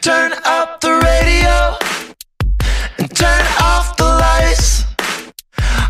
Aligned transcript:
Turn 0.00 0.32
up 0.44 0.80
the 0.80 0.92
radio 1.04 1.76
and 2.96 3.14
turn 3.14 3.44
off 3.60 3.98
the 3.98 4.04
lights. 4.04 4.86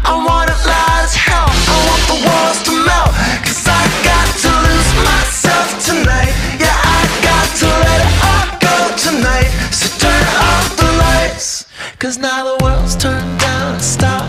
I 0.04 0.12
want 0.26 0.50
it 0.50 0.58
loud 0.66 1.04
as 1.04 1.14
hell. 1.14 1.46
I 1.46 1.76
want 1.86 2.02
the 2.10 2.18
walls 2.26 2.58
to 2.66 2.72
melt. 2.74 3.14
Cause 3.46 3.62
I 3.70 3.82
got 4.02 4.26
to 4.42 4.50
lose 4.66 4.90
myself 5.06 5.68
tonight. 5.86 6.34
Yeah, 6.58 6.74
I 6.74 7.00
got 7.22 7.46
to 7.62 7.66
let 7.86 7.98
it 8.02 8.14
all 8.26 8.48
go 8.58 8.76
tonight. 8.98 9.50
So 9.70 9.86
turn 10.02 10.24
off 10.42 10.76
the 10.76 10.90
lights. 10.98 11.66
Cause 12.00 12.18
now 12.18 12.56
the 12.56 12.64
world's 12.64 12.96
turned 12.96 13.38
down 13.38 13.78
and. 13.78 14.26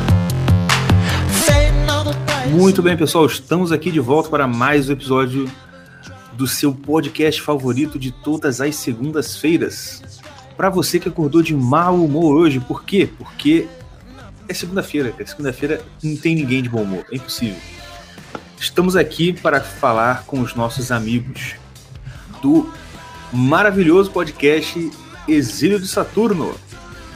Muito 2.51 2.83
bem, 2.83 2.95
pessoal, 2.97 3.25
estamos 3.25 3.71
aqui 3.71 3.89
de 3.89 3.99
volta 3.99 4.29
para 4.29 4.45
mais 4.45 4.89
um 4.89 4.91
episódio 4.91 5.49
do 6.33 6.47
seu 6.47 6.73
podcast 6.73 7.41
favorito 7.41 7.99
de 7.99 8.11
todas 8.11 8.61
as 8.61 8.75
segundas-feiras. 8.75 10.01
Para 10.55 10.69
você 10.69 10.99
que 10.99 11.09
acordou 11.09 11.41
de 11.41 11.55
mau 11.55 11.95
humor 12.03 12.35
hoje, 12.35 12.59
por 12.59 12.83
quê? 12.83 13.09
Porque 13.17 13.67
é 14.47 14.53
segunda-feira, 14.53 15.11
cara. 15.11 15.25
Segunda-feira 15.25 15.81
não 16.03 16.15
tem 16.15 16.35
ninguém 16.35 16.61
de 16.61 16.69
bom 16.69 16.83
humor, 16.83 17.05
é 17.11 17.15
impossível. 17.15 17.57
Estamos 18.59 18.95
aqui 18.95 19.33
para 19.33 19.59
falar 19.59 20.23
com 20.25 20.39
os 20.39 20.53
nossos 20.53 20.91
amigos 20.91 21.55
do 22.41 22.71
maravilhoso 23.33 24.11
podcast 24.11 24.91
Exílio 25.27 25.79
de 25.79 25.87
Saturno. 25.87 26.53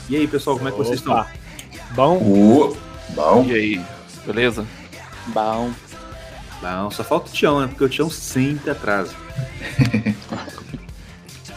E 0.09 0.15
aí, 0.15 0.27
pessoal, 0.27 0.57
como 0.57 0.69
é 0.69 0.71
que 0.71 0.77
vocês 0.77 0.99
estão? 0.99 1.13
Opa. 1.13 1.31
Bom? 1.91 2.17
Ô, 2.17 2.77
bom. 3.13 3.45
E 3.45 3.53
aí, 3.53 3.81
beleza? 4.25 4.65
Bom. 5.27 5.71
Não, 6.65 6.89
só 6.89 7.03
falta 7.03 7.29
o 7.29 7.31
Tião, 7.31 7.61
né? 7.61 7.67
Porque 7.67 7.83
o 7.83 7.89
Tião 7.89 8.09
sempre 8.09 8.71
atrasa. 8.71 9.13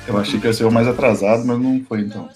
Eu 0.06 0.18
achei 0.18 0.38
que 0.38 0.46
ia 0.46 0.52
ser 0.52 0.64
o 0.64 0.70
mais 0.70 0.86
atrasado, 0.86 1.46
mas 1.46 1.58
não 1.58 1.82
foi 1.88 2.00
então. 2.00 2.28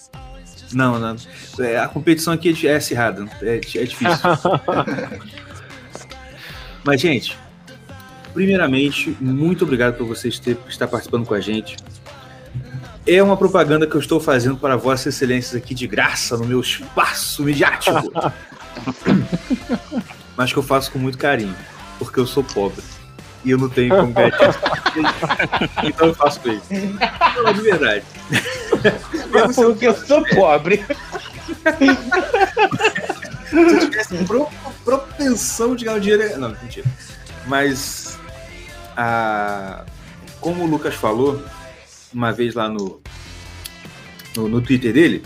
Não, 0.72 0.98
não. 0.98 1.14
É, 1.58 1.78
a 1.78 1.86
competição 1.86 2.32
aqui 2.32 2.66
é 2.66 2.76
acirrada. 2.76 3.26
É, 3.42 3.56
é 3.56 3.58
difícil. 3.58 4.06
Mas, 6.82 7.00
gente, 7.00 7.38
primeiramente, 8.32 9.16
muito 9.20 9.64
obrigado 9.64 9.96
por 9.96 10.06
vocês 10.06 10.38
ter, 10.38 10.58
estar 10.68 10.88
participando 10.88 11.26
com 11.26 11.34
a 11.34 11.40
gente. 11.40 11.76
É 13.06 13.22
uma 13.22 13.36
propaganda 13.36 13.86
que 13.86 13.94
eu 13.94 14.00
estou 14.00 14.18
fazendo 14.18 14.56
para 14.56 14.76
Vossas 14.76 15.14
Excelências 15.14 15.54
aqui 15.54 15.74
de 15.74 15.86
graça 15.86 16.36
no 16.36 16.44
meu 16.44 16.60
espaço 16.60 17.44
midiático. 17.44 18.10
Mas 20.36 20.52
que 20.52 20.58
eu 20.58 20.62
faço 20.62 20.90
com 20.90 20.98
muito 20.98 21.18
carinho, 21.18 21.54
porque 21.98 22.20
eu 22.20 22.26
sou 22.26 22.42
pobre. 22.44 22.82
E 23.44 23.50
eu 23.50 23.58
não 23.58 23.68
tenho 23.68 23.94
como 23.96 24.12
ganhar 24.12 24.30
dinheiro. 24.94 25.70
Então 25.82 26.08
eu 26.08 26.14
faço 26.14 26.40
ele. 26.44 26.62
Não, 27.42 27.52
de 27.52 27.60
verdade. 27.60 28.04
Mesmo 29.32 29.52
se 29.52 29.60
eu 29.62 29.70
Porque 29.72 29.86
eu 29.88 29.94
sou 29.96 30.24
pobre. 30.28 30.84
se 33.50 33.56
eu 33.56 33.80
tivesse 33.80 34.16
pro- 34.24 34.48
propensão 34.84 35.74
de 35.74 35.84
ganhar 35.84 35.96
o 35.96 36.00
dinheiro. 36.00 36.38
Não, 36.38 36.50
mentira. 36.50 36.86
Mas, 37.46 38.18
a, 38.96 39.84
como 40.40 40.64
o 40.64 40.66
Lucas 40.66 40.94
falou, 40.94 41.42
uma 42.12 42.32
vez 42.32 42.54
lá 42.54 42.68
no, 42.68 43.00
no, 44.36 44.48
no 44.48 44.60
Twitter 44.60 44.92
dele, 44.92 45.24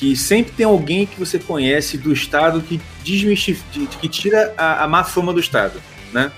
que 0.00 0.16
sempre 0.16 0.52
tem 0.52 0.64
alguém 0.64 1.04
que 1.06 1.18
você 1.20 1.38
conhece 1.38 1.98
do 1.98 2.10
Estado 2.10 2.62
que 2.62 2.80
desmistifica, 3.04 3.96
que 4.00 4.08
tira 4.08 4.54
a, 4.56 4.84
a 4.84 4.88
má 4.88 5.04
fama 5.04 5.30
do 5.30 5.38
Estado, 5.40 5.78
né? 6.10 6.32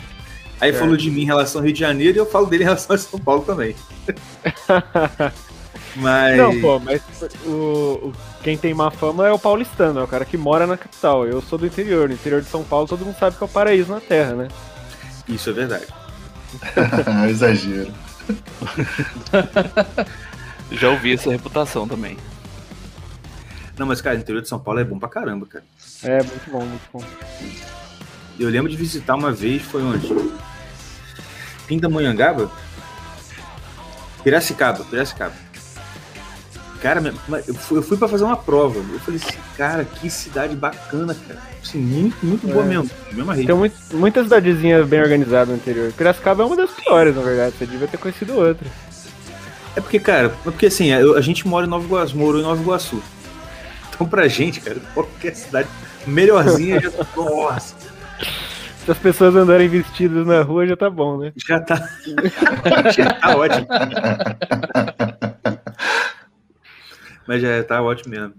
Aí 0.61 0.71
É. 0.71 0.73
falou 0.73 0.97
de 0.97 1.09
mim 1.13 1.23
em 1.23 1.27
relação 1.27 1.61
ao 1.61 1.65
Rio 1.65 1.73
de 1.73 1.79
Janeiro 1.79 2.19
e 2.19 2.21
eu 2.21 2.27
falo 2.27 2.47
dele 2.47 2.65
em 2.65 2.67
relação 2.67 2.95
a 2.97 2.99
São 2.99 3.21
Paulo 3.21 3.43
também. 3.43 3.77
Mas. 5.95 6.39
Não, 6.39 6.59
pô, 6.61 6.79
mas 6.81 7.03
o, 7.45 7.51
o- 7.51 8.13
quem 8.43 8.57
tem 8.57 8.73
má 8.73 8.91
fama 8.91 9.29
é 9.29 9.31
o 9.31 9.39
paulistano, 9.39 10.01
é 10.01 10.03
o 10.03 10.09
cara 10.09 10.25
que 10.25 10.39
mora 10.39 10.67
na 10.67 10.77
capital. 10.77 11.27
Eu 11.27 11.43
sou 11.43 11.59
do 11.59 11.67
interior. 11.67 12.09
No 12.09 12.15
interior 12.15 12.41
de 12.41 12.49
São 12.49 12.65
Paulo 12.65 12.89
todo 12.89 13.05
mundo 13.05 13.15
sabe 13.19 13.37
que 13.37 13.45
é 13.45 13.47
o 13.47 13.49
paraíso 13.49 13.93
na 13.93 14.01
terra, 14.01 14.33
né? 14.35 14.49
Isso 15.29 15.51
é 15.51 15.53
verdade. 15.53 15.85
Exagero. 17.29 17.93
Já 20.73 20.89
ouvi 20.91 21.13
essa 21.13 21.31
reputação 21.31 21.87
também. 21.87 22.17
Não, 23.83 23.89
mas, 23.89 24.01
cara, 24.01 24.15
o 24.15 24.21
interior 24.21 24.41
de 24.41 24.49
São 24.49 24.61
Paulo 24.61 24.79
é 24.79 24.85
bom 24.85 24.97
pra 24.97 25.09
caramba, 25.09 25.45
cara. 25.45 25.65
É, 26.05 26.19
muito 26.23 26.51
bom, 26.53 26.61
muito 26.65 26.83
bom. 26.93 27.03
Eu 28.39 28.49
lembro 28.49 28.71
de 28.71 28.77
visitar 28.77 29.17
uma 29.17 29.33
vez, 29.33 29.61
foi 29.63 29.83
onde? 29.83 30.07
Pindamonhangaba? 31.67 32.49
Piracicaba, 34.23 34.85
Piracicaba. 34.85 35.33
Cara, 36.81 37.03
eu 37.49 37.55
fui, 37.57 37.79
eu 37.79 37.83
fui 37.83 37.97
pra 37.97 38.07
fazer 38.07 38.23
uma 38.23 38.37
prova. 38.37 38.79
Eu 38.79 39.01
falei 39.01 39.19
assim, 39.21 39.37
cara, 39.57 39.85
que 39.85 40.09
cidade 40.09 40.55
bacana, 40.55 41.13
cara. 41.27 41.41
Assim, 41.61 41.79
muito, 41.79 42.25
muito 42.25 42.47
boa 42.47 42.63
É. 42.65 42.69
mesmo. 42.69 42.89
Mesma 43.11 43.35
rede. 43.35 43.49
Tem 43.49 43.57
muito, 43.57 43.75
muita 43.97 44.23
cidadezinha 44.23 44.85
bem 44.85 45.01
organizada 45.01 45.51
no 45.51 45.57
interior. 45.57 45.93
Piracicaba 45.93 46.45
é 46.45 46.47
uma 46.47 46.55
das 46.57 46.71
piores, 46.71 47.17
na 47.17 47.23
verdade. 47.23 47.57
Você 47.59 47.67
devia 47.67 47.89
ter 47.89 47.97
conhecido 47.97 48.35
outra. 48.37 48.69
É 49.75 49.81
porque, 49.81 49.99
cara, 49.99 50.27
é 50.29 50.31
porque 50.45 50.67
assim, 50.67 50.93
a 50.93 51.21
gente 51.21 51.49
mora 51.49 51.67
em 51.67 51.69
Nova 51.69 51.85
Iguaçu, 51.85 52.17
morou 52.17 52.41
em 52.41 52.45
Nova 52.45 52.63
Iguaçu. 52.63 53.03
Então, 54.03 54.11
pra 54.11 54.27
gente, 54.27 54.61
cara, 54.61 54.81
qualquer 54.95 55.33
cidade 55.37 55.69
melhorzinha 56.05 56.81
já. 56.81 56.91
Nossa, 57.17 57.77
Se 58.85 58.91
as 58.91 58.99
pessoas 58.99 59.37
andarem 59.37 59.69
vestidas 59.69 60.27
na 60.27 60.43
rua, 60.43 60.67
já 60.67 60.77
tá 60.77 60.91
bom, 60.91 61.19
né? 61.19 61.33
já 61.37 61.61
tá. 61.61 61.77
já 62.97 63.15
tá 63.15 63.37
ótimo. 63.37 63.67
Mas 67.29 67.43
já 67.43 67.63
tá 67.63 67.81
ótimo 67.81 68.11
mesmo. 68.11 68.35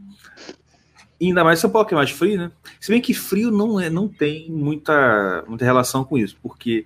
E 1.17 1.27
ainda 1.27 1.45
mais 1.45 1.59
São 1.59 1.69
Paulo, 1.69 1.87
que 1.87 1.93
é 1.93 1.97
mais 1.97 2.11
frio, 2.11 2.37
né? 2.37 2.51
Se 2.81 2.91
bem 2.91 2.99
que 2.99 3.13
frio 3.13 3.49
não, 3.49 3.79
é, 3.79 3.89
não 3.89 4.09
tem 4.09 4.51
muita, 4.51 5.45
muita 5.47 5.63
relação 5.63 6.03
com 6.03 6.17
isso, 6.17 6.35
porque 6.43 6.85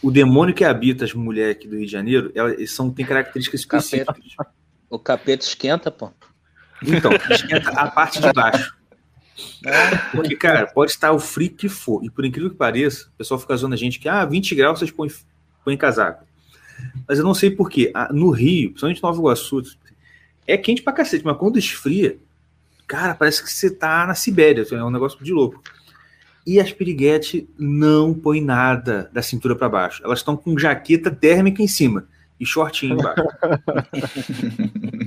o 0.00 0.12
demônio 0.12 0.54
que 0.54 0.62
habita 0.64 1.04
as 1.04 1.12
mulheres 1.12 1.56
aqui 1.56 1.66
do 1.66 1.74
Rio 1.76 1.86
de 1.86 1.90
Janeiro, 1.90 2.30
elas 2.32 2.70
são, 2.70 2.92
tem 2.92 3.04
características 3.04 3.64
Capeta. 3.64 4.12
específicas. 4.12 4.46
O 4.88 5.00
capeta 5.00 5.44
esquenta, 5.44 5.90
pô. 5.90 6.12
Então, 6.82 7.10
esquenta 7.30 7.70
a 7.70 7.90
parte 7.90 8.20
de 8.20 8.32
baixo. 8.32 8.76
Porque, 10.12 10.36
cara, 10.36 10.66
pode 10.66 10.92
estar 10.92 11.12
o 11.12 11.18
frio 11.18 11.50
que 11.50 11.68
for. 11.68 12.02
E 12.04 12.10
por 12.10 12.24
incrível 12.24 12.50
que 12.50 12.56
pareça, 12.56 13.08
o 13.08 13.18
pessoal 13.18 13.38
fica 13.40 13.56
zoando 13.56 13.74
a 13.74 13.78
gente 13.78 13.98
que, 13.98 14.08
ah, 14.08 14.24
20 14.24 14.54
graus 14.54 14.78
vocês 14.78 14.90
põem, 14.90 15.10
põem 15.64 15.76
casaco. 15.76 16.24
Mas 17.08 17.18
eu 17.18 17.24
não 17.24 17.34
sei 17.34 17.50
porquê. 17.50 17.92
No 18.12 18.30
Rio, 18.30 18.70
principalmente 18.70 19.02
Nova 19.02 19.18
Iguaçu, 19.18 19.62
é 20.46 20.56
quente 20.56 20.82
pra 20.82 20.92
cacete, 20.92 21.24
mas 21.24 21.36
quando 21.36 21.58
esfria, 21.58 22.18
cara, 22.86 23.14
parece 23.14 23.42
que 23.42 23.50
você 23.50 23.70
tá 23.70 24.06
na 24.06 24.14
Sibéria. 24.14 24.64
É 24.70 24.84
um 24.84 24.90
negócio 24.90 25.22
de 25.22 25.32
louco. 25.32 25.62
E 26.46 26.60
as 26.60 26.72
piriguetes 26.72 27.44
não 27.58 28.14
põem 28.14 28.40
nada 28.40 29.10
da 29.12 29.20
cintura 29.20 29.56
pra 29.56 29.68
baixo. 29.68 30.02
Elas 30.04 30.20
estão 30.20 30.36
com 30.36 30.56
jaqueta 30.56 31.10
térmica 31.10 31.62
em 31.62 31.66
cima 31.66 32.06
e 32.38 32.46
shortinho 32.46 32.94
embaixo. 32.94 33.24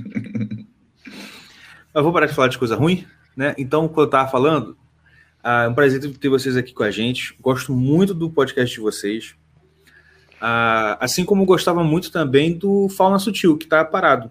Mas 2.00 2.04
vou 2.04 2.14
parar 2.14 2.24
de 2.24 2.32
falar 2.32 2.48
de 2.48 2.56
coisa 2.56 2.74
ruim, 2.76 3.06
né? 3.36 3.54
Então, 3.58 3.86
como 3.86 4.00
eu 4.00 4.08
tava 4.08 4.30
falando, 4.30 4.74
ah, 5.44 5.64
é 5.64 5.68
um 5.68 5.74
prazer 5.74 6.00
ter 6.16 6.28
vocês 6.30 6.56
aqui 6.56 6.72
com 6.72 6.82
a 6.82 6.90
gente. 6.90 7.36
Gosto 7.38 7.74
muito 7.74 8.14
do 8.14 8.30
podcast 8.30 8.74
de 8.74 8.80
vocês. 8.80 9.34
Ah, 10.40 10.96
assim 10.98 11.26
como 11.26 11.42
eu 11.42 11.46
gostava 11.46 11.84
muito 11.84 12.10
também 12.10 12.56
do 12.56 12.88
Fauna 12.88 13.18
Sutil, 13.18 13.58
que 13.58 13.66
tá 13.66 13.84
parado. 13.84 14.30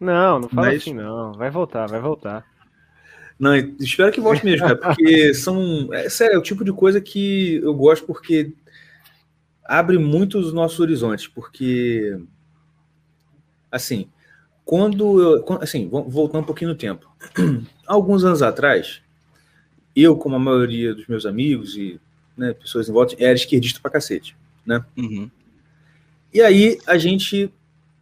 Não, 0.00 0.40
não 0.40 0.48
fala 0.48 0.66
Mas- 0.66 0.82
assim, 0.82 0.92
não. 0.92 1.32
Vai 1.32 1.48
voltar, 1.48 1.86
vai 1.86 2.00
voltar. 2.00 2.44
Não, 3.38 3.54
espero 3.78 4.10
que 4.10 4.20
volte 4.20 4.44
mesmo, 4.44 4.66
cara, 4.66 4.76
porque 4.76 5.32
são. 5.34 5.88
É 5.92 6.08
sério, 6.08 6.34
é 6.34 6.38
o 6.38 6.42
tipo 6.42 6.64
de 6.64 6.72
coisa 6.72 7.00
que 7.00 7.60
eu 7.62 7.72
gosto 7.72 8.04
porque 8.04 8.52
abre 9.64 9.96
muito 9.96 10.40
os 10.40 10.52
nossos 10.52 10.80
horizontes, 10.80 11.28
porque 11.28 12.18
assim, 13.70 14.08
quando 14.66 15.22
eu. 15.22 15.58
Assim, 15.62 15.88
voltando 15.88 16.42
um 16.42 16.46
pouquinho 16.46 16.70
no 16.70 16.76
tempo. 16.76 17.08
Alguns 17.86 18.24
anos 18.24 18.42
atrás, 18.42 19.00
eu, 19.94 20.16
como 20.16 20.34
a 20.34 20.40
maioria 20.40 20.92
dos 20.92 21.06
meus 21.06 21.24
amigos 21.24 21.76
e 21.76 22.00
né, 22.36 22.52
pessoas 22.52 22.88
em 22.88 22.92
volta, 22.92 23.14
era 23.18 23.32
esquerdista 23.34 23.80
pra 23.80 23.92
cacete. 23.92 24.36
Uhum. 24.96 25.30
E 26.34 26.42
aí 26.42 26.78
a 26.84 26.98
gente 26.98 27.50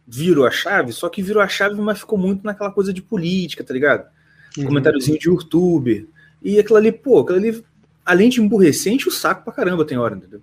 virou 0.07 0.45
a 0.45 0.51
chave, 0.51 0.91
só 0.91 1.07
que 1.07 1.21
virou 1.21 1.41
a 1.41 1.47
chave, 1.47 1.79
mas 1.79 1.99
ficou 1.99 2.17
muito 2.17 2.43
naquela 2.43 2.71
coisa 2.71 2.91
de 2.91 3.01
política, 3.01 3.63
tá 3.63 3.73
ligado? 3.73 4.09
Comentáriozinho 4.55 5.19
de 5.19 5.29
youtuber. 5.29 6.07
E 6.41 6.57
aquilo 6.57 6.77
ali, 6.77 6.91
pô, 6.91 7.19
aquilo 7.19 7.37
ali, 7.37 7.63
além 8.03 8.29
de 8.29 8.41
emburrecer, 8.41 8.91
enche 8.91 9.07
o 9.07 9.11
saco 9.11 9.43
pra 9.43 9.53
caramba, 9.53 9.85
tem 9.85 9.97
hora, 9.97 10.15
entendeu? 10.15 10.41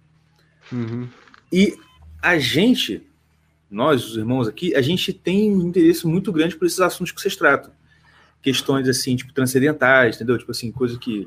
Uhum. 0.71 1.09
E 1.53 1.77
a 2.21 2.39
gente, 2.39 3.03
nós, 3.73 4.05
os 4.05 4.17
irmãos 4.17 4.47
aqui, 4.47 4.75
a 4.75 4.83
gente 4.83 5.13
tem 5.13 5.51
um 5.55 5.69
interesse 5.69 6.07
muito 6.07 6.31
grande 6.31 6.57
por 6.57 6.67
esses 6.67 6.81
assuntos 6.81 7.13
que 7.13 7.21
vocês 7.21 7.35
tratam. 7.35 7.73
Questões 8.43 8.89
assim, 8.89 9.17
tipo, 9.17 9.33
transcendentais, 9.33 10.17
entendeu? 10.17 10.37
Tipo 10.37 10.51
assim, 10.51 10.71
coisa 10.71 10.99
que. 10.99 11.27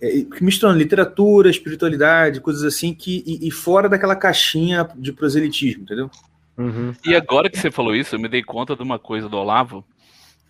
É, 0.00 0.22
que 0.22 0.44
misturando 0.44 0.78
literatura, 0.78 1.50
espiritualidade, 1.50 2.40
coisas 2.40 2.62
assim 2.62 2.94
que. 2.94 3.22
E, 3.26 3.48
e 3.48 3.50
fora 3.50 3.88
daquela 3.88 4.16
caixinha 4.16 4.88
de 4.96 5.12
proselitismo, 5.12 5.82
entendeu? 5.82 6.10
Uhum. 6.56 6.92
E 7.04 7.14
agora 7.14 7.50
que 7.50 7.58
você 7.58 7.70
falou 7.70 7.94
isso, 7.94 8.14
eu 8.14 8.20
me 8.20 8.28
dei 8.28 8.42
conta 8.42 8.74
de 8.74 8.82
uma 8.82 8.98
coisa 8.98 9.28
do 9.28 9.36
Olavo, 9.36 9.84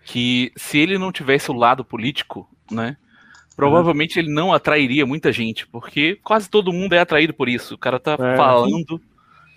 que 0.04 0.52
se 0.56 0.78
ele 0.78 0.98
não 0.98 1.12
tivesse 1.12 1.50
o 1.50 1.54
lado 1.54 1.84
político, 1.84 2.48
né? 2.70 2.96
Provavelmente 3.56 4.18
ele 4.18 4.32
não 4.32 4.52
atrairia 4.52 5.04
muita 5.04 5.32
gente, 5.32 5.66
porque 5.66 6.16
quase 6.22 6.48
todo 6.48 6.72
mundo 6.72 6.92
é 6.92 7.00
atraído 7.00 7.34
por 7.34 7.48
isso. 7.48 7.74
O 7.74 7.78
cara 7.78 7.98
tá 7.98 8.12
É. 8.12 8.36
falando 8.36 9.00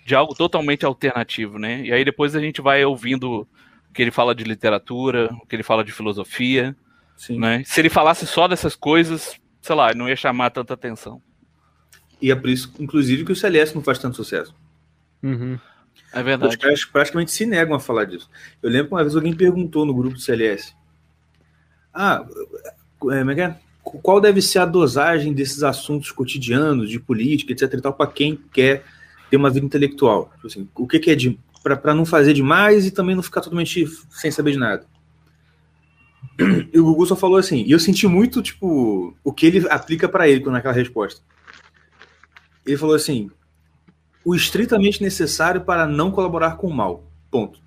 de 0.04 0.14
algo 0.14 0.34
totalmente 0.34 0.84
alternativo, 0.84 1.58
né? 1.58 1.82
E 1.82 1.92
aí 1.92 2.04
depois 2.04 2.34
a 2.34 2.40
gente 2.40 2.60
vai 2.60 2.84
ouvindo 2.84 3.42
o 3.42 3.92
que 3.92 4.02
ele 4.02 4.10
fala 4.10 4.34
de 4.34 4.44
literatura, 4.44 5.30
o 5.42 5.46
que 5.46 5.54
ele 5.54 5.62
fala 5.62 5.84
de 5.84 5.92
filosofia, 5.92 6.76
Sim. 7.16 7.38
né? 7.38 7.62
Se 7.64 7.80
ele 7.80 7.90
falasse 7.90 8.26
só 8.26 8.48
dessas 8.48 8.74
coisas, 8.74 9.36
sei 9.60 9.74
lá, 9.74 9.94
não 9.94 10.08
ia 10.08 10.16
chamar 10.16 10.50
tanta 10.50 10.74
atenção. 10.74 11.22
E 12.20 12.30
é 12.30 12.34
por 12.34 12.48
isso, 12.48 12.72
inclusive, 12.78 13.24
que 13.24 13.32
o 13.32 13.36
CLS 13.36 13.74
não 13.74 13.82
faz 13.82 13.98
tanto 13.98 14.16
sucesso. 14.16 14.54
Uhum. 15.22 15.58
É 16.12 16.18
Os 16.18 16.24
verdade. 16.24 16.58
caras 16.58 16.84
praticamente 16.84 17.32
se 17.32 17.46
negam 17.46 17.74
a 17.74 17.80
falar 17.80 18.04
disso. 18.04 18.30
Eu 18.62 18.70
lembro 18.70 18.88
que 18.88 18.94
uma 18.94 19.02
vez 19.02 19.14
alguém 19.14 19.34
perguntou 19.34 19.84
no 19.84 19.94
grupo 19.94 20.14
do 20.14 20.20
CLS: 20.20 20.74
Ah, 21.92 22.24
é, 22.64 22.74
como 22.98 23.30
é 23.30 23.34
que 23.34 23.40
é? 23.40 23.56
qual 23.82 24.20
deve 24.20 24.40
ser 24.40 24.60
a 24.60 24.66
dosagem 24.66 25.32
desses 25.32 25.62
assuntos 25.62 26.12
cotidianos, 26.12 26.88
de 26.88 27.00
política, 27.00 27.52
etc. 27.52 27.74
e 27.74 27.80
tal, 27.80 27.92
para 27.92 28.10
quem 28.10 28.36
quer 28.52 28.84
ter 29.32 29.38
uma 29.38 29.48
vida 29.48 29.64
intelectual? 29.64 30.30
Tipo 30.34 30.46
assim, 30.46 30.68
o 30.74 30.86
que, 30.86 30.98
que 30.98 31.10
é 31.10 31.14
de. 31.14 31.38
para 31.62 31.94
não 31.94 32.04
fazer 32.04 32.34
demais 32.34 32.84
e 32.84 32.90
também 32.90 33.16
não 33.16 33.22
ficar 33.22 33.40
totalmente 33.40 33.86
sem 34.10 34.30
saber 34.30 34.52
de 34.52 34.58
nada. 34.58 34.86
E 36.72 36.78
o 36.78 36.84
Gugu 36.84 37.06
só 37.06 37.16
falou 37.16 37.38
assim, 37.38 37.62
e 37.62 37.72
eu 37.72 37.78
senti 37.78 38.06
muito, 38.06 38.42
tipo, 38.42 39.16
o 39.24 39.32
que 39.32 39.46
ele 39.46 39.66
aplica 39.68 40.08
para 40.08 40.28
ele 40.28 40.44
naquela 40.50 40.74
resposta. 40.74 41.22
Ele 42.66 42.76
falou 42.76 42.94
assim: 42.94 43.30
o 44.22 44.34
estritamente 44.34 45.02
necessário 45.02 45.62
para 45.62 45.86
não 45.86 46.10
colaborar 46.10 46.56
com 46.56 46.66
o 46.66 46.74
mal. 46.74 47.04
Ponto. 47.30 47.58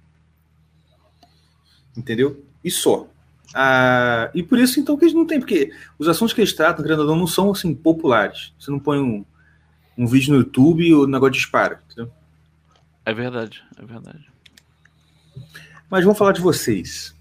Entendeu? 1.98 2.44
E 2.64 2.70
só. 2.70 3.08
Ah, 3.56 4.30
e 4.36 4.44
por 4.44 4.60
isso, 4.60 4.80
então, 4.80 4.98
que 4.98 5.06
eles 5.06 5.16
não 5.16 5.26
tem, 5.26 5.40
porque 5.40 5.72
os 5.98 6.08
assuntos 6.08 6.34
que 6.34 6.42
eles 6.42 6.54
tratam, 6.54 6.84
querendo 6.84 7.00
ou 7.00 7.08
não, 7.08 7.16
não 7.16 7.28
são 7.28 7.52
assim 7.52 7.74
populares. 7.74 8.54
Você 8.60 8.70
não 8.70 8.80
põe 8.80 9.00
um, 9.00 9.26
um 9.98 10.06
vídeo 10.06 10.34
no 10.34 10.40
YouTube 10.40 10.84
e 10.84 10.94
o 10.94 11.08
negócio 11.08 11.34
dispara. 11.34 11.82
Entendeu? 11.86 12.12
É 13.06 13.14
verdade, 13.14 13.64
é 13.78 13.86
verdade. 13.86 14.30
Mas 15.90 16.04
vamos 16.04 16.18
falar 16.18 16.32
de 16.32 16.42
vocês. 16.42 17.16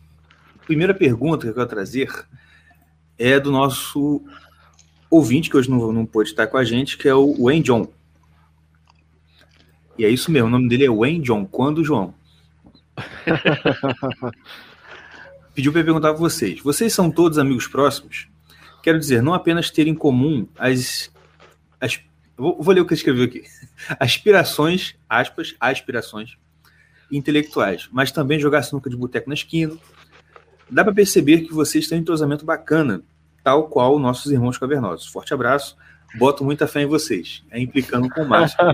A 0.56 0.64
primeira 0.64 0.94
pergunta 0.94 1.44
que 1.44 1.50
eu 1.50 1.54
quero 1.54 1.68
trazer 1.68 2.10
é 3.18 3.38
do 3.38 3.52
nosso 3.52 4.24
ouvinte, 5.10 5.50
que 5.50 5.56
hoje 5.56 5.70
não, 5.70 5.92
não 5.92 6.06
pôde 6.06 6.30
estar 6.30 6.46
com 6.46 6.56
a 6.56 6.64
gente, 6.64 6.96
que 6.96 7.08
é 7.08 7.14
o 7.14 7.44
Wayne 7.44 7.62
John. 7.62 7.92
E 9.96 10.04
é 10.04 10.08
isso 10.08 10.30
mesmo, 10.30 10.48
o 10.48 10.50
nome 10.50 10.68
dele 10.68 10.84
é 10.86 10.90
Wayne 10.90 11.20
John. 11.20 11.44
Quando, 11.46 11.84
João? 11.84 12.14
Pediu 15.54 15.70
para 15.70 15.82
eu 15.82 15.84
perguntar 15.84 16.08
para 16.08 16.18
vocês. 16.18 16.60
Vocês 16.60 16.92
são 16.92 17.10
todos 17.10 17.38
amigos 17.38 17.68
próximos? 17.68 18.28
Quero 18.82 18.98
dizer, 18.98 19.22
não 19.22 19.34
apenas 19.34 19.70
ter 19.70 19.86
em 19.86 19.94
comum 19.94 20.48
as. 20.58 21.12
as 21.80 22.00
vou, 22.36 22.62
vou 22.62 22.74
ler 22.74 22.80
o 22.80 22.86
que 22.86 22.94
ele 22.94 22.98
escreveu 22.98 23.24
aqui. 23.24 23.44
Aspirações, 23.98 24.94
aspas, 25.08 25.54
aspirações 25.60 26.36
intelectuais, 27.10 27.88
mas 27.92 28.10
também 28.10 28.38
jogar 28.38 28.62
sinuca 28.62 28.90
de 28.90 28.96
boteco 28.96 29.28
na 29.28 29.34
esquina. 29.34 29.76
Dá 30.70 30.82
para 30.82 30.94
perceber 30.94 31.42
que 31.42 31.52
vocês 31.52 31.86
têm 31.86 31.98
um 31.98 32.00
entrosamento 32.00 32.44
bacana, 32.44 33.02
tal 33.42 33.68
qual 33.68 33.98
nossos 33.98 34.32
irmãos 34.32 34.58
cavernosos. 34.58 35.06
Forte 35.06 35.34
abraço, 35.34 35.76
boto 36.16 36.44
muita 36.44 36.66
fé 36.66 36.82
em 36.82 36.86
vocês. 36.86 37.44
É 37.50 37.60
implicando 37.60 38.08
com 38.08 38.22
o 38.22 38.28
Márcio. 38.28 38.58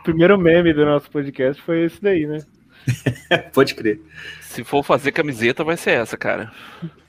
O 0.00 0.02
primeiro 0.02 0.36
meme 0.36 0.74
do 0.74 0.84
nosso 0.84 1.08
podcast 1.08 1.62
foi 1.62 1.84
esse 1.84 2.02
daí, 2.02 2.26
né? 2.26 2.38
Pode 3.54 3.76
crer. 3.76 4.00
Se 4.40 4.64
for 4.64 4.82
fazer 4.82 5.12
camiseta, 5.12 5.62
vai 5.62 5.76
ser 5.76 5.92
essa, 5.92 6.16
cara. 6.16 6.50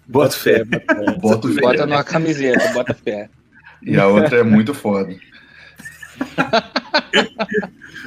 Boto 0.07 0.37
fé. 0.37 0.63
Boto 1.19 1.51
fé. 1.51 1.61
Bota 1.61 1.87
numa 1.87 2.03
camiseta, 2.03 2.71
bota 2.71 2.93
fé. 2.93 3.31
E 3.85 3.97
a 3.97 4.07
outra 4.07 4.39
é 4.39 4.43
muito 4.43 4.73
foda. 4.73 5.13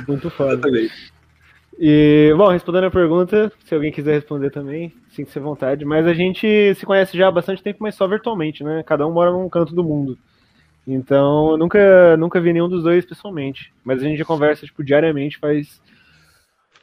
Muito 0.06 0.30
foda. 0.30 0.68
E, 1.78 2.32
bom, 2.36 2.48
respondendo 2.48 2.84
a 2.84 2.90
pergunta, 2.90 3.52
se 3.64 3.74
alguém 3.74 3.92
quiser 3.92 4.14
responder 4.14 4.50
também, 4.50 4.92
sinta-se 5.10 5.38
à 5.38 5.42
vontade. 5.42 5.84
Mas 5.84 6.06
a 6.06 6.14
gente 6.14 6.74
se 6.74 6.86
conhece 6.86 7.16
já 7.16 7.28
há 7.28 7.30
bastante 7.30 7.62
tempo, 7.62 7.82
mas 7.82 7.94
só 7.94 8.06
virtualmente, 8.06 8.64
né? 8.64 8.82
Cada 8.84 9.06
um 9.06 9.12
mora 9.12 9.30
num 9.30 9.48
canto 9.48 9.74
do 9.74 9.84
mundo. 9.84 10.18
Então, 10.86 11.50
eu 11.50 11.58
nunca, 11.58 12.16
nunca 12.16 12.40
vi 12.40 12.52
nenhum 12.52 12.68
dos 12.68 12.82
dois 12.82 13.04
pessoalmente. 13.04 13.72
Mas 13.84 14.02
a 14.02 14.04
gente 14.04 14.24
conversa, 14.24 14.64
tipo, 14.64 14.84
diariamente 14.84 15.38
faz, 15.38 15.80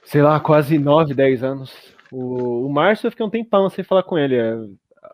sei 0.03 0.21
lá, 0.21 0.39
quase 0.39 0.77
9, 0.77 1.13
10 1.13 1.43
anos. 1.43 1.73
O, 2.11 2.67
o 2.67 2.71
Márcio, 2.71 3.07
eu 3.07 3.11
fiquei 3.11 3.25
um 3.25 3.29
tempão 3.29 3.69
sem 3.69 3.83
falar 3.83 4.03
com 4.03 4.17
ele. 4.17 4.35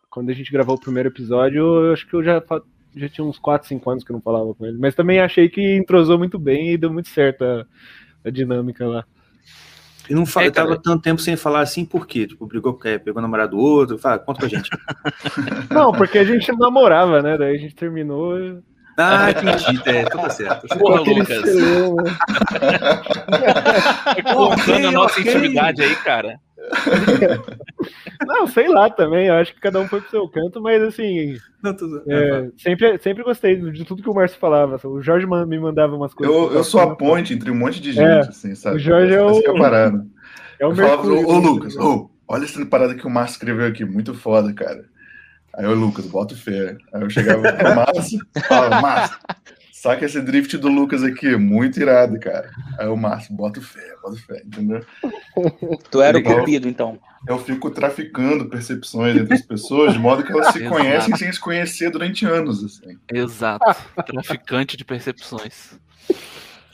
Quando 0.10 0.30
a 0.30 0.34
gente 0.34 0.52
gravou 0.52 0.76
o 0.76 0.80
primeiro 0.80 1.10
episódio, 1.10 1.86
eu 1.86 1.94
acho 1.94 2.08
que 2.08 2.16
eu 2.16 2.24
já, 2.24 2.44
já 2.96 3.10
tinha 3.10 3.26
uns 3.26 3.40
4, 3.40 3.68
5 3.68 3.90
anos 3.90 4.04
que 4.04 4.12
eu 4.12 4.16
não 4.16 4.22
falava 4.22 4.54
com 4.54 4.66
ele. 4.66 4.78
Mas 4.78 4.96
também 4.96 5.20
achei 5.20 5.50
que 5.50 5.76
entrosou 5.78 6.18
muito 6.18 6.40
bem 6.40 6.72
e 6.72 6.78
deu 6.78 6.92
muito 6.92 7.10
certo 7.10 7.44
a, 7.44 7.66
a 8.26 8.30
dinâmica 8.30 8.88
lá. 8.88 9.06
E 10.10 10.16
não 10.16 10.26
fala, 10.26 10.48
É, 10.48 10.52
tava 10.52 10.82
tanto 10.82 11.04
tempo 11.04 11.22
sem 11.22 11.36
falar 11.36 11.62
assim, 11.62 11.86
por 11.86 12.08
quê? 12.08 12.26
Tipo, 12.26 12.48
brigou, 12.48 12.80
é, 12.84 12.98
pegou 12.98 13.20
o 13.20 13.22
namorado 13.22 13.56
do 13.56 13.62
outro. 13.62 14.00
Fala, 14.00 14.18
conta 14.18 14.40
pra 14.40 14.50
gente. 14.50 14.70
Não, 15.70 15.92
porque 15.92 16.18
a 16.18 16.24
gente 16.24 16.52
namorava, 16.54 17.22
né? 17.22 17.38
Daí 17.38 17.56
a 17.56 17.60
gente 17.60 17.76
terminou. 17.76 18.36
Ah, 19.02 19.32
entendi. 19.32 19.90
É, 19.90 20.04
tudo 20.06 20.30
certo. 20.32 20.68
Porra, 20.78 21.02
Lucas. 21.02 21.42
Contando 24.34 24.88
a 24.88 24.92
nossa 24.92 25.20
ok. 25.20 25.32
intimidade 25.32 25.82
aí, 25.82 25.96
cara. 25.98 26.40
Não, 28.28 28.46
sei 28.48 28.68
lá 28.68 28.90
também. 28.90 29.28
Eu 29.28 29.36
acho 29.36 29.54
que 29.54 29.62
cada 29.62 29.80
um 29.80 29.88
foi 29.88 30.02
pro 30.02 30.10
seu 30.10 30.28
canto, 30.28 30.62
mas 30.62 30.82
assim, 30.84 31.38
Não, 31.64 31.74
tudo... 31.76 32.04
é, 32.08 32.50
sempre, 32.58 32.98
sempre 33.00 33.24
gostei 33.24 33.56
de 33.56 33.86
tudo 33.86 34.04
que 34.04 34.10
o 34.10 34.14
Márcio 34.14 34.38
falava. 34.38 34.80
O 34.88 35.02
Jorge 35.02 35.26
me 35.26 35.60
mandava 35.60 35.96
umas 35.96 36.14
coisas. 36.14 36.36
Eu, 36.36 36.52
eu 36.54 36.64
sou 36.64 36.82
a 36.82 36.96
ponte 36.96 37.34
entre 37.34 37.50
um 37.50 37.56
monte 37.56 37.80
de 37.80 37.94
gente, 37.94 38.06
É, 38.06 38.20
assim, 38.20 38.54
sabe? 38.56 38.76
o 38.76 38.80
Jorge 38.80 39.14
é 39.14 39.24
o- 39.24 39.52
a 39.52 39.58
parada. 39.58 40.06
É 40.60 40.66
o 40.66 40.72
Eu 40.72 40.76
falava, 40.76 41.08
ô, 41.08 41.28
ô 41.28 41.40
Lucas, 41.40 41.76
ô, 41.78 42.12
olha 42.28 42.44
essa 42.44 42.64
parada 42.66 42.94
que 42.94 43.08
o 43.08 43.10
Márcio 43.10 43.36
escreveu 43.36 43.66
aqui, 43.66 43.86
muito 43.86 44.14
foda, 44.14 44.54
cara. 44.54 44.84
Aí 45.60 45.66
o 45.68 45.74
Lucas, 45.74 46.06
bota 46.06 46.36
fé. 46.36 46.78
Aí 46.94 47.02
eu 47.02 47.10
chegava 47.10 47.52
pro 47.54 47.76
Márcio, 47.76 48.20
falava, 48.48 48.80
Márcio, 48.82 49.18
saca 49.74 50.06
esse 50.06 50.22
drift 50.22 50.58
do 50.58 50.70
Lucas 50.70 51.04
aqui, 51.04 51.36
muito 51.36 51.80
irado, 51.82 52.18
cara. 52.18 52.50
Aí 52.80 52.88
o 52.88 52.96
Márcio, 52.96 53.36
bota 53.36 53.60
fé, 53.62 53.94
bota 54.02 54.16
fé, 54.22 54.42
entendeu? 54.46 54.86
Tu 55.92 56.02
era 56.02 56.18
o 56.18 56.24
cupido, 56.24 56.68
então. 56.70 56.98
Eu 57.28 57.38
fico 57.38 57.70
traficando 57.70 58.46
percepções 58.46 59.18
entre 59.18 59.34
as 59.34 59.42
pessoas, 59.42 59.92
de 59.92 60.00
modo 60.00 60.24
que 60.24 60.32
elas 60.32 60.54
se 60.54 60.60
Exato. 60.64 60.74
conhecem 60.74 61.16
sem 61.18 61.30
se 61.34 61.40
conhecer 61.40 61.92
durante 61.92 62.26
anos, 62.26 62.64
assim. 62.64 62.98
Exato. 63.12 63.76
Traficante 64.06 64.78
de 64.78 64.86
percepções. 64.86 65.78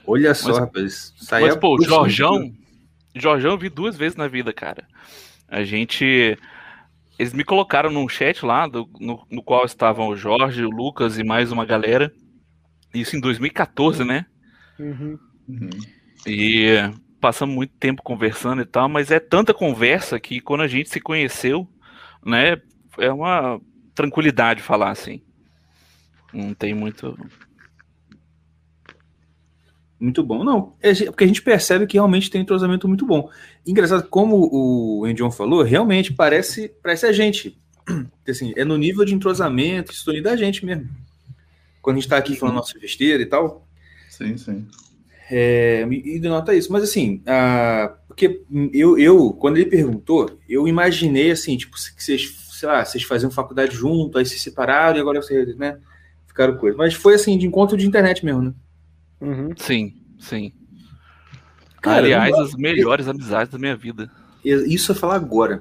Olha 0.06 0.36
só, 0.36 0.50
Mas- 0.50 0.58
rapaz. 0.60 1.14
Isso 1.20 1.34
aí 1.36 1.46
Mas, 1.46 1.56
pô, 1.56 1.76
o 1.76 1.82
Jorjão. 1.82 2.54
Jorjão 3.16 3.52
eu 3.52 3.58
vi 3.58 3.70
duas 3.70 3.96
vezes 3.98 4.16
na 4.16 4.28
vida, 4.28 4.54
cara. 4.54 4.84
A 5.50 5.64
gente. 5.64 6.38
Eles 7.18 7.34
me 7.34 7.44
colocaram 7.44 7.90
num 7.90 8.08
chat 8.10 8.46
lá, 8.46 8.68
do- 8.68 8.90
no, 9.00 9.26
no 9.32 9.44
qual 9.44 9.66
estavam 9.66 10.08
o 10.10 10.16
Jorge, 10.16 10.64
o 10.66 10.70
Lucas 10.70 11.18
e 11.18 11.24
mais 11.24 11.52
uma 11.52 11.66
galera. 11.66 12.12
Isso 12.94 13.16
em 13.16 13.20
2014, 13.20 14.04
né? 14.04 14.26
Uhum. 14.80 15.18
Uhum. 15.48 15.70
E 16.28 16.68
passamos 17.20 17.56
muito 17.56 17.74
tempo 17.80 18.02
conversando 18.04 18.62
e 18.62 18.66
tal, 18.66 18.90
mas 18.90 19.12
é 19.12 19.20
tanta 19.20 19.54
conversa 19.54 20.20
que 20.20 20.40
quando 20.40 20.62
a 20.62 20.68
gente 20.68 20.90
se 20.90 21.00
conheceu, 21.00 21.68
né, 22.26 22.58
é 22.98 23.12
uma 23.12 23.60
tranquilidade 23.96 24.62
falar 24.62 24.92
assim. 24.92 25.22
Não 26.34 26.54
tem 26.54 26.74
muito. 26.74 27.16
Muito 30.06 30.24
bom. 30.24 30.44
Não, 30.44 30.76
é 30.84 30.94
porque 31.06 31.24
a 31.24 31.28
gente 31.28 31.42
percebe 31.42 31.88
que 31.88 31.98
realmente 31.98 32.30
tem 32.30 32.40
um 32.40 32.44
entrosamento 32.44 32.88
muito 32.88 33.08
bom. 33.08 33.28
Engraçado, 33.66 34.08
como 34.08 34.50
o 34.52 35.08
Endion 35.08 35.32
falou, 35.32 35.64
realmente 35.64 36.14
parece, 36.14 36.72
parece 36.84 37.08
a 37.08 37.12
gente. 37.12 37.60
Assim, 38.28 38.54
é 38.56 38.64
no 38.64 38.78
nível 38.78 39.04
de 39.04 39.16
entrosamento, 39.16 39.94
sintonia 39.96 40.22
da 40.22 40.36
gente 40.36 40.64
mesmo. 40.64 40.88
Quando 41.82 41.98
a 41.98 42.00
gente 42.00 42.10
tá 42.10 42.18
aqui 42.18 42.36
falando 42.36 42.56
nossa 42.56 42.78
besteira 42.80 43.22
e 43.22 43.26
tal, 43.26 43.68
Sim, 44.10 44.38
sim. 44.38 44.68
é, 45.30 45.88
e 45.90 46.20
denota 46.20 46.54
isso. 46.54 46.72
Mas 46.72 46.84
assim, 46.84 47.22
ah, 47.26 47.96
porque 48.08 48.44
eu, 48.74 48.98
eu, 48.98 49.32
quando 49.34 49.58
ele 49.58 49.70
perguntou, 49.70 50.40
eu 50.48 50.68
imaginei 50.68 51.32
assim, 51.32 51.58
tipo, 51.58 51.76
que 51.76 52.04
vocês, 52.04 52.32
sei 52.52 52.70
lá, 52.70 52.86
vocês 52.86 53.04
faziam 53.04 53.32
faculdade 53.32 53.76
junto, 53.76 54.18
aí 54.20 54.26
se 54.26 54.38
separaram 54.40 54.98
e 54.98 55.02
agora 55.02 55.22
vocês, 55.22 55.56
né, 55.58 55.80
ficaram 56.28 56.58
coisa. 56.58 56.78
Mas 56.78 56.94
foi 56.94 57.16
assim, 57.16 57.38
de 57.38 57.48
encontro 57.48 57.76
de 57.76 57.88
internet 57.88 58.24
mesmo, 58.24 58.42
né? 58.42 58.54
Uhum. 59.22 59.50
Sim, 59.58 59.94
sim. 60.20 60.52
Cara, 61.82 62.00
Aliás, 62.00 62.34
as 62.36 62.54
melhores 62.56 63.08
amizades 63.08 63.52
da 63.52 63.60
minha 63.60 63.76
vida. 63.76 64.10
Isso 64.44 64.92
eu 64.92 64.96
falar 64.96 65.16
agora. 65.16 65.60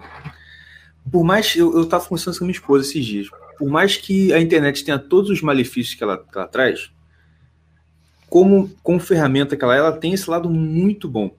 Por 1.11 1.23
mais. 1.23 1.55
Eu, 1.55 1.77
eu 1.77 1.87
tava 1.87 2.05
conversando 2.07 2.39
com 2.39 2.45
a 2.45 2.47
minha 2.47 2.57
esposa 2.57 2.87
esses 2.89 3.05
dias. 3.05 3.29
Por 3.59 3.69
mais 3.69 3.97
que 3.97 4.33
a 4.33 4.41
internet 4.41 4.85
tenha 4.85 4.99
todos 4.99 5.31
os 5.31 5.41
malefícios 5.43 5.95
que 5.95 6.03
ela, 6.03 6.19
que 6.19 6.37
ela 6.37 6.49
traz, 6.49 6.91
como, 8.29 8.69
como 8.83 8.99
ferramenta 8.99 9.57
que 9.57 9.65
ela 9.65 9.75
é, 9.75 9.79
ela 9.79 9.93
tem 9.93 10.13
esse 10.13 10.29
lado 10.29 10.51
muito 10.51 11.09
bom. 11.09 11.37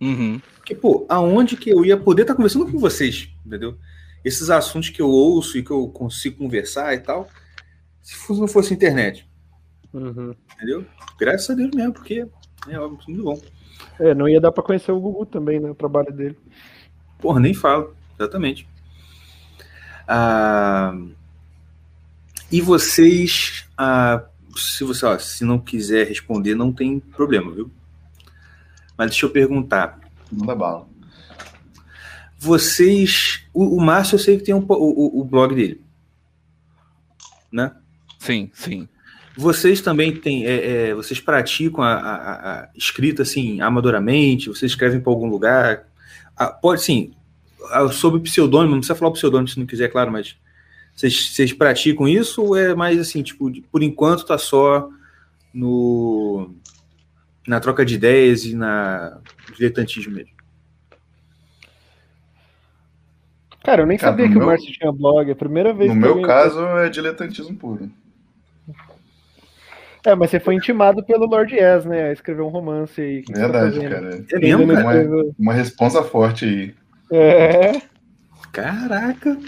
Uhum. 0.00 0.40
Porque, 0.56 0.74
pô, 0.74 1.06
aonde 1.08 1.56
que 1.56 1.70
eu 1.70 1.84
ia 1.84 1.96
poder 1.96 2.22
estar 2.22 2.34
conversando 2.34 2.70
com 2.70 2.78
vocês, 2.78 3.28
entendeu? 3.44 3.78
Esses 4.24 4.50
assuntos 4.50 4.90
que 4.90 5.00
eu 5.00 5.08
ouço 5.08 5.56
e 5.56 5.62
que 5.62 5.70
eu 5.70 5.88
consigo 5.88 6.38
conversar 6.38 6.94
e 6.94 6.98
tal, 6.98 7.28
se 8.02 8.14
fosse- 8.14 8.40
não 8.40 8.48
fosse 8.48 8.74
internet, 8.74 9.26
Uhum. 9.94 10.34
entendeu? 10.56 10.84
Graças 11.18 11.48
a 11.50 11.54
Deus 11.54 11.70
mesmo, 11.72 11.92
porque 11.92 12.26
é 12.68 12.78
óbvio, 12.78 12.98
muito 13.08 13.22
bom. 13.22 13.40
É, 14.00 14.12
não 14.14 14.28
ia 14.28 14.40
dar 14.40 14.50
pra 14.52 14.62
conhecer 14.62 14.90
o 14.92 15.00
Gugu 15.00 15.24
também, 15.24 15.60
né? 15.60 15.70
O 15.70 15.74
trabalho 15.74 16.12
dele. 16.12 16.36
Porra, 17.18 17.38
nem 17.40 17.54
falo, 17.54 17.94
exatamente. 18.18 18.66
Ah, 20.06 20.94
e 22.50 22.60
vocês, 22.60 23.66
ah, 23.78 24.24
se 24.56 24.84
você, 24.84 25.06
ó, 25.06 25.18
se 25.18 25.44
não 25.44 25.58
quiser 25.58 26.06
responder, 26.08 26.54
não 26.54 26.72
tem 26.72 26.98
problema, 27.00 27.52
viu? 27.52 27.70
Mas 28.98 29.10
deixa 29.10 29.26
eu 29.26 29.30
perguntar. 29.30 29.98
Manda 30.30 30.54
bala. 30.54 30.86
Vocês, 32.38 33.46
o, 33.54 33.76
o 33.76 33.80
Márcio, 33.80 34.16
eu 34.16 34.18
sei 34.18 34.36
que 34.36 34.44
tem 34.44 34.54
um, 34.54 34.64
o- 34.68 35.20
o 35.20 35.24
blog 35.24 35.54
dele, 35.54 35.80
né? 37.50 37.74
Sim, 38.18 38.50
sim. 38.54 38.88
Vocês 39.36 39.80
também 39.80 40.14
têm, 40.14 40.46
é, 40.46 40.88
é, 40.90 40.94
vocês 40.94 41.18
praticam 41.20 41.82
a, 41.82 41.92
a- 41.94 42.32
a- 42.62 42.68
escrita 42.76 43.22
assim 43.22 43.60
amadoramente? 43.60 44.48
Vocês 44.48 44.72
escrevem 44.72 45.00
para 45.00 45.12
algum 45.12 45.26
lugar? 45.28 45.86
Ah, 46.36 46.48
pode 46.48 46.82
sim, 46.82 47.12
ah, 47.70 47.88
sob 47.88 48.20
pseudônimo, 48.20 48.72
não 48.72 48.78
precisa 48.80 48.94
falar 48.96 49.10
o 49.10 49.14
pseudônimo 49.14 49.48
se 49.48 49.58
não 49.58 49.66
quiser, 49.66 49.88
claro, 49.88 50.12
mas 50.12 50.36
vocês, 50.94 51.30
vocês 51.34 51.52
praticam 51.52 52.06
isso 52.08 52.42
ou 52.44 52.56
é 52.56 52.74
mais 52.76 52.98
assim, 53.00 53.22
tipo, 53.22 53.50
de- 53.50 53.62
por 53.62 53.82
enquanto 53.82 54.24
tá 54.24 54.38
só 54.38 54.88
no 55.52 56.54
na 57.46 57.60
troca 57.60 57.84
de 57.84 57.94
ideias 57.96 58.44
e 58.44 58.54
na 58.54 59.18
diletantismo 59.56 60.14
mesmo? 60.14 60.32
Cara, 63.62 63.82
eu 63.82 63.86
nem 63.86 63.96
Cara, 63.98 64.12
sabia 64.12 64.28
que 64.28 64.34
meu- 64.34 64.42
o 64.44 64.46
Márcio 64.46 64.72
tinha 64.72 64.92
blog. 64.92 65.28
É 65.28 65.32
a 65.32 65.36
primeira 65.36 65.72
vez 65.72 65.88
No 65.90 65.94
que 66.00 66.00
meu 66.06 66.22
caso, 66.22 66.60
é 66.60 66.88
diletantismo 66.88 67.56
puro. 67.56 67.90
É, 70.06 70.14
mas 70.14 70.30
você 70.30 70.38
foi 70.38 70.54
intimado 70.54 71.02
pelo 71.04 71.26
Lord 71.26 71.54
Yes, 71.54 71.84
né? 71.86 72.10
A 72.10 72.12
escrever 72.12 72.42
um 72.42 72.48
romance 72.48 73.00
aí. 73.00 73.22
Que 73.22 73.32
que 73.32 73.38
você 73.38 73.40
tá 73.40 73.48
Verdade, 73.48 73.74
fazendo? 73.76 73.90
cara. 73.90 74.02
Não 74.02 74.66
cara? 74.66 74.98
escreveu. 74.98 75.34
Uma 75.38 75.52
responsa 75.54 76.02
forte 76.02 76.44
aí. 76.44 76.74
É. 77.10 77.82
Caraca! 78.52 79.38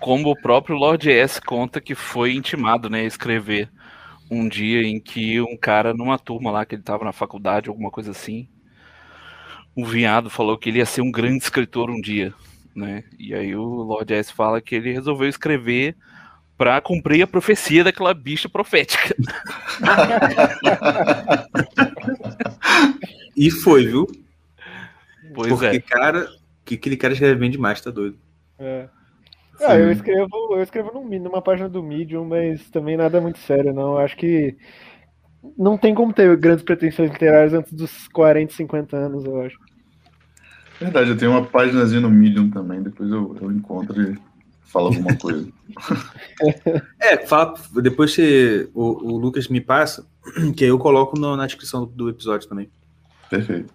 Como 0.00 0.30
o 0.30 0.40
próprio 0.40 0.76
Lord 0.76 1.10
S 1.10 1.40
conta 1.40 1.80
que 1.80 1.94
foi 1.94 2.34
intimado, 2.34 2.88
né, 2.88 3.00
a 3.00 3.04
escrever 3.04 3.68
um 4.30 4.48
dia 4.48 4.82
em 4.82 4.98
que 5.00 5.40
um 5.40 5.56
cara 5.56 5.92
numa 5.92 6.18
turma 6.18 6.50
lá 6.50 6.64
que 6.64 6.74
ele 6.74 6.82
tava 6.82 7.04
na 7.04 7.12
faculdade, 7.12 7.68
alguma 7.68 7.90
coisa 7.90 8.12
assim, 8.12 8.48
um 9.76 9.84
viado 9.84 10.30
falou 10.30 10.56
que 10.56 10.68
ele 10.70 10.78
ia 10.78 10.86
ser 10.86 11.02
um 11.02 11.10
grande 11.10 11.42
escritor 11.42 11.90
um 11.90 12.00
dia, 12.00 12.32
né? 12.74 13.04
E 13.18 13.34
aí 13.34 13.54
o 13.54 13.64
Lord 13.64 14.12
S 14.14 14.32
fala 14.32 14.60
que 14.60 14.74
ele 14.74 14.92
resolveu 14.92 15.28
escrever 15.28 15.96
pra 16.60 16.78
cumprir 16.78 17.22
a 17.22 17.26
profecia 17.26 17.82
daquela 17.82 18.12
bicha 18.12 18.46
profética. 18.46 19.16
E 23.34 23.50
foi, 23.50 23.86
viu? 23.86 24.06
Pois 25.34 25.48
Porque, 25.48 25.64
é. 25.76 25.80
cara, 25.80 26.28
que 26.62 26.74
aquele 26.74 26.98
cara 26.98 27.14
escreve 27.14 27.36
bem 27.36 27.50
demais, 27.50 27.80
tá 27.80 27.90
doido. 27.90 28.18
é. 28.58 28.86
Ah, 29.62 29.76
eu 29.78 29.90
escrevo, 29.92 30.28
eu 30.52 30.62
escrevo 30.62 30.90
num- 30.92 31.18
numa 31.18 31.40
página 31.42 31.68
do 31.68 31.82
Medium, 31.82 32.24
mas 32.26 32.68
também 32.70 32.96
nada 32.96 33.20
muito 33.22 33.38
sério, 33.40 33.72
não. 33.74 33.92
Eu 33.92 33.98
Acho 33.98 34.16
que 34.16 34.56
não 35.56 35.76
tem 35.78 35.94
como 35.94 36.12
ter 36.14 36.34
grandes 36.38 36.64
pretensões 36.64 37.10
literárias 37.10 37.52
antes 37.54 37.72
dos 37.72 38.06
40, 38.08 38.52
50 38.54 38.96
anos, 38.96 39.24
eu 39.24 39.40
acho. 39.42 39.58
Verdade, 40.78 41.10
eu 41.10 41.16
tenho 41.16 41.30
uma 41.32 41.44
páginazinha 41.44 42.00
no 42.02 42.10
Medium 42.10 42.50
também, 42.50 42.82
depois 42.82 43.10
eu, 43.10 43.36
eu 43.40 43.50
encontro 43.52 44.00
e 44.02 44.18
falo 44.72 44.86
alguma 44.88 45.16
coisa. 45.16 45.48
É, 46.98 47.16
fala, 47.26 47.54
depois 47.82 48.12
você, 48.12 48.68
o, 48.74 49.12
o 49.14 49.18
Lucas 49.18 49.46
me 49.48 49.60
passa, 49.60 50.06
que 50.56 50.64
aí 50.64 50.70
eu 50.70 50.78
coloco 50.78 51.18
no- 51.18 51.36
na 51.36 51.46
descrição 51.46 51.86
do 51.86 52.08
episódio 52.08 52.48
também. 52.48 52.70
Perfeito. 53.28 53.72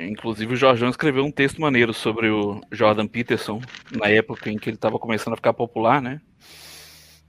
Inclusive 0.00 0.52
o 0.54 0.56
Jorjão 0.56 0.88
escreveu 0.88 1.24
um 1.24 1.30
texto 1.30 1.60
maneiro 1.60 1.94
sobre 1.94 2.28
o 2.28 2.60
Jordan 2.72 3.06
Peterson, 3.06 3.60
na 3.92 4.08
época 4.08 4.50
em 4.50 4.58
que 4.58 4.68
ele 4.68 4.76
estava 4.76 4.98
começando 4.98 5.34
a 5.34 5.36
ficar 5.36 5.52
popular, 5.52 6.02
né? 6.02 6.20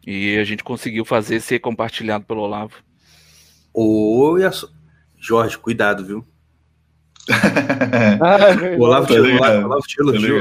E 0.05 0.37
a 0.37 0.43
gente 0.43 0.63
conseguiu 0.63 1.05
fazer 1.05 1.39
ser 1.41 1.59
compartilhado 1.59 2.25
pelo 2.25 2.41
Olavo. 2.41 2.73
Oi, 3.73 4.41
Jorge, 5.19 5.57
cuidado, 5.57 6.03
viu? 6.05 6.25
Ah, 8.21 8.49
é. 8.65 8.77
O 8.77 8.81
Olavo 8.81 9.07
te, 9.07 9.13
Tá 9.15 9.19
ligado, 9.19 9.65
Olavo- 9.65 9.81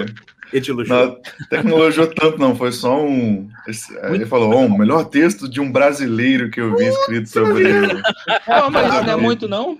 o? 0.04 0.33
Ele 0.54 0.62
te 0.64 0.70
elogiou. 0.70 1.20
Não, 1.50 1.62
não 1.64 1.70
elogiou 1.78 2.06
tanto, 2.06 2.38
não. 2.38 2.54
Foi 2.54 2.70
só 2.70 3.04
um. 3.04 3.48
esse- 3.66 3.98
aí 3.98 4.14
ele 4.14 4.24
falou: 4.26 4.54
ó, 4.54 4.64
o 4.66 4.78
melhor 4.78 5.04
texto 5.06 5.48
de 5.48 5.60
um 5.60 5.70
brasileiro 5.72 6.48
que 6.50 6.60
eu 6.60 6.76
vi 6.76 6.84
escrito 6.86 7.28
sobre. 7.28 7.64
Não, 8.46 8.70
mas 8.70 8.94
isso 8.94 9.02
não 9.04 9.12
é 9.12 9.16
muito, 9.16 9.48
não? 9.48 9.76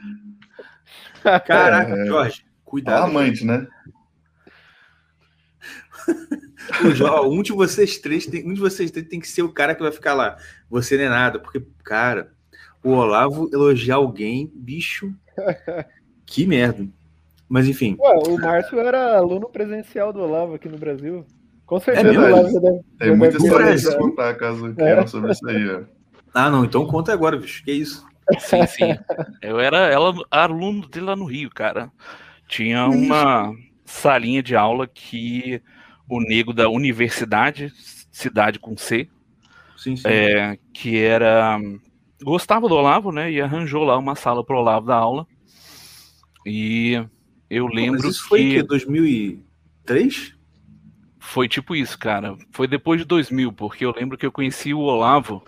Caraca, 1.22 1.94
É. 1.96 2.06
Jorge, 2.06 2.44
cuidado. 2.64 3.04
Amante, 3.04 3.44
né? 3.46 3.66
O 6.84 6.90
Jo- 6.90 7.06
ó, 7.06 7.28
um 7.28 7.42
de 7.42 7.52
vocês 7.52 7.98
três, 7.98 8.26
tem, 8.26 8.44
um 8.48 8.52
de 8.52 8.60
vocês 8.60 8.90
três 8.90 9.06
tem 9.08 9.20
que 9.20 9.28
ser 9.28 9.42
o 9.42 9.52
cara 9.52 9.74
que 9.74 9.82
vai 9.82 9.92
ficar 9.92 10.14
lá. 10.14 10.36
Você 10.68 10.96
não 10.96 11.04
é 11.04 11.08
nada, 11.08 11.38
porque, 11.38 11.62
cara, 11.84 12.32
o 12.82 12.90
Olavo 12.90 13.48
elogiar 13.52 13.96
alguém, 13.96 14.50
bicho, 14.54 15.14
que 16.26 16.46
merda. 16.46 16.86
Mas 17.48 17.68
enfim, 17.68 17.96
Ué, 17.98 18.14
o 18.28 18.38
Márcio 18.40 18.78
era 18.80 19.16
aluno 19.16 19.48
presencial 19.48 20.12
do 20.12 20.20
Olavo 20.20 20.54
aqui 20.54 20.68
no 20.68 20.78
Brasil. 20.78 21.24
Com 21.66 21.78
certeza 21.80 22.08
mesmo? 22.08 22.22
o 22.22 22.26
Olavo 22.26 22.60
deve, 22.60 22.80
Tem 22.98 23.16
muita 23.16 23.36
história 23.36 23.66
pra 23.66 23.74
lembrado. 23.74 23.98
contar, 23.98 24.34
caso 24.34 24.74
queiram 24.74 25.06
sobre 25.06 25.32
isso 25.32 25.48
aí. 25.48 25.70
ó. 25.70 25.80
ah 26.34 26.50
não, 26.50 26.64
então 26.64 26.86
conta 26.86 27.12
agora, 27.12 27.36
bicho, 27.36 27.62
que 27.64 27.72
isso? 27.72 28.06
Sim, 28.38 28.66
sim. 28.66 28.96
Eu 29.42 29.60
era 29.60 29.78
ela, 29.90 30.14
aluno 30.30 30.88
dele 30.88 31.06
lá 31.06 31.14
no 31.16 31.26
Rio, 31.26 31.50
cara. 31.50 31.90
Tinha 32.48 32.86
uma 32.88 33.52
salinha 33.84 34.42
de 34.42 34.56
aula 34.56 34.86
que 34.86 35.60
o 36.08 36.20
nego 36.20 36.52
da 36.52 36.68
universidade, 36.70 37.70
cidade 38.10 38.58
com 38.58 38.76
C, 38.76 39.08
Sim, 39.76 39.96
sim. 39.96 40.08
é, 40.08 40.58
que 40.72 40.98
era 41.02 41.58
gostava 42.22 42.66
do 42.68 42.74
Olavo, 42.74 43.12
né? 43.12 43.30
E 43.30 43.40
arranjou 43.40 43.84
lá 43.84 43.98
uma 43.98 44.14
sala 44.14 44.42
pro 44.44 44.58
Olavo 44.58 44.86
da 44.86 44.96
aula. 44.96 45.26
E 46.46 47.02
eu 47.56 47.68
Pô, 47.68 47.74
lembro 47.74 48.02
Mas 48.02 48.16
isso 48.16 48.28
foi 48.28 48.44
que 48.44 48.54
que 48.54 48.62
2003? 48.62 50.34
foi 51.18 51.48
tipo 51.48 51.74
isso, 51.74 51.98
cara. 51.98 52.36
Foi 52.52 52.66
depois 52.68 53.00
de 53.00 53.06
2000, 53.06 53.52
porque 53.52 53.84
eu 53.84 53.92
lembro 53.92 54.16
que 54.18 54.26
eu 54.26 54.32
conheci 54.32 54.74
o 54.74 54.80
Olavo 54.80 55.42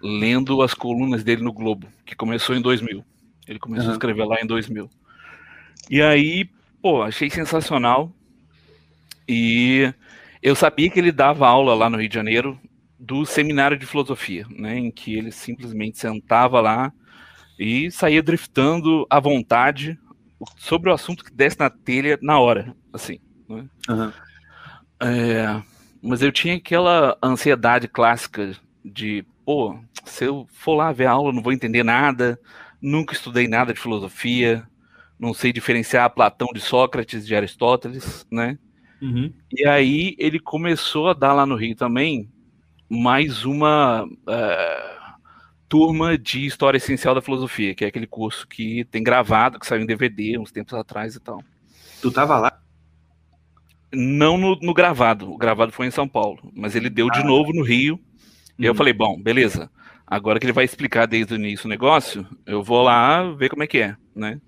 lendo 0.00 0.62
as 0.62 0.74
colunas 0.74 1.22
dele 1.22 1.42
no 1.42 1.52
Globo, 1.52 1.86
que 2.04 2.14
começou 2.16 2.56
em 2.56 2.60
2000. 2.62 3.04
Ele 3.46 3.58
começou 3.58 3.86
a 3.86 3.88
Aham. 3.88 3.92
escrever 3.92 4.24
lá 4.24 4.36
em 4.40 4.46
2000. 4.46 4.88
E 5.90 6.00
aí, 6.02 6.48
pô, 6.80 7.02
achei 7.02 7.28
sensacional. 7.30 8.12
E 9.28 9.92
eu 10.42 10.54
sabia 10.54 10.90
que 10.90 10.98
ele 10.98 11.12
dava 11.12 11.46
aula 11.46 11.74
lá 11.74 11.88
no 11.88 11.98
Rio 11.98 12.08
de 12.08 12.14
Janeiro 12.14 12.58
do 12.98 13.24
seminário 13.26 13.76
de 13.76 13.86
filosofia, 13.86 14.46
né, 14.50 14.78
em 14.78 14.90
que 14.90 15.14
ele 15.16 15.32
simplesmente 15.32 15.98
sentava 15.98 16.60
lá 16.60 16.92
e 17.58 17.90
saía 17.90 18.22
driftando 18.22 19.06
à 19.10 19.18
vontade 19.18 19.98
sobre 20.56 20.90
o 20.90 20.92
assunto 20.92 21.24
que 21.24 21.32
desse 21.32 21.58
na 21.58 21.70
telha 21.70 22.18
na 22.22 22.38
hora, 22.38 22.74
assim. 22.92 23.18
Aham. 23.88 24.12
É, 25.00 25.62
mas 26.00 26.22
eu 26.22 26.30
tinha 26.30 26.56
aquela 26.56 27.16
ansiedade 27.22 27.88
clássica 27.88 28.52
de, 28.84 29.24
pô, 29.44 29.78
se 30.04 30.24
eu 30.24 30.46
for 30.52 30.74
lá 30.74 30.92
ver 30.92 31.06
a 31.06 31.12
aula, 31.12 31.32
não 31.32 31.42
vou 31.42 31.52
entender 31.52 31.82
nada, 31.82 32.38
nunca 32.80 33.14
estudei 33.14 33.48
nada 33.48 33.72
de 33.72 33.80
filosofia, 33.80 34.66
não 35.18 35.34
sei 35.34 35.52
diferenciar 35.52 36.10
Platão 36.10 36.48
de 36.52 36.60
Sócrates, 36.60 37.26
de 37.26 37.34
Aristóteles, 37.34 38.26
né? 38.30 38.58
Uhum. 39.00 39.32
E 39.52 39.66
aí 39.66 40.14
ele 40.18 40.38
começou 40.38 41.08
a 41.08 41.14
dar 41.14 41.32
lá 41.32 41.44
no 41.44 41.56
Rio 41.56 41.74
também 41.74 42.28
mais 42.88 43.44
uma 43.44 44.06
é, 44.28 44.91
turma 45.72 46.18
de 46.18 46.44
História 46.44 46.76
Essencial 46.76 47.14
da 47.14 47.22
Filosofia, 47.22 47.74
que 47.74 47.82
é 47.82 47.88
aquele 47.88 48.06
curso 48.06 48.46
que 48.46 48.84
tem 48.90 49.02
gravado, 49.02 49.58
que 49.58 49.66
saiu 49.66 49.80
em 49.80 49.86
DVD 49.86 50.38
uns 50.38 50.52
tempos 50.52 50.74
atrás 50.74 51.14
e 51.16 51.20
tal. 51.20 51.42
Tu 52.02 52.12
tava 52.12 52.38
lá? 52.38 52.60
Não 53.90 54.36
no, 54.36 54.54
no 54.56 54.74
gravado, 54.74 55.32
o 55.32 55.38
gravado 55.38 55.72
foi 55.72 55.86
em 55.86 55.90
São 55.90 56.06
Paulo, 56.06 56.52
mas 56.54 56.76
ele 56.76 56.90
deu 56.90 57.08
de 57.08 57.24
novo 57.24 57.54
no 57.54 57.62
Rio. 57.62 57.98
E 58.58 58.66
eu 58.66 58.72
Uhum. 58.72 58.76
falei, 58.76 58.92
bom, 58.92 59.18
beleza. 59.18 59.70
Agora 60.06 60.38
que 60.38 60.44
ele 60.44 60.52
vai 60.52 60.66
explicar 60.66 61.06
desde 61.06 61.32
o 61.32 61.36
início 61.36 61.64
o 61.64 61.70
negócio, 61.70 62.26
eu 62.44 62.62
vou 62.62 62.82
lá 62.82 63.32
ver 63.32 63.48
como 63.48 63.62
é 63.62 63.66
que 63.66 63.78
é, 63.78 63.96
né? 64.14 64.38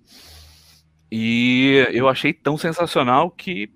E 1.11 1.87
eu 1.93 2.07
achei 2.07 2.35
tão 2.35 2.59
sensacional 2.59 3.31
que. 3.31 3.71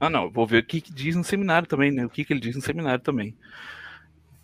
Ah, 0.00 0.10
não, 0.10 0.28
vou 0.32 0.48
ver 0.48 0.64
o 0.64 0.66
que, 0.66 0.80
que 0.80 0.92
diz 0.92 1.14
no 1.14 1.22
seminário 1.22 1.68
também, 1.68 1.92
né? 1.92 2.04
O 2.04 2.10
que, 2.10 2.24
que 2.24 2.32
ele 2.32 2.40
diz 2.40 2.56
no 2.56 2.62
seminário 2.62 3.04
também. 3.04 3.36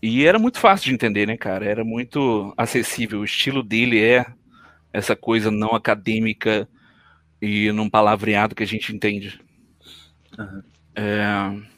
E 0.02 0.24
era 0.26 0.38
muito 0.38 0.58
fácil 0.60 0.86
de 0.86 0.94
entender, 0.94 1.26
né, 1.26 1.36
cara? 1.36 1.64
Era 1.64 1.84
muito 1.84 2.52
acessível. 2.56 3.20
O 3.20 3.24
estilo 3.24 3.62
dele 3.62 4.02
é 4.02 4.26
essa 4.92 5.16
coisa 5.16 5.50
não 5.50 5.74
acadêmica 5.74 6.68
e 7.42 7.72
num 7.72 7.90
palavreado 7.90 8.54
que 8.54 8.62
a 8.62 8.66
gente 8.66 8.94
entende. 8.94 9.40
Aham. 10.38 10.64
É, 10.96 11.68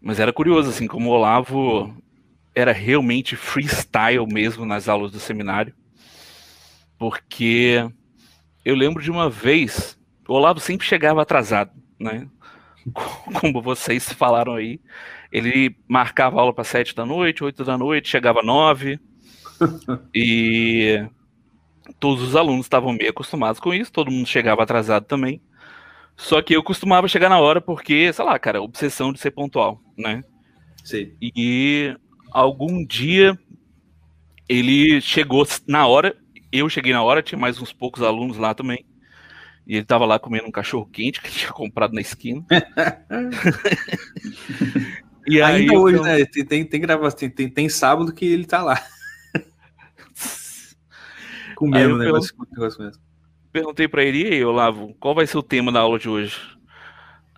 Mas 0.00 0.18
era 0.20 0.32
curioso, 0.32 0.70
assim, 0.70 0.86
como 0.86 1.10
o 1.10 1.12
Olavo 1.12 1.94
era 2.54 2.72
realmente 2.72 3.36
freestyle 3.36 4.26
mesmo 4.26 4.66
nas 4.66 4.88
aulas 4.88 5.12
do 5.12 5.20
seminário. 5.20 5.74
Porque 6.98 7.84
eu 8.64 8.76
lembro 8.76 9.02
de 9.02 9.10
uma 9.10 9.30
vez, 9.30 9.98
o 10.28 10.34
Olavo 10.34 10.60
sempre 10.60 10.86
chegava 10.86 11.22
atrasado, 11.22 11.72
né? 12.00 12.28
Como 13.40 13.62
vocês 13.62 14.12
falaram 14.12 14.54
aí. 14.54 14.80
Ele 15.32 15.74
marcava 15.88 16.38
aula 16.38 16.52
para 16.52 16.62
sete 16.62 16.94
da 16.94 17.06
noite, 17.06 17.42
oito 17.42 17.64
da 17.64 17.78
noite, 17.78 18.08
chegava 18.08 18.42
nove. 18.42 19.00
e 20.14 21.04
todos 21.98 22.22
os 22.22 22.36
alunos 22.36 22.66
estavam 22.66 22.92
meio 22.92 23.10
acostumados 23.10 23.58
com 23.58 23.72
isso, 23.72 23.90
todo 23.90 24.10
mundo 24.10 24.28
chegava 24.28 24.62
atrasado 24.62 25.06
também. 25.06 25.40
Só 26.16 26.42
que 26.42 26.54
eu 26.54 26.62
costumava 26.62 27.08
chegar 27.08 27.28
na 27.28 27.40
hora 27.40 27.60
porque, 27.60 28.12
sei 28.12 28.24
lá, 28.24 28.38
cara, 28.38 28.60
obsessão 28.60 29.12
de 29.12 29.18
ser 29.18 29.30
pontual, 29.30 29.80
né? 29.96 30.22
Sei. 30.84 31.16
E 31.20 31.96
algum 32.30 32.84
dia 32.84 33.38
ele 34.48 35.00
chegou 35.00 35.46
na 35.66 35.86
hora, 35.86 36.14
eu 36.52 36.68
cheguei 36.68 36.92
na 36.92 37.02
hora, 37.02 37.22
tinha 37.22 37.38
mais 37.38 37.60
uns 37.60 37.72
poucos 37.72 38.02
alunos 38.02 38.36
lá 38.36 38.54
também. 38.54 38.84
E 39.66 39.76
ele 39.76 39.84
tava 39.84 40.04
lá 40.04 40.18
comendo 40.18 40.46
um 40.46 40.50
cachorro 40.50 40.86
quente 40.86 41.20
que 41.20 41.28
ele 41.28 41.36
tinha 41.36 41.52
comprado 41.52 41.94
na 41.94 42.00
esquina. 42.00 42.44
e 45.34 45.42
aí 45.42 45.60
Ainda 45.62 45.74
eu 45.74 45.80
hoje, 45.80 45.96
pergun- 45.98 46.18
né? 46.18 46.24
Tem, 46.26 46.44
tem, 46.44 46.64
tem 46.64 46.80
gravação, 46.80 47.18
tem, 47.18 47.30
tem, 47.30 47.48
tem 47.48 47.68
sábado 47.68 48.12
que 48.12 48.24
ele 48.24 48.44
tá 48.44 48.62
lá. 48.62 48.74
Aí 51.44 51.54
Comendo 51.54 51.90
eu 51.90 51.94
o 51.94 51.98
negócio, 51.98 52.34
mesmo. 52.58 53.00
perguntei 53.52 53.86
pra 53.86 54.02
ele, 54.02 54.22
e 54.22 54.32
aí, 54.34 54.44
Olavo, 54.44 54.94
qual 54.98 55.14
vai 55.14 55.26
ser 55.26 55.38
o 55.38 55.42
tema 55.42 55.70
da 55.70 55.80
aula 55.80 55.98
de 55.98 56.08
hoje? 56.08 56.36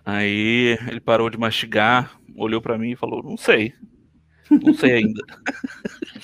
Aí 0.03 0.77
ele 0.87 0.99
parou 0.99 1.29
de 1.29 1.37
mastigar, 1.37 2.11
olhou 2.35 2.59
pra 2.61 2.77
mim 2.77 2.91
e 2.91 2.95
falou, 2.95 3.21
não 3.23 3.37
sei. 3.37 3.73
Não 4.49 4.73
sei 4.73 4.93
ainda. 4.93 5.21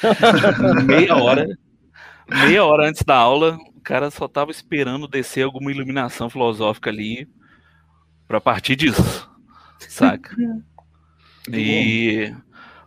meia 0.86 1.16
hora, 1.16 1.48
meia 2.30 2.64
hora 2.66 2.88
antes 2.90 3.04
da 3.04 3.16
aula, 3.16 3.58
o 3.76 3.82
cara 3.82 4.10
só 4.10 4.28
tava 4.28 4.50
esperando 4.52 5.08
descer 5.08 5.44
alguma 5.44 5.72
iluminação 5.72 6.30
filosófica 6.30 6.90
ali 6.90 7.28
pra 8.28 8.40
partir 8.42 8.76
disso, 8.76 9.30
saca? 9.80 10.36
E 11.50 12.34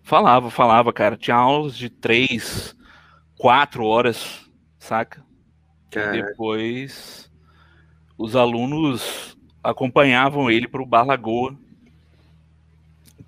falava, 0.03 0.51
falava, 0.51 0.93
cara. 0.93 1.17
Tinha 1.17 1.37
aulas 1.37 1.77
de 1.77 1.89
três, 1.91 2.77
quatro 3.39 3.85
horas, 3.85 4.49
saca? 4.79 5.25
E 5.91 5.91
Cara, 5.91 6.13
depois 6.13 7.31
os 8.19 8.37
alunos 8.37 9.37
acompanhavam 9.63 10.51
ele 10.51 10.69
para 10.69 10.83
o 10.83 10.87
Bar 10.87 11.05
Lagoa 11.07 11.57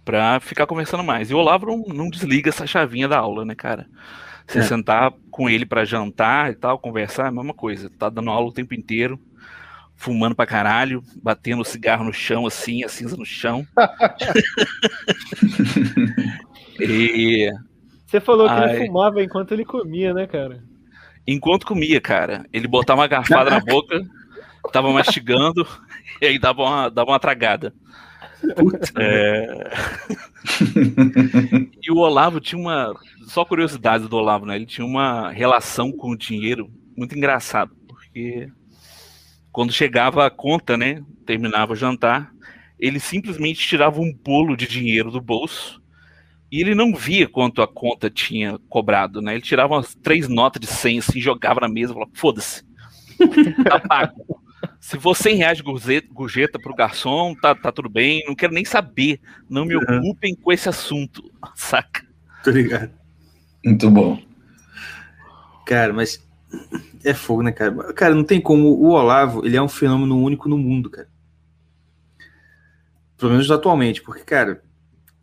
para 0.04 0.38
ficar 0.40 0.66
conversando 0.66 1.02
mais. 1.02 1.30
E 1.30 1.34
o 1.34 1.38
Olavo 1.38 1.66
não, 1.66 1.78
não 1.94 2.10
desliga 2.10 2.48
essa 2.48 2.66
chavinha 2.66 3.08
da 3.08 3.18
aula, 3.18 3.44
né, 3.44 3.54
cara? 3.54 3.88
Você 4.46 4.60
É. 4.60 4.62
sentar 4.62 5.12
com 5.30 5.48
ele 5.50 5.66
para 5.66 5.84
jantar 5.84 6.52
e 6.52 6.54
tal, 6.54 6.78
conversar, 6.78 7.24
é 7.24 7.28
a 7.28 7.32
mesma 7.32 7.54
coisa. 7.54 7.90
Tá 7.90 8.08
dando 8.08 8.30
aula 8.30 8.48
o 8.48 8.52
tempo 8.52 8.74
inteiro, 8.74 9.18
fumando 9.96 10.34
pra 10.34 10.46
caralho, 10.46 11.02
batendo 11.22 11.62
o 11.62 11.64
cigarro 11.64 12.04
no 12.04 12.12
chão, 12.12 12.46
assim, 12.46 12.84
a 12.84 12.88
cinza 12.88 13.16
no 13.16 13.24
chão. 13.24 13.66
e 16.80 17.50
Você 18.06 18.20
falou 18.20 18.46
que 18.46 18.54
Ai. 18.54 18.76
ele 18.76 18.86
fumava 18.86 19.22
enquanto 19.22 19.52
ele 19.52 19.64
comia, 19.64 20.14
né, 20.14 20.26
cara? 20.26 20.62
enquanto 21.26 21.66
comia, 21.66 22.00
cara, 22.00 22.46
ele 22.52 22.68
botava 22.68 23.00
uma 23.00 23.08
garfada 23.08 23.50
na 23.50 23.58
boca, 23.58 24.00
tava 24.72 24.92
mastigando, 24.92 25.66
e 26.20 26.26
aí 26.26 26.38
dava 26.38 26.62
uma, 26.62 26.88
dava 26.88 27.10
uma 27.10 27.18
tragada. 27.18 27.74
puta, 28.56 28.92
É, 28.96 29.70
E 31.82 31.90
o 31.90 31.98
Olavo 31.98 32.40
tinha 32.40 32.60
uma. 32.60 32.94
Só 33.26 33.44
curiosidade 33.44 34.06
do 34.06 34.16
Olavo, 34.16 34.46
né? 34.46 34.54
Ele 34.54 34.66
tinha 34.66 34.86
uma 34.86 35.30
relação 35.30 35.90
com 35.90 36.10
o 36.10 36.16
dinheiro 36.16 36.70
muito 36.96 37.16
engraçado, 37.16 37.74
porque 37.88 38.48
quando 39.56 39.72
chegava 39.72 40.26
a 40.26 40.30
conta, 40.30 40.76
né? 40.76 41.02
Terminava 41.24 41.72
o 41.72 41.76
jantar, 41.76 42.30
ele 42.78 43.00
simplesmente 43.00 43.66
tirava 43.66 43.98
um 44.02 44.12
bolo 44.12 44.54
de 44.54 44.66
dinheiro 44.68 45.10
do 45.10 45.18
bolso 45.18 45.82
e 46.52 46.60
ele 46.60 46.74
não 46.74 46.94
via 46.94 47.26
quanto 47.26 47.62
a 47.62 47.66
conta 47.66 48.10
tinha 48.10 48.58
cobrado, 48.68 49.22
né? 49.22 49.32
Ele 49.32 49.40
tirava 49.40 49.72
umas 49.72 49.94
três 49.94 50.28
notas 50.28 50.60
de 50.60 50.66
100 50.66 50.98
assim, 50.98 51.20
jogava 51.22 51.60
na 51.60 51.70
mesa 51.70 51.92
e 51.92 51.94
falava: 51.94 52.10
foda-se, 52.12 52.64
tá 53.64 53.80
pago. 53.80 54.42
Se 54.78 55.00
for 55.00 55.16
100 55.16 55.36
reais 55.36 55.56
de 55.56 55.64
gorjeta, 55.64 56.06
gorjeta 56.12 56.58
pro 56.58 56.74
garçom, 56.74 57.34
tá, 57.34 57.54
tá 57.54 57.72
tudo 57.72 57.88
bem, 57.88 58.22
não 58.26 58.34
quero 58.34 58.52
nem 58.52 58.64
saber. 58.66 59.18
Não 59.48 59.64
me 59.64 59.74
Uhum. 59.74 60.00
ocupem 60.00 60.34
com 60.34 60.52
esse 60.52 60.68
assunto, 60.68 61.32
saca? 61.56 62.04
tô 62.44 62.50
ligado. 62.50 62.90
Muito 63.64 63.90
bom. 63.90 64.20
Cara, 65.64 65.94
mas 65.94 66.25
é 67.04 67.14
fogo, 67.14 67.42
né, 67.42 67.52
cara? 67.52 67.92
Cara, 67.92 68.14
não 68.14 68.24
tem 68.24 68.40
como. 68.40 68.68
O 68.68 68.88
Olavo, 68.90 69.44
ele 69.44 69.56
é 69.56 69.62
um 69.62 69.68
fenômeno 69.68 70.18
único 70.20 70.48
no 70.48 70.58
mundo, 70.58 70.90
cara. 70.90 71.08
Pelo 73.18 73.32
menos 73.32 73.50
atualmente, 73.50 74.02
porque, 74.02 74.22
cara, 74.22 74.62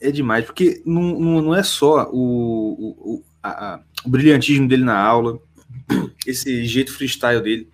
é 0.01 0.12
demais. 0.12 0.45
Porque 0.45 0.81
não, 0.86 1.19
não, 1.19 1.41
não 1.41 1.55
é 1.55 1.62
só 1.63 2.09
o, 2.12 3.17
o, 3.19 3.23
a- 3.41 3.75
a- 3.75 3.79
o 4.05 4.09
brilhantismo 4.09 4.67
dele 4.67 4.83
na 4.83 4.97
aula, 4.97 5.39
esse 6.25 6.65
jeito 6.65 6.91
freestyle 6.93 7.41
dele. 7.41 7.69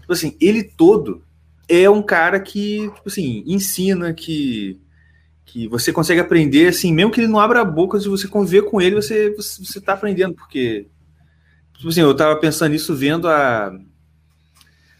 Tipo 0.00 0.12
assim, 0.12 0.36
ele 0.40 0.62
todo 0.62 1.22
é 1.68 1.90
um 1.90 2.02
cara 2.02 2.38
que, 2.38 2.82
tipo 2.94 3.08
assim, 3.08 3.42
ensina, 3.46 4.14
que, 4.14 4.78
que 5.44 5.66
você 5.68 5.92
consegue 5.92 6.20
aprender, 6.20 6.68
assim, 6.68 6.92
mesmo 6.92 7.10
que 7.10 7.20
ele 7.20 7.28
não 7.28 7.40
abra 7.40 7.60
a 7.60 7.64
boca, 7.64 7.98
se 8.00 8.08
você 8.08 8.28
conviver 8.28 8.62
com 8.62 8.80
ele, 8.80 8.94
você, 8.96 9.30
você, 9.34 9.64
você 9.64 9.80
tá 9.80 9.94
aprendendo, 9.94 10.34
porque 10.34 10.86
Tipo 11.76 11.88
assim, 11.88 12.00
eu 12.00 12.14
tava 12.14 12.36
pensando 12.36 12.72
nisso 12.72 12.94
vendo 12.94 13.28
a. 13.28 13.72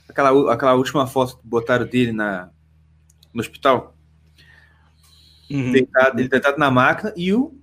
Aquela, 0.08 0.52
aquela 0.52 0.74
última 0.74 1.06
foto 1.06 1.38
que 1.38 1.46
botaram 1.46 1.86
dele 1.86 2.12
na, 2.12 2.50
no 3.32 3.40
hospital. 3.40 3.96
Uhum. 5.50 5.72
Deitado, 5.72 6.18
ele 6.18 6.28
deitado 6.28 6.58
na 6.58 6.70
maca 6.70 7.12
e 7.16 7.32
o. 7.32 7.54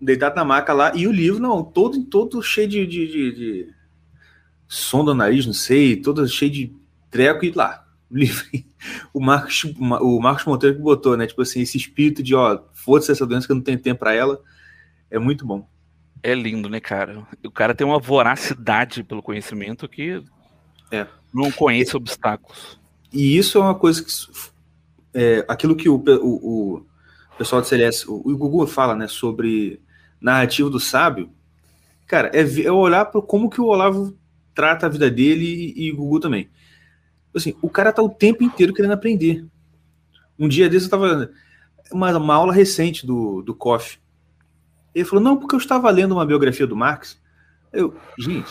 Deitado 0.00 0.34
na 0.34 0.44
maca 0.44 0.72
lá, 0.72 0.92
e 0.96 1.06
o 1.06 1.12
livro, 1.12 1.42
não, 1.42 1.62
todo, 1.62 2.02
todo 2.04 2.42
cheio 2.42 2.66
de, 2.66 2.86
de, 2.86 3.06
de, 3.06 3.32
de 3.32 3.74
som 4.66 5.04
do 5.04 5.14
nariz, 5.14 5.44
não 5.44 5.52
sei, 5.52 5.94
todo 5.94 6.26
cheio 6.26 6.50
de 6.50 6.74
treco 7.10 7.44
e 7.44 7.50
lá. 7.50 7.86
O 8.10 8.16
livro. 8.16 8.44
O 9.12 9.20
Marcos, 9.20 9.62
o 10.00 10.20
Marcos 10.20 10.46
Monteiro 10.46 10.76
que 10.76 10.80
botou, 10.80 11.14
né? 11.14 11.26
Tipo 11.26 11.42
assim, 11.42 11.60
esse 11.60 11.76
espírito 11.76 12.22
de, 12.22 12.34
ó, 12.34 12.62
foda-se 12.72 13.12
essa 13.12 13.26
doença 13.26 13.46
que 13.46 13.52
eu 13.52 13.56
não 13.56 13.62
tenho 13.62 13.78
tempo 13.78 13.98
pra 13.98 14.14
ela. 14.14 14.40
É 15.10 15.18
muito 15.18 15.44
bom. 15.44 15.68
É 16.22 16.34
lindo, 16.34 16.68
né, 16.68 16.80
cara? 16.80 17.26
O 17.44 17.50
cara 17.50 17.74
tem 17.74 17.86
uma 17.86 17.98
voracidade 17.98 19.02
pelo 19.02 19.22
conhecimento 19.22 19.88
que 19.88 20.22
É. 20.90 21.06
não 21.32 21.50
conhece 21.50 21.96
obstáculos. 21.96 22.78
E 23.12 23.36
isso 23.36 23.58
é 23.58 23.60
uma 23.60 23.74
coisa 23.74 24.02
que. 24.02 24.10
É, 25.12 25.44
aquilo 25.48 25.74
que 25.74 25.88
o, 25.88 25.96
o, 25.96 26.76
o 26.76 26.86
pessoal 27.36 27.60
do 27.60 27.66
CLS, 27.66 28.08
o, 28.08 28.16
o 28.16 28.36
Gugu 28.36 28.66
fala, 28.66 28.94
né, 28.94 29.08
sobre 29.08 29.80
narrativa 30.20 30.70
do 30.70 30.78
sábio, 30.78 31.30
cara, 32.06 32.30
é, 32.34 32.42
é 32.62 32.70
olhar 32.70 33.06
para 33.06 33.20
como 33.22 33.50
que 33.50 33.60
o 33.60 33.66
Olavo 33.66 34.16
trata 34.54 34.86
a 34.86 34.88
vida 34.88 35.10
dele 35.10 35.74
e, 35.76 35.86
e 35.86 35.92
o 35.92 35.96
Gugu 35.96 36.20
também. 36.20 36.48
Assim, 37.34 37.54
o 37.62 37.70
cara 37.70 37.92
tá 37.92 38.02
o 38.02 38.08
tempo 38.08 38.44
inteiro 38.44 38.74
querendo 38.74 38.92
aprender. 38.92 39.44
Um 40.38 40.48
dia 40.48 40.68
desse 40.68 40.86
eu 40.86 40.90
tava. 40.90 41.30
Uma, 41.92 42.16
uma 42.16 42.34
aula 42.34 42.52
recente 42.52 43.06
do, 43.06 43.42
do 43.42 43.54
COF. 43.54 43.98
Ele 44.94 45.04
falou: 45.04 45.22
não, 45.22 45.36
porque 45.36 45.54
eu 45.54 45.58
estava 45.58 45.90
lendo 45.90 46.12
uma 46.12 46.26
biografia 46.26 46.66
do 46.66 46.76
Marx. 46.76 47.20
Eu, 47.72 47.96
gente, 48.18 48.50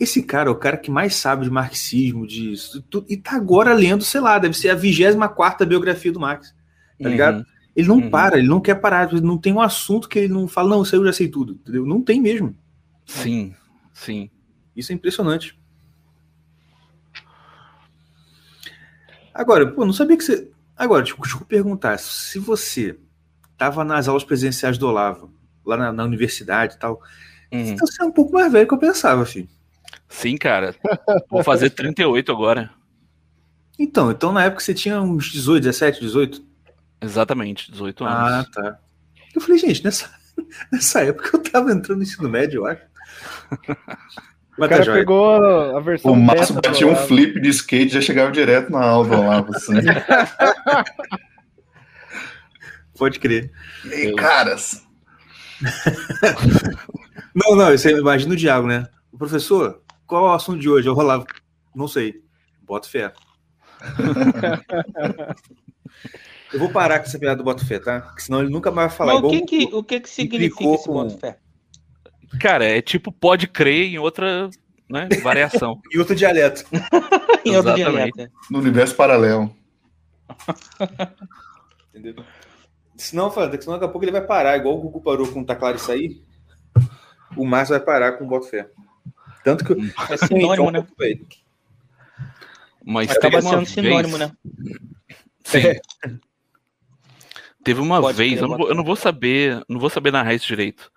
esse 0.00 0.22
cara 0.22 0.48
é 0.48 0.52
o 0.52 0.56
cara 0.56 0.76
que 0.76 0.90
mais 0.90 1.14
sabe 1.16 1.44
de 1.44 1.50
marxismo, 1.50 2.26
de 2.26 2.54
tudo, 2.88 3.06
e 3.08 3.16
tá 3.16 3.36
agora 3.36 3.74
lendo, 3.74 4.04
sei 4.04 4.20
lá, 4.20 4.38
deve 4.38 4.56
ser 4.56 4.70
a 4.70 4.74
24 4.74 5.66
biografia 5.66 6.12
do 6.12 6.20
Marx. 6.20 6.54
Tá 7.00 7.08
ligado? 7.08 7.38
Uhum. 7.38 7.44
Ele 7.76 7.88
não 7.88 7.96
Uhum. 7.96 8.10
para, 8.10 8.38
ele 8.38 8.48
não 8.48 8.60
quer 8.60 8.74
parar, 8.76 9.12
não 9.12 9.38
tem 9.38 9.52
um 9.52 9.60
assunto 9.60 10.08
que 10.08 10.18
ele 10.18 10.32
não 10.32 10.48
fala, 10.48 10.70
não, 10.70 10.82
isso 10.82 10.96
eu 10.96 11.04
já 11.04 11.12
sei 11.12 11.28
tudo, 11.28 11.52
entendeu? 11.52 11.86
Não 11.86 12.02
tem 12.02 12.20
mesmo. 12.20 12.56
Sim, 13.06 13.54
sim. 13.92 14.30
Isso 14.74 14.90
é 14.90 14.94
impressionante. 14.94 15.58
Agora, 19.32 19.70
pô, 19.70 19.86
não 19.86 19.92
sabia 19.92 20.16
que 20.16 20.24
você. 20.24 20.50
Agora, 20.76 21.04
deixa 21.04 21.16
eu 21.16 21.40
perguntar, 21.46 21.98
se 21.98 22.38
você 22.38 22.98
tava 23.58 23.84
nas 23.84 24.08
aulas 24.08 24.24
presenciais 24.24 24.78
do 24.78 24.86
Olavo, 24.88 25.30
lá 25.66 25.76
na, 25.76 25.92
na 25.92 26.04
universidade 26.04 26.74
e 26.74 26.78
tal, 26.78 27.00
Uhum. 27.52 27.76
você 27.78 28.02
é 28.02 28.04
um 28.04 28.12
pouco 28.12 28.32
mais 28.34 28.52
velho 28.52 28.68
que 28.68 28.74
eu 28.74 28.78
pensava, 28.78 29.24
filho. 29.26 29.48
Sim, 30.08 30.36
cara. 30.36 30.74
Vou 31.30 31.42
fazer 31.42 31.70
38 31.70 32.30
agora. 32.30 32.70
Então, 33.78 34.10
então 34.10 34.32
na 34.32 34.44
época 34.44 34.62
você 34.62 34.74
tinha 34.74 35.00
uns 35.00 35.30
18, 35.32 35.62
17, 35.64 36.00
18? 36.00 36.42
Exatamente, 37.00 37.70
18 37.72 38.04
Ah, 38.04 38.26
anos. 38.40 38.50
tá. 38.50 38.78
Eu 39.34 39.40
falei, 39.40 39.56
gente, 39.58 39.82
nessa, 39.84 40.10
Nessa 40.72 41.00
época 41.04 41.30
eu 41.36 41.42
tava 41.42 41.72
entrando 41.72 41.98
no 41.98 42.02
ensino 42.04 42.28
médio, 42.28 42.58
eu 42.62 42.66
acho. 42.66 42.82
O 42.82 44.60
Mas 44.60 44.68
cara 44.70 44.84
tá 44.84 44.92
pegou 44.92 45.76
a 45.76 45.80
versão 45.80 46.12
O 46.12 46.16
Márcio 46.16 46.54
batia 46.56 46.86
um 46.86 46.96
flip 46.96 47.40
de 47.40 47.48
skate 47.48 47.86
e 47.86 47.94
já 47.94 48.00
chegava 48.00 48.30
direto 48.30 48.70
na 48.70 48.84
aula 48.84 49.16
Olavo. 49.18 49.52
Assim. 49.56 49.72
Pode 52.98 53.20
crer. 53.20 53.50
E 53.84 53.92
aí, 53.92 54.14
caras? 54.14 54.86
Não, 57.34 57.54
não, 57.54 57.70
você 57.70 57.92
imagina 57.92 58.32
o 58.32 58.36
diabo, 58.36 58.66
né? 58.66 58.88
O 59.12 59.18
professor, 59.18 59.82
qual 60.06 60.26
é 60.26 60.30
o 60.30 60.32
assunto 60.32 60.58
de 60.58 60.68
hoje? 60.68 60.88
Eu 60.88 60.94
rolava. 60.94 61.24
Não 61.74 61.86
sei. 61.86 62.20
Boto 62.62 62.88
fé. 62.90 63.12
Eu 66.52 66.58
vou 66.58 66.70
parar 66.70 66.98
com 66.98 67.04
essa 67.04 67.18
piada 67.18 67.36
do 67.36 67.44
Boto 67.44 67.64
Fé, 67.66 67.78
tá? 67.78 68.00
Porque 68.00 68.22
senão 68.22 68.40
ele 68.40 68.50
nunca 68.50 68.70
mais 68.70 68.88
vai 68.88 68.96
falar 68.96 69.14
Mas 69.14 69.24
o 69.24 69.28
que 69.28 69.42
que, 69.42 69.74
o 69.74 69.84
que, 69.84 70.00
que 70.00 70.08
significa 70.08 70.64
esse 70.64 70.86
com- 70.86 70.94
boto 70.94 71.18
fé? 71.18 71.38
Cara, 72.40 72.64
é 72.64 72.80
tipo 72.80 73.12
pode 73.12 73.46
crer 73.46 73.86
em 73.86 73.98
outra 73.98 74.48
né, 74.88 75.08
variação. 75.22 75.80
em 75.94 75.98
outro 75.98 76.14
dialeto. 76.16 76.64
Em 77.44 77.56
outro 77.56 77.72
Exatamente. 77.72 77.76
dialeto. 77.76 78.16
né? 78.18 78.28
No 78.50 78.58
universo 78.60 78.94
paralelo. 78.94 79.54
Entendeu? 81.94 82.24
Senão, 82.98 83.30
fala, 83.30 83.48
senão 83.60 83.74
daqui 83.74 83.84
a 83.84 83.88
pouco 83.88 84.04
ele 84.04 84.12
vai 84.12 84.26
parar, 84.26 84.56
igual 84.56 84.76
o 84.76 84.80
Gugu 84.80 85.00
parou 85.00 85.28
com 85.32 85.40
o 85.40 85.46
Tá 85.46 85.54
Claro 85.54 85.76
Isso 85.76 85.90
Aí. 85.90 86.20
O 87.36 87.46
Márcio 87.46 87.76
vai 87.76 87.84
parar 87.84 88.12
com 88.12 88.24
o 88.24 88.26
Boto 88.26 88.48
Fé. 88.48 88.68
Tanto 89.44 89.64
que. 89.64 89.72
É 90.12 90.16
sinônimo, 90.16 90.70
né? 90.72 90.86
Mas 92.84 93.10
Acaba 93.10 93.40
sendo 93.40 93.64
sinônimo, 93.66 94.18
vez- 94.18 94.30
né? 94.30 94.36
Sim. 95.44 96.18
Teve 97.62 97.80
uma 97.80 98.00
Pode 98.00 98.16
vez, 98.16 98.40
eu 98.40 98.48
não, 98.48 98.56
vou, 98.56 98.68
eu 98.68 98.74
não 98.74 98.84
vou 98.84 98.96
saber, 98.96 99.62
não 99.68 99.78
vou 99.78 99.90
saber 99.90 100.10
narrar 100.10 100.34
isso 100.34 100.46
direito. 100.46 100.90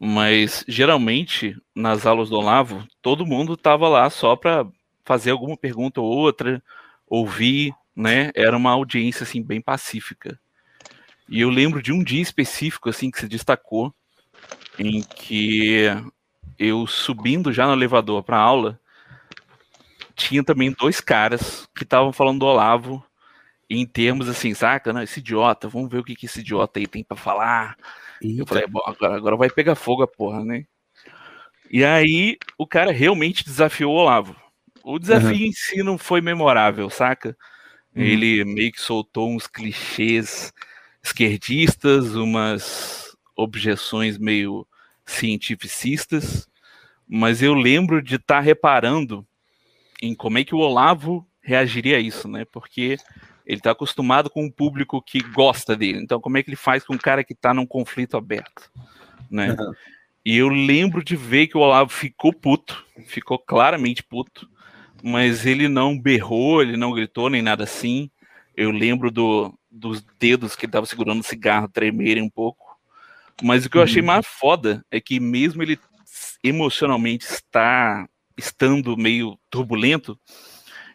Mas 0.00 0.64
geralmente 0.66 1.56
nas 1.74 2.06
aulas 2.06 2.30
do 2.30 2.36
Olavo, 2.36 2.86
todo 3.02 3.26
mundo 3.26 3.56
tava 3.56 3.88
lá 3.88 4.08
só 4.08 4.36
para 4.36 4.66
fazer 5.04 5.32
alguma 5.32 5.56
pergunta 5.56 6.00
ou 6.00 6.06
outra, 6.06 6.62
ouvir, 7.06 7.74
né? 7.94 8.30
Era 8.34 8.56
uma 8.56 8.70
audiência 8.70 9.24
assim 9.24 9.42
bem 9.42 9.60
pacífica. 9.60 10.38
E 11.28 11.40
eu 11.40 11.50
lembro 11.50 11.82
de 11.82 11.92
um 11.92 12.02
dia 12.02 12.22
específico 12.22 12.88
assim 12.88 13.10
que 13.10 13.20
se 13.20 13.28
destacou 13.28 13.94
em 14.78 15.02
que 15.02 15.84
eu 16.58 16.86
subindo 16.86 17.52
já 17.52 17.66
no 17.66 17.72
elevador 17.72 18.22
para 18.22 18.38
aula, 18.38 18.80
tinha 20.14 20.42
também 20.42 20.72
dois 20.72 21.00
caras 21.00 21.68
que 21.74 21.84
estavam 21.84 22.12
falando 22.12 22.40
do 22.40 22.46
Olavo 22.46 23.04
em 23.70 23.86
termos 23.86 24.28
assim, 24.28 24.54
saca? 24.54 24.92
Não, 24.92 25.02
esse 25.02 25.20
idiota, 25.20 25.68
vamos 25.68 25.90
ver 25.90 25.98
o 25.98 26.04
que, 26.04 26.16
que 26.16 26.26
esse 26.26 26.40
idiota 26.40 26.78
aí 26.78 26.86
tem 26.86 27.04
pra 27.04 27.16
falar. 27.16 27.76
Eu 28.22 28.46
falei, 28.46 28.66
bom, 28.66 28.80
agora, 28.86 29.16
agora 29.16 29.36
vai 29.36 29.50
pegar 29.50 29.74
fogo 29.74 30.02
a 30.02 30.08
porra, 30.08 30.44
né? 30.44 30.64
E 31.70 31.84
aí 31.84 32.38
o 32.56 32.66
cara 32.66 32.90
realmente 32.90 33.44
desafiou 33.44 33.94
o 33.94 33.98
Olavo. 33.98 34.34
O 34.82 34.98
desafio 34.98 35.46
em 35.46 35.52
si 35.52 35.82
não 35.82 35.98
foi 35.98 36.22
memorável, 36.22 36.88
saca? 36.88 37.36
Ele 37.94 38.44
meio 38.44 38.72
que 38.72 38.80
soltou 38.80 39.30
uns 39.30 39.46
clichês 39.46 40.52
esquerdistas, 41.08 42.14
umas 42.14 43.16
objeções 43.36 44.18
meio 44.18 44.66
cientificistas, 45.04 46.48
mas 47.06 47.42
eu 47.42 47.54
lembro 47.54 48.02
de 48.02 48.16
estar 48.16 48.40
reparando 48.40 49.26
em 50.02 50.14
como 50.14 50.38
é 50.38 50.44
que 50.44 50.54
o 50.54 50.58
Olavo 50.58 51.26
reagiria 51.40 51.96
a 51.96 52.00
isso, 52.00 52.28
né? 52.28 52.44
Porque 52.52 52.98
ele 53.46 53.58
está 53.58 53.70
acostumado 53.70 54.28
com 54.28 54.44
um 54.44 54.50
público 54.50 55.00
que 55.00 55.20
gosta 55.20 55.74
dele. 55.74 55.98
Então, 55.98 56.20
como 56.20 56.36
é 56.36 56.42
que 56.42 56.50
ele 56.50 56.56
faz 56.56 56.84
com 56.84 56.94
um 56.94 56.98
cara 56.98 57.24
que 57.24 57.32
está 57.32 57.54
num 57.54 57.66
conflito 57.66 58.16
aberto, 58.16 58.70
né? 59.30 59.56
Uhum. 59.58 59.72
E 60.24 60.36
eu 60.36 60.48
lembro 60.48 61.02
de 61.02 61.16
ver 61.16 61.46
que 61.46 61.56
o 61.56 61.60
Olavo 61.60 61.90
ficou 61.90 62.34
puto, 62.34 62.84
ficou 63.06 63.38
claramente 63.38 64.02
puto, 64.02 64.46
mas 65.02 65.46
ele 65.46 65.68
não 65.68 65.98
berrou, 65.98 66.60
ele 66.60 66.76
não 66.76 66.92
gritou 66.92 67.30
nem 67.30 67.40
nada 67.40 67.64
assim. 67.64 68.10
Eu 68.54 68.70
lembro 68.70 69.10
do, 69.10 69.57
dos 69.70 70.02
dedos 70.18 70.56
que 70.56 70.64
ele 70.66 70.70
estava 70.70 70.86
segurando 70.86 71.20
o 71.20 71.24
cigarro 71.24 71.68
tremerem 71.68 72.22
um 72.22 72.30
pouco. 72.30 72.78
Mas 73.42 73.64
o 73.64 73.70
que 73.70 73.76
eu 73.76 73.82
achei 73.82 74.02
mais 74.02 74.26
foda 74.26 74.84
é 74.90 75.00
que 75.00 75.20
mesmo 75.20 75.62
ele 75.62 75.78
emocionalmente 76.42 77.24
está 77.26 78.08
estando 78.36 78.96
meio 78.96 79.38
turbulento, 79.50 80.18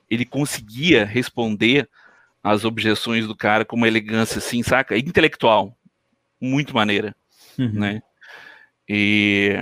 ele 0.09 0.25
conseguia 0.25 1.05
responder 1.05 1.89
às 2.43 2.65
objeções 2.65 3.25
do 3.27 3.35
cara 3.35 3.63
com 3.63 3.75
uma 3.75 3.87
elegância 3.87 4.39
assim, 4.39 4.61
saca? 4.63 4.97
Intelectual. 4.97 5.77
Muito 6.41 6.73
maneira, 6.73 7.15
Uhum. 7.57 7.71
né? 7.71 8.01
E 8.89 9.55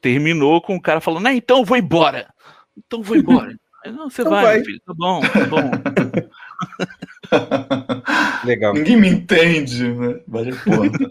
terminou 0.00 0.60
com 0.62 0.76
o 0.76 0.80
cara 0.80 1.00
falando, 1.00 1.26
ah, 1.26 1.34
então 1.34 1.58
eu 1.58 1.64
vou 1.64 1.76
embora. 1.76 2.32
Então 2.76 3.00
eu 3.00 3.04
vou 3.04 3.16
embora. 3.16 3.58
Não, 3.86 4.08
você 4.10 4.20
Então 4.22 4.32
vai, 4.32 4.44
vai. 4.44 4.64
filho. 4.64 4.80
Tá 4.86 4.94
bom, 4.94 5.20
tá 5.20 5.46
bom. 5.46 5.70
Legal. 8.44 8.74
Ninguém 8.74 8.96
me 8.96 9.08
entende, 9.08 9.88
né? 9.88 10.20
Porra. 10.64 10.90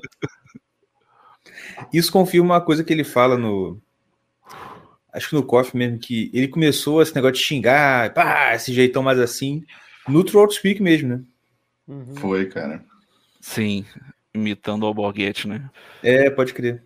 Isso 1.94 2.12
confirma 2.12 2.56
uma 2.56 2.62
coisa 2.62 2.84
que 2.84 2.92
ele 2.92 3.04
fala 3.04 3.38
no. 3.38 3.82
Acho 5.12 5.30
que 5.30 5.36
no 5.36 5.44
Coffee 5.44 5.78
mesmo, 5.78 5.98
que 5.98 6.30
ele 6.34 6.48
começou 6.48 7.02
esse 7.02 7.16
negócio 7.16 7.36
de 7.36 7.42
xingar, 7.42 8.14
pá, 8.14 8.54
esse 8.54 8.72
jeitão 8.72 9.02
mais 9.02 9.18
assim, 9.18 9.64
no 10.08 10.24
Throat 10.24 10.54
Speak 10.54 10.82
mesmo, 10.82 11.10
né? 11.10 11.22
Uhum. 11.88 12.16
Foi, 12.16 12.46
cara. 12.46 12.84
Sim, 13.42 13.86
imitando 14.34 14.84
o 14.84 14.86
Alborguete, 14.86 15.48
né? 15.48 15.68
É, 16.04 16.30
pode 16.30 16.54
crer. 16.54 16.84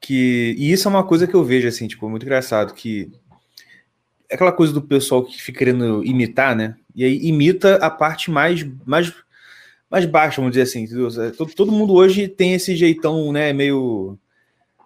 Que, 0.00 0.54
e 0.58 0.72
isso 0.72 0.88
é 0.88 0.90
uma 0.90 1.06
coisa 1.06 1.26
que 1.26 1.34
eu 1.34 1.44
vejo, 1.44 1.68
assim, 1.68 1.86
tipo, 1.86 2.08
muito 2.08 2.24
engraçado, 2.24 2.74
que 2.74 3.12
é 4.28 4.34
aquela 4.34 4.52
coisa 4.52 4.72
do 4.72 4.82
pessoal 4.82 5.24
que 5.24 5.40
fica 5.40 5.58
querendo 5.58 6.04
imitar, 6.04 6.56
né? 6.56 6.76
E 6.98 7.04
aí 7.04 7.26
imita 7.28 7.76
a 7.76 7.90
parte 7.90 8.30
mais, 8.30 8.64
mais, 8.86 9.12
mais 9.90 10.06
baixa, 10.06 10.36
vamos 10.40 10.52
dizer 10.52 10.62
assim. 10.62 10.82
entendeu? 10.84 11.08
Todo, 11.36 11.54
todo 11.54 11.72
mundo 11.72 11.94
hoje 11.94 12.28
tem 12.28 12.54
esse 12.54 12.76
jeitão, 12.76 13.32
né, 13.32 13.52
meio... 13.52 14.18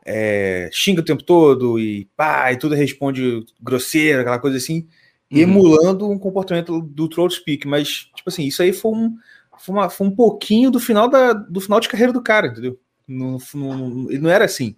é, 0.05 0.69
xinga 0.73 1.01
o 1.01 1.05
tempo 1.05 1.23
todo 1.23 1.79
e 1.79 2.07
pá, 2.17 2.53
e 2.53 2.57
tudo 2.59 2.75
responde 2.75 3.45
grosseiro, 3.61 4.21
aquela 4.21 4.39
coisa 4.39 4.57
assim, 4.57 4.87
Uhum. 5.33 5.39
emulando 5.41 6.11
um 6.11 6.19
comportamento 6.19 6.81
do 6.83 7.09
Throat 7.09 7.35
Speak, 7.35 7.67
mas, 7.67 8.11
tipo 8.15 8.29
assim, 8.29 8.45
isso 8.45 8.63
aí 8.63 8.73
foi 8.73 8.93
um, 8.93 9.17
foi, 9.59 9.75
uma- 9.75 9.89
foi 9.91 10.07
um 10.07 10.11
pouquinho 10.15 10.71
do 10.71 10.79
final, 10.79 11.09
da, 11.09 11.33
do 11.33 11.61
final 11.61 11.81
de 11.81 11.89
carreira 11.89 12.13
do 12.13 12.23
cara, 12.23 12.49
entendeu? 12.49 12.79
Não, 13.09 13.39
não- 13.55 14.11
ele 14.11 14.19
não 14.21 14.31
era 14.31 14.45
assim. 14.45 14.77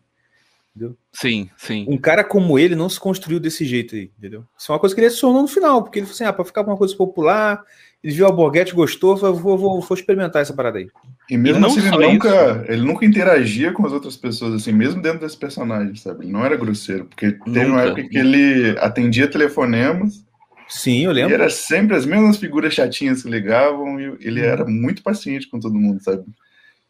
Sim, 1.12 1.48
sim. 1.56 1.86
Um 1.88 1.96
cara 1.96 2.24
como 2.24 2.58
ele 2.58 2.74
não 2.74 2.88
se 2.88 2.98
construiu 2.98 3.38
desse 3.38 3.64
jeito 3.64 3.94
aí, 3.94 4.10
entendeu? 4.18 4.44
Isso 4.58 4.72
é 4.72 4.74
uma 4.74 4.80
coisa 4.80 4.94
que 4.94 5.00
ele 5.00 5.06
adicionou 5.06 5.42
no 5.42 5.48
final, 5.48 5.82
porque 5.82 6.00
ele 6.00 6.06
falou 6.06 6.14
assim: 6.14 6.24
ah, 6.24 6.32
pra 6.32 6.44
ficar 6.44 6.64
com 6.64 6.70
uma 6.72 6.76
coisa 6.76 6.96
popular, 6.96 7.62
ele 8.02 8.12
viu 8.12 8.26
a 8.26 8.32
Borghetti, 8.32 8.74
gostou, 8.74 9.16
falou, 9.16 9.36
vou, 9.36 9.56
vou, 9.56 9.80
vou 9.80 9.96
experimentar 9.96 10.42
essa 10.42 10.52
parada 10.52 10.78
aí. 10.78 10.88
E 11.30 11.38
mesmo 11.38 11.58
E 11.58 11.60
não 11.60 11.68
assim, 11.68 11.80
ele 11.86 12.12
nunca, 12.12 12.64
ele 12.68 12.82
nunca 12.82 13.06
interagia 13.06 13.72
com 13.72 13.86
as 13.86 13.92
outras 13.92 14.16
pessoas, 14.16 14.54
assim, 14.54 14.72
mesmo 14.72 15.00
dentro 15.00 15.20
desse 15.20 15.36
personagem, 15.36 15.94
sabe? 15.94 16.24
Ele 16.24 16.32
não 16.32 16.44
era 16.44 16.56
grosseiro, 16.56 17.04
porque 17.06 17.32
teve 17.32 17.66
uma 17.66 17.84
Nunca. 17.84 18.00
época 18.00 18.08
que 18.08 18.18
ele 18.18 18.76
atendia 18.80 19.30
telefonemas 19.30 20.24
Sim, 20.68 21.04
eu 21.04 21.12
e 21.12 21.14
lembro. 21.14 21.34
era 21.34 21.48
sempre 21.48 21.96
as 21.96 22.04
mesmas 22.04 22.36
figuras 22.36 22.74
chatinhas 22.74 23.22
que 23.22 23.30
ligavam 23.30 24.00
e 24.00 24.16
ele 24.20 24.40
era 24.40 24.64
muito 24.64 25.02
paciente 25.02 25.48
com 25.48 25.60
todo 25.60 25.78
mundo, 25.78 26.02
sabe? 26.02 26.24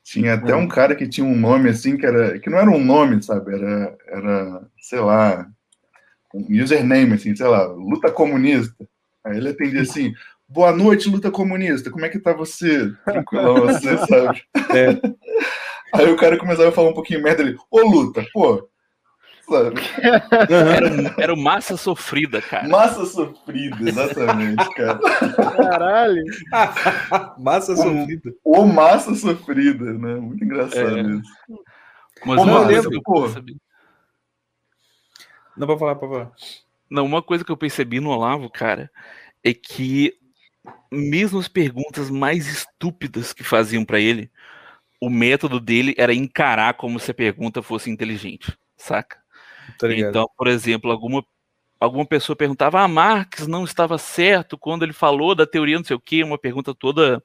Tinha 0.05 0.35
até 0.35 0.55
um 0.55 0.69
cara 0.69 0.95
que 0.95 1.09
tinha 1.09 1.27
um 1.27 1.35
nome 1.35 1.71
assim, 1.71 1.97
que, 1.97 2.05
era, 2.05 2.39
que 2.39 2.51
não 2.51 2.59
era 2.59 2.71
um 2.71 2.85
nome, 2.85 3.23
sabe? 3.23 3.55
Era, 3.55 3.97
era, 4.07 4.63
sei 4.79 5.01
lá, 5.01 5.49
um 6.35 6.63
username, 6.63 7.15
assim, 7.15 7.35
sei 7.35 7.47
lá, 7.47 7.65
luta 7.67 8.13
comunista. 8.13 8.87
Aí 9.25 9.39
ele 9.39 9.49
atendia 9.49 9.81
assim, 9.83 10.13
boa 10.47 10.73
noite, 10.73 11.09
luta 11.09 11.31
comunista, 11.31 11.91
como 11.91 12.05
é 12.05 12.11
que 12.11 12.19
tá 12.19 12.35
você? 12.35 12.93
Tranquilão, 13.07 13.63
você, 13.63 13.97
sabe? 14.07 14.45
Aí 15.95 16.11
o 16.13 16.17
cara 16.17 16.37
começava 16.37 16.69
a 16.69 16.73
falar 16.73 16.91
um 16.91 16.95
pouquinho 16.95 17.23
merda 17.23 17.43
ali, 17.43 17.57
ô 17.71 17.81
luta, 17.81 18.23
pô, 18.33 18.69
sabe? 19.49 19.81
Era, 20.51 21.15
era 21.23 21.35
o 21.35 21.37
massa 21.37 21.77
sofrida, 21.77 22.41
cara. 22.43 22.69
Massa 22.69 23.05
sofrida, 23.07 23.89
exatamente, 23.89 24.69
cara. 24.75 24.99
Caralho. 25.57 26.23
Massa 27.39 27.77
sofrida. 27.77 28.35
O 28.45 28.65
massa 28.65 29.15
sofrida, 29.15 29.93
né? 29.95 30.15
Muito 30.17 30.45
engraçado 30.45 30.99
É. 30.99 31.03
isso. 31.03 31.33
Mas 32.25 32.41
Ô, 32.41 32.45
coisa 32.45 32.67
lembro, 32.67 32.91
que 32.91 32.97
eu 32.97 33.03
pô. 33.03 33.23
percebi- 33.23 33.57
Não, 35.57 35.67
pra 35.67 35.79
falar, 35.79 35.95
pra 35.97 36.09
falar. 36.09 36.33
Não, 36.91 37.05
uma 37.05 37.23
coisa 37.23 37.45
que 37.45 37.51
eu 37.53 37.57
percebi 37.57 38.01
no 38.01 38.11
Olavo, 38.11 38.49
cara, 38.51 38.91
é 39.43 39.53
que 39.53 40.15
mesmo 40.91 41.39
as 41.39 41.49
perguntas 41.49 42.09
mais 42.11 42.47
estúpidas 42.47 43.33
que 43.33 43.43
faziam 43.45 43.85
pra 43.85 43.99
ele, 44.01 44.31
o 45.01 45.11
método 45.11 45.61
dele 45.61 45.95
era 45.99 46.15
encarar 46.15 46.75
como 46.75 46.99
se 46.99 47.11
a 47.11 47.15
pergunta 47.15 47.63
fosse 47.63 47.91
inteligente, 47.91 48.57
saca? 48.77 49.19
Tá? 49.79 49.93
Então, 49.93 50.29
por 50.37 50.47
exemplo, 50.47 50.91
alguma, 50.91 51.25
alguma 51.79 52.07
pessoa 52.07 52.37
perguntava: 52.37 52.81
Ah, 52.81 52.89
Marx 52.89 53.47
não 53.47 53.65
estava 53.65 53.99
certo 53.99 54.59
quando 54.59 54.83
ele 54.83 54.93
falou 54.93 55.35
da 55.35 55.47
teoria 55.47 55.77
não 55.77 55.85
sei 55.85 55.97
o 55.97 56.01
quê, 56.01 56.23
uma 56.23 56.39
pergunta 56.39 56.75
toda 56.75 57.23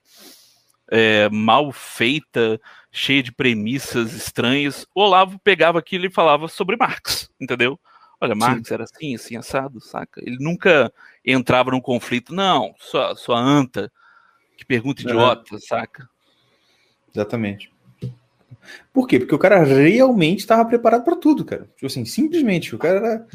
é, 0.89 1.29
mal 1.29 1.71
feita, 1.71 2.59
cheia 2.91 3.21
de 3.21 3.31
premissas 3.31 4.13
estranhas, 4.13 4.85
o 4.93 5.01
Olavo 5.01 5.39
pegava 5.39 5.79
aquilo 5.79 6.05
e 6.05 6.11
falava 6.11 6.47
sobre 6.47 6.75
Marx, 6.75 7.29
entendeu? 7.39 7.79
Olha, 8.21 8.35
Marx 8.35 8.69
era 8.69 8.83
assim, 8.83 9.15
assim, 9.15 9.37
assado, 9.37 9.79
saca? 9.79 10.21
Ele 10.25 10.37
nunca 10.39 10.91
entrava 11.23 11.71
num 11.71 11.79
conflito, 11.79 12.33
não, 12.33 12.73
sua, 12.77 13.15
sua 13.15 13.39
anta, 13.39 13.91
que 14.57 14.65
pergunta 14.65 15.01
idiota, 15.01 15.57
saca? 15.59 16.09
Exatamente. 17.13 17.71
Por 18.93 19.07
quê? 19.07 19.19
Porque 19.19 19.35
o 19.35 19.39
cara 19.39 19.63
realmente 19.63 20.39
estava 20.39 20.65
preparado 20.65 21.03
para 21.03 21.15
tudo, 21.15 21.45
cara. 21.45 21.63
Tipo 21.75 21.87
assim, 21.87 22.05
simplesmente, 22.05 22.75
o 22.75 22.77
cara 22.77 22.97
era. 22.97 23.27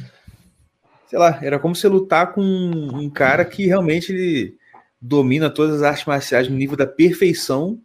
Sei 1.08 1.18
lá, 1.18 1.38
era 1.42 1.58
como 1.58 1.74
você 1.74 1.87
lutar 1.87 2.32
com 2.32 2.42
um 2.42 3.08
cara 3.10 3.44
que 3.44 3.66
realmente 3.66 4.12
ele 4.12 4.56
domina 5.00 5.50
todas 5.50 5.76
as 5.76 5.82
artes 5.82 6.06
marciais 6.06 6.48
no 6.48 6.56
nível 6.56 6.76
da 6.76 6.87
perfeição 6.87 7.78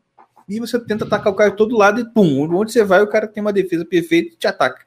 e 0.47 0.59
você 0.59 0.79
tenta 0.79 1.05
atacar 1.05 1.31
o 1.31 1.35
cara 1.35 1.51
de 1.51 1.57
todo 1.57 1.77
lado 1.77 2.01
e 2.01 2.05
pum, 2.05 2.49
onde 2.55 2.71
você 2.71 2.83
vai, 2.83 3.01
o 3.01 3.07
cara 3.07 3.27
tem 3.27 3.41
uma 3.41 3.53
defesa 3.53 3.85
perfeita 3.85 4.33
e 4.33 4.37
te 4.37 4.47
ataca. 4.47 4.83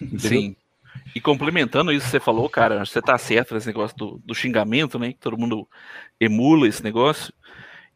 Entendeu? 0.00 0.30
Sim. 0.30 0.56
E 1.14 1.20
complementando 1.20 1.92
isso 1.92 2.06
que 2.06 2.10
você 2.10 2.20
falou, 2.20 2.48
cara, 2.48 2.84
você 2.84 3.02
tá 3.02 3.16
certo 3.18 3.54
nesse 3.54 3.66
negócio 3.66 3.96
do, 3.96 4.20
do 4.24 4.34
xingamento, 4.34 4.98
né? 4.98 5.12
Que 5.12 5.18
todo 5.18 5.38
mundo 5.38 5.68
emula 6.18 6.66
esse 6.66 6.82
negócio. 6.82 7.32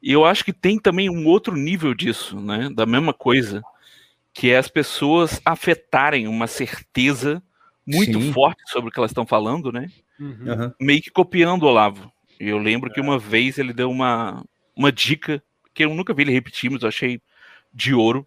E 0.03 0.13
eu 0.13 0.25
acho 0.25 0.45
que 0.45 0.53
tem 0.53 0.79
também 0.79 1.09
um 1.09 1.27
outro 1.27 1.57
nível 1.57 1.95
disso, 1.95 2.39
né? 2.39 2.69
Da 2.73 2.85
mesma 2.85 3.13
coisa, 3.13 3.63
que 4.39 4.53
é 4.53 4.57
as 4.57 4.69
pessoas 4.69 5.41
afetarem 5.45 6.29
uma 6.29 6.47
certeza 6.47 7.43
muito 7.85 8.21
Sim. 8.21 8.33
forte 8.33 8.63
sobre 8.71 8.89
o 8.89 8.93
que 8.93 9.01
elas 9.01 9.11
estão 9.11 9.27
falando, 9.27 9.73
né? 9.73 9.91
Uhum. 10.21 10.73
Meio 10.81 11.03
que 11.03 11.11
copiando 11.11 11.65
o 11.65 11.67
Olavo. 11.67 12.13
E 12.39 12.47
Eu 12.47 12.57
lembro 12.57 12.89
que 12.89 13.01
uma 13.01 13.19
vez 13.19 13.59
ele 13.59 13.73
deu 13.73 13.91
uma, 13.91 14.45
uma 14.77 14.93
dica 14.93 15.43
que 15.75 15.85
eu 15.85 15.93
nunca 15.93 16.15
vi 16.15 16.23
ele 16.23 16.31
repetir, 16.31 16.71
mas 16.71 16.83
eu 16.83 16.89
achei 16.89 17.21
de 17.75 17.93
ouro, 17.93 18.25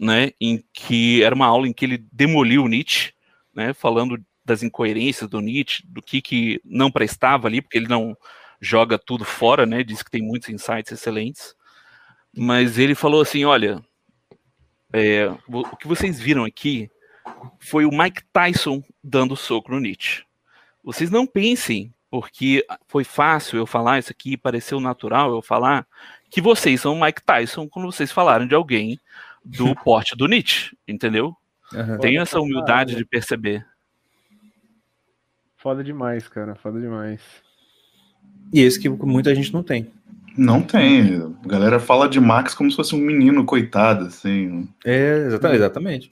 né? 0.00 0.30
Em 0.40 0.62
que 0.72 1.24
era 1.24 1.34
uma 1.34 1.46
aula 1.46 1.66
em 1.66 1.72
que 1.72 1.84
ele 1.84 2.06
demoliu 2.12 2.62
o 2.62 2.68
Nietzsche, 2.68 3.12
né? 3.52 3.74
Falando 3.74 4.16
das 4.44 4.62
incoerências 4.62 5.28
do 5.28 5.40
Nietzsche, 5.40 5.82
do 5.88 6.00
que, 6.00 6.22
que 6.22 6.60
não 6.64 6.88
prestava 6.88 7.48
ali, 7.48 7.60
porque 7.60 7.78
ele 7.78 7.88
não 7.88 8.16
joga 8.60 8.96
tudo 8.96 9.24
fora, 9.24 9.66
né? 9.66 9.82
Diz 9.82 10.04
que 10.04 10.10
tem 10.10 10.22
muitos 10.22 10.50
insights 10.50 10.92
excelentes. 10.92 11.52
Mas 12.32 12.78
ele 12.78 12.94
falou 12.94 13.20
assim: 13.20 13.44
olha, 13.44 13.82
é, 14.92 15.30
o 15.48 15.76
que 15.76 15.86
vocês 15.86 16.18
viram 16.18 16.44
aqui 16.44 16.90
foi 17.58 17.84
o 17.84 17.90
Mike 17.90 18.22
Tyson 18.32 18.82
dando 19.02 19.36
soco 19.36 19.70
no 19.70 19.80
Nietzsche. 19.80 20.24
Vocês 20.82 21.10
não 21.10 21.26
pensem, 21.26 21.92
porque 22.10 22.64
foi 22.86 23.04
fácil 23.04 23.58
eu 23.58 23.66
falar 23.66 23.98
isso 23.98 24.10
aqui, 24.10 24.36
pareceu 24.36 24.80
natural 24.80 25.30
eu 25.30 25.42
falar, 25.42 25.86
que 26.30 26.40
vocês 26.40 26.80
são 26.80 26.94
o 26.94 27.00
Mike 27.00 27.22
Tyson 27.22 27.68
quando 27.68 27.90
vocês 27.90 28.10
falaram 28.10 28.46
de 28.46 28.54
alguém 28.54 28.98
do 29.44 29.74
porte 29.84 30.16
do 30.16 30.26
Nietzsche, 30.26 30.76
entendeu? 30.86 31.36
aham. 31.74 31.98
Tenho 31.98 32.20
essa 32.20 32.40
humildade 32.40 32.94
de 32.94 33.04
perceber. 33.04 33.66
Foda 35.56 35.82
demais, 35.82 36.28
cara. 36.28 36.54
Foda 36.54 36.80
demais. 36.80 37.20
E 38.52 38.60
esse 38.60 38.80
que 38.80 38.88
muita 38.88 39.34
gente 39.34 39.52
não 39.52 39.62
tem. 39.62 39.90
Não 40.38 40.62
tem. 40.62 41.16
A 41.44 41.48
galera 41.48 41.80
fala 41.80 42.08
de 42.08 42.20
Max 42.20 42.54
como 42.54 42.70
se 42.70 42.76
fosse 42.76 42.94
um 42.94 42.98
menino 42.98 43.44
coitado, 43.44 44.06
assim. 44.06 44.68
É, 44.84 45.24
exatamente. 45.26 45.56
exatamente. 45.58 46.08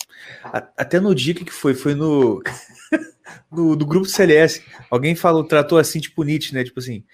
Até 0.77 0.99
no 1.01 1.15
dia 1.15 1.33
que 1.35 1.49
foi, 1.51 1.75
foi 1.75 1.95
no, 1.95 2.43
no 3.51 3.77
do 3.77 3.87
grupo 3.87 4.07
CLS. 4.07 4.63
Alguém 4.91 5.15
falou, 5.15 5.45
tratou 5.45 5.79
assim, 5.79 6.01
tipo 6.01 6.23
Nietzsche, 6.25 6.55
né? 6.55 6.65
Tipo 6.65 6.81
assim. 6.81 7.05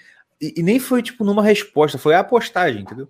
E, 0.40 0.54
e 0.56 0.62
nem 0.62 0.80
foi 0.80 1.02
tipo 1.02 1.24
numa 1.24 1.42
resposta, 1.42 1.98
foi 1.98 2.14
a 2.14 2.24
postagem, 2.24 2.82
entendeu? 2.82 3.08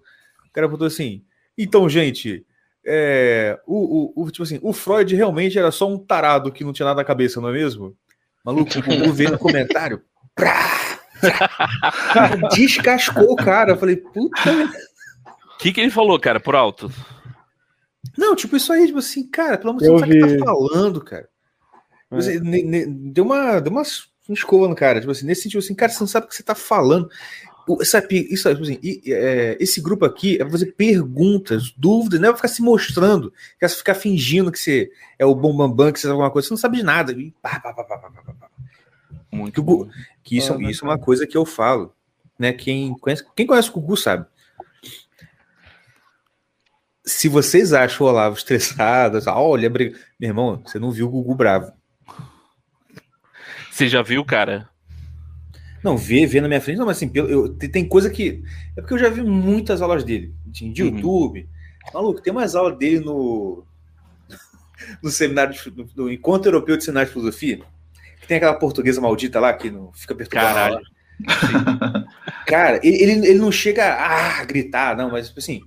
O 0.49 0.53
cara 0.53 0.69
botou 0.69 0.87
assim. 0.87 1.23
Então, 1.57 1.89
gente, 1.89 2.45
é, 2.85 3.59
o, 3.67 4.13
o, 4.21 4.25
o- 4.25 4.31
tipo 4.31 4.43
assim, 4.43 4.59
o 4.63 4.73
Freud 4.73 5.15
realmente 5.15 5.59
era 5.59 5.71
só 5.71 5.89
um 5.89 5.99
tarado 5.99 6.51
que 6.53 6.65
não 6.65 6.73
tinha 6.73 6.87
nada 6.87 6.99
na 7.01 7.05
cabeça, 7.05 7.41
não 7.41 7.49
é 7.49 7.53
mesmo? 7.53 7.97
Maluco, 8.45 8.79
o 8.79 8.83
Gugu 8.83 9.13
veio 9.13 9.31
no 9.31 9.39
comentário. 9.39 10.03
Prá, 10.35 10.92
descascou 12.55 13.33
o 13.33 13.37
cara. 13.37 13.73
Eu 13.73 13.77
falei, 13.79 13.97
puta. 13.97 14.51
O 15.55 15.59
que, 15.59 15.73
que 15.73 15.81
ele 15.81 15.91
falou, 15.91 16.19
cara, 16.19 16.41
por 16.41 16.55
alto? 16.55 16.91
Não, 18.19 18.35
tipo, 18.35 18.57
isso 18.57 18.73
aí, 18.73 18.87
tipo 18.87 18.99
assim, 18.99 19.27
cara, 19.29 19.57
pelo 19.57 19.71
amor 19.71 19.81
de 19.83 19.87
Eu 19.89 19.97
Deus, 19.97 20.01
sabe 20.01 20.23
o 20.23 20.27
que 20.29 20.39
tá 20.39 20.45
falando, 20.45 21.01
cara? 21.01 21.29
Ne- 22.43 22.63
ne- 22.63 22.87
deu 22.87 23.25
uma, 23.25 23.61
deu 23.61 23.73
uma 23.73 23.83
escova 24.29 24.69
no 24.69 24.75
cara, 24.75 25.01
tipo 25.01 25.11
assim, 25.13 25.25
nesse 25.25 25.43
sentido 25.43 25.61
assim, 25.61 25.75
cara, 25.75 25.91
você 25.91 26.01
não 26.01 26.07
sabe 26.09 26.27
o 26.27 26.29
que 26.29 26.35
você 26.37 26.43
tá 26.43 26.55
falando. 26.55 27.09
O- 27.67 27.83
Sabe, 27.85 28.27
isso, 28.29 28.49
tipo 28.51 28.63
assim, 28.65 28.79
e- 28.83 29.03
é, 29.07 29.57
esse 29.61 29.81
grupo 29.81 30.05
aqui 30.05 30.35
é 30.35 30.39
pra 30.39 30.51
fazer 30.51 30.73
perguntas, 30.73 31.73
dúvidas, 31.77 32.21
não 32.21 32.29
é 32.29 32.33
pra 32.33 32.37
ficar 32.37 32.49
se 32.49 32.61
mostrando, 32.61 33.33
quer 33.59 33.69
ficar 33.71 33.95
fingindo 33.95 34.51
que 34.51 34.59
você 34.59 34.91
é 35.19 35.25
o 35.25 35.35
bom 35.35 35.57
bambam, 35.57 35.93
que 35.93 35.99
você 36.01 36.03
sabe 36.03 36.13
alguma 36.13 36.31
coisa, 36.31 36.49
você 36.49 36.55
não 36.55 36.59
sabe 36.59 36.79
de 36.79 36.83
nada. 36.83 37.13
E 37.13 37.33
pá, 37.41 37.61
pá, 37.61 37.73
pá, 37.73 37.85
pá, 37.85 37.99
pá, 37.99 38.11
pá, 38.11 38.33
pá. 38.35 38.49
Muito 39.33 39.63
bom. 39.63 39.89
Que 40.23 40.37
isso, 40.37 40.53
Ah, 40.53 40.59
mas 40.59 40.73
isso 40.77 40.85
é 40.85 40.89
uma 40.89 40.99
coisa 40.99 41.27
que 41.27 41.37
eu 41.37 41.45
falo, 41.47 41.95
né? 42.39 42.53
Quem 42.53 42.93
conhece, 42.99 43.25
quem 43.35 43.47
conhece 43.47 43.71
o 43.71 43.73
Gugu 43.73 43.97
sabe. 43.97 44.27
Se 47.05 47.29
vocês 47.29 47.73
acham 47.73 48.07
o 48.07 48.11
Olavo 48.11 48.37
estressado, 48.37 49.19
ah, 49.27 49.41
olha, 49.41 49.69
briga... 49.69 49.99
meu 50.21 50.29
irmão, 50.31 50.63
você 50.65 50.79
não 50.79 50.93
viu 50.93 51.07
o 51.07 51.11
Gugu 51.11 51.35
bravo. 51.35 51.73
Você 53.71 53.89
já 53.89 54.03
viu, 54.03 54.25
cara? 54.25 54.69
Não, 55.83 55.97
vê, 55.97 56.27
vê 56.27 56.41
na 56.41 56.47
minha 56.47 56.61
frente, 56.61 56.79
não, 56.79 56.87
mas 56.87 56.99
assim, 56.99 57.11
eu, 57.15 57.49
tem, 57.55 57.69
tem 57.69 57.89
coisa 57.89 58.09
que. 58.09 58.45
É 58.77 58.81
porque 58.81 58.95
eu 58.95 58.99
já 58.99 59.09
vi 59.09 59.23
muitas 59.23 59.83
aulas 59.83 60.05
dele, 60.05 60.33
assim, 60.51 60.71
de 60.73 60.83
Uhum. 60.85 60.91
YouTube. 60.91 61.49
Maluco, 61.93 62.21
tem 62.23 62.31
umas 62.33 62.55
aulas 62.55 62.79
dele 62.79 63.01
no. 63.01 63.65
No 65.03 65.11
seminário 65.11 65.55
de, 65.55 65.71
no, 65.71 65.89
no 65.97 66.13
Encontro 66.13 66.49
Europeu 66.51 66.77
de 66.77 66.85
Seminário 66.85 67.09
de 67.09 67.13
Filosofia, 67.13 67.63
tem 68.33 68.39
aquela 68.39 68.55
portuguesa 68.55 68.99
maldita 68.99 69.39
lá 69.39 69.53
que 69.53 69.71
não 69.71 69.93
fica 69.93 70.15
perturbando. 70.15 70.59
a 70.59 70.65
aula. 70.67 70.83
Caralho. 71.27 72.07
Cara, 72.47 72.81
ele, 72.83 73.27
ele, 73.27 73.39
não 73.39 73.53
chega 73.53 73.95
a 73.95 74.43
gritar, 74.45 74.97
não, 74.97 75.11
mas 75.11 75.29
tipo 75.29 75.39
assim. 75.39 75.61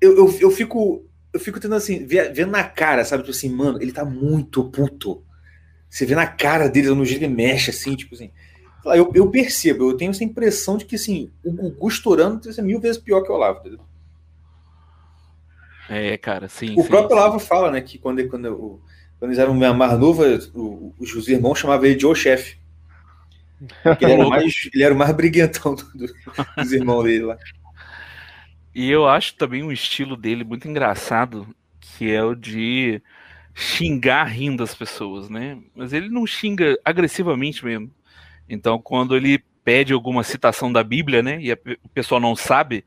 Eu, 0.00 0.16
eu, 0.16 0.38
eu 0.40 0.50
fico. 0.50 1.06
Eu 1.32 1.40
fico 1.40 1.60
tentando 1.60 1.76
assim, 1.76 2.06
vendo 2.06 2.50
na 2.50 2.64
cara, 2.64 3.04
sabe? 3.04 3.24
Tipo 3.24 3.36
assim, 3.36 3.50
mano, 3.50 3.82
ele 3.82 3.92
tá 3.92 4.04
muito 4.04 4.70
puto. 4.70 5.22
Você 5.90 6.06
vê 6.06 6.14
na 6.14 6.26
cara 6.26 6.68
dele, 6.68 6.88
no 6.90 7.04
jeito 7.04 7.18
que 7.18 7.24
ele 7.26 7.34
mexe, 7.34 7.70
assim, 7.70 7.94
tipo 7.94 8.14
assim. 8.14 8.30
Eu, 8.86 9.10
eu 9.14 9.30
percebo, 9.30 9.90
eu 9.90 9.96
tenho 9.96 10.10
essa 10.10 10.24
impressão 10.24 10.76
de 10.76 10.84
que 10.84 10.96
assim, 10.96 11.32
o 11.44 11.50
Gugu 11.50 11.88
estourando 11.88 12.40
deve 12.40 12.54
ser 12.54 12.62
mil 12.62 12.80
vezes 12.80 13.00
pior 13.00 13.22
que 13.22 13.30
o 13.30 13.34
Olavo. 13.34 13.60
entendeu? 13.60 13.80
É, 15.88 16.16
cara, 16.16 16.48
sim. 16.48 16.74
O 16.78 16.82
sim, 16.82 16.88
próprio 16.88 17.16
sim. 17.16 17.22
Olavo 17.22 17.38
fala, 17.38 17.70
né, 17.70 17.80
que 17.80 17.98
quando, 17.98 18.26
quando, 18.28 18.80
quando 19.24 19.30
eles 19.30 19.38
eram 19.38 19.54
mais 19.74 19.98
novos, 19.98 20.50
os, 20.54 21.14
os 21.14 21.28
irmãos 21.28 21.58
chamavam 21.58 21.86
ele 21.86 21.94
de 21.94 22.06
o 22.06 22.14
chefe. 22.14 22.58
Ele 23.98 24.12
era, 24.12 24.26
o 24.26 24.28
mais, 24.28 24.68
ele 24.74 24.82
era 24.82 24.94
o 24.94 24.98
mais 24.98 25.12
briguentão 25.12 25.74
do- 25.74 25.84
do- 25.94 26.14
dos 26.58 26.72
irmãos 26.72 27.04
dele 27.04 27.24
lá. 27.24 27.38
E 28.74 28.90
eu 28.90 29.08
acho 29.08 29.36
também 29.36 29.62
um 29.62 29.72
estilo 29.72 30.16
dele 30.18 30.44
muito 30.44 30.68
engraçado, 30.68 31.46
que 31.80 32.10
é 32.12 32.22
o 32.22 32.34
de 32.34 33.00
xingar 33.54 34.24
rindo 34.24 34.62
as 34.62 34.74
pessoas, 34.74 35.30
né? 35.30 35.56
Mas 35.74 35.94
ele 35.94 36.10
não 36.10 36.26
xinga 36.26 36.76
agressivamente 36.84 37.64
mesmo. 37.64 37.90
Então, 38.46 38.78
quando 38.78 39.16
ele 39.16 39.42
pede 39.64 39.94
alguma 39.94 40.22
citação 40.22 40.70
da 40.70 40.84
Bíblia, 40.84 41.22
né, 41.22 41.40
e 41.40 41.50
a 41.50 41.56
o 41.82 41.88
pessoal 41.88 42.20
não 42.20 42.36
sabe, 42.36 42.84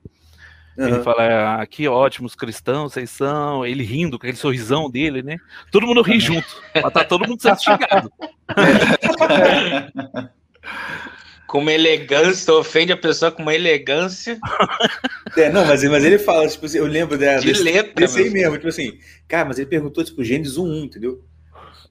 ele 0.77 0.93
Aham. 0.93 1.03
fala, 1.03 1.61
"Ah, 1.61 1.65
que 1.65 1.87
ótimos 1.87 2.35
cristãos 2.35 2.93
vocês 2.93 3.09
são, 3.09 3.65
ele 3.65 3.83
rindo, 3.83 4.17
com 4.19 4.25
aquele 4.25 4.37
sorrisão 4.37 4.89
dele, 4.89 5.23
né? 5.23 5.37
Todo 5.71 5.87
mundo 5.87 6.01
ri 6.01 6.19
junto, 6.19 6.47
mas 6.73 6.93
tá 6.93 7.03
todo 7.03 7.27
mundo 7.27 7.41
sendo 7.41 7.61
xingado. 7.61 8.11
Com 11.47 11.59
uma 11.59 11.71
elegância, 11.71 12.53
ofende 12.53 12.91
a 12.91 12.97
pessoa 12.97 13.31
com 13.31 13.41
uma 13.41 13.55
elegância 13.55 14.37
É, 15.37 15.49
não, 15.49 15.65
mas, 15.65 15.81
mas 15.85 16.03
ele 16.03 16.19
fala, 16.19 16.45
tipo 16.45 16.65
assim, 16.65 16.77
eu 16.77 16.85
lembro 16.85 17.17
dela, 17.17 17.39
de 17.39 17.47
desse, 17.47 17.63
letra. 17.63 17.93
desse 17.93 18.19
aí 18.19 18.29
mesmo, 18.29 18.55
tipo 18.55 18.67
assim, 18.67 18.99
cara, 19.29 19.45
mas 19.45 19.57
ele 19.57 19.69
perguntou, 19.69 20.03
tipo, 20.03 20.23
Gênesis 20.25 20.57
1, 20.57 20.83
entendeu? 20.83 21.23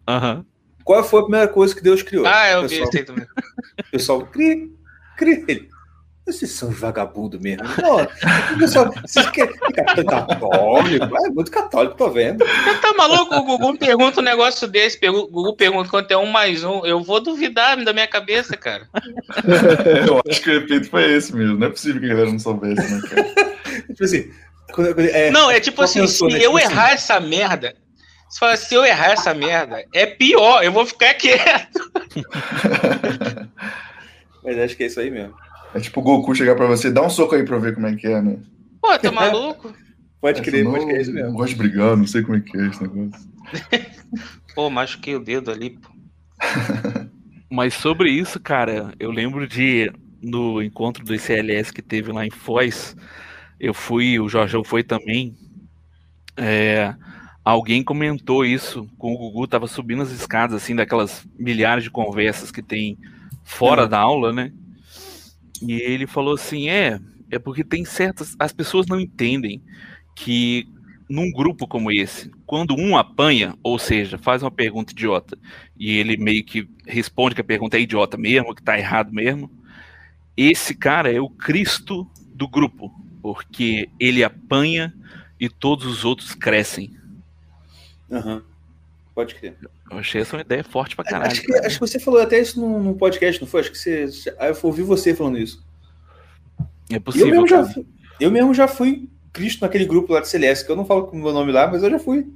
Aham. 0.07 0.45
Qual 0.85 1.03
foi 1.03 1.21
a 1.21 1.23
primeira 1.23 1.49
coisa 1.49 1.75
que 1.75 1.83
Deus 1.83 2.03
criou? 2.03 2.27
Ah, 2.27 2.51
eu 2.51 2.65
o 2.65 2.69
vi 2.69 2.83
isso 2.83 2.91
aí 2.97 3.03
também. 3.03 3.25
o 3.81 3.91
pessoal, 3.91 4.27
cria, 4.27 4.69
cria 5.17 5.45
ele. 5.49 5.71
Vocês 6.27 6.51
são 6.51 6.71
vagabundo 6.71 7.41
mesmo. 7.41 7.63
Não, 7.81 8.59
pessoal, 8.59 8.93
vocês 9.07 9.31
querem 9.31 9.53
ficar 9.55 9.85
católico? 10.05 11.17
É 11.25 11.31
muito 11.31 11.51
católico, 11.53 11.97
tô 11.97 12.11
vendo. 12.11 12.45
Você 12.45 12.79
tá 12.79 12.93
maluco? 12.95 13.33
O 13.37 13.45
Gugu 13.45 13.73
me 13.73 13.79
pergunta 13.79 14.21
um 14.21 14.25
negócio 14.25 14.67
desse. 14.67 14.99
O 15.09 15.29
Gugu 15.29 15.55
pergunta 15.55 15.89
quanto 15.89 16.11
é 16.11 16.17
um 16.17 16.27
mais 16.27 16.65
um. 16.65 16.85
Eu 16.85 17.01
vou 17.01 17.21
duvidar 17.21 17.77
da 17.85 17.93
minha 17.93 18.09
cabeça, 18.09 18.57
cara. 18.57 18.89
Eu 20.05 20.21
acho 20.29 20.43
que 20.43 20.51
o 20.51 20.65
efeito 20.65 20.91
foi 20.91 21.13
esse 21.13 21.33
mesmo. 21.33 21.59
Não 21.59 21.69
é 21.69 21.71
possível 21.71 22.01
que 22.01 22.07
a 22.07 22.11
galera 22.11 22.33
não 22.33 22.41
soubesse, 22.41 22.93
né, 22.93 23.01
cara? 23.09 23.57
Tipo 23.87 24.05
assim, 24.05 24.31
é, 25.13 25.31
Não, 25.31 25.49
é 25.49 25.61
tipo 25.61 25.81
assim, 25.81 26.01
pensou, 26.01 26.29
se 26.29 26.37
né? 26.37 26.45
eu 26.45 26.51
Tipo 26.51 26.59
assim, 26.59 26.73
errar 26.73 26.91
essa 26.91 27.21
merda. 27.21 27.77
Você 28.29 28.39
fala, 28.41 28.57
se 28.57 28.75
eu 28.75 28.85
errar 28.85 29.13
essa 29.13 29.33
merda, 29.33 29.85
é 29.95 30.07
pior, 30.07 30.65
eu 30.65 30.73
vou 30.73 30.85
ficar 30.85 31.15
quieto. 31.15 31.79
Mas 34.43 34.59
acho 34.59 34.77
que 34.77 34.83
é 34.83 34.87
isso 34.87 34.99
aí 34.99 35.11
mesmo. 35.11 35.46
É 35.75 35.81
tipo 35.81 36.01
o 36.01 36.03
Goku 36.03 36.35
chegar 36.35 36.55
pra 36.55 36.67
você, 36.67 36.91
dá 36.91 37.03
um 37.05 37.11
soco 37.11 37.35
aí 37.35 37.45
pra 37.45 37.57
eu 37.57 37.61
ver 37.61 37.75
como 37.75 37.87
é 37.87 37.95
que 37.97 38.07
é, 38.07 38.21
né? 38.23 38.39
Pô, 38.81 38.99
tá 38.99 39.13
maluco? 39.13 39.75
Pode 40.21 40.41
crer, 40.43 40.63
Essa 40.63 40.71
pode 40.71 40.81
não- 40.85 40.89
crer, 40.89 40.99
é 40.99 41.03
isso 41.03 41.13
Não 41.13 41.23
mesmo. 41.23 41.37
gosto 41.37 41.49
de 41.51 41.57
brigar, 41.57 41.97
não 41.97 42.07
sei 42.07 42.23
como 42.23 42.37
é 42.37 42.41
que 42.41 42.57
é 42.57 42.67
esse 42.69 42.83
negócio. 42.83 43.29
Pô, 44.55 44.71
machuquei 44.71 45.15
o 45.15 45.21
dedo 45.21 45.51
ali, 45.51 45.71
pô. 45.79 45.89
Mas 47.51 47.75
sobre 47.75 48.11
isso, 48.11 48.41
cara, 48.41 48.93
eu 48.99 49.11
lembro 49.11 49.47
de 49.47 49.93
no 50.23 50.61
encontro 50.63 51.05
do 51.05 51.15
ICLS 51.15 51.73
que 51.73 51.83
teve 51.83 52.11
lá 52.11 52.27
em 52.27 52.31
Foz, 52.31 52.97
eu 53.61 53.73
fui, 53.75 54.19
o 54.19 54.29
Jorjão 54.29 54.65
foi 54.65 54.83
também. 54.83 55.35
é, 56.37 56.95
alguém 57.45 57.85
comentou 57.85 58.45
isso 58.45 58.89
com 58.99 59.13
o 59.15 59.19
Gugu, 59.19 59.47
tava 59.47 59.67
subindo 59.69 60.03
as 60.03 60.11
escadas, 60.11 60.57
assim, 60.61 60.75
daquelas 60.75 61.25
milhares 61.39 61.85
de 61.85 61.91
conversas 61.91 62.51
que 62.51 62.63
tem 62.63 62.99
fora 63.45 63.83
Uhum. 63.85 63.89
da 63.89 63.99
aula, 64.01 64.33
né? 64.33 64.51
E 65.63 65.73
ele 65.73 66.07
falou 66.07 66.35
assim: 66.35 66.69
é, 66.69 67.01
é 67.31 67.39
porque 67.39 67.65
tem 67.65 67.85
certas. 67.85 68.35
As 68.39 68.53
pessoas 68.53 68.87
não 68.87 69.01
entendem 69.01 69.61
que 70.15 70.69
num 71.09 71.31
grupo 71.31 71.69
como 71.69 71.93
esse, 71.93 72.31
quando 72.45 72.75
um 72.75 72.97
apanha, 72.97 73.57
ou 73.63 73.79
seja, 73.79 74.19
faz 74.19 74.43
uma 74.43 74.51
pergunta 74.51 74.93
idiota, 74.93 75.39
e 75.79 75.97
ele 75.99 76.17
meio 76.17 76.45
que 76.45 76.69
responde 76.85 77.35
que 77.35 77.41
a 77.41 77.45
pergunta 77.45 77.77
é 77.77 77.81
idiota 77.81 78.17
mesmo, 78.17 78.55
que 78.55 78.63
tá 78.63 78.77
errado 78.77 79.13
mesmo, 79.13 79.51
esse 80.37 80.75
cara 80.75 81.13
é 81.13 81.21
o 81.21 81.31
Cristo 81.31 82.07
do 82.35 82.49
grupo, 82.49 82.93
porque 83.23 83.89
ele 84.01 84.25
apanha 84.25 84.93
e 85.39 85.49
todos 85.49 85.87
os 85.87 86.05
outros 86.05 86.35
crescem. 86.35 86.97
Aham. 88.11 88.43
Pode 89.17 89.35
crer. 89.35 89.57
Eu 89.91 89.97
achei 89.97 90.21
essa 90.21 90.37
uma 90.37 90.43
ideia 90.43 90.63
forte 90.63 90.95
pra 90.95 91.03
caralho. 91.03 91.33
Acho 91.33 91.41
que, 91.41 91.57
acho 91.57 91.81
que 91.81 91.87
você 91.87 91.99
falou 91.99 92.21
até 92.21 92.39
isso 92.39 92.61
num, 92.61 92.93
podcast, 92.93 93.41
não 93.41 93.49
foi? 93.49 93.61
Acho 93.63 93.73
que 93.73 93.79
você. 93.79 94.05
Eu 94.39 94.57
ouvi 94.63 94.83
você 94.83 95.15
falando 95.15 95.39
isso. 95.39 95.65
É 96.91 96.97
eu, 96.97 97.01
possível. 97.01 97.29
mesmo 97.29 97.49
já 97.49 97.63
cara. 97.63 97.73
fui, 97.73 97.87
eu 98.21 98.31
mesmo 98.31 98.53
já 98.53 98.69
fui 98.69 99.09
Cristo 99.33 99.63
naquele 99.63 99.87
grupo 99.87 100.13
lá 100.13 100.21
de 100.21 100.29
CLS, 100.29 100.67
que 100.67 100.71
eu 100.71 100.77
não 100.77 100.85
falo 100.85 101.07
com 101.07 101.17
o 101.17 101.23
meu 101.23 101.33
nome 101.33 101.51
lá, 101.51 101.67
mas 101.67 101.83
eu 101.83 101.91
já 101.91 101.99
fui. 101.99 102.31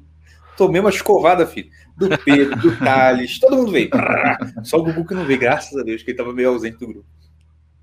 Tomei 0.56 0.80
uma 0.80 0.88
escovada, 0.88 1.46
filho. 1.46 1.70
Do 1.98 2.08
Pedro, 2.24 2.56
do 2.56 2.74
Thales, 2.78 3.38
todo 3.38 3.58
mundo 3.58 3.72
veio. 3.72 3.90
Só 4.64 4.78
o 4.78 4.82
Gugu 4.82 5.06
que 5.06 5.12
não 5.12 5.26
veio, 5.26 5.38
graças 5.38 5.78
a 5.78 5.82
Deus, 5.82 6.02
que 6.02 6.12
ele 6.12 6.16
tava 6.16 6.32
meio 6.32 6.48
ausente 6.48 6.78
do 6.78 6.86
grupo. 6.86 7.06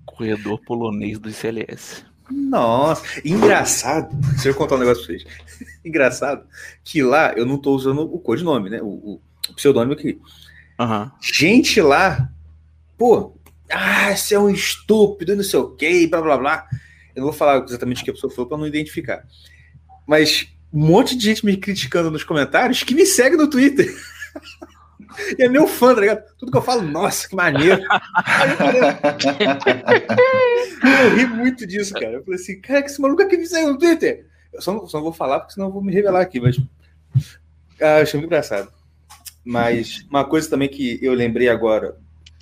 Corredor 0.08 0.60
polonês 0.66 1.20
do 1.20 1.30
ICLS. 1.30 2.04
Nossa, 2.30 3.04
engraçado. 3.24 4.16
Deixa 4.32 4.50
eu 4.50 4.56
contar 4.56 4.76
um 4.76 4.80
negócio 4.80 5.06
pra 5.06 5.16
vocês. 5.16 5.26
Engraçado 5.84 6.46
que 6.84 7.02
lá 7.02 7.34
eu 7.34 7.46
não 7.46 7.58
tô 7.58 7.74
usando 7.74 8.02
o 8.02 8.20
codinome, 8.20 8.70
né? 8.70 8.82
O, 8.82 8.88
o, 8.88 9.22
o 9.50 9.54
pseudônimo 9.54 9.94
aqui. 9.94 10.20
Aham. 10.80 11.12
Gente 11.22 11.82
lá, 11.82 12.30
pô, 12.98 13.38
ah, 13.70 14.16
você 14.16 14.36
é 14.36 14.40
um 14.40 14.50
estúpido, 14.50 15.36
não 15.36 15.44
sei 15.44 15.60
o 15.60 15.70
quê, 15.72 16.08
blá 16.08 16.22
blá 16.22 16.38
blá. 16.38 16.68
Eu 17.16 17.22
não 17.22 17.30
vou 17.30 17.34
falar 17.34 17.64
exatamente 17.64 18.02
o 18.02 18.06
que 18.06 18.12
a 18.12 18.14
pessoa 18.14 18.32
falou 18.32 18.48
pra 18.48 18.58
não 18.58 18.68
identificar. 18.68 19.26
Mas 20.06 20.48
um 20.72 20.86
monte 20.86 21.18
de 21.18 21.24
gente 21.24 21.46
me 21.46 21.58
criticando 21.58 22.12
nos 22.12 22.24
comentários 22.24 22.84
que 22.84 22.94
me 22.94 23.06
segue 23.06 23.36
no 23.36 23.50
Twitter. 23.50 23.88
E 25.38 25.44
é 25.44 25.50
meu 25.50 25.68
fã, 25.68 25.94
tá 25.94 26.02
ligado? 26.02 26.24
Tudo 26.38 26.52
que 26.52 26.58
eu 26.58 26.62
falo, 26.62 26.82
nossa, 26.82 27.28
que 27.28 27.36
maneiro. 27.36 27.82
Eu 30.84 31.16
ri 31.16 31.26
muito 31.26 31.66
disso, 31.66 31.94
cara. 31.94 32.14
Eu 32.14 32.24
falei 32.24 32.40
assim, 32.40 32.60
cara, 32.62 32.82
que 32.82 32.90
esse 32.90 33.02
maluco 33.02 33.22
aqui 33.22 33.38
me 33.38 33.46
segue 33.46 33.68
no 33.68 33.78
Twitter. 33.78 34.26
Eu 34.54 34.62
só 34.62 34.74
não, 34.74 34.88
só 34.88 34.98
não 34.98 35.04
vou 35.04 35.14
falar, 35.14 35.40
porque 35.40 35.54
senão 35.54 35.68
eu 35.68 35.74
vou 35.74 35.84
me 35.84 35.94
revelar 35.94 36.22
aqui, 36.22 36.40
mas. 36.40 36.58
Ah, 37.82 37.98
achei 37.98 38.20
muito 38.20 38.30
engraçado. 38.30 38.72
Mas 39.44 40.06
uma 40.10 40.26
coisa 40.26 40.50
também 40.50 40.68
que 40.68 41.00
eu 41.02 41.14
lembrei 41.14 41.48
agora 41.48 41.98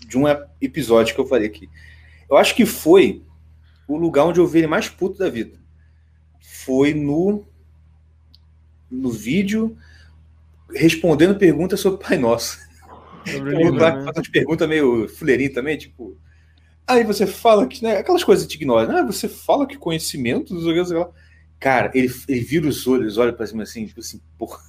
de 0.08 0.18
um 0.18 0.24
episódio 0.62 1.14
que 1.14 1.22
eu 1.22 1.28
falei 1.28 1.48
aqui. 1.48 1.70
Eu 2.30 2.38
acho 2.38 2.56
que 2.56 2.66
foi 2.66 3.24
o 3.88 3.98
lugar 3.98 4.26
onde 4.26 4.40
eu 4.40 4.48
vi 4.48 4.60
ele 4.60 4.68
mais 4.68 4.90
puto 4.90 5.18
da 5.18 5.30
vida. 5.30 5.60
Foi 6.40 6.94
no 6.94 7.46
no 8.90 9.12
vídeo 9.12 9.78
respondendo 10.74 11.36
perguntas 11.36 11.80
sobre 11.80 12.04
Pai 12.04 12.18
Nosso. 12.18 12.60
Sobre 13.32 13.56
o 13.56 13.58
livro, 13.58 13.74
que 13.78 13.84
né? 13.84 14.04
faz 14.04 14.18
umas 14.18 14.28
perguntas 14.30 14.68
meio 14.70 15.08
fuleirinho 15.10 15.54
também, 15.54 15.78
tipo. 15.78 16.18
Aí 16.88 17.04
você 17.04 17.26
fala 17.26 17.68
que, 17.68 17.84
né, 17.84 17.98
aquelas 17.98 18.24
coisas 18.24 18.46
te 18.48 18.56
ignoram. 18.56 18.96
Ah, 18.98 19.04
você 19.04 19.28
fala 19.28 19.66
que 19.66 19.78
conhecimento, 19.78 20.54
não 20.54 20.62
sei 20.62 20.70
o 20.70 20.74
que, 20.74 20.80
não 20.80 20.86
sei 20.86 20.98
o 20.98 21.00
que 21.04 21.08
lá. 21.08 21.14
Cara, 21.60 21.92
ele, 21.96 22.12
ele 22.28 22.42
vira 22.42 22.68
os 22.68 22.86
olhos, 22.86 23.18
olha 23.18 23.34
pra 23.34 23.48
cima 23.48 23.64
assim, 23.64 23.86
tipo 23.88 24.00
assim, 24.00 24.22
porra. 24.38 24.60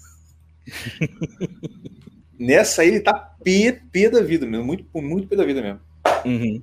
Nessa 2.38 2.83
aí 2.83 2.88
ele 2.88 3.01
tá 3.01 3.12
pé, 3.14 3.81
pé 3.92 4.11
da 4.11 4.23
vida 4.23 4.47
mesmo, 4.47 4.64
muito, 4.64 4.85
muito 4.95 5.27
pé 5.29 5.37
da 5.37 5.45
vida 5.45 5.61
mesmo. 5.62 5.81
Uhum. 6.25 6.62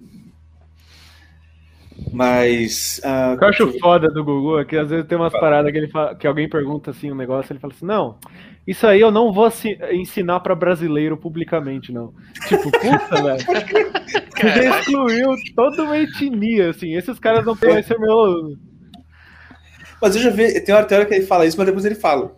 Mas. 2.11 2.99
ah, 3.03 3.33
O 3.35 3.37
que 3.37 3.43
eu 3.43 3.49
acho 3.49 3.79
foda 3.79 4.09
do 4.09 4.23
Gugu 4.23 4.59
é 4.59 4.65
que 4.65 4.75
às 4.77 4.89
vezes 4.89 5.07
tem 5.07 5.17
umas 5.17 5.33
paradas 5.33 5.71
que, 5.71 5.77
ele 5.77 5.87
fala- 5.89 6.15
que 6.15 6.27
alguém 6.27 6.49
pergunta 6.49 6.91
assim 6.91 7.11
um 7.11 7.15
negócio, 7.15 7.51
ele 7.53 7.59
fala 7.59 7.73
assim, 7.73 7.85
não, 7.85 8.17
isso 8.65 8.87
aí 8.87 9.01
eu 9.01 9.11
não 9.11 9.33
vou 9.33 9.51
ensinar 9.91 10.39
pra 10.39 10.55
brasileiro 10.55 11.17
publicamente, 11.17 11.91
não. 11.91 12.13
Tipo, 12.47 12.71
puta, 12.71 13.21
velho. 13.23 13.45
Você 14.35 14.63
já 14.63 14.79
excluiu 14.79 15.35
toda 15.55 15.83
uma 15.83 15.97
etnia, 15.97 16.69
assim. 16.69 16.95
Esses 16.95 17.19
caras 17.19 17.45
não 17.45 17.55
podem 17.55 17.83
ser 17.83 17.99
meu 17.99 18.11
aluno. 18.11 18.59
Mas 20.01 20.15
eu 20.15 20.21
já 20.21 20.29
vi, 20.29 20.59
tem 20.61 20.73
hora, 20.75 20.85
tem 20.85 20.97
hora 20.97 21.07
que 21.07 21.13
ele 21.13 21.25
fala 21.25 21.45
isso, 21.45 21.57
mas 21.57 21.65
depois 21.65 21.85
ele 21.85 21.95
fala. 21.95 22.35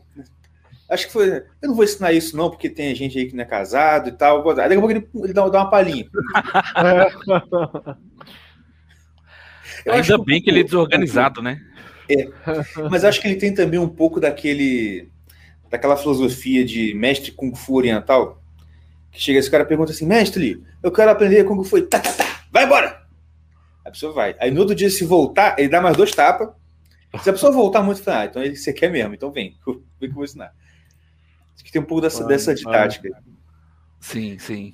Acho 0.90 1.08
que 1.08 1.14
foi. 1.14 1.30
Eu 1.62 1.70
não 1.70 1.76
vou 1.76 1.84
ensinar 1.84 2.14
isso, 2.14 2.38
não, 2.38 2.50
porque 2.50 2.70
tem 2.70 2.94
gente 2.94 3.18
aí 3.18 3.26
que 3.26 3.36
não 3.36 3.44
é 3.44 3.48
casado 3.48 4.10
e 4.10 4.12
tal. 4.12 4.48
Aí 4.50 4.56
daqui 4.56 4.76
a 4.76 4.80
pouco 4.80 4.92
ele, 4.92 5.08
ele 5.16 5.34
dá, 5.34 5.48
dá 5.50 5.60
uma 5.60 5.70
palhinha. 5.70 6.06
Acho 9.88 10.14
Ainda 10.14 10.24
bem 10.24 10.42
que 10.42 10.50
ele 10.50 10.62
é 10.62 10.64
desorganizado, 10.64 11.42
né? 11.42 11.62
Mas 12.90 13.04
acho 13.04 13.22
que 13.22 13.28
ele 13.28 13.36
tem 13.36 13.54
também 13.54 13.80
um 13.80 13.90
pouco 13.90 14.20
daquele. 14.20 15.10
Daquela 15.70 15.98
filosofia 15.98 16.64
de 16.64 16.94
mestre 16.94 17.32
Kung 17.32 17.56
Fu 17.56 17.76
oriental. 17.76 18.42
Que 19.12 19.22
chega 19.22 19.40
esse 19.40 19.50
cara 19.50 19.64
e 19.64 19.68
pergunta 19.68 19.92
assim: 19.92 20.06
mestre, 20.06 20.64
eu 20.84 20.92
quero 20.92 21.12
aprender 21.12 21.44
Kung 21.44 21.64
Fu. 21.64 21.82
Tá, 21.82 22.00
tá, 22.00 22.12
tá, 22.12 22.46
vai 22.52 22.66
embora! 22.66 23.06
A 23.84 23.92
pessoa 23.92 24.12
vai. 24.12 24.36
Aí 24.40 24.50
no 24.50 24.62
outro 24.62 24.76
dia, 24.76 24.90
se 24.90 25.06
voltar, 25.06 25.58
ele 25.60 25.70
dá 25.70 25.82
mais 25.82 25.96
dois 25.96 26.12
tapas. 26.12 26.50
Se 27.22 27.30
a 27.30 27.34
pessoa 27.34 27.52
voltar 27.52 27.82
muito, 27.82 28.04
fala, 28.04 28.22
ah, 28.22 28.26
então 28.26 28.44
ele, 28.44 28.56
você 28.56 28.74
quer 28.74 28.92
mesmo, 28.92 29.14
então 29.14 29.32
vem, 29.32 29.56
vem 29.66 29.84
que 30.00 30.06
eu 30.08 30.14
vou 30.14 30.24
ensinar. 30.24 30.54
Acho 31.54 31.64
que 31.64 31.72
tem 31.72 31.82
um 31.82 31.86
pouco 31.86 32.02
dessa, 32.02 32.18
Claro, 32.18 32.30
dessa 32.30 32.54
didática. 32.54 33.24
Sim, 34.00 34.38
sim. 34.38 34.74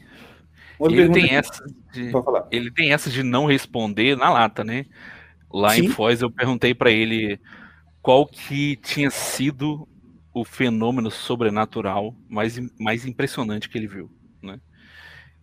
Outra 0.80 0.98
Ele 0.98 1.14
tem 1.14 1.36
essa 1.36 1.64
de, 1.94 2.12
ele 2.50 2.72
tem 2.72 2.92
essa 2.92 3.10
de 3.10 3.22
não 3.22 3.46
responder 3.46 4.18
na 4.18 4.32
lata, 4.32 4.64
né? 4.64 4.86
Lá 5.54 5.78
em 5.78 5.84
Sim. 5.84 5.90
Foz 5.90 6.22
eu 6.22 6.32
perguntei 6.32 6.74
pra 6.74 6.90
ele 6.90 7.40
qual 8.02 8.26
que 8.26 8.78
tinha 8.78 9.12
sido 9.12 9.88
o 10.34 10.46
fenômeno 10.46 11.12
sobrenatural 11.12 12.16
mais, 12.30 12.58
mais 12.80 13.06
impressionante 13.06 13.70
que 13.70 13.78
ele 13.78 13.88
viu, 13.88 14.10
né? 14.42 14.60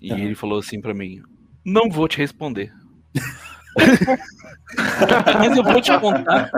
E 0.00 0.12
Aham. 0.12 0.22
ele 0.22 0.34
falou 0.34 0.58
assim 0.58 0.80
pra 0.80 0.94
mim: 0.94 1.20
"Não 1.64 1.90
vou 1.90 2.08
te 2.08 2.18
responder". 2.18 2.72
Mas 5.38 5.56
eu 5.56 5.64
vou 5.64 5.80
te 5.80 5.96
contar. 5.98 6.50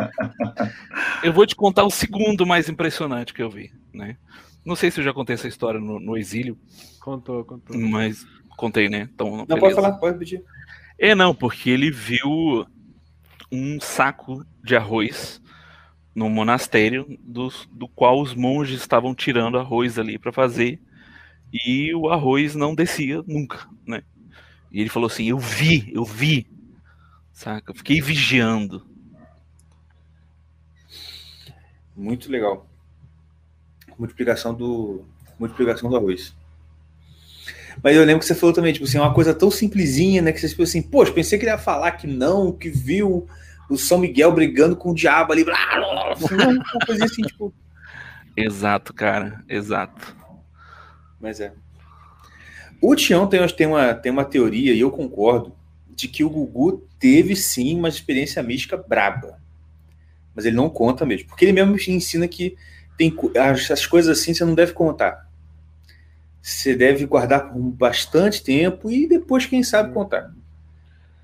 Eu 1.22 1.32
vou 1.32 1.46
te 1.46 1.54
contar 1.54 1.84
o 1.84 1.90
segundo 1.90 2.46
mais 2.46 2.68
impressionante 2.68 3.34
que 3.34 3.42
eu 3.42 3.50
vi, 3.50 3.70
né? 3.92 4.16
Não 4.64 4.76
sei 4.76 4.90
se 4.90 5.00
eu 5.00 5.04
já 5.04 5.12
contei 5.12 5.34
essa 5.34 5.48
história 5.48 5.80
no, 5.80 6.00
no 6.00 6.16
exílio, 6.16 6.58
Contou, 7.00 7.44
contou. 7.44 7.78
mas 7.78 8.24
contei, 8.56 8.88
né? 8.88 9.08
Então, 9.14 9.38
Não, 9.38 9.46
beleza. 9.46 9.60
pode 9.60 9.74
falar, 9.74 9.92
pode 9.92 10.18
pedir. 10.18 10.42
É, 10.98 11.14
não, 11.14 11.34
porque 11.34 11.70
ele 11.70 11.90
viu 11.90 12.66
um 13.50 13.80
saco 13.80 14.44
de 14.62 14.76
arroz 14.76 15.40
no 16.14 16.28
monastério, 16.30 17.06
dos- 17.22 17.68
do, 17.72 17.88
qual 17.88 18.20
os 18.20 18.34
monges 18.34 18.80
estavam 18.80 19.14
tirando 19.14 19.58
arroz 19.58 19.98
ali 19.98 20.18
para 20.18 20.32
fazer, 20.32 20.80
e 21.52 21.94
o 21.94 22.08
arroz 22.10 22.54
não 22.54 22.74
descia 22.74 23.22
nunca, 23.26 23.68
né? 23.86 24.02
E 24.72 24.80
ele 24.80 24.90
falou 24.90 25.08
assim: 25.08 25.26
Eu 25.28 25.38
vi, 25.38 25.90
eu 25.94 26.04
vi, 26.04 26.46
saca? 27.32 27.72
Eu 27.72 27.76
fiquei 27.76 28.00
vigiando. 28.00 28.84
Muito 31.96 32.30
legal. 32.30 32.66
Multiplicação 33.96 34.52
do, 34.52 35.04
multiplicação 35.38 35.88
do 35.88 35.96
arroz. 35.96 36.34
Mas 37.82 37.96
eu 37.96 38.04
lembro 38.04 38.20
que 38.20 38.26
você 38.26 38.34
falou 38.34 38.54
também, 38.54 38.72
tipo 38.72 38.84
assim, 38.84 38.98
uma 38.98 39.14
coisa 39.14 39.32
tão 39.34 39.50
simplesinha, 39.50 40.20
né? 40.22 40.32
Que 40.32 40.40
você 40.40 40.48
tipo 40.48 40.62
assim, 40.62 40.82
poxa, 40.82 41.12
pensei 41.12 41.38
que 41.38 41.44
ele 41.44 41.52
ia 41.52 41.58
falar 41.58 41.92
que 41.92 42.06
não, 42.06 42.52
que 42.52 42.68
viu 42.68 43.26
o 43.70 43.78
São 43.78 43.98
Miguel 43.98 44.32
brigando 44.32 44.76
com 44.76 44.90
o 44.90 44.94
diabo 44.94 45.32
ali. 45.32 45.44
Blá, 45.44 45.56
blá, 45.74 46.14
blá, 46.14 46.48
uma 46.48 46.86
coisa 46.86 47.04
assim, 47.04 47.22
tipo. 47.22 47.54
Exato, 48.36 48.92
cara, 48.92 49.44
exato. 49.48 50.16
Mas 51.20 51.40
é. 51.40 51.52
O 52.82 52.94
Tião 52.96 53.26
tem, 53.26 53.46
tem, 53.48 53.66
uma, 53.66 53.94
tem 53.94 54.10
uma 54.10 54.24
teoria, 54.24 54.72
e 54.72 54.80
eu 54.80 54.90
concordo, 54.90 55.54
de 55.88 56.08
que 56.08 56.24
o 56.24 56.30
Gugu 56.30 56.88
teve 56.98 57.36
sim 57.36 57.78
uma 57.78 57.88
experiência 57.88 58.42
mística 58.42 58.76
braba. 58.76 59.38
Mas 60.34 60.46
ele 60.46 60.56
não 60.56 60.70
conta 60.70 61.04
mesmo. 61.04 61.28
Porque 61.28 61.44
ele 61.44 61.52
mesmo 61.52 61.76
ensina 61.76 62.26
que 62.26 62.56
tem 62.96 63.14
as, 63.38 63.70
as 63.70 63.86
coisas 63.86 64.18
assim 64.18 64.32
você 64.32 64.44
não 64.44 64.54
deve 64.54 64.72
contar. 64.72 65.28
Você 66.40 66.74
deve 66.74 67.04
guardar 67.04 67.52
por 67.52 67.58
bastante 67.58 68.42
tempo 68.42 68.90
e 68.90 69.06
depois, 69.06 69.44
quem 69.44 69.62
sabe, 69.62 69.92
contar. 69.92 70.32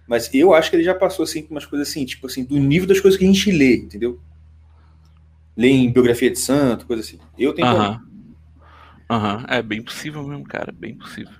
Mas 0.08 0.32
eu 0.32 0.54
acho 0.54 0.70
que 0.70 0.76
ele 0.76 0.84
já 0.84 0.94
passou 0.94 1.24
assim 1.24 1.42
com 1.42 1.54
umas 1.54 1.66
coisas 1.66 1.88
assim, 1.88 2.04
tipo 2.04 2.26
assim, 2.26 2.44
do 2.44 2.56
nível 2.58 2.86
das 2.88 3.00
coisas 3.00 3.18
que 3.18 3.24
a 3.24 3.28
gente 3.28 3.50
lê, 3.50 3.76
entendeu? 3.76 4.20
leem 5.56 5.90
biografia 5.90 6.30
de 6.30 6.38
santo, 6.38 6.86
coisa 6.86 7.02
assim. 7.02 7.18
Eu 7.38 7.54
tenho. 7.54 7.66
Aham. 7.66 8.02
Aham. 9.08 9.44
É 9.48 9.62
bem 9.62 9.82
possível 9.82 10.22
mesmo, 10.22 10.44
cara. 10.44 10.72
Bem 10.72 10.94
possível. 10.94 11.32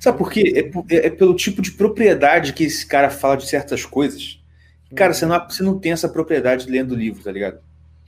Sabe 0.00 0.18
por 0.18 0.30
quê? 0.30 0.70
É, 0.88 0.94
é- 0.96 1.06
é 1.06 1.10
pelo 1.10 1.34
tipo 1.34 1.62
de 1.62 1.70
propriedade 1.72 2.52
que 2.52 2.64
esse 2.64 2.86
cara 2.86 3.08
fala 3.08 3.36
de 3.36 3.46
certas 3.46 3.84
coisas. 3.84 4.40
Cara, 4.94 5.12
você 5.12 5.26
não, 5.26 5.48
você 5.48 5.62
não 5.62 5.78
tem 5.78 5.92
essa 5.92 6.08
propriedade 6.08 6.68
lendo 6.70 6.94
livro, 6.94 7.22
tá 7.22 7.30
ligado? 7.30 7.58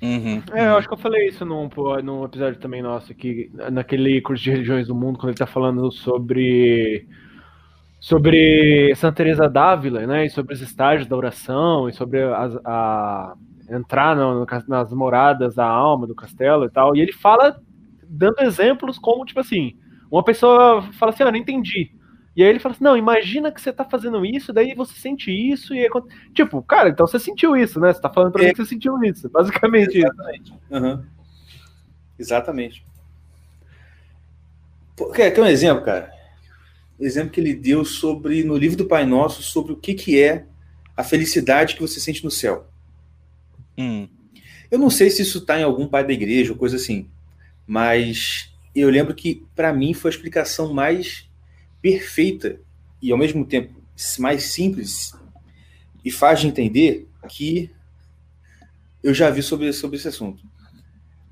Uhum. 0.00 0.42
É, 0.52 0.66
eu 0.68 0.76
acho 0.76 0.86
que 0.86 0.94
eu 0.94 0.98
falei 0.98 1.28
isso 1.28 1.44
num, 1.44 1.68
num 2.04 2.24
episódio 2.24 2.60
também 2.60 2.80
nosso 2.82 3.10
aqui, 3.10 3.50
naquele 3.72 4.20
curso 4.20 4.44
de 4.44 4.50
religiões 4.50 4.86
do 4.86 4.94
mundo, 4.94 5.18
quando 5.18 5.30
ele 5.30 5.38
tá 5.38 5.46
falando 5.46 5.90
sobre 5.90 7.06
sobre 8.00 8.94
Santa 8.94 9.16
Teresa 9.16 9.48
d'Ávila, 9.48 10.06
né, 10.06 10.26
e 10.26 10.30
sobre 10.30 10.54
os 10.54 10.60
estágios 10.60 11.08
da 11.08 11.16
oração, 11.16 11.88
e 11.88 11.92
sobre 11.92 12.22
as- 12.22 12.56
a, 12.64 13.34
entrar 13.70 14.16
no- 14.16 14.40
no 14.40 14.46
nas 14.68 14.92
moradas 14.92 15.54
da 15.54 15.66
alma 15.66 16.06
do 16.06 16.14
castelo 16.14 16.64
e 16.64 16.70
tal, 16.70 16.96
e 16.96 17.00
ele 17.00 17.12
fala 17.12 17.60
dando 18.08 18.40
exemplos 18.40 18.98
como, 18.98 19.24
tipo 19.24 19.40
assim, 19.40 19.74
uma 20.10 20.24
pessoa 20.24 20.82
fala 20.92 21.12
assim, 21.12 21.22
ah, 21.22 21.30
não 21.30 21.38
entendi. 21.38 21.92
E 22.34 22.42
aí 22.42 22.48
ele 22.48 22.60
fala 22.60 22.74
assim, 22.74 22.84
não, 22.84 22.96
imagina 22.96 23.50
que 23.50 23.60
você 23.60 23.72
tá 23.72 23.84
fazendo 23.84 24.24
isso, 24.24 24.52
daí 24.52 24.72
você 24.74 24.94
sente 24.94 25.30
isso, 25.30 25.74
e 25.74 25.88
tipo, 26.32 26.62
cara, 26.62 26.88
então 26.88 27.06
você 27.06 27.18
sentiu 27.18 27.56
isso, 27.56 27.80
né? 27.80 27.92
Você 27.92 28.00
tá 28.00 28.08
falando 28.08 28.32
pra 28.32 28.42
mim 28.44 28.50
que 28.52 28.56
você 28.64 28.64
sentiu 28.70 29.02
isso, 29.02 29.28
basicamente. 29.32 29.98
Exatamente. 29.98 30.54
Aham. 30.70 31.04
Exatamente. 32.18 32.84
Quer, 35.14 35.30
quer 35.32 35.40
um 35.40 35.46
exemplo, 35.46 35.84
cara? 35.84 36.10
Exemplo 36.98 37.30
que 37.30 37.40
ele 37.40 37.54
deu 37.54 37.84
sobre 37.84 38.42
no 38.42 38.56
livro 38.56 38.76
do 38.76 38.86
Pai 38.86 39.06
Nosso 39.06 39.42
sobre 39.42 39.72
o 39.72 39.76
que, 39.76 39.94
que 39.94 40.20
é 40.20 40.46
a 40.96 41.04
felicidade 41.04 41.74
que 41.74 41.80
você 41.80 42.00
sente 42.00 42.24
no 42.24 42.30
céu. 42.30 42.68
Hum. 43.76 44.08
Eu 44.70 44.78
não 44.78 44.90
sei 44.90 45.08
se 45.10 45.22
isso 45.22 45.38
está 45.38 45.58
em 45.58 45.62
algum 45.62 45.86
pai 45.86 46.04
da 46.04 46.12
igreja 46.12 46.52
ou 46.52 46.58
coisa 46.58 46.76
assim, 46.76 47.08
mas 47.66 48.52
eu 48.74 48.90
lembro 48.90 49.14
que 49.14 49.46
para 49.54 49.72
mim 49.72 49.94
foi 49.94 50.10
a 50.10 50.14
explicação 50.14 50.74
mais 50.74 51.28
perfeita 51.80 52.60
e 53.00 53.12
ao 53.12 53.18
mesmo 53.18 53.46
tempo 53.46 53.80
mais 54.18 54.44
simples 54.44 55.12
e 56.04 56.10
faz 56.10 56.40
de 56.40 56.48
entender 56.48 57.08
que 57.28 57.70
eu 59.02 59.14
já 59.14 59.30
vi 59.30 59.42
sobre, 59.42 59.72
sobre 59.72 59.96
esse 59.96 60.08
assunto. 60.08 60.42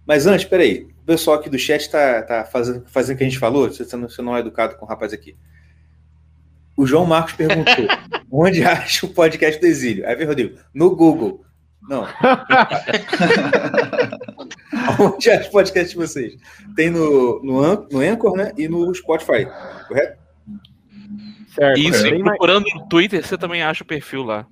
Mas 0.06 0.26
antes, 0.26 0.46
peraí, 0.46 0.88
o 1.02 1.04
pessoal 1.04 1.38
aqui 1.38 1.50
do 1.50 1.58
chat 1.58 1.80
está 1.80 2.22
tá 2.22 2.44
fazendo, 2.44 2.84
fazendo 2.88 3.16
o 3.16 3.18
que 3.18 3.24
a 3.24 3.28
gente 3.28 3.38
falou, 3.38 3.68
você 3.68 3.96
não, 3.96 4.08
você 4.08 4.22
não 4.22 4.36
é 4.36 4.40
educado 4.40 4.76
com 4.76 4.86
o 4.86 4.88
rapaz 4.88 5.12
aqui. 5.12 5.36
O 6.76 6.86
João 6.86 7.06
Marcos 7.06 7.32
perguntou: 7.32 7.86
onde 8.30 8.62
acha 8.64 9.06
o 9.06 9.08
podcast 9.08 9.60
do 9.60 9.66
Exílio? 9.66 10.06
Aí 10.06 10.14
vem, 10.14 10.26
Rodrigo, 10.26 10.58
no 10.74 10.94
Google. 10.94 11.44
Não. 11.88 12.04
Onde 14.98 15.30
acha 15.30 15.48
o 15.48 15.52
podcast 15.52 15.90
de 15.90 15.96
vocês? 15.96 16.36
Tem 16.74 16.90
no, 16.90 17.40
no, 17.44 17.88
no 17.88 18.00
Anchor, 18.00 18.36
né? 18.36 18.52
E 18.58 18.66
no 18.66 18.92
Spotify, 18.92 19.46
correto? 19.86 20.18
Certo. 21.54 21.78
Isso, 21.78 22.06
e 22.06 22.22
procurando 22.22 22.66
no 22.74 22.88
Twitter, 22.88 23.24
você 23.24 23.38
também 23.38 23.62
acha 23.62 23.84
o 23.84 23.86
perfil 23.86 24.24
lá. 24.24 24.46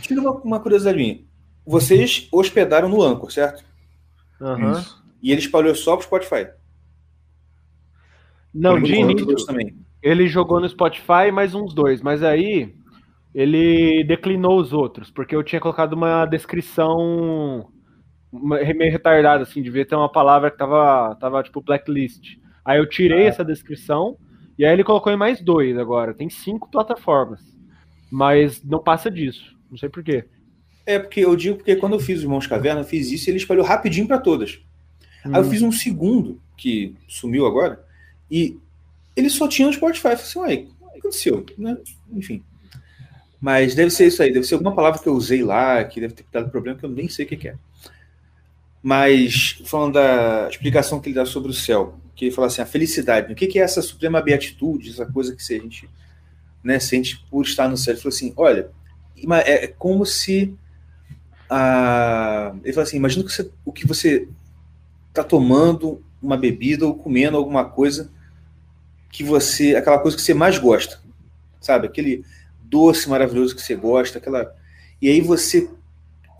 Tira 0.00 0.20
uma, 0.20 0.30
uma 0.32 0.60
curiosidade 0.60 0.96
minha. 0.96 1.20
Vocês 1.66 2.28
hospedaram 2.30 2.88
no 2.88 3.02
Anchor, 3.02 3.30
certo? 3.32 3.64
Aham. 4.40 4.78
Isso. 4.78 5.04
E 5.22 5.32
ele 5.32 5.40
espalhou 5.40 5.74
só 5.74 5.96
pro 5.96 6.06
Spotify. 6.06 6.48
Não, 8.54 8.80
de 8.80 8.94
início, 8.94 9.44
também. 9.44 9.76
Ele 10.02 10.28
jogou 10.28 10.60
no 10.60 10.68
Spotify 10.68 11.30
mais 11.32 11.54
uns 11.54 11.74
dois, 11.74 12.00
mas 12.02 12.22
aí 12.22 12.74
ele 13.34 14.04
declinou 14.04 14.60
os 14.60 14.72
outros, 14.72 15.10
porque 15.10 15.36
eu 15.36 15.42
tinha 15.42 15.60
colocado 15.60 15.92
uma 15.92 16.24
descrição 16.24 17.68
meio 18.32 18.92
retardada, 18.92 19.42
assim, 19.42 19.62
devia 19.62 19.86
ter 19.86 19.94
uma 19.94 20.10
palavra 20.10 20.50
que 20.50 20.58
tava, 20.58 21.14
tava 21.16 21.42
tipo 21.42 21.60
blacklist. 21.60 22.36
Aí 22.64 22.78
eu 22.78 22.88
tirei 22.88 23.26
essa 23.26 23.44
descrição, 23.44 24.16
e 24.58 24.64
aí 24.64 24.72
ele 24.72 24.84
colocou 24.84 25.12
em 25.12 25.16
mais 25.16 25.40
dois 25.40 25.76
agora. 25.78 26.14
Tem 26.14 26.28
cinco 26.28 26.70
plataformas, 26.70 27.40
mas 28.10 28.62
não 28.64 28.82
passa 28.82 29.10
disso, 29.10 29.56
não 29.70 29.76
sei 29.76 29.88
porquê. 29.88 30.24
É, 30.84 30.98
porque 30.98 31.20
eu 31.20 31.34
digo 31.34 31.56
porque 31.56 31.76
quando 31.76 31.94
eu 31.94 32.00
fiz 32.00 32.18
os 32.18 32.24
Irmãos 32.24 32.46
Caverna, 32.46 32.80
eu 32.80 32.84
fiz 32.84 33.10
isso 33.10 33.28
e 33.28 33.30
ele 33.30 33.38
espalhou 33.38 33.64
rapidinho 33.64 34.06
para 34.06 34.18
todas. 34.18 34.60
Aí 35.24 35.34
eu 35.34 35.44
fiz 35.44 35.62
um 35.62 35.72
segundo, 35.72 36.40
que 36.56 36.94
sumiu 37.08 37.46
agora, 37.46 37.84
e 38.30 38.58
ele 39.16 39.30
só 39.30 39.48
tinha 39.48 39.66
no 39.66 39.74
Spotify. 39.74 40.08
Eu 40.08 40.18
falei 40.18 40.58
assim, 40.58 40.76
que 40.96 40.98
aconteceu? 40.98 41.46
Né? 41.56 41.76
Enfim. 42.12 42.42
Mas 43.40 43.74
deve 43.74 43.90
ser 43.90 44.06
isso 44.06 44.22
aí, 44.22 44.32
deve 44.32 44.46
ser 44.46 44.54
alguma 44.54 44.74
palavra 44.74 44.98
que 44.98 45.08
eu 45.08 45.14
usei 45.14 45.42
lá, 45.42 45.84
que 45.84 46.00
deve 46.00 46.14
ter 46.14 46.24
dado 46.32 46.50
problema, 46.50 46.78
que 46.78 46.84
eu 46.84 46.90
nem 46.90 47.08
sei 47.08 47.24
o 47.24 47.28
que, 47.28 47.48
é. 47.48 47.54
Mas, 48.82 49.60
falando 49.64 49.94
da 49.94 50.48
explicação 50.48 51.00
que 51.00 51.08
ele 51.08 51.16
dá 51.16 51.26
sobre 51.26 51.50
o 51.50 51.54
céu, 51.54 51.98
que 52.14 52.26
ele 52.26 52.34
fala 52.34 52.46
assim, 52.46 52.62
a 52.62 52.66
felicidade, 52.66 53.32
o 53.32 53.36
que, 53.36 53.58
é 53.58 53.62
essa 53.62 53.82
suprema 53.82 54.22
beatitude, 54.22 54.90
essa 54.90 55.04
coisa 55.04 55.34
que 55.34 55.42
se 55.42 55.54
a 55.54 55.58
gente 55.58 55.88
né, 56.64 56.78
sente 56.78 57.22
por 57.30 57.44
estar 57.44 57.68
no 57.68 57.76
céu? 57.76 57.92
Ele 57.92 58.00
falou 58.00 58.14
assim, 58.14 58.32
olha, 58.36 58.70
ima- 59.16 59.40
é 59.40 59.66
como 59.66 60.06
se 60.06 60.54
a... 61.48 62.54
ele 62.64 62.72
falou 62.72 62.84
assim, 62.86 62.96
imagina 62.96 63.24
que 63.24 63.32
você- 63.32 63.50
o 63.64 63.72
que 63.72 63.86
você 63.86 64.28
tá 65.12 65.22
tomando 65.22 66.02
uma 66.22 66.36
bebida 66.36 66.86
ou 66.86 66.94
comendo 66.94 67.36
alguma 67.36 67.64
coisa 67.64 68.10
que 69.16 69.24
você, 69.24 69.74
aquela 69.74 69.98
coisa 69.98 70.14
que 70.14 70.22
você 70.22 70.34
mais 70.34 70.58
gosta, 70.58 71.00
sabe? 71.58 71.86
Aquele 71.86 72.22
doce 72.60 73.08
maravilhoso 73.08 73.56
que 73.56 73.62
você 73.62 73.74
gosta, 73.74 74.18
aquela 74.18 74.54
e 75.00 75.08
aí 75.08 75.22
você 75.22 75.70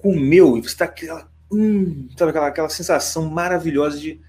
comeu 0.03 0.59
e 0.59 0.61
você 0.61 0.77
tá 0.77 0.85
aquela, 0.85 1.27
hum, 1.51 2.07
sabe 2.19 2.33
aquela, 2.33 2.49
aquela 2.49 2.69
sensação 2.69 3.31
maravilhosa 3.31 3.99
de 3.99 4.21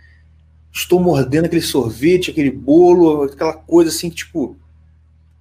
estou 0.72 0.98
mordendo 0.98 1.44
aquele 1.44 1.62
sorvete, 1.62 2.32
aquele 2.32 2.50
bolo, 2.50 3.24
aquela 3.24 3.52
coisa 3.52 3.90
assim 3.90 4.10
que 4.10 4.16
tipo, 4.16 4.58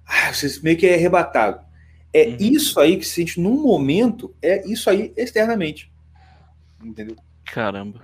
ah, 0.05 0.33
você 0.33 0.59
meio 0.61 0.75
que 0.75 0.85
é 0.85 0.95
arrebatado. 0.95 1.61
É 2.13 2.27
Uhum. 2.27 2.37
isso 2.41 2.77
aí 2.77 2.97
que 2.97 3.05
você 3.05 3.15
sente 3.21 3.39
num 3.39 3.61
momento, 3.61 4.35
é 4.41 4.67
isso 4.69 4.89
aí 4.89 5.13
externamente. 5.15 5.89
Entendeu? 6.83 7.15
Caramba. 7.45 8.01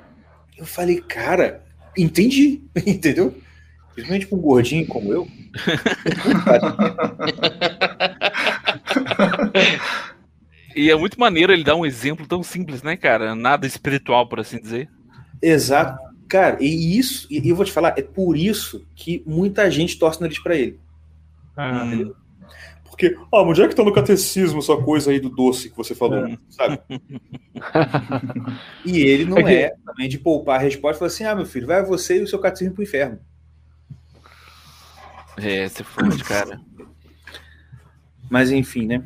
Eu 0.57 0.65
falei, 0.65 1.01
cara, 1.01 1.61
entendi, 1.97 2.61
entendeu? 2.87 3.35
Principalmente 3.93 4.27
com 4.27 4.35
um 4.35 4.41
gordinho 4.41 4.85
como 4.87 5.13
eu. 5.13 5.27
E 10.75 10.89
é 10.89 10.95
muito 10.95 11.19
maneiro 11.19 11.53
ele 11.53 11.63
dar 11.63 11.75
um 11.75 11.85
exemplo 11.85 12.25
tão 12.27 12.41
simples, 12.41 12.81
né, 12.81 12.97
cara? 12.97 13.35
Nada 13.35 13.67
espiritual, 13.67 14.27
por 14.27 14.39
assim 14.39 14.59
dizer. 14.59 14.89
Exato. 15.39 15.99
Cara, 16.27 16.57
e 16.59 16.97
isso, 16.97 17.27
e 17.29 17.47
eu 17.47 17.55
vou 17.55 17.63
te 17.63 17.71
falar, 17.71 17.93
é 17.95 18.01
por 18.01 18.35
isso 18.35 18.83
que 18.95 19.21
muita 19.23 19.69
gente 19.69 19.99
torce 19.99 20.17
o 20.17 20.21
nariz 20.23 20.39
pra 20.39 20.55
ele. 20.55 20.79
Hum, 21.55 22.11
Porque, 22.85 23.15
ah, 23.31 23.41
onde 23.43 23.61
é 23.61 23.67
que 23.67 23.75
tá 23.75 23.83
no 23.83 23.93
catecismo 23.93 24.57
essa 24.59 24.75
coisa 24.77 25.11
aí 25.11 25.19
do 25.19 25.29
doce 25.29 25.69
que 25.69 25.77
você 25.77 25.93
falou, 25.93 26.25
É. 26.25 26.37
sabe? 26.49 26.79
e 28.83 28.99
ele 29.01 29.25
não 29.25 29.37
É 29.39 29.43
que- 29.43 29.49
é 29.55 29.75
também 29.85 30.09
de 30.09 30.17
poupar 30.17 30.55
a 30.59 30.63
resposta 30.63 30.95
e 30.95 30.99
falar 30.99 31.07
assim: 31.07 31.23
ah, 31.23 31.35
meu 31.35 31.45
filho, 31.45 31.67
vai 31.67 31.83
você 31.85 32.17
e 32.19 32.23
o 32.23 32.27
seu 32.27 32.39
catecismo 32.39 32.73
pro 32.73 32.83
inferno. 32.83 33.19
É, 35.37 35.67
você 35.67 35.83
fode, 35.83 36.23
cara. 36.23 36.59
Mas 38.29 38.51
enfim, 38.51 38.87
né? 38.87 39.03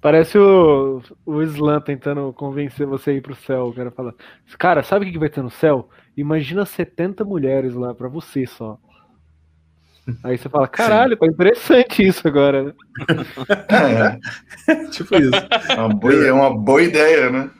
Parece 0.00 0.38
o, 0.38 1.02
o 1.26 1.42
Slam 1.42 1.80
tentando 1.80 2.32
convencer 2.32 2.86
você 2.86 3.10
a 3.10 3.14
ir 3.14 3.20
pro 3.20 3.34
céu. 3.34 3.66
O 3.66 3.74
cara 3.74 3.90
fala: 3.90 4.14
Cara, 4.58 4.82
sabe 4.82 5.08
o 5.08 5.12
que 5.12 5.18
vai 5.18 5.28
ter 5.28 5.42
no 5.42 5.50
céu? 5.50 5.88
Imagina 6.16 6.64
70 6.64 7.24
mulheres 7.24 7.74
lá 7.74 7.94
pra 7.94 8.08
você 8.08 8.46
só. 8.46 8.78
Aí 10.22 10.38
você 10.38 10.48
fala: 10.48 10.68
Caralho, 10.68 11.16
tá 11.16 11.26
interessante 11.26 12.06
isso 12.06 12.26
agora. 12.26 12.62
né?" 12.62 12.72
É, 14.68 14.84
tipo 14.90 15.14
isso. 15.16 15.30
é 15.68 15.74
uma 15.74 15.88
boa, 15.88 16.26
é 16.26 16.32
uma 16.32 16.56
boa 16.56 16.82
ideia, 16.82 17.30
né? 17.30 17.50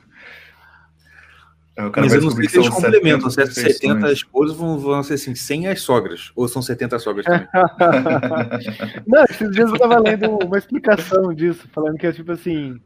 Cara 1.78 1.92
Mas 2.06 2.12
eu 2.12 2.20
não 2.22 2.30
sei 2.32 2.48
se 2.48 2.56
eles 2.58 2.68
complementam, 2.68 3.30
se 3.30 3.40
é 3.40 3.46
70 3.46 3.62
perfeições. 3.94 4.12
esposas 4.12 4.56
vão, 4.56 4.78
vão 4.78 5.02
ser 5.02 5.14
assim, 5.14 5.34
100 5.34 5.68
as 5.68 5.80
sogras. 5.80 6.32
Ou 6.34 6.48
são 6.48 6.60
70 6.60 6.98
sogras 6.98 7.24
também. 7.24 7.46
Não, 9.06 9.24
esses 9.24 9.50
dias 9.52 9.70
eu 9.70 9.78
tava 9.78 9.98
lendo 10.00 10.38
uma 10.44 10.58
explicação 10.58 11.32
disso, 11.32 11.68
falando 11.72 11.96
que 11.96 12.06
é 12.06 12.12
tipo 12.12 12.32
assim: 12.32 12.80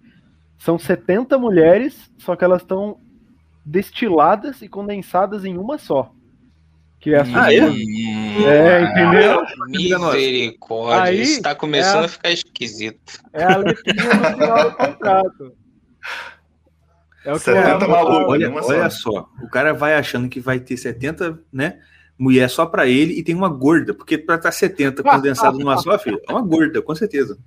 são 0.59 0.79
70 0.79 1.39
mulheres, 1.39 2.11
só 2.19 2.37
que 2.37 2.45
elas 2.45 2.61
estão 2.63 2.99
destiladas 3.65 4.61
e 4.61 4.69
condensadas 4.69 5.45
em 5.45 5.57
uma 5.57 5.79
só. 5.79 6.13
Que 7.01 7.15
é 7.15 7.21
a 7.21 7.25
sua 7.25 7.45
Ah, 7.47 7.53
é? 7.55 7.65
Hum, 7.65 8.47
É, 8.47 8.83
entendeu? 8.85 9.43
Misericórdia. 9.69 11.03
Aí, 11.03 11.21
Isso 11.23 11.43
tá 11.43 11.55
começando 11.55 12.01
é 12.01 12.03
a- 12.03 12.05
a 12.05 12.09
ficar 12.09 12.31
esquisito. 12.31 13.19
É 13.33 13.43
a 13.45 13.57
letrinha 13.57 14.05
no 14.15 14.25
final 14.39 14.71
do 14.71 14.77
contrato. 14.77 15.53
É 17.25 17.33
o 17.33 17.37
que 17.37 17.45
70 17.45 17.85
é, 17.85 17.89
maluco. 17.89 18.31
Olha, 18.31 18.53
olha 18.53 18.91
só. 18.91 19.29
o 19.43 19.49
cara 19.49 19.73
vai 19.73 19.95
achando 19.95 20.29
que 20.29 20.41
vai 20.41 20.59
ter 20.59 20.77
70, 20.77 21.39
né? 21.53 21.79
Mulher 22.19 22.49
só 22.49 22.67
pra 22.67 22.87
ele 22.87 23.19
e 23.19 23.23
tem 23.23 23.35
uma 23.35 23.49
gorda, 23.49 23.95
porque 23.95 24.19
pra 24.19 24.37
estar 24.37 24.53
70 24.53 25.03
condensado 25.03 25.59
numa 25.59 25.79
só, 25.79 25.99
filho, 25.99 26.21
é 26.29 26.33
uma 26.33 26.43
gorda, 26.43 26.83
com 26.83 26.95
certeza. 26.95 27.39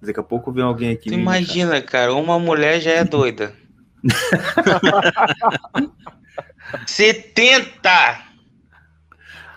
Daqui 0.00 0.18
a 0.18 0.22
pouco 0.22 0.50
vem 0.50 0.64
alguém 0.64 0.90
aqui. 0.90 1.10
Imagina, 1.10 1.80
cara, 1.82 2.14
uma 2.14 2.38
mulher 2.38 2.80
já 2.80 2.92
é 2.92 3.04
doida. 3.04 3.52
70! 6.86 8.24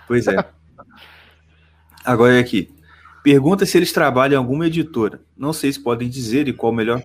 Pois 0.07 0.27
é. 0.27 0.35
Agora 2.03 2.35
é 2.35 2.39
aqui. 2.39 2.73
Pergunta 3.23 3.65
se 3.65 3.77
eles 3.77 3.93
trabalham 3.93 4.33
em 4.33 4.37
alguma 4.37 4.65
editora. 4.65 5.21
Não 5.37 5.53
sei 5.53 5.71
se 5.71 5.79
podem 5.79 6.09
dizer 6.09 6.47
e 6.47 6.53
qual 6.53 6.71
o 6.71 6.75
melhor. 6.75 7.03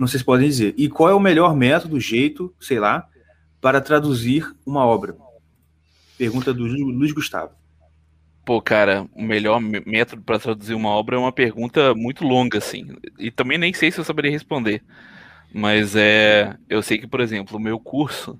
Não 0.00 0.08
sei 0.08 0.20
se 0.20 0.26
podem 0.26 0.48
dizer. 0.48 0.74
E 0.78 0.88
qual 0.88 1.10
é 1.10 1.14
o 1.14 1.20
melhor 1.20 1.56
método, 1.56 2.00
jeito, 2.00 2.54
sei 2.60 2.80
lá, 2.80 3.08
para 3.60 3.80
traduzir 3.82 4.50
uma 4.66 4.86
obra? 4.86 5.16
Pergunta 6.18 6.54
do 6.54 6.64
Lu- 6.66 6.90
Luiz 6.90 7.12
Gustavo. 7.12 7.52
Pô, 8.44 8.60
cara, 8.60 9.06
o 9.14 9.22
melhor 9.22 9.60
mé- 9.60 9.82
método 9.86 10.22
para 10.22 10.38
traduzir 10.38 10.74
uma 10.74 10.88
obra 10.90 11.16
é 11.16 11.18
uma 11.18 11.32
pergunta 11.32 11.94
muito 11.94 12.24
longa, 12.24 12.58
assim. 12.58 12.86
E 13.18 13.30
também 13.30 13.58
nem 13.58 13.72
sei 13.72 13.92
se 13.92 14.00
eu 14.00 14.04
saberia 14.04 14.30
responder. 14.30 14.82
Mas 15.54 15.96
é. 15.96 16.56
Eu 16.68 16.82
sei 16.82 16.98
que, 16.98 17.06
por 17.08 17.20
exemplo, 17.20 17.56
o 17.58 17.60
meu 17.60 17.80
curso, 17.80 18.38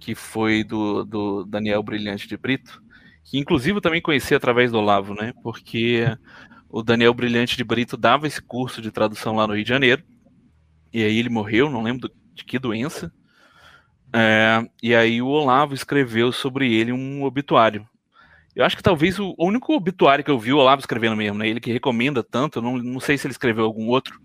que 0.00 0.14
foi 0.14 0.64
do, 0.64 1.04
do 1.04 1.44
Daniel 1.46 1.82
Brilhante 1.82 2.28
de 2.28 2.36
Brito, 2.36 2.82
que 3.24 3.38
inclusive 3.38 3.78
eu 3.78 3.82
também 3.82 4.02
conheci 4.02 4.34
através 4.34 4.72
do 4.72 4.78
Olavo, 4.78 5.14
né? 5.14 5.32
Porque 5.42 6.06
o 6.68 6.82
Daniel 6.82 7.14
Brilhante 7.14 7.56
de 7.56 7.64
Brito 7.64 7.96
dava 7.96 8.26
esse 8.26 8.42
curso 8.42 8.82
de 8.82 8.92
tradução 8.92 9.36
lá 9.36 9.46
no 9.46 9.54
Rio 9.54 9.64
de 9.64 9.70
Janeiro. 9.70 10.02
E 10.92 11.02
aí 11.02 11.18
ele 11.18 11.28
morreu, 11.28 11.70
não 11.70 11.82
lembro 11.82 12.10
de 12.34 12.44
que 12.44 12.58
doença. 12.58 13.12
É, 14.12 14.66
e 14.82 14.94
aí 14.94 15.20
o 15.20 15.26
Olavo 15.26 15.74
escreveu 15.74 16.32
sobre 16.32 16.72
ele 16.72 16.92
um 16.92 17.24
obituário. 17.24 17.86
Eu 18.54 18.64
acho 18.64 18.76
que 18.76 18.82
talvez 18.82 19.18
o, 19.18 19.34
único 19.38 19.74
obituário 19.74 20.24
que 20.24 20.30
eu 20.30 20.38
vi 20.38 20.52
o 20.52 20.56
Olavo 20.56 20.80
escrevendo 20.80 21.16
mesmo, 21.16 21.38
né? 21.38 21.48
Ele 21.48 21.60
que 21.60 21.70
recomenda 21.70 22.22
tanto, 22.22 22.62
não, 22.62 22.78
não 22.78 23.00
sei 23.00 23.18
se 23.18 23.26
ele 23.26 23.32
escreveu 23.32 23.64
algum 23.64 23.88
outro, 23.88 24.18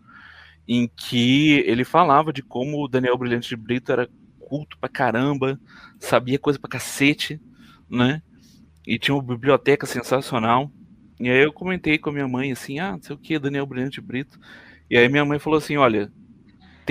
em 0.65 0.87
que 0.87 1.63
ele 1.67 1.83
falava 1.83 2.31
de 2.31 2.41
como 2.41 2.81
o 2.81 2.87
Daniel 2.87 3.17
Brilhante 3.17 3.49
de 3.49 3.57
Brito 3.57 3.91
era 3.91 4.09
culto 4.39 4.77
pra 4.79 4.87
caramba, 4.87 5.59
sabia 5.99 6.39
coisa 6.39 6.57
pra 6.57 6.69
cacete, 6.69 7.41
né? 7.89 8.21
E 8.87 8.97
tinha 8.97 9.15
uma 9.15 9.23
biblioteca 9.23 9.85
sensacional. 9.85 10.71
E 11.19 11.29
aí 11.29 11.43
eu 11.43 11.51
comentei 11.51 11.97
com 11.97 12.09
a 12.09 12.13
minha 12.13 12.27
mãe 12.27 12.51
assim, 12.51 12.79
ah, 12.79 12.93
não 12.93 13.01
sei 13.01 13.15
o 13.15 13.19
que, 13.19 13.37
Daniel 13.37 13.65
Brilhante 13.65 13.99
de 13.99 14.07
Brito. 14.07 14.39
E 14.89 14.97
aí 14.97 15.09
minha 15.09 15.25
mãe 15.25 15.39
falou 15.39 15.57
assim, 15.57 15.75
olha, 15.75 16.11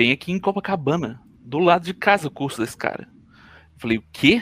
tem 0.01 0.11
aqui 0.11 0.31
em 0.31 0.39
Copacabana, 0.39 1.21
do 1.39 1.59
lado 1.59 1.85
de 1.85 1.93
casa 1.93 2.27
o 2.27 2.31
curso 2.31 2.59
desse 2.59 2.75
cara. 2.75 3.07
Eu 3.75 3.79
falei, 3.79 3.99
o 3.99 4.03
quê? 4.11 4.41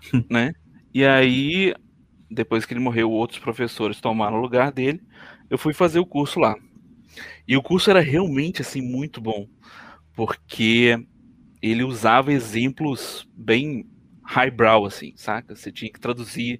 né? 0.30 0.54
E 0.94 1.04
aí, 1.04 1.74
depois 2.30 2.64
que 2.64 2.72
ele 2.72 2.80
morreu, 2.80 3.10
outros 3.10 3.38
professores 3.38 4.00
tomaram 4.00 4.38
o 4.38 4.40
lugar 4.40 4.72
dele, 4.72 5.02
eu 5.50 5.58
fui 5.58 5.74
fazer 5.74 5.98
o 5.98 6.06
curso 6.06 6.40
lá. 6.40 6.56
E 7.46 7.58
o 7.58 7.62
curso 7.62 7.90
era 7.90 8.00
realmente 8.00 8.62
assim 8.62 8.80
muito 8.80 9.20
bom, 9.20 9.46
porque 10.14 10.98
ele 11.60 11.84
usava 11.84 12.32
exemplos 12.32 13.28
bem 13.36 13.86
highbrow 14.22 14.86
assim, 14.86 15.12
saca? 15.14 15.54
Você 15.54 15.70
tinha 15.70 15.92
que 15.92 16.00
traduzir 16.00 16.58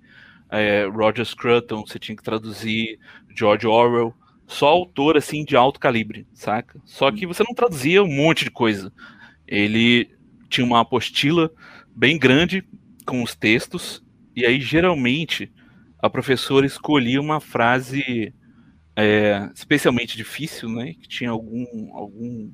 é, 0.51 0.85
Roger 0.85 1.25
Scruton, 1.25 1.87
você 1.87 1.99
tinha 1.99 2.15
que 2.15 2.23
traduzir 2.23 2.99
George 3.35 3.67
Orwell, 3.67 4.15
só 4.47 4.69
autor 4.69 5.17
assim 5.17 5.45
de 5.45 5.57
alto 5.57 5.81
calibre, 5.81 6.27
saca? 6.33 6.81
Só 6.85 7.11
que 7.11 7.27
você 7.27 7.43
não 7.43 7.55
traduzia 7.55 8.03
um 8.03 8.15
monte 8.15 8.45
de 8.45 8.51
coisa. 8.51 8.93
Ele 9.47 10.11
tinha 10.49 10.65
uma 10.65 10.81
apostila 10.81 11.51
bem 11.95 12.19
grande 12.19 12.65
com 13.05 13.23
os 13.23 13.35
textos 13.35 14.05
e 14.35 14.45
aí 14.45 14.61
geralmente 14.61 15.53
a 15.99 16.11
professora 16.11 16.67
escolhia 16.67 17.21
uma 17.21 17.41
frase 17.41 18.33
é, 18.95 19.51
especialmente 19.55 20.17
difícil, 20.17 20.69
né? 20.69 20.95
Que 20.95 21.09
tinha 21.09 21.31
algum 21.31 21.67
algum 21.95 22.51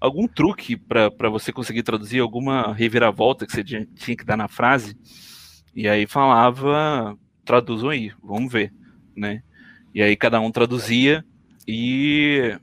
algum 0.00 0.28
truque 0.28 0.76
para 0.76 1.28
você 1.30 1.52
conseguir 1.52 1.82
traduzir 1.82 2.20
alguma 2.20 2.72
reviravolta 2.72 3.46
que 3.46 3.52
você 3.52 3.64
tinha 3.64 3.86
tinha 3.94 4.16
que 4.16 4.24
dar 4.24 4.36
na 4.36 4.48
frase 4.48 4.96
e 5.74 5.88
aí 5.88 6.06
falava 6.06 7.16
traduzam 7.44 7.90
aí, 7.90 8.12
vamos 8.22 8.52
ver, 8.52 8.72
né? 9.14 9.42
E 9.96 10.02
aí 10.02 10.14
cada 10.14 10.38
um 10.38 10.50
traduzia 10.50 11.24
e 11.66 12.54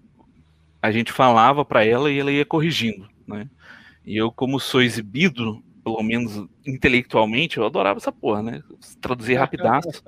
a 0.80 0.92
gente 0.92 1.12
falava 1.12 1.66
para 1.66 1.84
ela 1.84 2.12
e 2.12 2.20
ela 2.20 2.32
ia 2.32 2.46
corrigindo, 2.46 3.10
né? 3.26 3.50
E 4.06 4.16
eu, 4.16 4.32
como 4.32 4.60
sou 4.60 4.84
exibido, 4.84 5.64
pelo 5.84 6.04
menos 6.04 6.48
intelectualmente, 6.64 7.58
eu 7.58 7.66
adorava 7.66 7.98
essa 7.98 8.12
porra, 8.12 8.44
né? 8.44 8.62
Traduzir 9.02 9.34
rapidaço. 9.34 10.04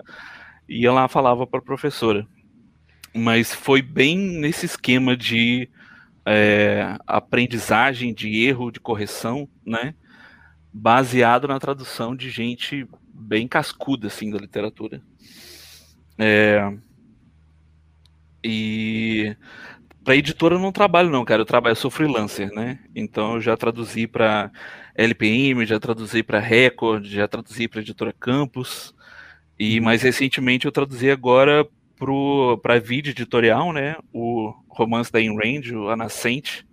E 0.70 0.86
ela 0.86 1.08
falava 1.08 1.48
para 1.48 1.58
a 1.58 1.64
professora. 1.64 2.28
Mas 3.12 3.52
foi 3.52 3.82
bem 3.82 4.16
nesse 4.16 4.68
esquema 4.68 5.18
de 5.18 5.68
é, 6.28 6.96
aprendizagem, 7.08 8.14
de 8.14 8.46
erro, 8.46 8.70
de 8.70 8.80
correção, 8.80 9.50
né? 9.66 9.96
Baseado 10.72 11.48
na 11.48 11.58
tradução 11.58 12.16
de 12.16 12.30
gente 12.30 12.88
bem 13.12 13.48
cascuda, 13.48 14.10
assim, 14.10 14.30
da 14.30 14.38
literatura. 14.38 15.02
É, 16.20 16.72
e 18.48 19.36
para 20.04 20.16
editora 20.16 20.54
eu 20.54 20.60
não 20.60 20.72
trabalho 20.72 21.10
não, 21.10 21.26
cara. 21.26 21.42
Eu 21.42 21.46
trabalho, 21.46 21.72
eu 21.72 21.78
sou 21.78 21.90
freelancer, 21.90 22.54
né? 22.54 22.80
Então 22.96 23.34
eu 23.36 23.42
já 23.42 23.58
traduzi 23.58 24.06
para 24.06 24.52
LPM, 24.94 25.66
já 25.66 25.80
traduzi 25.80 26.22
para 26.22 26.40
Record, 26.40 27.06
já 27.06 27.28
traduzi 27.28 27.68
para 27.68 27.82
editora 27.82 28.14
Campus. 28.14 28.94
E 29.58 29.82
mais 29.82 30.04
recentemente 30.04 30.68
eu 30.68 30.72
traduzi 30.72 31.10
agora 31.10 31.68
para 32.62 32.78
vídeo 32.78 33.10
editorial, 33.10 33.74
né? 33.74 33.96
O 34.14 34.54
romance 34.70 35.12
da 35.12 35.20
In 35.20 35.36
Range, 35.36 35.74
A 35.90 35.96
Nascente. 35.96 36.68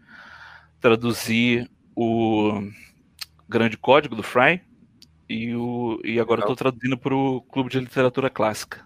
Traduzi 0.79 1.67
o 1.97 2.61
Grande 3.49 3.79
Código 3.79 4.15
do 4.15 4.23
Fry. 4.23 4.61
E, 5.27 5.55
o, 5.55 5.99
e 6.05 6.21
agora 6.21 6.43
estou 6.43 6.55
traduzindo 6.55 6.99
para 6.99 7.15
o 7.15 7.41
Clube 7.41 7.71
de 7.71 7.81
Literatura 7.81 8.29
Clássica. 8.29 8.85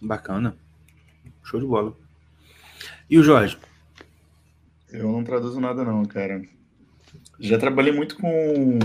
Bacana. 0.00 0.56
Show 1.50 1.58
de 1.58 1.66
bola. 1.66 1.92
E 3.08 3.18
o 3.18 3.22
Jorge? 3.24 3.58
Eu 4.92 5.10
não 5.10 5.24
traduzo 5.24 5.60
nada, 5.60 5.82
não, 5.84 6.04
cara. 6.04 6.42
Já 7.40 7.58
trabalhei 7.58 7.92
muito 7.92 8.16
com 8.16 8.78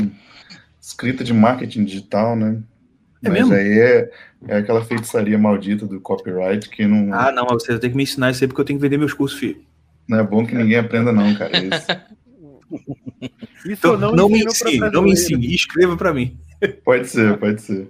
escrita 0.81 1.23
de 1.23 1.31
marketing 1.33 1.85
digital, 1.85 2.35
né? 2.35 2.61
É 3.23 3.29
Mas 3.29 3.39
mesmo? 3.39 3.53
aí 3.53 3.79
é, 3.79 4.11
é 4.47 4.57
aquela 4.57 4.83
feitiçaria 4.83 5.37
maldita 5.37 5.85
do 5.85 5.99
copyright 6.01 6.67
que 6.69 6.85
não, 6.87 7.13
Ah, 7.13 7.31
não, 7.31 7.45
você 7.47 7.77
tem 7.77 7.89
que 7.91 7.95
me 7.97 8.03
ensinar 8.03 8.31
isso 8.31 8.43
aí 8.43 8.47
porque 8.47 8.61
eu 8.61 8.65
tenho 8.65 8.79
que 8.79 8.83
vender 8.83 8.97
meus 8.97 9.13
cursos, 9.13 9.39
filho. 9.39 9.61
não 10.07 10.19
é 10.19 10.23
bom 10.23 10.45
que 10.45 10.55
ninguém 10.55 10.77
aprenda, 10.77 11.11
não, 11.11 11.33
cara. 11.35 11.51
Isso. 11.57 11.87
Isso 13.65 13.71
Então, 13.73 13.97
não, 13.97 14.11
não, 14.11 14.29
me 14.29 14.43
ensine, 14.43 14.79
não 14.91 15.01
me 15.03 15.11
ensine. 15.11 15.53
Escreva 15.53 15.95
para 15.97 16.13
mim. 16.13 16.37
Pode 16.83 17.07
ser, 17.07 17.37
pode 17.37 17.61
ser. 17.61 17.89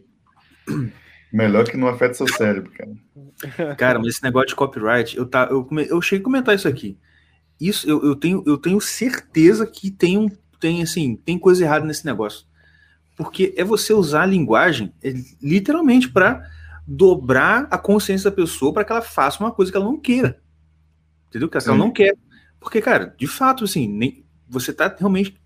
Melhor 1.36 1.66
que 1.66 1.76
não 1.76 1.88
afeta 1.90 2.14
seu 2.14 2.28
cérebro, 2.28 2.72
cara. 2.72 3.76
Cara, 3.76 4.00
mas 4.00 4.16
esse 4.16 4.24
negócio 4.24 4.48
de 4.50 4.56
copyright, 4.56 5.18
eu, 5.18 5.26
tá, 5.26 5.48
eu, 5.52 5.68
eu 5.90 6.02
cheguei 6.02 6.22
a 6.22 6.24
comentar 6.24 6.56
isso 6.56 6.68
aqui. 6.68 6.98
Isso, 7.60 7.90
eu, 7.90 8.02
eu, 8.04 8.16
tenho, 8.16 8.42
eu 8.46 8.58
tenho 8.58 8.80
certeza 8.80 9.68
que 9.68 9.92
tem, 9.92 10.18
um, 10.18 10.30
tem, 10.60 10.82
assim, 10.82 11.16
tem 11.18 11.38
coisa 11.38 11.64
errada 11.64 11.86
nesse 11.86 12.06
negócio. 12.06 12.46
Porque 13.18 13.54
é 13.58 13.64
você 13.64 13.94
usar 13.94 14.24
a 14.24 14.26
linguagem 14.26 14.94
é, 15.04 15.14
literalmente 15.42 16.10
para 16.10 16.50
dobrar 16.88 17.68
a 17.70 17.78
consciência 17.78 18.30
da 18.30 18.36
pessoa 18.36 18.74
para 18.74 18.84
que 18.86 18.92
ela 18.92 19.02
faça 19.02 19.44
uma 19.44 19.52
coisa 19.52 19.72
que 19.72 19.78
ela 19.78 19.86
não 19.86 20.00
queira. 20.00 20.40
Entendeu? 21.28 21.50
Que 21.50 21.58
ela 21.58 21.66
Sim. 21.66 21.78
não 21.78 21.92
quer. 21.92 22.16
Porque, 22.60 22.82
cara, 22.82 23.14
de 23.18 23.28
fato, 23.28 23.64
assim, 23.66 23.88
nem, 23.88 24.26
você 24.48 24.72
tá 24.72 24.94
realmente. 24.98 25.38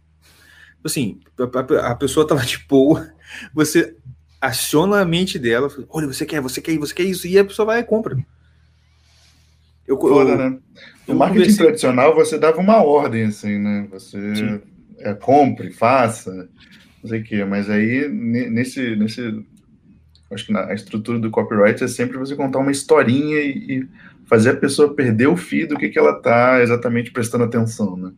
Assim, 0.83 1.19
a, 1.37 1.59
a- 1.87 1.91
a 1.91 1.95
pessoa 1.95 2.27
tava 2.27 2.45
de 2.45 2.57
boa, 2.59 3.11
você 3.53 3.97
aciona 4.41 4.99
a 5.01 5.05
mente 5.05 5.37
dela, 5.37 5.69
fala, 5.69 5.85
olha, 5.89 6.07
você 6.07 6.25
quer, 6.25 6.41
você 6.41 6.61
quer, 6.61 6.77
você 6.77 6.93
quer 6.93 7.03
isso, 7.03 7.27
e 7.27 7.37
a 7.37 7.43
pessoa 7.45 7.65
vai 7.65 7.79
e 7.79 7.83
compra. 7.83 8.17
Eu, 9.87 9.99
Foda, 9.99 10.31
eu- 10.31 10.37
né? 10.37 10.57
No 11.07 11.15
marketing 11.15 11.39
conversei- 11.41 11.65
tradicional, 11.65 12.15
você 12.15 12.37
dava 12.37 12.59
uma 12.59 12.83
ordem, 12.83 13.23
assim, 13.25 13.57
né? 13.57 13.87
Você 13.91 14.35
Sim. 14.35 14.61
é, 14.99 15.13
compre, 15.15 15.71
faça, 15.71 16.47
não 17.01 17.09
sei 17.09 17.21
o 17.21 17.23
quê. 17.23 17.43
Mas 17.43 17.69
aí, 17.69 18.07
ne- 18.07 18.49
nesse, 18.49 18.95
nesse... 18.95 19.43
Acho 20.31 20.45
que 20.45 20.53
na, 20.53 20.65
a 20.67 20.73
estrutura 20.75 21.17
do 21.17 21.31
copyright 21.31 21.83
é 21.83 21.87
sempre 21.87 22.15
você 22.19 22.35
contar 22.35 22.59
uma 22.59 22.71
historinha 22.71 23.41
e, 23.41 23.79
e 23.79 23.87
fazer 24.27 24.51
a 24.51 24.55
pessoa 24.55 24.93
perder 24.93 25.25
o 25.27 25.35
fio 25.35 25.67
do 25.67 25.75
que, 25.75 25.89
que 25.89 25.97
ela 25.97 26.13
tá 26.21 26.61
exatamente 26.61 27.09
prestando 27.09 27.45
atenção, 27.45 27.97
né? 27.97 28.11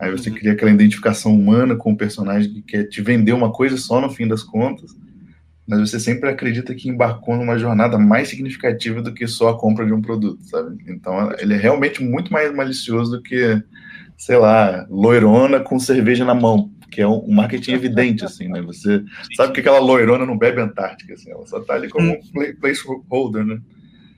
Aí 0.00 0.10
você 0.10 0.30
Uhum. 0.30 0.34
cria 0.36 0.52
aquela 0.52 0.72
identificação 0.72 1.32
humana 1.32 1.76
com 1.76 1.92
o 1.92 1.96
personagem 1.96 2.52
que 2.52 2.62
quer 2.62 2.84
te 2.88 3.00
vender 3.00 3.32
uma 3.32 3.52
coisa 3.52 3.76
só 3.76 4.00
no 4.00 4.10
fim 4.10 4.26
das 4.26 4.42
contas, 4.42 4.96
mas 5.68 5.78
você 5.80 6.00
sempre 6.00 6.30
acredita 6.30 6.74
que 6.74 6.88
embarcou 6.88 7.36
numa 7.36 7.58
jornada 7.58 7.98
mais 7.98 8.28
significativa 8.28 9.02
do 9.02 9.12
que 9.12 9.26
só 9.26 9.50
a 9.50 9.58
compra 9.58 9.84
de 9.84 9.92
um 9.92 10.00
produto, 10.00 10.42
sabe? 10.44 10.82
Então 10.88 11.30
ele 11.38 11.52
é 11.52 11.58
realmente 11.58 12.02
muito 12.02 12.32
mais 12.32 12.52
malicioso 12.54 13.18
do 13.18 13.22
que, 13.22 13.62
sei 14.16 14.38
lá, 14.38 14.86
loirona 14.88 15.60
com 15.60 15.78
cerveja 15.78 16.24
na 16.24 16.34
mão, 16.34 16.70
que 16.90 17.02
é 17.02 17.06
um 17.06 17.30
marketing 17.30 17.72
evidente, 17.72 18.24
assim, 18.24 18.48
né? 18.48 18.62
Você 18.62 19.04
sabe 19.36 19.52
que 19.52 19.60
aquela 19.60 19.78
loirona 19.78 20.24
não 20.24 20.38
bebe 20.38 20.58
Antártica, 20.58 21.12
assim, 21.12 21.30
ela 21.30 21.46
só 21.46 21.60
tá 21.60 21.74
ali 21.74 21.90
como 21.90 22.12
um 22.12 22.20
play- 22.32 22.54
placeholder, 22.54 23.44
né? 23.44 23.60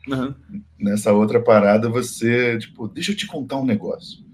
Aham. 0.08 0.34
Nessa 0.78 1.12
outra 1.12 1.40
parada, 1.40 1.88
você, 1.88 2.58
tipo, 2.58 2.86
deixa 2.86 3.10
eu 3.10 3.16
te 3.16 3.26
contar 3.26 3.56
um 3.56 3.66
negócio. 3.66 4.24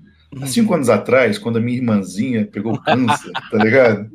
Há 0.43 0.47
cinco 0.47 0.75
anos 0.75 0.89
atrás, 0.89 1.39
quando 1.39 1.57
a 1.57 1.61
minha 1.61 1.79
irmãzinha 1.79 2.47
pegou 2.47 2.79
câncer, 2.83 3.31
tá 3.51 3.59
ligado? 3.59 4.11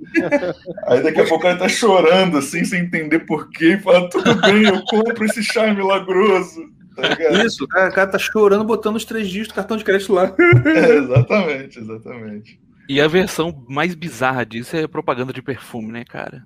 Aí 0.88 1.02
daqui 1.02 1.22
a 1.22 1.28
pouco 1.28 1.46
ela 1.48 1.58
tá 1.58 1.70
chorando, 1.70 2.38
assim, 2.38 2.64
sem 2.64 2.84
entender 2.84 3.20
porquê, 3.20 3.74
e 3.74 3.80
fala, 3.80 4.10
tudo 4.10 4.36
bem, 4.42 4.64
eu 4.64 4.82
compro 4.84 5.26
esse 5.26 5.44
chá 5.44 5.74
milagroso. 5.74 6.62
Tá 6.96 7.08
ligado? 7.08 7.46
Isso, 7.46 7.64
o 7.64 7.68
cara, 7.68 8.08
tá 8.08 8.20
chorando 8.20 8.64
botando 8.64 8.96
os 8.98 9.06
três 9.06 9.30
dias 9.30 9.48
do 9.48 9.54
cartão 9.54 9.78
de 9.78 9.84
crédito 9.84 10.14
lá. 10.14 10.34
É, 10.66 10.98
exatamente, 10.98 11.80
exatamente. 11.80 12.60
E 12.88 13.00
a 13.00 13.08
versão 13.08 13.66
mais 13.70 13.96
bizarra 13.96 14.46
disso 14.46 14.76
é 14.76 14.88
propaganda 14.88 15.32
de 15.32 15.42
perfume, 15.42 15.92
né, 15.92 16.04
cara? 16.04 16.44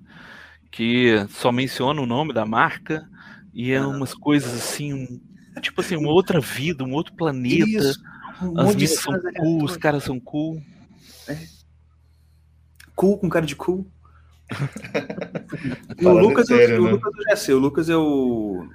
Que 0.70 1.26
só 1.30 1.50
menciona 1.50 2.00
o 2.00 2.06
nome 2.06 2.32
da 2.32 2.46
marca 2.46 3.08
e 3.52 3.72
é 3.72 3.80
umas 3.80 4.14
coisas 4.14 4.54
assim, 4.54 5.20
tipo 5.60 5.80
assim, 5.80 5.96
uma 5.96 6.10
outra 6.10 6.40
vida, 6.40 6.84
um 6.84 6.92
outro 6.92 7.14
planeta. 7.14 7.66
Isso. 7.66 8.00
Um 8.42 8.60
As 8.60 8.74
minas 8.74 8.94
são 9.00 9.12
cool, 9.38 9.64
os 9.64 9.76
caras 9.76 10.04
são 10.04 10.20
cool. 10.20 10.62
Cool 12.94 13.18
com 13.18 13.28
cara 13.28 13.46
de 13.46 13.56
cool. 13.56 13.86
O 16.02 16.10
Lucas, 16.10 16.46
séria, 16.46 16.74
eu, 16.74 16.82
o 16.82 16.84
né? 16.86 16.90
Lucas 16.92 17.12
eu 17.16 17.22
já 17.24 17.36
sei, 17.36 17.54
o 17.54 17.58
Lucas 17.58 17.88
é 17.88 17.96
o 17.96 18.68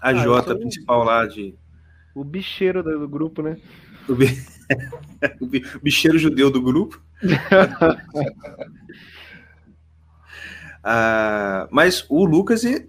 a 0.00 0.08
Ah, 0.08 0.14
Jota 0.14 0.54
o- 0.54 0.58
principal 0.58 1.04
lá 1.04 1.26
de 1.26 1.54
O 2.14 2.24
bicheiro 2.24 2.82
do, 2.82 3.06
grupo, 3.08 3.42
né? 3.42 3.56
o, 4.08 4.14
bi- 4.14 4.42
o 5.40 5.46
bi- 5.46 5.62
bicheiro 5.82 6.18
judeu 6.18 6.50
do 6.50 6.60
grupo. 6.62 7.00
Ah, 10.82 11.68
mas 11.70 12.04
o 12.08 12.24
Lucas, 12.24 12.64
e- 12.64 12.88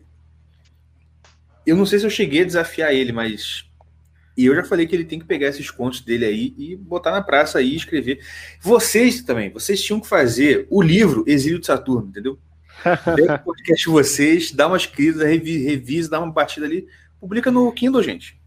eu 1.66 1.76
não 1.76 1.86
sei 1.86 2.00
se 2.00 2.06
eu 2.06 2.10
cheguei 2.10 2.42
a 2.42 2.46
desafiar 2.46 2.94
ele, 2.94 3.12
mas 3.12 3.70
e 4.38 4.46
eu 4.46 4.56
já 4.56 4.64
falei 4.64 4.88
que 4.88 4.96
ele 4.96 5.06
tem 5.06 5.20
que 5.20 5.26
pegar 5.26 5.48
esses 5.48 5.70
contos 5.70 6.02
dele 6.02 6.26
aí 6.26 6.56
e 6.58 6.76
botar 6.76 7.12
na 7.12 7.22
praça 7.22 7.60
aí 7.60 7.74
e 7.74 7.76
escrever. 7.76 8.20
Vocês 8.62 9.22
também, 9.22 9.50
vocês 9.50 9.84
tinham 9.84 10.00
que 10.00 10.08
fazer 10.08 10.68
o 10.70 10.82
livro 10.82 11.24
Exílio 11.28 11.60
de 11.60 11.66
Saturno, 11.66 12.08
entendeu? 12.08 12.40
Pega 12.84 13.36
o 13.36 13.40
podcast 13.40 13.84
de 13.84 13.90
vocês, 13.90 14.52
dá 14.52 14.68
uma 14.68 14.78
escrita, 14.78 15.26
revi- 15.26 15.64
revisa, 15.64 16.10
dá 16.10 16.20
uma 16.20 16.32
batida 16.32 16.66
ali, 16.66 16.88
publica 17.20 17.52
no 17.52 17.72
Kindle, 17.72 18.02
gente. 18.02 18.40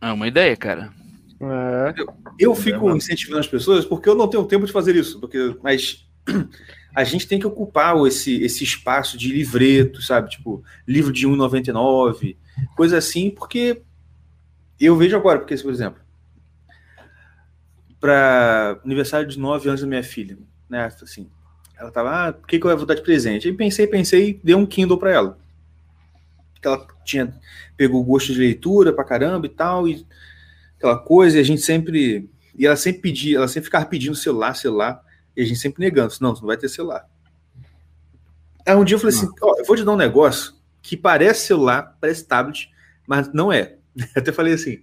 É 0.00 0.12
uma 0.12 0.28
ideia, 0.28 0.56
cara. 0.56 0.92
É. 1.40 1.94
Eu 2.38 2.54
fico 2.54 2.94
incentivando 2.94 3.40
as 3.40 3.46
pessoas 3.46 3.84
porque 3.84 4.08
eu 4.08 4.14
não 4.14 4.28
tenho 4.28 4.44
tempo 4.44 4.66
de 4.66 4.72
fazer 4.72 4.94
isso, 4.94 5.18
porque, 5.18 5.56
mas 5.62 6.06
a 6.94 7.04
gente 7.04 7.26
tem 7.26 7.38
que 7.38 7.46
ocupar 7.46 7.96
esse, 8.06 8.42
esse 8.42 8.62
espaço 8.62 9.18
de 9.18 9.32
livreto, 9.32 10.00
sabe? 10.00 10.30
Tipo, 10.30 10.62
livro 10.86 11.12
de 11.12 11.26
1,99, 11.26 12.36
coisa 12.76 12.98
assim, 12.98 13.30
porque 13.30 13.82
eu 14.80 14.96
vejo 14.96 15.16
agora, 15.16 15.38
porque, 15.38 15.56
por 15.56 15.72
exemplo, 15.72 16.00
para 18.00 18.78
aniversário 18.84 19.26
de 19.26 19.38
9 19.38 19.68
anos 19.68 19.80
da 19.80 19.86
minha 19.86 20.02
filha, 20.02 20.36
né? 20.68 20.84
Assim, 21.02 21.28
ela 21.78 21.90
tava, 21.90 22.10
ah, 22.10 22.30
o 22.30 22.46
que, 22.46 22.58
que 22.58 22.66
eu 22.66 22.76
vou 22.76 22.86
dar 22.86 22.94
de 22.94 23.02
presente? 23.02 23.48
Aí 23.48 23.54
pensei, 23.54 23.86
pensei 23.86 24.28
e 24.30 24.40
dei 24.44 24.54
um 24.54 24.66
Kindle 24.66 24.98
para 24.98 25.10
ela. 25.10 25.38
Que 26.60 26.68
ela 26.68 26.86
tinha, 27.04 27.34
pegou 27.76 28.00
o 28.00 28.04
gosto 28.04 28.32
de 28.32 28.38
leitura 28.38 28.92
pra 28.92 29.04
caramba 29.04 29.46
e 29.46 29.48
tal, 29.48 29.88
e 29.88 30.06
aquela 30.76 30.98
coisa, 30.98 31.38
e 31.38 31.40
a 31.40 31.44
gente 31.44 31.62
sempre. 31.62 32.28
E 32.56 32.66
ela 32.66 32.76
sempre 32.76 33.00
pedia, 33.00 33.38
ela 33.38 33.48
sempre 33.48 33.64
ficava 33.64 33.86
pedindo 33.86 34.14
celular, 34.14 34.54
celular, 34.54 35.02
e 35.36 35.42
a 35.42 35.44
gente 35.44 35.58
sempre 35.58 35.82
negando, 35.82 36.14
não, 36.20 36.34
você 36.34 36.40
não 36.40 36.46
vai 36.46 36.56
ter 36.56 36.68
celular. 36.68 37.08
Aí 38.66 38.74
um 38.74 38.84
dia 38.84 38.96
eu 38.96 39.00
falei 39.00 39.16
assim, 39.16 39.28
ó, 39.42 39.54
eu 39.58 39.64
vou 39.64 39.76
te 39.76 39.84
dar 39.84 39.92
um 39.92 39.96
negócio 39.96 40.54
que 40.80 40.96
parece 40.96 41.46
celular, 41.46 41.96
parece 42.00 42.24
tablet, 42.24 42.70
mas 43.06 43.32
não 43.32 43.52
é. 43.52 43.76
Até 44.14 44.32
falei 44.32 44.54
assim, 44.54 44.80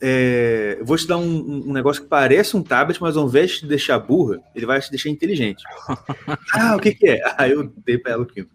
é, 0.00 0.78
vou 0.82 0.96
te 0.96 1.06
dar 1.06 1.18
um, 1.18 1.68
um- 1.68 1.72
negócio 1.72 2.02
que 2.02 2.08
parece 2.08 2.56
um 2.56 2.62
tablet, 2.62 3.00
mas 3.00 3.16
ao 3.16 3.26
invés 3.26 3.50
de 3.52 3.58
te 3.60 3.66
deixar 3.66 3.98
burra, 3.98 4.40
ele 4.54 4.66
vai 4.66 4.80
te 4.80 4.90
deixar 4.90 5.08
inteligente. 5.08 5.62
ah, 6.54 6.76
o 6.76 6.80
que 6.80 6.94
que 6.94 7.06
é? 7.06 7.20
Aí 7.36 7.52
eu 7.52 7.72
dei 7.84 7.98
pra 7.98 8.12
ela 8.12 8.22
o 8.22 8.26
Kindle. 8.26 8.50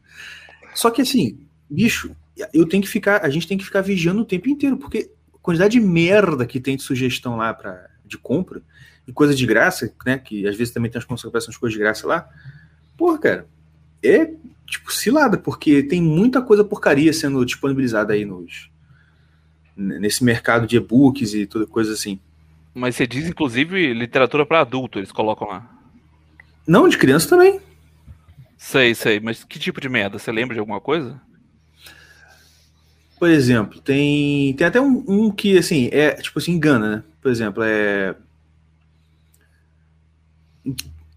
Só 0.73 0.89
que 0.89 1.01
assim, 1.01 1.39
bicho, 1.69 2.15
eu 2.53 2.67
tenho 2.67 2.81
que 2.81 2.89
ficar, 2.89 3.23
a 3.23 3.29
gente 3.29 3.47
tem 3.47 3.57
que 3.57 3.65
ficar 3.65 3.81
vigiando 3.81 4.21
o 4.21 4.25
tempo 4.25 4.49
inteiro, 4.49 4.77
porque 4.77 5.11
a 5.33 5.37
quantidade 5.39 5.79
de 5.79 5.85
merda 5.85 6.45
que 6.45 6.59
tem 6.59 6.77
de 6.77 6.83
sugestão 6.83 7.35
lá 7.35 7.53
pra, 7.53 7.89
de 8.05 8.17
compra 8.17 8.61
e 9.07 9.11
coisa 9.11 9.35
de 9.35 9.45
graça, 9.45 9.93
né? 10.05 10.17
Que 10.17 10.47
às 10.47 10.55
vezes 10.55 10.73
também 10.73 10.89
tem 10.89 10.99
as 10.99 11.05
consequências 11.05 11.57
coisas 11.57 11.73
de 11.73 11.83
graça 11.83 12.07
lá. 12.07 12.27
Porra, 12.97 13.19
cara, 13.19 13.47
é 14.01 14.31
tipo 14.65 14.91
cilada, 14.93 15.37
porque 15.37 15.83
tem 15.83 16.01
muita 16.01 16.41
coisa 16.41 16.63
porcaria 16.63 17.11
sendo 17.11 17.45
disponibilizada 17.45 18.13
aí 18.13 18.23
nos 18.23 18.71
nesse 19.75 20.23
mercado 20.23 20.67
de 20.67 20.77
e-books 20.77 21.33
e 21.33 21.45
toda 21.45 21.65
coisa 21.65 21.93
assim. 21.93 22.19
Mas 22.73 22.95
você 22.95 23.05
diz, 23.05 23.27
inclusive, 23.27 23.93
literatura 23.93 24.45
para 24.45 24.61
adulto, 24.61 24.99
eles 24.99 25.11
colocam 25.11 25.47
lá. 25.47 25.69
Não, 26.67 26.87
de 26.87 26.97
criança 26.97 27.29
também. 27.29 27.59
Sei, 28.57 28.95
sei, 28.95 29.19
mas 29.19 29.43
que 29.43 29.59
tipo 29.59 29.81
de 29.81 29.89
merda? 29.89 30.17
Você 30.17 30.31
lembra 30.31 30.53
de 30.53 30.59
alguma 30.59 30.79
coisa? 30.79 31.19
Por 33.19 33.29
exemplo, 33.29 33.79
tem, 33.79 34.53
tem 34.53 34.67
até 34.67 34.81
um, 34.81 35.03
um 35.07 35.31
que, 35.31 35.57
assim, 35.57 35.89
é, 35.91 36.11
tipo 36.13 36.39
assim, 36.39 36.53
engana, 36.53 36.97
né? 36.97 37.03
Por 37.21 37.31
exemplo, 37.31 37.63
é... 37.63 38.15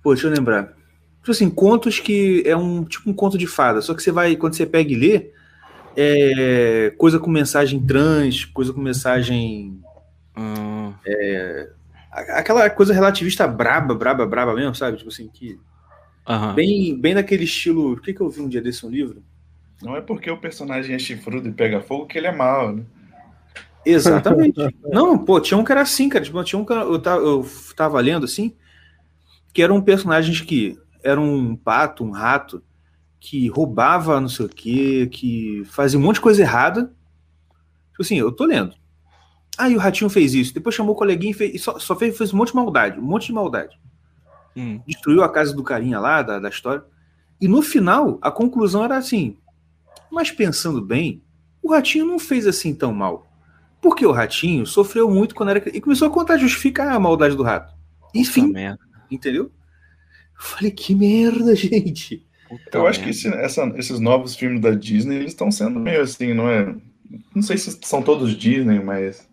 Pô, 0.02 0.12
deixa 0.12 0.26
eu 0.26 0.32
lembrar. 0.32 0.76
Tipo 1.20 1.30
assim, 1.32 1.50
contos 1.50 1.98
que 1.98 2.42
é 2.46 2.56
um, 2.56 2.84
tipo 2.84 3.10
um 3.10 3.12
conto 3.12 3.36
de 3.36 3.46
fada, 3.46 3.80
só 3.80 3.94
que 3.94 4.02
você 4.02 4.12
vai, 4.12 4.36
quando 4.36 4.54
você 4.54 4.64
pega 4.66 4.92
e 4.92 4.94
lê, 4.94 5.30
é 5.96 6.92
coisa 6.98 7.18
com 7.18 7.30
mensagem 7.30 7.80
trans, 7.84 8.44
coisa 8.44 8.72
com 8.72 8.80
mensagem... 8.80 9.80
Hum, 10.36 10.92
a- 12.12 12.38
Aquela 12.38 12.68
coisa 12.70 12.94
relativista 12.94 13.46
braba, 13.46 13.94
braba, 13.94 14.26
braba 14.26 14.54
mesmo, 14.54 14.74
sabe? 14.74 14.96
Tipo 14.96 15.10
assim, 15.10 15.28
que... 15.28 15.58
aham. 16.26 16.54
Bem, 16.54 16.98
bem 16.98 17.14
naquele 17.14 17.44
estilo... 17.44 17.92
O 17.92 18.00
que 18.00 18.12
que 18.14 18.20
eu 18.20 18.30
vi 18.30 18.40
um 18.40 18.48
dia 18.48 18.60
desse 18.62 18.84
um 18.86 18.90
livro? 18.90 19.22
Não 19.82 19.94
é 19.96 20.00
porque 20.00 20.30
o 20.30 20.38
personagem 20.38 20.94
é 20.94 20.98
chifrudo 20.98 21.48
e 21.48 21.52
pega 21.52 21.80
fogo 21.82 22.06
que 22.06 22.16
ele 22.16 22.26
é 22.26 22.32
mau, 22.34 22.72
né? 22.74 22.82
Exatamente. 23.84 24.58
Não, 24.90 25.16
pô, 25.18 25.40
tinha 25.40 25.58
um 25.58 25.64
que 25.64 25.70
era 25.72 25.82
assim, 25.82 26.08
cara. 26.08 26.24
Tipo, 26.24 26.42
tinha 26.42 26.58
um 26.58 26.64
que 26.64 26.72
eu 26.72 26.98
tava, 26.98 27.22
eu 27.22 27.46
tava 27.76 28.00
lendo 28.00 28.24
assim, 28.24 28.54
que 29.52 29.62
eram 29.62 29.80
personagens 29.80 30.40
que 30.40 30.78
era 31.04 31.20
um 31.20 31.54
pato, 31.54 32.02
um 32.04 32.10
rato, 32.10 32.62
que 33.20 33.48
roubava 33.48 34.20
não 34.20 34.28
sei 34.28 34.46
o 34.46 34.48
quê, 34.48 35.08
que 35.10 35.62
fazia 35.66 35.98
um 35.98 36.02
monte 36.02 36.16
de 36.16 36.22
coisa 36.22 36.42
errada. 36.42 36.92
Tipo 37.90 38.02
assim, 38.02 38.16
eu 38.16 38.30
tô 38.32 38.44
lendo. 38.44 38.74
Aí 39.58 39.74
o 39.74 39.78
ratinho 39.78 40.10
fez 40.10 40.34
isso, 40.34 40.52
depois 40.52 40.74
chamou 40.74 40.94
o 40.94 40.98
coleguinha 40.98 41.30
e 41.30 41.34
fez, 41.34 41.54
e 41.54 41.58
só, 41.58 41.78
só 41.78 41.96
fez, 41.96 42.16
fez 42.16 42.32
um 42.32 42.36
monte 42.36 42.48
de 42.50 42.56
maldade, 42.56 43.00
um 43.00 43.02
monte 43.02 43.26
de 43.26 43.32
maldade. 43.32 43.78
Hum. 44.54 44.80
Destruiu 44.86 45.22
a 45.22 45.32
casa 45.32 45.54
do 45.54 45.62
carinha 45.62 45.98
lá, 45.98 46.22
da, 46.22 46.38
da 46.38 46.48
história. 46.48 46.84
E 47.40 47.48
no 47.48 47.62
final, 47.62 48.18
a 48.20 48.30
conclusão 48.30 48.84
era 48.84 48.96
assim: 48.96 49.36
mas 50.10 50.30
pensando 50.30 50.80
bem, 50.80 51.22
o 51.62 51.70
ratinho 51.70 52.06
não 52.06 52.18
fez 52.18 52.46
assim 52.46 52.74
tão 52.74 52.92
mal. 52.92 53.26
Porque 53.80 54.04
o 54.04 54.12
ratinho 54.12 54.66
sofreu 54.66 55.10
muito 55.10 55.34
quando 55.34 55.50
era. 55.50 55.76
E 55.76 55.80
começou 55.80 56.08
a 56.08 56.10
contar, 56.10 56.38
justificar 56.38 56.88
a 56.88 57.00
maldade 57.00 57.36
do 57.36 57.42
rato. 57.42 57.74
Enfim, 58.14 58.48
merda, 58.48 58.80
entendeu? 59.10 59.44
Eu 59.44 59.50
falei, 60.42 60.70
que 60.70 60.94
merda, 60.94 61.54
gente. 61.56 62.25
Puta 62.48 62.78
Eu 62.78 62.86
acho 62.86 63.02
que 63.02 63.10
esse- 63.10 63.28
essa- 63.28 63.72
esses 63.76 64.00
novos 64.00 64.36
filmes 64.36 64.60
da 64.60 64.70
Disney, 64.70 65.16
eles 65.16 65.32
estão 65.32 65.50
sendo 65.50 65.78
meio 65.80 66.02
assim, 66.02 66.34
não 66.34 66.48
é? 66.48 66.74
Não 67.34 67.42
sei 67.42 67.56
se 67.56 67.78
são 67.82 68.02
todos 68.02 68.36
Disney, 68.36 68.80
mas 68.80 69.28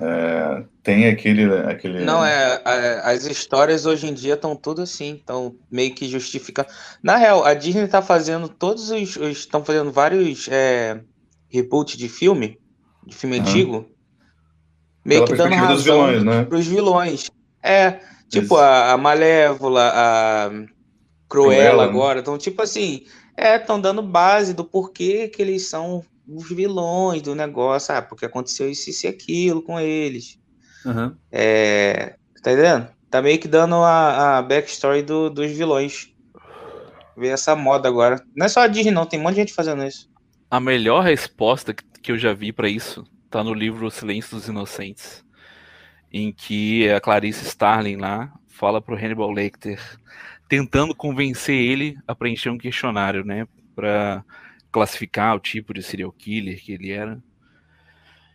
é, 0.00 0.64
tem 0.82 1.06
aquele, 1.08 1.44
aquele. 1.68 2.04
Não, 2.04 2.24
é, 2.24 2.62
é, 2.64 3.00
as 3.04 3.24
histórias 3.26 3.84
hoje 3.84 4.06
em 4.06 4.14
dia 4.14 4.34
estão 4.34 4.54
tudo 4.54 4.82
assim, 4.82 5.14
estão 5.16 5.56
meio 5.70 5.94
que 5.94 6.08
justificando. 6.08 6.68
Na 7.02 7.16
real, 7.16 7.44
a 7.44 7.52
Disney 7.52 7.88
tá 7.88 8.00
fazendo 8.00 8.48
todos 8.48 8.90
os. 8.90 9.16
Estão 9.16 9.64
fazendo 9.64 9.90
vários 9.90 10.48
é, 10.48 11.00
reboots 11.48 11.96
de 11.96 12.08
filme, 12.08 12.58
de 13.04 13.14
filme 13.16 13.38
Aham. 13.38 13.48
antigo, 13.48 13.90
meio 15.04 15.24
Pela 15.24 15.36
que 15.36 15.42
dando 15.42 15.50
dos 15.50 15.58
razão 15.58 16.06
vilões, 16.06 16.24
né? 16.24 16.44
pros 16.44 16.66
vilões. 16.66 17.30
É, 17.62 18.00
tipo 18.28 18.54
Isso. 18.54 18.56
a, 18.56 18.92
a 18.92 18.96
Malévola, 18.96 19.92
a 19.94 20.50
Cruella, 21.28 21.84
né? 21.84 21.90
agora. 21.90 22.20
Então, 22.20 22.38
tipo 22.38 22.62
assim, 22.62 23.06
é, 23.36 23.56
estão 23.56 23.80
dando 23.80 24.02
base 24.02 24.54
do 24.54 24.64
porquê 24.64 25.28
que 25.28 25.42
eles 25.42 25.68
são 25.68 26.04
os 26.26 26.48
vilões 26.48 27.22
do 27.22 27.34
negócio, 27.34 27.94
ah, 27.94 28.02
porque 28.02 28.26
aconteceu 28.26 28.68
isso, 28.70 28.90
isso 28.90 29.06
e 29.06 29.08
aquilo 29.08 29.62
com 29.62 29.78
eles. 29.80 30.38
Aham. 30.86 31.16
É, 31.32 32.16
tá 32.42 32.52
entendendo? 32.52 32.88
Tá 33.10 33.22
meio 33.22 33.38
que 33.38 33.48
dando 33.48 33.76
a, 33.76 34.38
a 34.38 34.42
backstory 34.42 35.02
do- 35.02 35.30
dos 35.30 35.50
vilões. 35.50 36.08
Ver 37.16 37.28
essa 37.28 37.56
moda 37.56 37.88
agora. 37.88 38.22
Não 38.36 38.46
é 38.46 38.48
só 38.48 38.60
a 38.60 38.66
Disney, 38.66 38.92
não, 38.92 39.04
tem 39.06 39.18
um 39.18 39.22
monte 39.22 39.34
de 39.34 39.40
gente 39.40 39.54
fazendo 39.54 39.84
isso. 39.84 40.08
A 40.50 40.60
melhor 40.60 41.02
resposta 41.02 41.74
que, 41.74 41.82
que 42.02 42.12
eu 42.12 42.18
já 42.18 42.32
vi 42.32 42.52
pra 42.52 42.68
isso 42.68 43.04
tá 43.30 43.42
no 43.42 43.52
livro 43.52 43.86
O 43.86 43.90
Silêncio 43.90 44.36
dos 44.36 44.48
Inocentes, 44.48 45.24
em 46.12 46.32
que 46.32 46.88
a 46.90 47.00
Clarice 47.00 47.44
Starling 47.46 47.96
lá 47.96 48.32
fala 48.48 48.80
pro 48.80 48.96
Hannibal 48.96 49.30
Lecter, 49.30 49.80
tentando 50.48 50.94
convencer 50.94 51.54
ele 51.54 51.96
a 52.06 52.14
preencher 52.14 52.50
um 52.50 52.58
questionário, 52.58 53.24
né, 53.24 53.46
Pra 53.74 54.24
classificar 54.72 55.36
o 55.36 55.40
tipo 55.40 55.72
de 55.72 55.82
serial 55.82 56.12
killer 56.12 56.60
que 56.60 56.72
ele 56.72 56.90
era. 56.90 57.22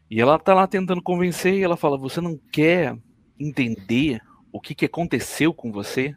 E 0.09 0.21
ela 0.21 0.39
tá 0.39 0.53
lá 0.53 0.65
tentando 0.67 1.01
convencer 1.01 1.55
e 1.55 1.63
ela 1.63 1.75
fala: 1.75 1.97
"Você 1.97 2.21
não 2.21 2.39
quer 2.51 2.97
entender 3.37 4.21
o 4.51 4.61
que, 4.61 4.73
que 4.73 4.85
aconteceu 4.85 5.53
com 5.53 5.71
você? 5.71 6.15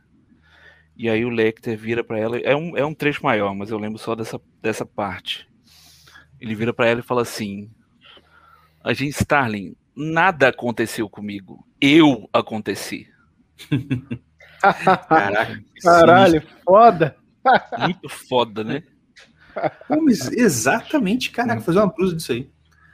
E 0.96 1.10
aí 1.10 1.24
o 1.24 1.28
Lecter 1.28 1.76
vira 1.76 2.04
para 2.04 2.18
ela, 2.18 2.38
é 2.38 2.54
um, 2.54 2.76
é 2.76 2.84
um 2.84 2.94
trecho 2.94 3.22
maior, 3.24 3.54
mas 3.54 3.70
eu 3.70 3.78
lembro 3.78 3.98
só 3.98 4.14
dessa, 4.14 4.40
dessa 4.62 4.86
parte. 4.86 5.48
Ele 6.40 6.54
vira 6.54 6.72
para 6.72 6.86
ela 6.86 7.00
e 7.00 7.02
fala 7.02 7.22
assim: 7.22 7.70
Agente 8.82 9.20
Starling, 9.20 9.74
nada 9.94 10.48
aconteceu 10.48 11.08
comigo, 11.08 11.66
eu 11.80 12.28
aconteci. 12.32 13.08
Caraca. 14.60 15.60
Caralho, 15.82 16.42
foda. 16.64 17.16
Muito 17.78 18.08
foda, 18.08 18.64
né? 18.64 18.82
Exatamente, 20.32 21.30
caraca, 21.30 21.60
fazer 21.62 21.78
uma 21.78 21.92
blusa 21.92 22.16
disso 22.16 22.32
aí. 22.32 22.50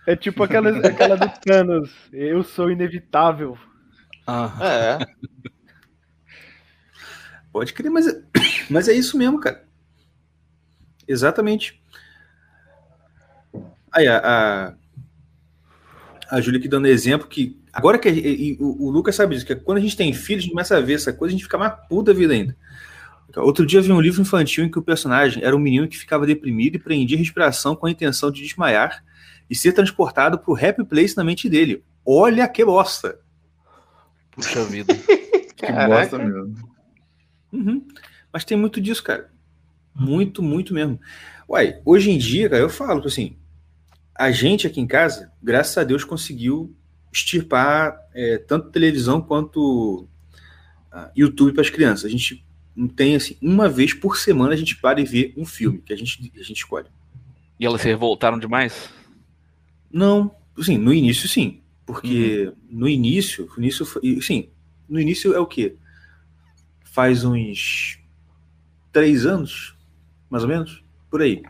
É 0.07 0.17
tipo 0.17 0.43
aquela, 0.43 0.71
aquela 0.87 1.17
do 1.17 1.29
Thanos. 1.41 1.91
Eu 2.13 2.43
sou 2.43 2.71
inevitável. 2.71 3.57
Aham. 4.27 4.65
É. 4.65 4.99
Pode 7.53 7.73
crer, 7.73 7.91
mas, 7.91 8.07
é- 8.07 8.23
mas 8.71 8.89
é 8.89 8.93
isso 8.93 9.17
mesmo, 9.17 9.39
cara. 9.39 9.65
Exatamente. 11.07 11.81
Aí, 13.93 14.09
a, 14.09 14.19
a, 14.19 14.75
a 16.37 16.41
Júlia 16.41 16.59
aqui 16.59 16.68
dando 16.68 16.87
exemplo 16.87 17.26
que. 17.28 17.57
Agora 17.72 17.99
que. 17.99 18.09
e- 18.09 18.53
e 18.53 18.57
o, 18.61 18.87
o 18.87 18.91
Lucas 18.91 19.14
sabe 19.14 19.35
disso, 19.35 19.47
que 19.47 19.55
quando 19.57 19.78
a 19.78 19.80
gente 19.80 19.97
tem 19.97 20.12
filho, 20.12 20.39
a 20.39 20.43
gente 20.43 20.51
começa 20.51 20.76
a 20.76 20.80
ver 20.80 20.95
essa 20.95 21.12
coisa, 21.12 21.30
a 21.33 21.37
gente 21.37 21.45
fica 21.45 21.59
mais 21.59 21.72
puta 21.89 22.12
da 22.12 22.18
vida 22.18 22.33
ainda. 22.33 22.57
Outro 23.37 23.64
dia 23.66 23.78
eu 23.80 23.83
vi 23.83 23.93
um 23.93 24.01
livro 24.01 24.20
infantil 24.20 24.64
em 24.64 24.70
que 24.70 24.78
o 24.78 24.83
personagem 24.83 25.43
era 25.43 25.57
um 25.57 25.59
menino 25.59 25.89
que 25.89 25.97
ficava 25.97 26.26
deprimido 26.26 26.76
e 26.76 26.78
prendia 26.78 27.16
a 27.16 27.18
respiração 27.20 27.74
com 27.74 27.87
a 27.87 27.91
intenção 27.91 28.30
de 28.30 28.43
desmaiar 28.43 29.03
e 29.49 29.55
ser 29.57 29.72
transportado 29.72 30.39
pro 30.39 30.55
happy 30.55 30.85
place 30.85 31.16
na 31.16 31.24
mente 31.24 31.49
dele. 31.49 31.83
Olha 32.05 32.47
que 32.49 32.62
bosta! 32.64 33.18
Puxa 34.30 34.64
vida. 34.64 34.95
Que 35.57 35.66
Caraca. 35.68 35.95
bosta 35.95 36.18
mesmo. 36.18 36.68
Uhum. 37.53 37.87
Mas 38.33 38.45
tem 38.45 38.57
muito 38.59 38.80
disso, 38.80 39.03
cara. 39.05 39.30
Muito, 39.95 40.43
muito 40.43 40.74
mesmo. 40.74 40.99
Uai, 41.49 41.80
hoje 41.85 42.11
em 42.11 42.18
dia, 42.18 42.49
cara, 42.51 42.62
eu 42.62 42.68
falo 42.68 43.07
assim, 43.07 43.37
a 44.15 44.31
gente 44.31 44.67
aqui 44.67 44.81
em 44.81 44.87
casa, 44.87 45.33
graças 45.43 45.77
a 45.79 45.85
Deus, 45.85 46.05
conseguiu 46.05 46.75
extirpar 47.13 47.97
é, 48.15 48.39
tanto 48.39 48.71
televisão 48.71 49.21
quanto 49.21 50.07
ah, 50.91 51.11
YouTube 51.17 51.53
para 51.53 51.63
as 51.63 51.71
crianças. 51.71 52.05
A 52.05 52.09
gente 52.09 52.45
não 52.75 52.89
tem 52.89 53.15
assim, 53.15 53.37
uma 53.41 53.69
vez 53.69 53.93
por 53.93 54.17
semana 54.17 54.55
a 54.55 54.57
gente 54.57 54.77
para 54.77 55.01
e 55.01 55.05
vê 55.05 55.35
um 55.37 55.45
filme 55.45 55.79
que 55.79 55.93
a 55.93 55.97
gente, 55.97 56.33
a 56.37 56.43
gente 56.43 56.59
escolhe. 56.59 56.89
E 57.59 57.67
elas 57.67 57.81
se 57.81 57.89
revoltaram 57.89 58.39
demais? 58.39 58.91
Não, 59.91 60.35
assim, 60.59 60.79
no 60.79 60.93
início 60.93 61.29
sim, 61.29 61.61
porque 61.85 62.53
no 62.69 62.89
início, 62.89 63.49
no 63.57 63.63
início, 63.63 63.87
sim, 64.23 64.49
no 64.89 64.99
início 64.99 65.35
é 65.35 65.39
o 65.39 65.47
quê? 65.47 65.77
Faz 66.83 67.25
uns 67.25 67.99
três 68.91 69.27
anos, 69.27 69.77
mais 70.29 70.45
ou 70.45 70.49
menos, 70.49 70.83
por 71.11 71.23
aí. 71.23 71.43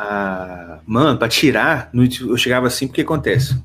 Ah, 0.00 0.78
mano, 0.86 1.18
para 1.18 1.28
tirar, 1.28 1.90
eu 1.92 2.36
chegava 2.36 2.68
assim, 2.68 2.86
porque 2.86 3.00
acontece? 3.00 3.60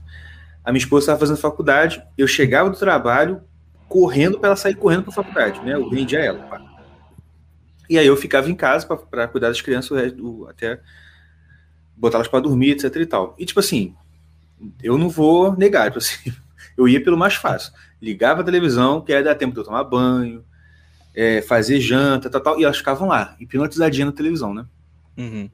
A 0.66 0.72
minha 0.72 0.80
esposa 0.84 1.04
estava 1.04 1.20
fazendo 1.20 1.38
faculdade, 1.38 2.04
eu 2.18 2.28
chegava 2.28 2.72
do 2.72 2.76
trabalho 2.76 3.42
correndo 3.88 4.40
para 4.40 4.48
ela 4.48 4.56
sair 4.56 4.74
correndo 4.74 5.04
para 5.04 5.12
a 5.12 5.16
faculdade, 5.16 5.62
né? 5.62 5.76
Eu 5.76 5.88
vendia 5.88 6.18
ela. 6.20 6.40
pá. 6.40 6.60
E 7.88 8.00
aí 8.00 8.08
eu 8.08 8.18
ficava 8.18 8.50
em 8.50 8.56
casa 8.56 8.88
para 8.88 9.28
cuidar 9.28 9.50
das 9.50 9.62
crianças 9.62 9.92
o 9.92 9.96
resto 9.96 10.16
do- 10.18 10.48
até 10.50 10.80
botar 11.96 12.18
elas 12.18 12.28
para 12.28 12.40
dormir, 12.40 12.72
etc 12.72 12.96
e 12.96 13.06
tal. 13.06 13.36
E 13.38 13.46
tipo 13.46 13.60
assim, 13.60 13.94
eu 14.82 14.98
não 14.98 15.10
vou 15.10 15.56
negar, 15.56 15.86
tipo 15.92 16.00
assim, 16.00 16.34
eu 16.76 16.88
ia 16.88 17.04
pelo 17.04 17.16
mais 17.16 17.36
fácil. 17.36 17.72
Ligava 18.02 18.42
a 18.42 18.44
televisão, 18.44 19.02
que 19.02 19.14
aí 19.14 19.24
dá 19.24 19.36
tempo 19.36 19.54
de 19.54 19.60
eu 19.60 19.64
tomar 19.66 19.84
banho, 19.84 20.44
é, 21.14 21.44
fazer 21.44 21.80
janta, 21.80 22.28
tal, 22.28 22.42
tal, 22.42 22.60
e 22.60 22.64
elas 22.64 22.78
ficavam 22.78 23.08
lá, 23.08 23.36
hipnotizadinhas 23.40 24.08
na 24.10 24.16
televisão, 24.16 24.52
né? 24.52 24.66
Uhum. 25.16 25.48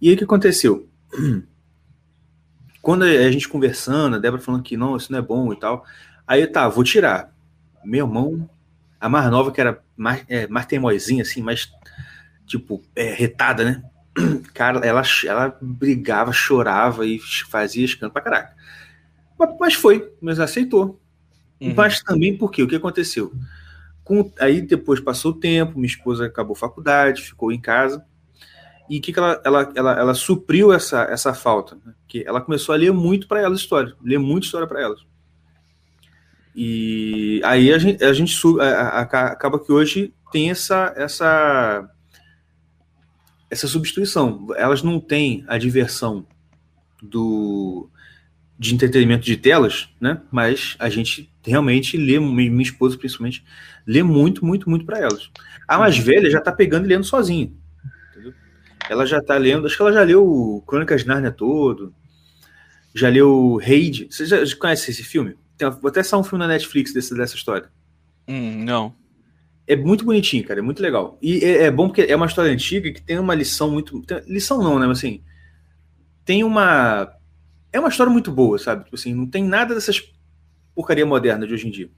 E 0.00 0.08
aí 0.08 0.14
o 0.14 0.18
que 0.18 0.24
aconteceu? 0.24 0.88
Quando 2.80 3.02
a 3.04 3.30
gente 3.30 3.48
conversando, 3.48 4.16
a 4.16 4.18
Débora 4.18 4.42
falando 4.42 4.62
que 4.62 4.76
não, 4.76 4.96
isso 4.96 5.12
não 5.12 5.18
é 5.18 5.22
bom 5.22 5.52
e 5.52 5.56
tal, 5.56 5.84
aí 6.26 6.46
tá, 6.46 6.68
vou 6.68 6.82
tirar. 6.82 7.34
Meu 7.84 8.06
irmão, 8.06 8.48
a 8.98 9.08
mais 9.08 9.30
nova, 9.30 9.52
que 9.52 9.60
era 9.60 9.82
mais, 9.96 10.24
é, 10.28 10.46
mais 10.46 10.66
teimosinha, 10.66 11.22
assim, 11.22 11.42
mais, 11.42 11.70
tipo, 12.46 12.82
é, 12.96 13.12
retada, 13.12 13.64
né? 13.64 13.82
Cara, 14.54 14.80
ela, 14.80 15.02
ela 15.26 15.58
brigava, 15.60 16.32
chorava 16.32 17.04
e 17.06 17.18
fazia 17.18 17.84
escândalo 17.84 18.12
pra 18.12 18.22
caraca. 18.22 18.54
Mas, 19.38 19.56
mas 19.60 19.74
foi, 19.74 20.10
mas 20.20 20.40
aceitou. 20.40 21.00
Uhum. 21.60 21.74
Mas 21.76 22.02
também 22.02 22.36
porque 22.36 22.62
o 22.62 22.68
que 22.68 22.76
aconteceu? 22.76 23.32
Com, 24.02 24.32
aí 24.38 24.62
depois 24.62 25.00
passou 25.00 25.32
o 25.32 25.38
tempo, 25.38 25.78
minha 25.78 25.86
esposa 25.86 26.26
acabou 26.26 26.54
a 26.54 26.58
faculdade, 26.58 27.22
ficou 27.22 27.52
em 27.52 27.60
casa. 27.60 28.04
E 28.90 28.98
o 28.98 29.00
que, 29.00 29.12
que 29.12 29.18
ela, 29.20 29.40
ela, 29.44 29.72
ela, 29.76 29.92
ela 30.00 30.14
supriu 30.14 30.72
essa, 30.72 31.02
essa 31.04 31.32
falta? 31.32 31.76
né? 31.86 31.94
Que 32.08 32.24
ela 32.26 32.40
começou 32.40 32.74
a 32.74 32.78
ler 32.78 32.92
muito 32.92 33.28
para 33.28 33.40
elas 33.40 33.60
história, 33.60 33.94
ler 34.02 34.18
muita 34.18 34.46
história 34.46 34.66
para 34.66 34.82
elas. 34.82 35.00
E 36.54 37.40
aí 37.44 37.72
a 37.72 37.78
gente, 37.78 38.02
a 38.04 38.12
gente 38.12 38.36
a- 38.60 38.64
a- 38.64 39.00
acaba 39.00 39.58
que 39.58 39.70
hoje 39.70 40.12
tem 40.32 40.50
essa, 40.50 40.92
essa, 40.96 41.88
essa 43.48 43.66
substituição. 43.68 44.48
Elas 44.56 44.82
não 44.82 44.98
têm 45.00 45.44
a 45.46 45.56
diversão 45.58 46.26
do 47.02 47.88
de 48.58 48.74
entretenimento 48.74 49.24
de 49.24 49.38
telas, 49.38 49.88
né? 49.98 50.20
Mas 50.30 50.76
a 50.78 50.90
gente 50.90 51.32
realmente 51.42 51.96
lê, 51.96 52.20
mi- 52.20 52.50
minha 52.50 52.62
esposa 52.62 52.98
principalmente, 52.98 53.42
lê 53.86 54.02
muito, 54.02 54.44
muito, 54.44 54.68
muito 54.68 54.84
para 54.84 54.98
elas. 54.98 55.30
A 55.66 55.78
mais 55.78 55.96
velha 55.96 56.28
já 56.30 56.42
tá 56.42 56.52
pegando 56.52 56.84
e 56.84 56.88
lendo 56.88 57.04
sozinha. 57.04 57.50
Ela 58.90 59.06
já 59.06 59.22
tá 59.22 59.36
lendo, 59.38 59.66
acho 59.68 59.76
que 59.76 59.82
ela 59.82 59.92
já 59.92 60.02
leu 60.02 60.26
o 60.26 60.62
Crônicas 60.62 61.02
de 61.02 61.06
Nárnia 61.06 61.30
todo, 61.30 61.94
já 62.92 63.08
leu 63.08 63.56
Raid. 63.56 64.08
Você 64.10 64.26
já, 64.26 64.44
já 64.44 64.56
conhece 64.56 64.90
esse 64.90 65.04
filme? 65.04 65.36
Tem, 65.56 65.70
vou 65.70 65.88
até 65.88 66.02
sair 66.02 66.18
um 66.18 66.24
filme 66.24 66.44
na 66.44 66.48
Netflix 66.52 66.92
desse, 66.92 67.14
dessa 67.16 67.36
história. 67.36 67.70
Hum, 68.26 68.64
não. 68.64 68.92
É 69.64 69.76
muito 69.76 70.04
bonitinho, 70.04 70.44
cara, 70.44 70.58
é 70.58 70.62
muito 70.62 70.82
legal. 70.82 71.16
E 71.22 71.38
é, 71.38 71.66
é 71.66 71.70
bom 71.70 71.86
porque 71.86 72.02
é 72.02 72.16
uma 72.16 72.26
história 72.26 72.50
antiga 72.50 72.92
que 72.92 73.00
tem 73.00 73.16
uma 73.16 73.32
lição 73.32 73.70
muito. 73.70 74.02
tem- 74.02 74.24
lição 74.26 74.60
não, 74.60 74.76
né? 74.76 74.88
Mas 74.88 74.98
assim. 74.98 75.22
Tem 76.24 76.42
uma. 76.42 77.12
É 77.72 77.78
uma 77.78 77.90
história 77.90 78.12
muito 78.12 78.32
boa, 78.32 78.58
sabe? 78.58 78.82
Tipo 78.82 78.96
assim, 78.96 79.14
não 79.14 79.28
tem 79.28 79.44
nada 79.44 79.72
dessas 79.72 80.02
porcaria 80.74 81.06
moderna 81.06 81.46
de 81.46 81.54
hoje 81.54 81.68
em 81.68 81.70
dia. 81.70 81.88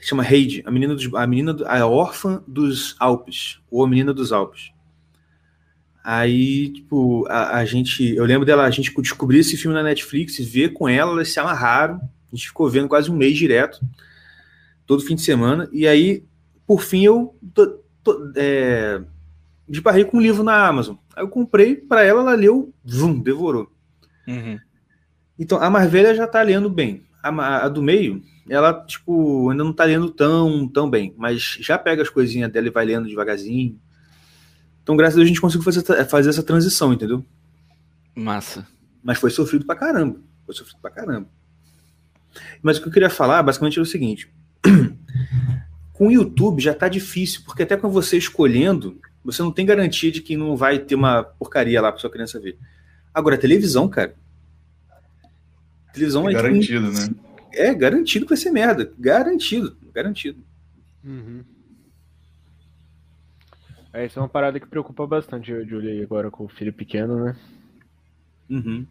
Chama 0.00 0.26
Heidi, 0.26 0.62
a 0.64 0.70
menina, 0.70 0.94
dos, 0.94 1.12
a 1.14 1.26
menina, 1.26 1.54
a 1.66 1.86
órfã 1.86 2.42
dos 2.48 2.96
Alpes, 2.98 3.60
ou 3.70 3.84
a 3.84 3.88
menina 3.88 4.14
dos 4.14 4.32
Alpes. 4.32 4.72
Aí, 6.02 6.70
tipo, 6.70 7.26
a, 7.28 7.58
a 7.58 7.64
gente. 7.64 8.14
Eu 8.14 8.24
lembro 8.24 8.46
dela, 8.46 8.64
a 8.64 8.70
gente 8.70 8.94
descobriu 9.00 9.40
esse 9.40 9.56
filme 9.56 9.74
na 9.74 9.82
Netflix, 9.82 10.38
ver 10.38 10.72
com 10.72 10.88
ela, 10.88 11.12
elas 11.12 11.32
se 11.32 11.38
amarraram. 11.38 11.96
A 12.32 12.36
gente 12.36 12.48
ficou 12.48 12.68
vendo 12.70 12.88
quase 12.88 13.10
um 13.10 13.16
mês 13.16 13.36
direto, 13.36 13.80
todo 14.86 15.04
fim 15.04 15.14
de 15.14 15.22
semana. 15.22 15.68
E 15.72 15.86
aí, 15.86 16.24
por 16.66 16.82
fim, 16.82 17.04
eu 17.04 17.36
tô, 17.52 17.80
tô, 18.02 18.32
é, 18.36 19.02
com 20.08 20.16
um 20.16 20.20
livro 20.20 20.42
na 20.42 20.66
Amazon. 20.66 20.96
Aí 21.14 21.22
eu 21.22 21.28
comprei 21.28 21.76
para 21.76 22.02
ela, 22.02 22.20
ela 22.20 22.34
leu, 22.34 22.72
vum, 22.84 23.20
devorou. 23.20 23.70
Uhum. 24.26 24.58
Então, 25.38 25.60
a 25.60 25.68
mais 25.68 25.90
velha 25.90 26.14
já 26.14 26.26
tá 26.26 26.40
lendo 26.42 26.70
bem. 26.70 27.02
A, 27.22 27.64
a 27.64 27.68
do 27.68 27.82
meio, 27.82 28.22
ela, 28.48 28.72
tipo, 28.86 29.50
ainda 29.50 29.64
não 29.64 29.72
tá 29.72 29.84
lendo 29.84 30.10
tão, 30.10 30.66
tão 30.68 30.88
bem, 30.88 31.14
mas 31.16 31.58
já 31.60 31.76
pega 31.76 32.02
as 32.02 32.08
coisinhas 32.08 32.50
dela 32.50 32.68
e 32.68 32.70
vai 32.70 32.84
lendo 32.84 33.08
devagarzinho. 33.08 33.78
Então, 34.90 34.96
graças 34.96 35.14
a 35.14 35.18
Deus, 35.18 35.26
a 35.26 35.28
gente 35.28 35.40
conseguiu 35.40 35.62
fazer, 35.62 36.04
fazer 36.06 36.30
essa 36.30 36.42
transição, 36.42 36.92
entendeu? 36.92 37.24
Massa. 38.12 38.66
Mas 39.00 39.18
foi 39.18 39.30
sofrido 39.30 39.64
pra 39.64 39.76
caramba. 39.76 40.18
Foi 40.44 40.52
sofrido 40.52 40.80
pra 40.82 40.90
caramba. 40.90 41.28
Mas 42.60 42.76
o 42.76 42.82
que 42.82 42.88
eu 42.88 42.92
queria 42.92 43.08
falar, 43.08 43.40
basicamente, 43.44 43.78
é 43.78 43.82
o 43.82 43.86
seguinte. 43.86 44.28
Com 45.94 46.08
o 46.08 46.10
YouTube 46.10 46.60
já 46.60 46.74
tá 46.74 46.88
difícil, 46.88 47.42
porque 47.44 47.62
até 47.62 47.76
com 47.76 47.88
você 47.88 48.16
escolhendo, 48.16 48.98
você 49.22 49.42
não 49.42 49.52
tem 49.52 49.64
garantia 49.64 50.10
de 50.10 50.20
que 50.20 50.36
não 50.36 50.56
vai 50.56 50.80
ter 50.80 50.96
uma 50.96 51.22
porcaria 51.22 51.80
lá 51.80 51.92
pra 51.92 52.00
sua 52.00 52.10
criança 52.10 52.40
ver. 52.40 52.58
Agora, 53.14 53.38
televisão, 53.38 53.88
cara. 53.88 54.16
Televisão 55.92 56.28
É 56.28 56.32
é, 56.32 56.34
tipo, 56.34 56.42
garantido, 56.42 56.90
né? 56.90 57.14
é 57.52 57.74
garantido 57.74 58.24
que 58.24 58.30
vai 58.30 58.38
ser 58.38 58.50
merda. 58.50 58.92
Garantido. 58.98 59.76
Garantido. 59.94 60.42
Uhum. 61.04 61.44
É, 63.92 64.06
isso 64.06 64.18
é 64.18 64.22
uma 64.22 64.28
parada 64.28 64.60
que 64.60 64.66
preocupa 64.66 65.06
bastante 65.06 65.52
a 65.52 65.64
Julia 65.64 66.02
agora 66.02 66.30
com 66.30 66.44
o 66.44 66.48
filho 66.48 66.72
pequeno, 66.72 67.24
né? 67.24 67.36
Uhum. 68.48 68.86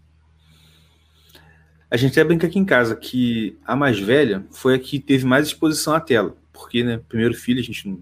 A 1.90 1.98
gente 1.98 2.12
até 2.12 2.24
brinca 2.24 2.48
aqui 2.48 2.60
em 2.60 2.66
casa 2.66 2.96
que 2.96 3.58
a 3.66 3.76
mais 3.76 4.00
velha 4.00 4.46
foi 4.52 4.76
a 4.76 4.80
que 4.80 5.00
teve 5.00 5.26
mais 5.26 5.48
exposição 5.48 5.94
à 5.94 6.00
tela. 6.00 6.36
Porque, 6.54 6.84
né, 6.84 7.02
primeiro 7.08 7.34
filho, 7.34 7.60
a 7.60 7.64
gente 7.64 7.88
não. 7.88 8.02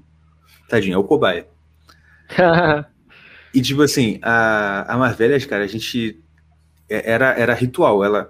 Tadinho, 0.68 0.96
é 0.96 0.98
o 0.98 1.04
cobaia. 1.04 1.48
E, 3.54 3.62
tipo 3.62 3.82
assim, 3.82 4.20
a, 4.22 4.94
a 4.94 4.98
mais 4.98 5.16
velha, 5.16 5.40
cara, 5.48 5.64
a 5.64 5.68
gente. 5.68 6.20
é- 6.88 7.10
Era, 7.12 7.32
era 7.32 7.54
ritual. 7.56 8.04
Ela. 8.04 8.30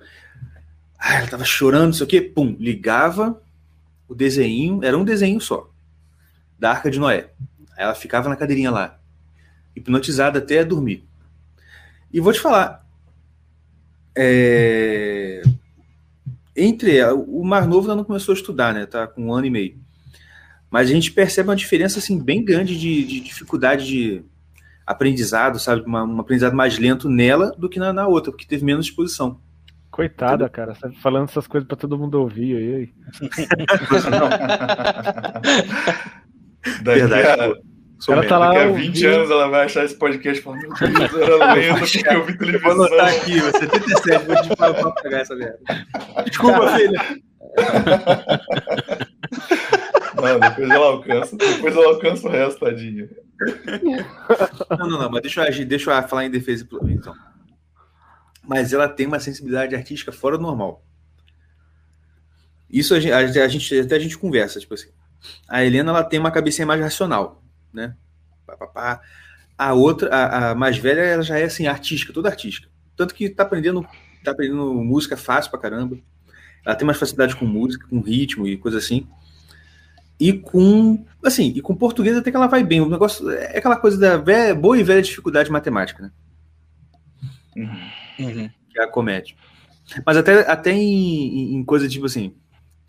Ah, 0.97 1.15
ela 1.15 1.27
tava 1.27 1.43
chorando, 1.43 1.87
não 1.87 1.93
sei 1.93 2.05
o 2.05 2.09
quê. 2.09 2.21
Pum, 2.21 2.55
ligava 2.59 3.41
o 4.07 4.15
desenho, 4.15 4.79
era 4.83 4.97
um 4.97 5.03
desenho 5.03 5.41
só, 5.41 5.69
da 6.57 6.69
Arca 6.69 6.89
de 6.89 6.97
Noé. 6.99 7.31
Ela 7.77 7.95
ficava 7.95 8.27
na 8.27 8.35
cadeirinha 8.35 8.71
lá, 8.71 8.99
hipnotizada 9.75 10.39
até 10.39 10.65
dormir. 10.65 11.07
E 12.11 12.19
vou 12.19 12.33
te 12.33 12.39
falar, 12.39 12.85
é, 14.17 15.43
entre 16.55 17.03
o 17.05 17.43
mais 17.43 17.67
novo 17.67 17.81
ainda 17.81 17.97
não 17.97 18.03
começou 18.03 18.33
a 18.33 18.37
estudar, 18.37 18.73
né? 18.73 18.87
Tá 18.87 19.05
com 19.05 19.27
um 19.27 19.33
ano 19.33 19.45
e 19.45 19.51
meio. 19.51 19.77
Mas 20.71 20.89
a 20.89 20.93
gente 20.93 21.11
percebe 21.11 21.49
uma 21.49 21.55
diferença 21.55 21.99
assim 21.99 22.21
bem 22.21 22.43
grande 22.43 22.77
de, 22.77 23.05
de 23.05 23.19
dificuldade 23.19 23.85
de 23.85 24.25
aprendizado, 24.85 25.59
sabe? 25.59 25.83
Uma, 25.83 26.03
um 26.03 26.19
aprendizado 26.19 26.55
mais 26.55 26.79
lento 26.79 27.07
nela 27.09 27.51
do 27.57 27.69
que 27.69 27.77
na, 27.77 27.93
na 27.93 28.07
outra, 28.07 28.31
porque 28.31 28.47
teve 28.47 28.65
menos 28.65 28.87
exposição. 28.87 29.39
Coitada, 29.91 30.49
cara, 30.49 30.75
você 30.75 30.91
falando 31.01 31.29
essas 31.29 31.47
coisas 31.47 31.67
pra 31.67 31.77
todo 31.77 31.97
mundo 31.97 32.19
ouvir 32.19 32.55
aí. 32.75 32.93
Verdade, 36.83 37.41
a, 37.41 37.66
pô. 38.05 38.13
Ela 38.13 38.25
tá 38.27 38.37
lá 38.37 38.47
daqui 38.49 38.59
a 38.59 38.67
ouvindo. 38.67 38.93
20 38.93 39.05
anos 39.05 39.31
ela 39.31 39.47
vai 39.49 39.65
achar 39.65 39.83
esse 39.85 39.95
podcast 39.95 40.39
e 40.39 40.43
falar: 40.43 40.57
Meu 40.57 40.69
Deus, 40.73 41.11
eu 41.13 41.23
era 41.41 41.53
lento 41.53 41.79
porque 41.79 42.07
eu 42.07 42.25
vi 42.25 42.33
Vou 42.37 42.45
televisão. 42.47 42.71
anotar 42.71 43.07
aqui, 43.09 43.39
ó, 43.41 43.51
77, 43.59 44.25
vou 44.25 44.41
te 44.41 44.55
falar 44.55 44.73
pra 44.73 44.91
pegar 44.91 45.17
essa 45.19 45.35
merda. 45.35 45.59
Desculpa, 46.25 46.77
filha. 46.77 47.01
Não, 50.15 50.39
depois 50.39 50.69
ela 50.69 50.85
alcança. 50.87 51.35
Depois 51.37 51.75
ela 51.75 51.87
alcança 51.87 52.27
o 52.27 52.31
resto, 52.31 52.59
tadinha. 52.59 53.09
Não, 54.71 54.89
não, 54.89 54.99
não, 54.99 55.09
mas 55.11 55.21
deixa 55.21 55.41
eu 55.41 55.47
agir, 55.47 55.65
deixa 55.65 55.91
eu 55.91 56.07
falar 56.07 56.25
em 56.25 56.31
defesa 56.31 56.65
pro- 56.65 56.89
então. 56.89 57.13
Mas 58.47 58.73
ela 58.73 58.87
tem 58.87 59.05
uma 59.05 59.19
sensibilidade 59.19 59.75
artística 59.75 60.11
fora 60.11 60.37
do 60.37 60.43
normal. 60.43 60.83
Isso 62.69 62.93
a 62.95 62.99
gente, 62.99 63.11
a, 63.13 63.17
a 63.19 63.47
gente- 63.47 63.79
até 63.79 63.95
a 63.95 63.99
gente 63.99 64.17
conversa, 64.17 64.59
tipo 64.59 64.73
assim. 64.73 64.89
A 65.47 65.63
Helena 65.63 65.91
ela 65.91 66.03
tem 66.03 66.19
uma 66.19 66.31
cabecinha 66.31 66.65
mais 66.65 66.81
racional, 66.81 67.43
né? 67.73 67.95
Pá, 68.45 68.55
pá, 68.57 68.67
pá. 68.67 69.01
A 69.57 69.73
outra, 69.73 70.09
a, 70.15 70.51
a 70.51 70.55
mais 70.55 70.77
velha, 70.77 71.01
ela 71.01 71.23
já 71.23 71.39
é 71.39 71.45
assim 71.45 71.67
artística, 71.67 72.13
toda 72.13 72.29
artística. 72.29 72.69
Tanto 72.95 73.13
que 73.15 73.29
tá 73.29 73.43
aprendendo, 73.43 73.85
tá 74.23 74.31
aprendendo 74.31 74.73
música 74.75 75.17
fácil 75.17 75.49
pra 75.51 75.59
caramba. 75.59 75.97
Ela 76.65 76.75
tem 76.75 76.85
mais 76.85 76.99
facilidade 76.99 77.35
com 77.35 77.45
música, 77.45 77.87
com 77.87 77.99
ritmo 78.01 78.47
e 78.47 78.57
coisa 78.57 78.77
assim. 78.77 79.07
E 80.19 80.33
com, 80.33 81.05
assim, 81.23 81.53
e 81.55 81.61
com 81.61 81.75
português 81.75 82.17
até 82.17 82.29
que 82.31 82.37
ela 82.37 82.47
vai 82.47 82.63
bem. 82.63 82.81
O 82.81 82.89
negócio 82.89 83.29
é 83.29 83.57
aquela 83.57 83.75
coisa 83.75 83.97
da 83.99 84.17
ve- 84.17 84.53
boa 84.53 84.77
e 84.77 84.83
velha 84.83 85.01
dificuldade 85.01 85.49
matemática, 85.51 86.03
né? 86.03 86.11
Uhum. 88.19 88.49
Que 88.69 88.79
é 88.79 88.83
a 88.83 88.87
comédia. 88.87 89.35
Mas 90.05 90.17
até, 90.17 90.39
até 90.51 90.71
em, 90.71 91.55
em- 91.55 91.63
coisa 91.63 91.87
tipo 91.87 92.05
assim, 92.05 92.35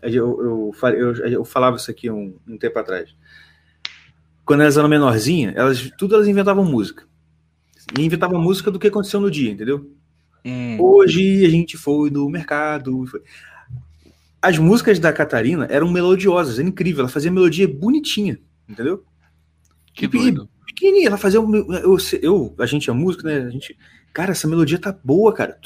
eu, 0.01 0.11
eu, 0.11 0.71
eu, 0.93 1.15
eu 1.27 1.45
falava 1.45 1.77
isso 1.77 1.89
aqui 1.89 2.09
um, 2.09 2.35
um 2.47 2.57
tempo 2.57 2.77
atrás. 2.77 3.15
Quando 4.49 4.61
elas 4.61 4.77
eram 4.77 4.89
menorzinhas, 4.89 5.53
elas, 5.55 5.91
tudo 5.95 6.15
elas 6.15 6.27
inventavam 6.27 6.65
música. 6.65 7.03
E 7.95 8.01
inventavam 8.03 8.41
música 8.41 8.71
do 8.71 8.79
que 8.79 8.87
aconteceu 8.87 9.19
no 9.19 9.29
dia, 9.29 9.51
entendeu? 9.51 9.87
Hum. 10.43 10.75
Hoje 10.81 11.45
a 11.45 11.49
gente 11.51 11.77
foi 11.77 12.09
no 12.09 12.27
mercado. 12.27 13.05
foi- 13.05 13.21
As 14.41 14.57
músicas 14.57 14.97
da 14.97 15.13
Catarina 15.13 15.67
eram 15.69 15.91
melodiosas, 15.91 16.57
era 16.57 16.67
incrível. 16.67 17.01
Ela 17.01 17.09
fazia 17.09 17.29
melodia 17.29 17.67
bonitinha, 17.67 18.39
entendeu? 18.67 19.03
Que 19.93 20.07
doido. 20.07 20.49
pequenininha, 20.65 21.09
ela 21.09 21.17
fazia. 21.17 21.39
Eu, 21.39 21.97
eu, 22.19 22.55
a 22.57 22.65
gente 22.65 22.89
é 22.89 22.93
músico, 22.93 23.25
né? 23.25 23.43
A 23.43 23.49
gente. 23.51 23.77
Cara, 24.11 24.31
essa 24.31 24.47
melodia 24.47 24.79
tá 24.79 24.97
boa, 25.03 25.31
cara. 25.31 25.59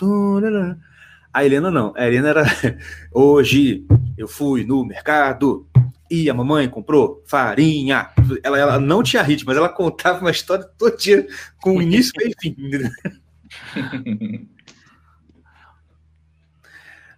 A 1.31 1.45
Helena 1.45 1.71
não. 1.71 1.93
A 1.95 2.05
Helena 2.05 2.27
era. 2.27 2.43
Hoje 3.13 3.85
eu 4.17 4.27
fui 4.27 4.65
no 4.65 4.83
mercado 4.85 5.65
e 6.13 6.29
a 6.29 6.33
mamãe 6.33 6.69
comprou 6.69 7.23
farinha. 7.25 8.09
Ela, 8.43 8.59
ela 8.59 8.79
não 8.79 9.01
tinha 9.01 9.23
ritmo, 9.23 9.47
mas 9.47 9.57
ela 9.57 9.67
contava 9.69 10.21
uma 10.21 10.29
história 10.29 10.63
todo 10.77 10.95
dia 10.95 11.25
com 11.59 11.81
início, 11.81 12.11
meio 12.17 12.31
e 12.31 12.35
fim. 12.41 12.55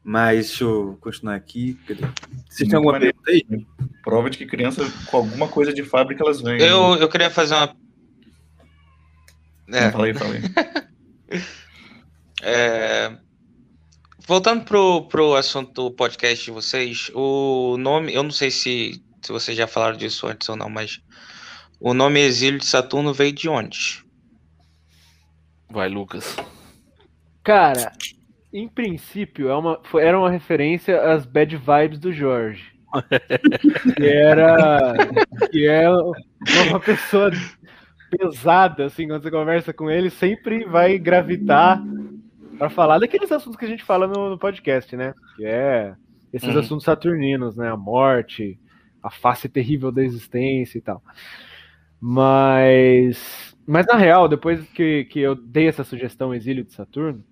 Mas 0.08 0.48
deixa 0.50 0.64
eu 0.64 0.98
continuar 1.02 1.34
aqui. 1.34 1.80
Vocês 1.88 1.98
têm 1.98 2.68
Muito 2.68 2.76
alguma 2.76 2.94
maneiro. 2.94 3.18
pergunta 3.26 3.52
aí? 3.52 3.66
Prova 4.04 4.30
de 4.30 4.38
que 4.38 4.46
criança 4.46 4.84
com 5.08 5.18
alguma 5.18 5.48
coisa 5.48 5.74
de 5.74 5.84
fábrica 5.84 6.24
elas 6.24 6.42
vêm. 6.42 6.60
né? 6.60 6.70
Eu, 6.70 6.96
eu 6.98 7.10
queria 7.10 7.32
fazer 7.32 7.56
uma. 7.56 7.76
É, 9.74 9.90
Fala 9.92 10.06
aí, 10.06 10.14
fala 10.14 10.34
aí. 10.36 10.42
é, 12.44 13.18
Voltando 14.28 14.66
pro, 14.66 15.04
pro 15.04 15.36
assunto 15.36 15.72
do 15.72 15.92
podcast 15.92 16.44
de 16.46 16.52
vocês, 16.52 17.12
o 17.14 17.78
nome, 17.78 18.12
eu 18.14 18.24
não 18.24 18.32
sei 18.32 18.50
se, 18.50 19.00
se 19.22 19.32
vocês 19.32 19.56
já 19.56 19.68
falaram 19.68 19.98
disso 19.98 20.26
antes 20.26 20.50
ou 20.50 20.56
não, 20.56 20.68
mas 20.68 21.00
o 21.80 21.94
nome 21.94 22.20
Exílio 22.22 22.60
de 22.60 22.66
Saturno 22.66 23.14
veio 23.14 23.32
de 23.32 23.48
onde? 23.48 24.04
Vai, 25.70 25.90
Lucas. 25.90 26.36
Cara, 27.44 27.92
em 28.52 28.68
princípio, 28.68 29.50
é 29.50 29.56
uma, 29.56 29.80
foi- 29.84 30.04
era 30.04 30.18
uma 30.18 30.32
referência 30.32 31.00
às 31.02 31.24
bad 31.24 31.56
vibes 31.56 32.00
do 32.00 32.12
Jorge. 32.12 32.74
que 33.98 34.08
era. 34.08 34.94
Que 35.52 35.68
é 35.68 35.88
uma 35.90 36.80
pessoa 36.80 37.30
pesada, 38.10 38.86
assim, 38.86 39.08
quando 39.08 39.22
você 39.22 39.30
conversa 39.30 39.74
com 39.74 39.92
ele, 39.92 40.10
sempre 40.10 40.66
vai 40.66 40.98
gravitar 40.98 41.84
para 42.58 42.70
falar 42.70 43.00
daqueles 43.00 43.32
assuntos 43.32 43.58
que 43.58 43.66
a 43.66 43.68
gente 43.68 43.84
fala 43.84 44.08
no, 44.08 44.30
no 44.32 44.38
podcast, 44.38 44.96
né? 44.96 45.14
Que 45.36 45.46
é 45.46 45.94
esses 46.34 46.50
Uhum. 46.54 46.60
assuntos 46.60 46.86
saturninos, 46.86 47.56
né? 47.58 47.70
A 47.70 47.78
morte, 47.78 48.60
a 49.02 49.10
face 49.10 49.48
terrível 49.50 49.92
da 49.92 50.04
existência 50.04 50.78
e 50.78 50.82
tal. 50.82 51.02
Mas. 52.02 53.56
Mas 53.68 53.86
na 53.88 53.96
real, 53.96 54.28
depois 54.28 54.62
que, 54.70 55.06
que 55.06 55.20
eu 55.20 55.34
dei 55.36 55.68
essa 55.68 55.84
sugestão 55.84 56.34
Exílio 56.36 56.64
de 56.64 56.72
Saturno, 56.74 57.24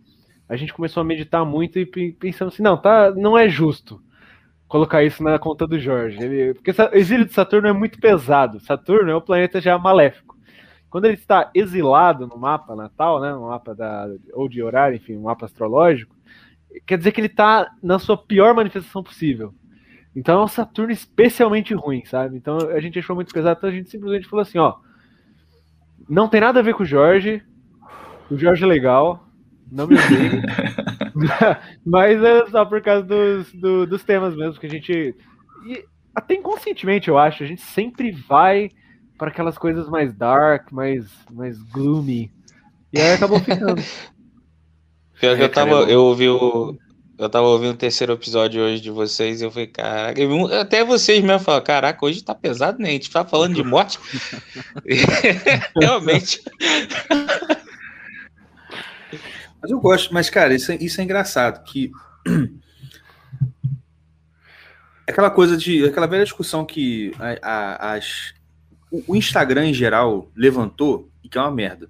a 0.49 0.55
gente 0.55 0.73
começou 0.73 1.01
a 1.01 1.03
meditar 1.03 1.45
muito 1.45 1.77
e 1.77 1.85
pe- 1.85 2.11
pensando 2.19 2.47
assim, 2.47 2.63
não, 2.63 2.75
tá, 2.75 3.11
não 3.11 3.37
é 3.37 3.47
justo 3.47 4.01
colocar 4.67 5.03
isso 5.03 5.21
na 5.23 5.37
conta 5.37 5.67
do 5.67 5.77
Jorge. 5.79 6.17
Ele- 6.23 6.53
porque 6.55 6.71
Exílio 6.93 7.25
de 7.25 7.33
Saturno 7.33 7.67
é 7.67 7.73
muito 7.73 7.99
pesado. 7.99 8.59
Saturno 8.59 9.11
é 9.11 9.15
um 9.15 9.21
planeta 9.21 9.61
já 9.61 9.77
maléfico. 9.77 10.32
Quando 10.93 11.05
ele 11.05 11.15
está 11.15 11.49
exilado 11.55 12.27
no 12.27 12.37
mapa 12.37 12.75
natal, 12.75 13.19
né, 13.19 13.33
no 13.33 13.47
mapa 13.47 13.73
da 13.73 14.07
ou 14.31 14.47
de 14.47 14.61
horário, 14.61 14.95
enfim, 14.95 15.17
um 15.17 15.23
mapa 15.23 15.47
astrológico, 15.47 16.15
quer 16.85 16.99
dizer 16.99 17.11
que 17.11 17.19
ele 17.19 17.25
está 17.29 17.67
na 17.81 17.97
sua 17.97 18.15
pior 18.15 18.53
manifestação 18.53 19.01
possível. 19.01 19.55
Então 20.15 20.39
é 20.39 20.43
um 20.43 20.47
Saturno 20.47 20.91
especialmente 20.93 21.73
ruim, 21.73 22.05
sabe? 22.05 22.37
Então 22.37 22.59
a 22.69 22.79
gente 22.79 22.99
achou 22.99 23.15
muito 23.15 23.33
pesado, 23.33 23.57
então 23.57 23.71
a 23.71 23.73
gente 23.73 23.89
simplesmente 23.89 24.27
falou 24.27 24.43
assim, 24.43 24.59
ó, 24.59 24.75
não 26.07 26.27
tem 26.27 26.39
nada 26.39 26.59
a 26.59 26.63
ver 26.63 26.75
com 26.75 26.83
o 26.83 26.85
Jorge. 26.85 27.41
O 28.29 28.37
Jorge 28.37 28.63
é 28.63 28.67
legal, 28.67 29.27
não 29.71 29.87
me 29.87 29.95
odeie. 29.95 30.43
Mas 31.83 32.23
é 32.23 32.45
só 32.51 32.65
por 32.65 32.83
causa 32.83 33.01
dos, 33.01 33.51
do- 33.51 33.87
dos 33.87 34.03
temas 34.03 34.35
mesmo 34.35 34.59
que 34.59 34.67
a 34.67 34.69
gente. 34.69 35.15
E 35.65 35.85
até 36.13 36.35
inconscientemente, 36.35 37.09
eu 37.09 37.17
acho, 37.17 37.41
a 37.41 37.47
gente 37.47 37.61
sempre 37.63 38.11
vai 38.11 38.69
para 39.17 39.29
aquelas 39.29 39.57
coisas 39.57 39.87
mais 39.89 40.13
dark, 40.13 40.71
mais, 40.71 41.05
mais 41.31 41.57
gloomy. 41.61 42.31
E 42.91 42.99
aí 42.99 43.13
acabou 43.13 43.39
ficando. 43.39 43.81
Pior 45.19 45.35
que 45.37 45.41
É, 45.41 45.45
eu 45.45 45.49
cara, 45.49 45.49
tava, 45.49 45.71
eu- 45.83 45.89
eu 45.89 46.03
ouvi 46.03 46.29
o. 46.29 46.77
Eu 47.15 47.29
tava 47.29 47.45
ouvindo 47.45 47.73
o 47.73 47.77
terceiro 47.77 48.13
episódio 48.13 48.61
hoje 48.61 48.81
de 48.81 48.89
vocês 48.89 49.39
e 49.39 49.45
eu 49.45 49.51
falei, 49.51 49.67
caraca, 49.67 50.19
até 50.59 50.83
vocês 50.83 51.23
mesmo 51.23 51.39
falaram, 51.39 51.63
caraca, 51.63 52.03
hoje 52.05 52.23
tá 52.23 52.33
pesado, 52.33 52.79
né? 52.79 52.89
A 52.89 52.91
gente 52.93 53.09
tá 53.11 53.23
falando 53.23 53.53
de 53.53 53.63
morte. 53.63 53.99
Realmente. 55.79 56.41
Mas 59.61 59.71
eu 59.71 59.79
gosto, 59.79 60.13
mas, 60.13 60.29
cara, 60.29 60.53
isso 60.55 60.71
é, 60.71 60.75
isso 60.81 60.99
é 60.99 61.03
engraçado, 61.03 61.63
que 61.63 61.91
aquela 65.07 65.29
coisa 65.29 65.55
de. 65.55 65.85
aquela 65.85 66.07
velha 66.07 66.23
discussão 66.23 66.65
que 66.65 67.11
a- 67.19 67.37
a- 67.41 67.93
as, 67.93 68.33
o, 68.93 69.03
o 69.07 69.15
Instagram 69.15 69.65
em 69.65 69.73
geral 69.73 70.29
levantou, 70.35 71.09
e 71.23 71.27
que 71.27 71.37
é 71.37 71.41
uma 71.41 71.51
merda, 71.51 71.87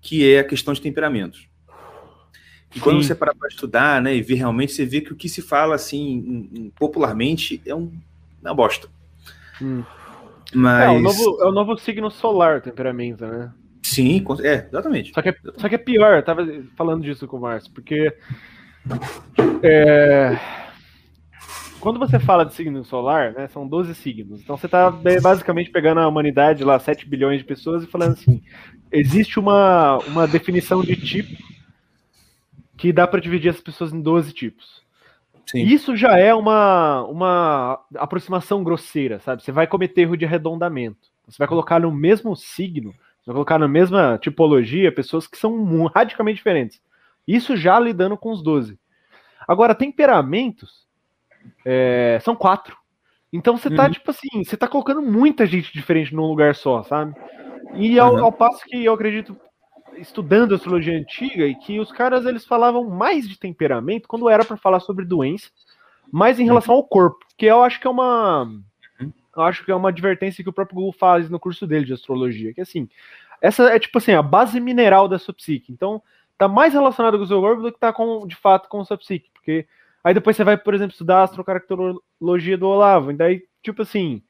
que 0.00 0.28
é 0.28 0.40
a 0.40 0.44
questão 0.44 0.74
de 0.74 0.80
temperamentos. 0.80 1.48
E 2.74 2.80
quando 2.80 3.00
Sim. 3.00 3.08
você 3.08 3.14
para 3.14 3.34
para 3.34 3.48
estudar, 3.48 4.02
né, 4.02 4.14
e 4.14 4.20
ver 4.20 4.34
realmente, 4.34 4.72
você 4.72 4.84
vê 4.84 5.00
que 5.00 5.12
o 5.12 5.16
que 5.16 5.28
se 5.28 5.40
fala 5.40 5.76
assim 5.76 6.72
popularmente 6.76 7.62
é 7.64 7.74
um, 7.74 7.92
uma 8.42 8.54
bosta. 8.54 8.88
Hum. 9.62 9.84
Mas. 10.52 10.84
É, 10.84 10.90
o 10.90 11.00
novo, 11.00 11.42
é 11.42 11.46
o 11.46 11.52
novo 11.52 11.78
signo 11.78 12.10
solar, 12.10 12.60
temperamento, 12.60 13.24
né? 13.24 13.52
Sim, 13.82 14.24
é, 14.42 14.66
exatamente. 14.68 15.12
Só 15.12 15.22
que, 15.22 15.28
é, 15.30 15.36
só 15.56 15.68
que 15.68 15.74
é 15.74 15.78
pior, 15.78 16.16
eu 16.16 16.22
tava 16.22 16.46
falando 16.76 17.02
disso 17.02 17.26
com 17.26 17.36
o 17.36 17.40
Márcio, 17.40 17.72
porque 17.72 18.12
é, 19.62 20.38
quando 21.80 21.98
você 21.98 22.18
fala 22.18 22.44
de 22.44 22.54
signo 22.54 22.84
solar, 22.84 23.32
né, 23.32 23.48
são 23.48 23.66
12 23.66 23.94
signos. 23.94 24.40
Então 24.40 24.56
você 24.56 24.68
tá 24.68 24.96
é, 25.04 25.20
basicamente 25.20 25.70
pegando 25.70 26.00
a 26.00 26.08
humanidade 26.08 26.62
lá, 26.62 26.78
7 26.78 27.08
bilhões 27.08 27.38
de 27.38 27.44
pessoas, 27.44 27.82
e 27.82 27.86
falando 27.86 28.12
assim: 28.12 28.42
existe 28.92 29.38
uma, 29.38 29.98
uma 30.06 30.28
definição 30.28 30.82
de 30.82 30.94
tipo 30.96 31.36
que 32.76 32.92
dá 32.92 33.06
para 33.06 33.20
dividir 33.20 33.50
as 33.50 33.60
pessoas 33.60 33.92
em 33.92 34.00
12 34.00 34.32
tipos. 34.32 34.82
Sim. 35.46 35.62
Isso 35.64 35.96
já 35.96 36.16
é 36.16 36.32
uma, 36.32 37.02
uma 37.04 37.80
aproximação 37.96 38.62
grosseira, 38.62 39.18
sabe? 39.18 39.42
Você 39.42 39.50
vai 39.50 39.66
cometer 39.66 40.02
erro 40.02 40.16
de 40.16 40.24
arredondamento. 40.24 41.08
Você 41.26 41.36
vai 41.38 41.48
colocar 41.48 41.80
no 41.80 41.92
mesmo 41.92 42.34
signo, 42.36 42.92
você 42.92 43.26
vai 43.26 43.34
colocar 43.34 43.58
na 43.58 43.68
mesma 43.68 44.18
tipologia 44.18 44.92
pessoas 44.92 45.26
que 45.26 45.36
são 45.36 45.86
radicalmente 45.86 46.36
diferentes. 46.36 46.80
Isso 47.26 47.56
já 47.56 47.78
lidando 47.78 48.16
com 48.16 48.30
os 48.30 48.42
12. 48.42 48.78
Agora, 49.46 49.74
temperamentos 49.74 50.88
é, 51.64 52.18
são 52.22 52.34
quatro. 52.36 52.76
Então 53.32 53.56
você 53.56 53.70
tá, 53.70 53.84
Uhum. 53.84 53.90
tipo 53.90 54.10
assim, 54.10 54.44
você 54.44 54.56
tá 54.56 54.66
colocando 54.66 55.00
muita 55.02 55.46
gente 55.46 55.72
diferente 55.72 56.14
num 56.14 56.26
lugar 56.26 56.54
só, 56.54 56.82
sabe? 56.82 57.14
E 57.74 57.98
ao, 57.98 58.14
Uhum. 58.14 58.24
ao 58.24 58.32
passo 58.32 58.64
que 58.64 58.84
eu 58.84 58.92
acredito, 58.92 59.36
estudando 59.96 60.54
astrologia 60.54 60.98
antiga, 60.98 61.46
e 61.46 61.54
que 61.54 61.78
os 61.78 61.92
caras 61.92 62.26
eles 62.26 62.44
falavam 62.44 62.88
mais 62.88 63.28
de 63.28 63.38
temperamento 63.38 64.08
quando 64.08 64.28
era 64.28 64.44
para 64.44 64.56
falar 64.56 64.80
sobre 64.80 65.04
doença, 65.04 65.48
mais 66.10 66.40
em 66.40 66.44
relação 66.44 66.74
ao 66.74 66.84
corpo, 66.84 67.24
que 67.36 67.46
eu 67.46 67.62
acho 67.62 67.78
que 67.80 67.86
é 67.86 67.90
uma 67.90 68.48
eu 69.36 69.42
acho 69.42 69.64
que 69.64 69.70
é 69.70 69.74
uma 69.74 69.90
advertência 69.90 70.42
que 70.42 70.50
o 70.50 70.52
próprio 70.52 70.74
Google 70.74 70.92
faz 70.92 71.30
no 71.30 71.38
curso 71.38 71.66
dele 71.66 71.84
de 71.84 71.92
astrologia, 71.92 72.52
que 72.52 72.60
assim, 72.60 72.88
essa 73.40 73.62
é 73.70 73.78
tipo 73.78 73.96
assim, 73.98 74.12
a 74.12 74.22
base 74.22 74.58
mineral 74.58 75.06
da 75.06 75.20
sua 75.20 75.32
psique. 75.32 75.72
Então, 75.72 76.02
tá 76.36 76.48
mais 76.48 76.72
relacionado 76.74 77.16
com 77.16 77.22
o 77.22 77.26
seu 77.26 77.40
corpo 77.40 77.62
do 77.62 77.72
que 77.72 77.78
tá 77.78 77.92
com, 77.92 78.26
de 78.26 78.34
fato 78.34 78.68
com 78.68 78.80
a 78.80 78.84
sua 78.84 78.98
psique, 78.98 79.30
porque 79.32 79.66
aí 80.02 80.14
depois 80.14 80.36
você 80.36 80.44
vai, 80.44 80.56
por 80.56 80.74
exemplo, 80.74 80.92
estudar 80.92 81.18
a 81.18 81.22
astrocaracterologia 81.24 82.56
do 82.58 82.68
Olavo, 82.68 83.10
e 83.10 83.16
daí, 83.16 83.42
tipo 83.62 83.82
assim, 83.82 84.22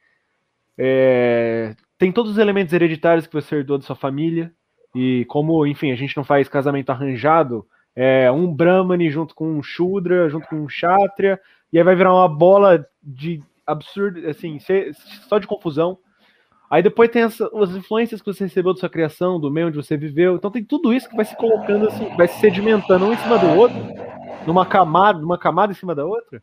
é, 0.76 1.74
tem 1.98 2.10
todos 2.10 2.32
os 2.32 2.38
elementos 2.38 2.72
hereditários 2.72 3.26
que 3.26 3.34
você 3.34 3.56
herdou 3.56 3.78
da 3.78 3.84
sua 3.84 3.96
família, 3.96 4.52
e 4.94 5.24
como, 5.26 5.66
enfim, 5.66 5.92
a 5.92 5.96
gente 5.96 6.16
não 6.16 6.24
faz 6.24 6.48
casamento 6.48 6.90
arranjado, 6.90 7.66
é 7.94 8.30
um 8.30 8.52
Brahmani 8.52 9.10
junto 9.10 9.34
com 9.34 9.58
um 9.58 9.62
Shudra, 9.62 10.28
junto 10.28 10.48
com 10.48 10.56
um 10.56 10.66
Kshatriya, 10.66 11.40
e 11.72 11.78
aí 11.78 11.84
vai 11.84 11.94
virar 11.94 12.14
uma 12.14 12.28
bola 12.28 12.86
de 13.02 13.42
absurdo, 13.66 14.26
assim, 14.28 14.58
só 15.28 15.38
de 15.38 15.46
confusão. 15.46 15.98
Aí 16.70 16.82
depois 16.82 17.10
tem 17.10 17.22
as, 17.22 17.40
as 17.40 17.70
influências 17.70 18.20
que 18.22 18.32
você 18.32 18.44
recebeu 18.44 18.72
da 18.72 18.78
sua 18.78 18.88
criação, 18.88 19.40
do 19.40 19.50
meio 19.50 19.68
onde 19.68 19.76
você 19.76 19.96
viveu. 19.96 20.36
Então 20.36 20.50
tem 20.50 20.64
tudo 20.64 20.92
isso 20.92 21.08
que 21.08 21.16
vai 21.16 21.24
se 21.24 21.36
colocando 21.36 21.88
assim, 21.88 22.08
vai 22.16 22.28
se 22.28 22.38
sedimentando 22.38 23.06
um 23.06 23.12
em 23.12 23.16
cima 23.16 23.38
do 23.38 23.48
outro, 23.58 23.76
numa 24.46 24.64
camada, 24.66 25.18
numa 25.18 25.38
camada 25.38 25.72
em 25.72 25.76
cima 25.76 25.94
da 25.94 26.04
outra. 26.04 26.42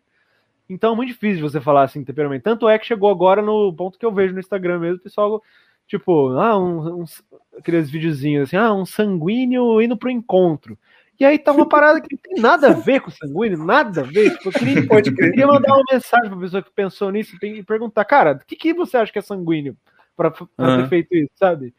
Então 0.69 0.93
é 0.93 0.95
muito 0.95 1.09
difícil 1.09 1.41
você 1.41 1.61
falar 1.61 1.83
assim, 1.83 2.03
temperamento. 2.03 2.43
Tanto 2.43 2.67
é 2.67 2.77
que 2.77 2.85
chegou 2.85 3.09
agora 3.09 3.41
no 3.41 3.71
ponto 3.73 3.97
que 3.97 4.05
eu 4.05 4.11
vejo 4.11 4.33
no 4.33 4.39
Instagram 4.39 4.79
mesmo, 4.79 4.97
o 4.97 5.01
pessoal, 5.03 5.41
tipo, 5.87 6.29
ah, 6.37 6.57
um, 6.59 7.01
uns- 7.03 7.23
aqueles 7.57 7.89
videozinhos 7.89 8.47
assim, 8.49 8.57
ah, 8.57 8.73
um 8.73 8.85
sanguíneo 8.85 9.81
indo 9.81 9.95
pro 9.97 10.09
encontro. 10.09 10.77
E 11.19 11.25
aí 11.25 11.39
tá 11.39 11.51
uma 11.51 11.67
parada 11.67 11.99
que 11.99 12.13
não 12.13 12.19
tem 12.21 12.41
nada 12.41 12.67
a 12.67 12.73
ver 12.73 12.99
com 13.01 13.09
sanguíneo, 13.09 13.63
nada 13.65 14.01
a 14.01 14.03
ver. 14.03 14.31
Tipo, 14.37 14.49
eu 14.49 14.53
queria, 14.53 14.73
eu 15.09 15.15
queria 15.31 15.47
mandar 15.47 15.73
uma 15.73 15.83
mensagem 15.91 16.29
pra 16.29 16.39
pessoa 16.39 16.61
que 16.61 16.69
pensou 16.71 17.11
nisso 17.11 17.35
e 17.41 17.63
perguntar, 17.63 18.05
cara, 18.05 18.33
o 18.33 18.45
que, 18.45 18.55
que 18.55 18.73
você 18.73 18.97
acha 18.97 19.11
que 19.11 19.17
é 19.17 19.21
sanguíneo 19.21 19.75
pra, 20.15 20.29
pra 20.29 20.45
ter 20.83 20.89
feito 20.89 21.15
isso, 21.15 21.31
sabe? 21.35 21.73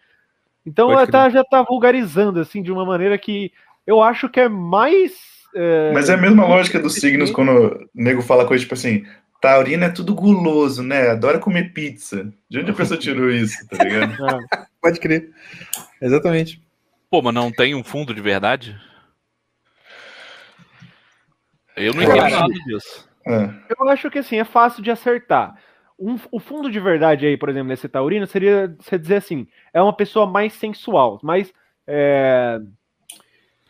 Então 0.67 0.89
ela 0.95 1.07
tá- 1.13 1.31
já 1.31 1.45
tá 1.45 1.63
vulgarizando, 1.63 2.41
assim, 2.41 2.63
de 2.63 2.73
uma 2.73 2.85
maneira 2.85 3.17
que 3.17 3.53
eu 3.87 4.03
acho 4.03 4.29
que 4.29 4.41
é 4.41 4.49
mais. 4.49 5.38
É, 5.55 5.93
Mas 5.93 6.09
é 6.09 6.15
a 6.15 6.17
mesma 6.17 6.47
lógica 6.47 6.79
dos 6.79 6.95
signos 6.95 7.31
quando 7.31 7.51
o 7.53 7.89
nego 7.95 8.23
fala 8.23 8.47
coisa 8.47 8.63
tipo 8.63 8.75
assim: 8.75 9.05
Taurino 9.41 9.85
é 9.85 9.89
tudo 9.91 10.15
guloso, 10.15 10.83
né? 10.83 11.11
Adora 11.11 11.39
comer 11.39 11.73
pizza. 11.73 12.33
De 12.51 12.59
onde 12.61 12.71
a 12.71 12.75
pessoa 12.75 12.99
tirou 12.99 13.31
isso, 13.31 13.67
tá 13.69 13.83
ligado? 13.83 14.13
ah, 14.25 14.67
Pode 14.83 15.01
crer. 15.01 15.31
Exatamente. 16.01 16.63
Pô, 17.11 17.23
mas 17.23 17.35
não 17.35 17.51
tem 17.51 17.75
um 17.75 17.83
fundo 17.83 18.15
de 18.15 18.21
verdade? 18.21 18.79
Eu 21.77 21.95
não 21.95 22.03
entendo 22.03 22.21
acho- 22.23 22.37
nada 22.41 22.53
disso. 22.67 23.09
É. 23.27 23.51
Eu 23.79 23.89
acho 23.89 24.11
que 24.11 24.19
assim, 24.19 24.37
é 24.39 24.45
fácil 24.45 24.83
de 24.83 24.91
acertar. 24.91 25.55
Um- 25.99 26.19
o 26.31 26.39
fundo 26.41 26.71
de 26.71 26.79
verdade 26.81 27.27
aí, 27.27 27.37
por 27.37 27.49
exemplo, 27.49 27.69
nesse 27.69 27.89
taurino, 27.89 28.27
seria 28.27 28.75
você 28.81 28.99
dizer 28.99 29.17
assim, 29.17 29.47
é 29.73 29.81
uma 29.83 29.93
pessoa 29.93 30.27
mais 30.27 30.53
sensual, 30.53 31.19
mais 31.23 31.53
é, 31.87 32.59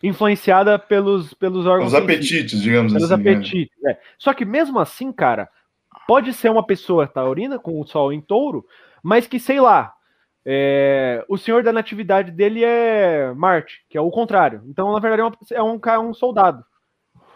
influenciada 0.03 0.79
pelos, 0.79 1.35
pelos 1.35 1.67
órgãos 1.67 1.89
Os 1.93 1.95
apetites, 1.95 2.61
digamos 2.61 2.93
pelos 2.93 3.11
assim. 3.11 3.23
né? 3.23 3.33
apetites. 3.33 3.77
é. 3.87 3.99
Só 4.19 4.33
que 4.33 4.45
mesmo 4.45 4.79
assim, 4.79 5.13
cara, 5.13 5.49
pode 6.07 6.33
ser 6.33 6.51
uma 6.51 6.65
pessoa 6.67 7.07
taurina 7.07 7.59
com 7.59 7.81
o 7.81 7.87
sol 7.87 8.13
em 8.13 8.21
touro, 8.21 8.65
mas 9.03 9.27
que, 9.27 9.39
sei 9.41 9.61
lá, 9.61 9.93
é, 10.47 11.25
o 11.29 11.37
senhor 11.37 11.63
da 11.63 11.73
natividade 11.73 12.31
dele 12.31 12.65
é 12.65 13.33
Marte, 13.35 13.85
que 13.89 13.99
é 13.99 14.01
o 14.01 14.11
contrário. 14.11 14.63
Então, 14.67 14.93
na 14.93 15.01
verdade, 15.01 15.37
é, 15.53 15.55
é 15.57 15.63
um, 15.63 15.79
ca- 15.79 16.01
um 16.01 16.15
soldado. 16.15 16.65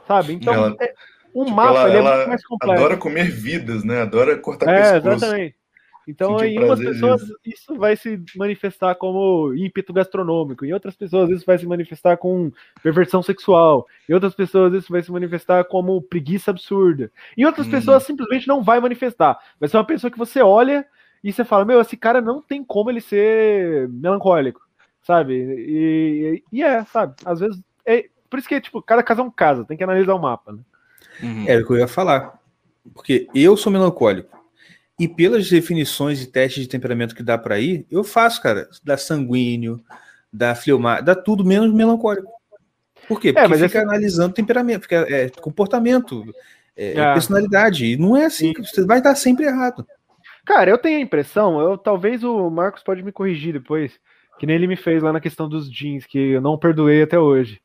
Sabe? 0.06 0.32
Então, 0.32 0.54
Ela- 0.54 0.76
é, 0.80 0.94
o 1.34 1.44
Tipo, 1.44 1.56
mapa 1.56 1.88
ela, 1.88 1.90
é 1.90 2.16
muito 2.16 2.28
mais 2.28 2.46
complexo. 2.46 2.74
adora 2.82 2.96
comer 2.96 3.30
vidas, 3.30 3.84
né? 3.84 4.02
Adora 4.02 4.36
cortar 4.38 4.68
É, 4.70 4.92
pescoço. 4.92 5.08
exatamente. 5.24 5.56
Então, 6.06 6.38
Sentir 6.38 6.58
em 6.58 6.64
umas 6.64 6.80
pessoas 6.80 7.22
isso 7.44 7.76
vai 7.76 7.94
se 7.96 8.20
manifestar 8.34 8.94
como 8.96 9.54
ímpeto 9.54 9.92
gastronômico, 9.92 10.64
em 10.64 10.72
outras 10.72 10.96
pessoas 10.96 11.30
isso 11.30 11.46
vai 11.46 11.56
se 11.58 11.66
manifestar 11.66 12.16
com 12.16 12.50
perversão 12.82 13.22
sexual, 13.22 13.86
em 14.08 14.12
outras 14.12 14.34
pessoas 14.34 14.74
isso 14.74 14.90
vai 14.92 15.02
se 15.02 15.12
manifestar 15.12 15.64
como 15.64 16.02
preguiça 16.02 16.50
absurda, 16.50 17.10
em 17.36 17.44
outras 17.44 17.66
Hum. 17.66 17.70
pessoas 17.70 18.02
simplesmente 18.02 18.48
não 18.48 18.62
vai 18.62 18.80
manifestar. 18.80 19.38
Vai 19.60 19.68
ser 19.68 19.76
uma 19.76 19.84
pessoa 19.86 20.10
que 20.10 20.18
você 20.18 20.40
olha 20.42 20.84
e 21.22 21.32
você 21.32 21.44
fala: 21.44 21.64
Meu, 21.64 21.80
esse 21.80 21.96
cara 21.96 22.20
não 22.20 22.42
tem 22.42 22.64
como 22.64 22.90
ele 22.90 23.00
ser 23.00 23.88
melancólico, 23.88 24.60
sabe? 25.02 25.34
E, 25.34 26.42
e 26.52 26.62
é, 26.62 26.84
sabe? 26.84 27.14
Às 27.24 27.40
vezes. 27.40 27.60
É, 27.86 28.06
por 28.28 28.38
isso 28.38 28.48
que, 28.48 28.60
tipo, 28.60 28.80
cada 28.82 29.02
caso 29.02 29.20
é 29.20 29.24
um 29.24 29.30
caso, 29.30 29.64
tem 29.64 29.76
que 29.76 29.84
analisar 29.84 30.14
o 30.14 30.18
mapa, 30.18 30.52
né? 30.52 30.58
Uhum. 31.22 31.44
Era 31.46 31.62
o 31.62 31.66
que 31.66 31.72
eu 31.74 31.78
ia 31.78 31.86
falar. 31.88 32.40
Porque 32.94 33.28
eu 33.34 33.56
sou 33.56 33.70
melancólico. 33.70 34.41
E 35.02 35.08
pelas 35.08 35.48
definições 35.50 36.22
e 36.22 36.26
testes 36.30 36.62
de 36.62 36.68
temperamento 36.68 37.14
que 37.14 37.22
dá 37.24 37.36
pra 37.36 37.58
ir, 37.58 37.84
eu 37.90 38.04
faço, 38.04 38.40
cara. 38.40 38.68
Dá 38.84 38.96
sanguíneo, 38.96 39.82
dá 40.32 40.54
fleumar, 40.54 41.02
dá 41.02 41.14
tudo 41.14 41.44
menos 41.44 41.72
melancólico. 41.74 42.30
Por 43.08 43.20
quê? 43.20 43.32
Porque 43.32 43.48
mas 43.48 43.60
fica 43.60 43.78
essa- 43.80 43.88
analisando 43.88 44.32
temperamento, 44.32 44.82
fica, 44.82 45.04
é, 45.12 45.28
comportamento, 45.28 46.24
é, 46.76 47.00
Ah. 47.00 47.14
personalidade. 47.14 47.84
E 47.86 47.96
não 47.96 48.16
é 48.16 48.26
assim, 48.26 48.52
que 48.52 48.62
você 48.62 48.84
vai 48.86 48.98
estar 48.98 49.14
sempre 49.16 49.44
errado. 49.46 49.84
Cara, 50.44 50.70
eu 50.70 50.78
tenho 50.78 50.98
a 50.98 51.02
impressão, 51.02 51.60
eu 51.60 51.76
talvez 51.76 52.22
o 52.22 52.48
Marcos 52.48 52.82
pode 52.82 53.02
me 53.02 53.10
corrigir 53.10 53.52
depois, 53.52 53.98
que 54.38 54.46
nem 54.46 54.54
ele 54.56 54.66
me 54.68 54.76
fez 54.76 55.02
lá 55.02 55.12
na 55.12 55.20
questão 55.20 55.48
dos 55.48 55.68
jeans, 55.70 56.06
que 56.06 56.18
eu 56.18 56.40
não 56.40 56.56
perdoei 56.56 57.02
até 57.02 57.18
hoje. 57.18 57.60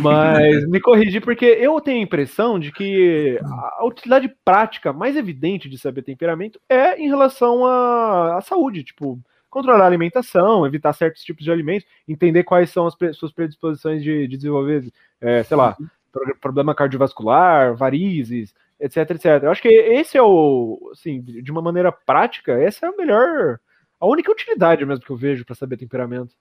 Mas 0.00 0.66
me 0.68 0.80
corrigir, 0.80 1.20
porque 1.22 1.44
eu 1.44 1.80
tenho 1.80 1.98
a 2.00 2.02
impressão 2.02 2.58
de 2.58 2.72
que 2.72 3.38
a 3.42 3.84
utilidade 3.84 4.28
prática 4.44 4.92
mais 4.92 5.16
evidente 5.16 5.68
de 5.68 5.78
saber 5.78 6.02
temperamento 6.02 6.60
é 6.68 7.00
em 7.00 7.08
relação 7.08 7.64
à, 7.64 8.36
à 8.38 8.40
saúde, 8.40 8.82
tipo, 8.84 9.18
controlar 9.50 9.84
a 9.84 9.86
alimentação, 9.86 10.66
evitar 10.66 10.92
certos 10.92 11.22
tipos 11.22 11.44
de 11.44 11.50
alimentos, 11.50 11.86
entender 12.08 12.42
quais 12.44 12.70
são 12.70 12.86
as 12.86 12.94
pre- 12.94 13.12
suas 13.12 13.32
predisposições 13.32 14.02
de, 14.02 14.26
de 14.26 14.36
desenvolver, 14.36 14.90
é, 15.20 15.42
sei 15.42 15.56
lá, 15.56 15.76
pro- 16.12 16.36
problema 16.40 16.74
cardiovascular, 16.74 17.74
varizes, 17.76 18.54
etc, 18.80 19.10
etc. 19.10 19.24
Eu 19.44 19.50
acho 19.50 19.62
que 19.62 19.68
esse 19.68 20.16
é 20.16 20.22
o, 20.22 20.90
assim, 20.92 21.20
de 21.22 21.50
uma 21.50 21.62
maneira 21.62 21.90
prática, 21.92 22.52
essa 22.60 22.86
é 22.86 22.88
a 22.88 22.96
melhor, 22.96 23.58
a 24.00 24.06
única 24.06 24.30
utilidade 24.30 24.84
mesmo 24.84 25.04
que 25.04 25.10
eu 25.10 25.16
vejo 25.16 25.44
para 25.44 25.54
saber 25.54 25.76
temperamento. 25.76 26.34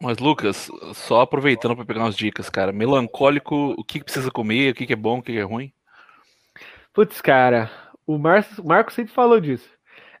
Mas, 0.00 0.18
Lucas, 0.18 0.70
só 0.94 1.22
aproveitando 1.22 1.74
para 1.74 1.84
pegar 1.84 2.00
umas 2.00 2.16
dicas, 2.16 2.50
cara. 2.50 2.70
Melancólico, 2.70 3.74
o 3.78 3.84
que, 3.84 4.04
precisa 4.04 4.30
comer, 4.30 4.72
o 4.72 4.74
que, 4.74 4.92
é 4.92 4.96
bom, 4.96 5.18
o 5.18 5.22
que, 5.22 5.36
é 5.36 5.42
ruim? 5.42 5.72
Putz, 6.92 7.20
cara, 7.20 7.70
o 8.06 8.18
Marcos, 8.18 8.58
o 8.58 8.64
Marcos 8.64 8.94
sempre 8.94 9.12
falou 9.12 9.40
disso. 9.40 9.68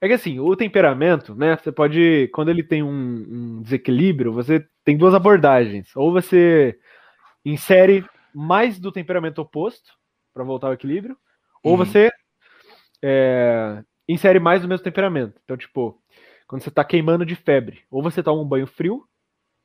É 0.00 0.08
que 0.08 0.14
assim, 0.14 0.38
o 0.38 0.54
temperamento, 0.56 1.34
né? 1.34 1.56
Você 1.56 1.70
pode, 1.72 2.28
quando 2.32 2.50
ele 2.50 2.62
tem 2.62 2.82
um, 2.82 2.88
um 2.88 3.62
desequilíbrio, 3.62 4.32
você 4.32 4.66
tem 4.84 4.96
duas 4.96 5.14
abordagens. 5.14 5.94
Ou 5.94 6.12
você 6.12 6.78
insere 7.44 8.04
mais 8.34 8.78
do 8.78 8.92
temperamento 8.92 9.40
oposto 9.40 9.92
para 10.34 10.44
voltar 10.44 10.68
ao 10.68 10.74
equilíbrio, 10.74 11.16
ou 11.62 11.72
Uhum. 11.72 11.78
você 11.78 12.10
é, 13.02 13.82
insere 14.08 14.38
mais 14.38 14.62
do 14.62 14.68
mesmo 14.68 14.84
temperamento. 14.84 15.40
Então, 15.44 15.56
tipo, 15.56 15.98
quando 16.46 16.62
você 16.62 16.70
tá 16.70 16.84
queimando 16.84 17.24
de 17.24 17.34
febre, 17.34 17.82
ou 17.90 18.02
você 18.02 18.22
toma 18.22 18.42
um 18.42 18.48
banho 18.48 18.66
frio 18.66 19.06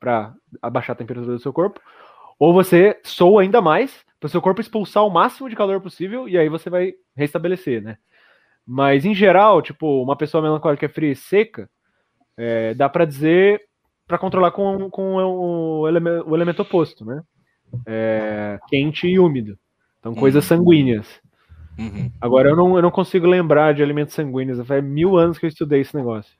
para 0.02 0.34
abaixar 0.60 0.94
a 0.94 0.98
temperatura 0.98 1.36
do 1.36 1.40
seu 1.40 1.52
corpo, 1.52 1.80
ou 2.36 2.52
você 2.52 2.98
soa 3.04 3.42
ainda 3.42 3.60
mais 3.62 4.04
para 4.18 4.26
o 4.26 4.30
seu 4.30 4.42
corpo 4.42 4.60
expulsar 4.60 5.06
o 5.06 5.10
máximo 5.10 5.48
de 5.48 5.54
calor 5.54 5.80
possível 5.80 6.28
e 6.28 6.36
aí 6.36 6.48
você 6.48 6.68
vai 6.68 6.92
restabelecer, 7.14 7.80
né? 7.80 7.96
Mas 8.66 9.04
em 9.04 9.14
geral, 9.14 9.62
tipo, 9.62 10.02
uma 10.02 10.16
pessoa 10.16 10.42
melancólica 10.42 10.88
fria 10.88 11.12
e 11.12 11.16
seca, 11.16 11.70
é, 12.36 12.74
dá 12.74 12.88
para 12.88 13.04
dizer 13.04 13.60
para 14.08 14.18
controlar 14.18 14.50
com, 14.50 14.90
com 14.90 15.14
o, 15.14 15.88
eleme- 15.88 16.22
o 16.26 16.34
elemento 16.34 16.62
oposto, 16.62 17.04
né? 17.04 17.22
É, 17.86 18.58
quente 18.68 19.06
e 19.06 19.20
úmido. 19.20 19.56
Então, 20.00 20.14
coisas 20.16 20.44
sanguíneas. 20.44 21.06
Uhum. 21.78 22.10
Agora, 22.20 22.50
eu 22.50 22.56
não, 22.56 22.74
eu 22.74 22.82
não 22.82 22.90
consigo 22.90 23.26
lembrar 23.26 23.72
de 23.72 23.84
alimentos 23.84 24.14
sanguíneos. 24.14 24.66
Faz 24.66 24.82
mil 24.82 25.16
anos 25.16 25.38
que 25.38 25.46
eu 25.46 25.48
estudei 25.48 25.80
esse 25.80 25.96
negócio. 25.96 26.36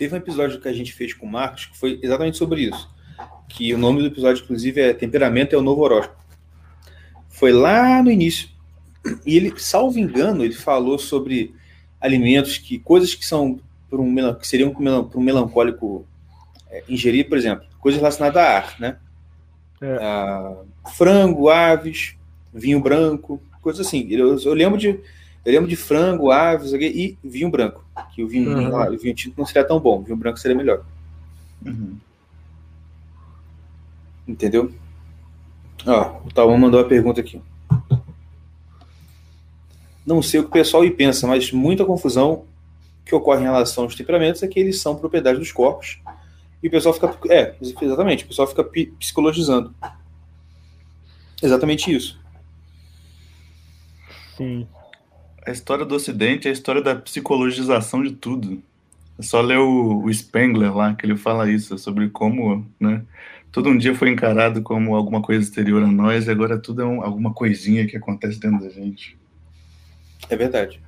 Teve 0.00 0.14
um 0.14 0.16
episódio 0.16 0.58
que 0.58 0.66
a 0.66 0.72
gente 0.72 0.94
fez 0.94 1.12
com 1.12 1.26
o 1.26 1.30
Marcos 1.30 1.66
que 1.66 1.76
foi 1.76 2.00
exatamente 2.02 2.38
sobre 2.38 2.62
isso. 2.62 2.88
Que 3.46 3.74
o 3.74 3.76
nome 3.76 4.00
do 4.00 4.06
episódio, 4.06 4.42
inclusive, 4.42 4.80
é 4.80 4.94
Temperamento 4.94 5.54
é 5.54 5.58
o 5.58 5.60
Novo 5.60 5.82
Horóscopo. 5.82 6.24
Foi 7.28 7.52
lá 7.52 8.02
no 8.02 8.10
início. 8.10 8.48
E 9.26 9.36
ele, 9.36 9.52
salvo 9.58 9.98
engano, 9.98 10.42
ele 10.42 10.54
falou 10.54 10.98
sobre 10.98 11.54
alimentos 12.00 12.56
que 12.56 12.78
coisas 12.78 13.14
que 13.14 13.26
são 13.26 13.60
para 13.90 14.00
um 14.00 14.34
que 14.36 14.48
seriam 14.48 14.72
para 14.72 15.18
um 15.18 15.22
melancólico 15.22 16.06
é, 16.70 16.82
ingerir, 16.88 17.28
por 17.28 17.36
exemplo, 17.36 17.66
coisas 17.78 18.00
relacionadas 18.00 18.42
a 18.42 18.56
ar, 18.56 18.80
né? 18.80 18.96
É. 19.82 19.98
Ah, 20.00 20.62
frango, 20.96 21.50
aves, 21.50 22.16
vinho 22.54 22.80
branco, 22.80 23.38
coisas 23.60 23.86
assim. 23.86 24.08
Eu, 24.08 24.38
eu 24.38 24.54
lembro 24.54 24.78
de 24.78 24.98
eu 25.44 25.52
lembro 25.52 25.68
de 25.68 25.76
frango, 25.76 26.30
aves 26.30 26.72
e 26.72 27.18
vinho 27.24 27.50
branco, 27.50 27.84
que 28.14 28.22
o 28.22 28.28
vinho, 28.28 28.50
Uhum. 28.56 28.94
o 28.94 28.98
vinho 28.98 29.14
tinto 29.14 29.38
não 29.38 29.46
seria 29.46 29.66
tão 29.66 29.80
bom, 29.80 30.00
o 30.00 30.02
vinho 30.02 30.16
branco 30.16 30.38
seria 30.38 30.56
melhor. 30.56 30.84
Uhum. 31.64 31.96
Entendeu? 34.28 34.72
Ó, 35.86 36.20
o 36.26 36.32
Tauan 36.32 36.58
mandou 36.58 36.80
a 36.80 36.84
pergunta 36.84 37.20
aqui. 37.20 37.40
Não 40.06 40.22
sei 40.22 40.40
o 40.40 40.42
que 40.44 40.48
o 40.48 40.52
pessoal 40.52 40.82
aí 40.82 40.90
pensa, 40.90 41.26
mas 41.26 41.52
muita 41.52 41.84
confusão 41.84 42.44
que 43.04 43.14
ocorre 43.14 43.40
em 43.40 43.44
relação 43.44 43.84
aos 43.84 43.94
temperamentos 43.94 44.42
é 44.42 44.48
que 44.48 44.58
eles 44.60 44.80
são 44.80 44.96
propriedade 44.96 45.38
dos 45.38 45.52
corpos. 45.52 46.00
E 46.62 46.68
o 46.68 46.70
pessoal 46.70 46.94
fica. 46.94 47.16
É, 47.28 47.54
exatamente, 47.60 48.24
o 48.24 48.28
pessoal 48.28 48.46
fica 48.46 48.62
psicologizando. 48.98 49.74
Exatamente 51.42 51.94
isso. 51.94 52.20
Sim. 54.36 54.68
A 55.50 55.52
história 55.52 55.84
do 55.84 55.96
Ocidente 55.96 56.46
é 56.46 56.50
a 56.50 56.52
história 56.52 56.80
da 56.80 56.94
psicologização 56.94 58.04
de 58.04 58.12
tudo. 58.12 58.62
É 59.18 59.22
só 59.22 59.40
ler 59.40 59.58
o, 59.58 60.04
o 60.04 60.14
Spengler 60.14 60.72
lá, 60.72 60.94
que 60.94 61.04
ele 61.04 61.16
fala 61.16 61.50
isso, 61.50 61.76
sobre 61.76 62.08
como, 62.08 62.64
né? 62.78 63.02
Todo 63.50 63.68
um 63.68 63.76
dia 63.76 63.92
foi 63.92 64.10
encarado 64.10 64.62
como 64.62 64.94
alguma 64.94 65.20
coisa 65.20 65.42
exterior 65.42 65.82
a 65.82 65.88
nós, 65.88 66.28
e 66.28 66.30
agora 66.30 66.56
tudo 66.56 66.82
é 66.82 66.86
um- 66.86 67.02
alguma 67.02 67.34
coisinha 67.34 67.84
que 67.84 67.96
acontece 67.96 68.38
dentro 68.38 68.60
da 68.60 68.70
gente. 68.70 69.18
É 70.28 70.36
verdade. 70.36 70.80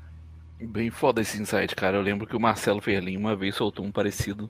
Bem 0.60 0.90
foda 0.90 1.20
esse 1.20 1.42
insight, 1.42 1.74
cara. 1.74 1.96
Eu 1.96 2.02
lembro 2.02 2.24
que 2.24 2.36
o 2.36 2.40
Marcelo 2.40 2.80
Ferlin 2.80 3.16
uma 3.16 3.34
vez 3.34 3.56
soltou 3.56 3.84
um 3.84 3.90
parecido 3.90 4.48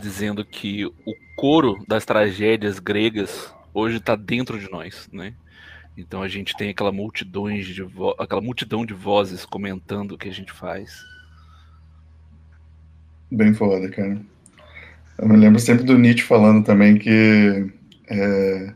dizendo 0.00 0.46
que 0.46 0.86
o 0.86 1.14
coro 1.36 1.84
das 1.86 2.06
tragédias 2.06 2.78
gregas 2.78 3.52
hoje 3.74 3.98
está 3.98 4.16
dentro 4.16 4.58
de 4.58 4.70
nós, 4.70 5.06
né? 5.12 5.34
Então 5.96 6.22
a 6.22 6.28
gente 6.28 6.54
tem 6.56 6.70
aquela 6.70 6.92
multidões 6.92 7.66
de 7.66 7.82
vo- 7.82 8.14
aquela 8.18 8.40
multidão 8.40 8.84
de 8.84 8.92
vozes 8.92 9.46
comentando 9.46 10.12
o 10.12 10.18
que 10.18 10.28
a 10.28 10.32
gente 10.32 10.52
faz. 10.52 10.92
Bem 13.30 13.54
foda, 13.54 13.88
cara. 13.90 14.20
Eu 15.18 15.28
me 15.28 15.36
lembro 15.36 15.58
sempre 15.58 15.84
do 15.84 15.98
Nietzsche 15.98 16.22
falando 16.22 16.64
também 16.64 16.98
que 16.98 17.72
é, 18.08 18.74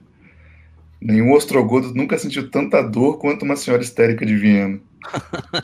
nenhum 1.00 1.32
ostrogodo 1.34 1.94
nunca 1.94 2.18
sentiu 2.18 2.50
tanta 2.50 2.82
dor 2.82 3.18
quanto 3.18 3.44
uma 3.44 3.56
senhora 3.56 3.82
histérica 3.82 4.24
de 4.24 4.36
Viena. 4.36 4.80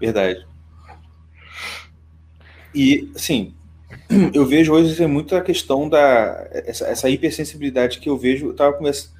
Verdade. 0.00 0.46
E, 2.74 3.10
assim, 3.14 3.54
eu 4.34 4.44
vejo 4.46 4.72
hoje 4.72 4.92
assim, 4.92 5.06
muito 5.06 5.34
a 5.36 5.40
questão 5.40 5.88
da. 5.88 6.48
Essa, 6.52 6.86
essa 6.86 7.08
hipersensibilidade 7.10 8.00
que 8.00 8.08
eu 8.08 8.18
vejo. 8.18 8.46
Eu, 8.48 8.54
tava 8.54 8.76
convers... 8.76 9.12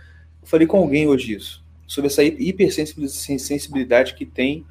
eu 0.42 0.48
falei 0.48 0.66
com 0.66 0.78
alguém 0.78 1.06
hoje 1.08 1.34
isso. 1.34 1.62
Sobre 1.86 2.08
essa 2.08 2.22
hi- 2.22 2.36
hipersensibilidade 2.38 4.14
que 4.14 4.26
tem. 4.26 4.64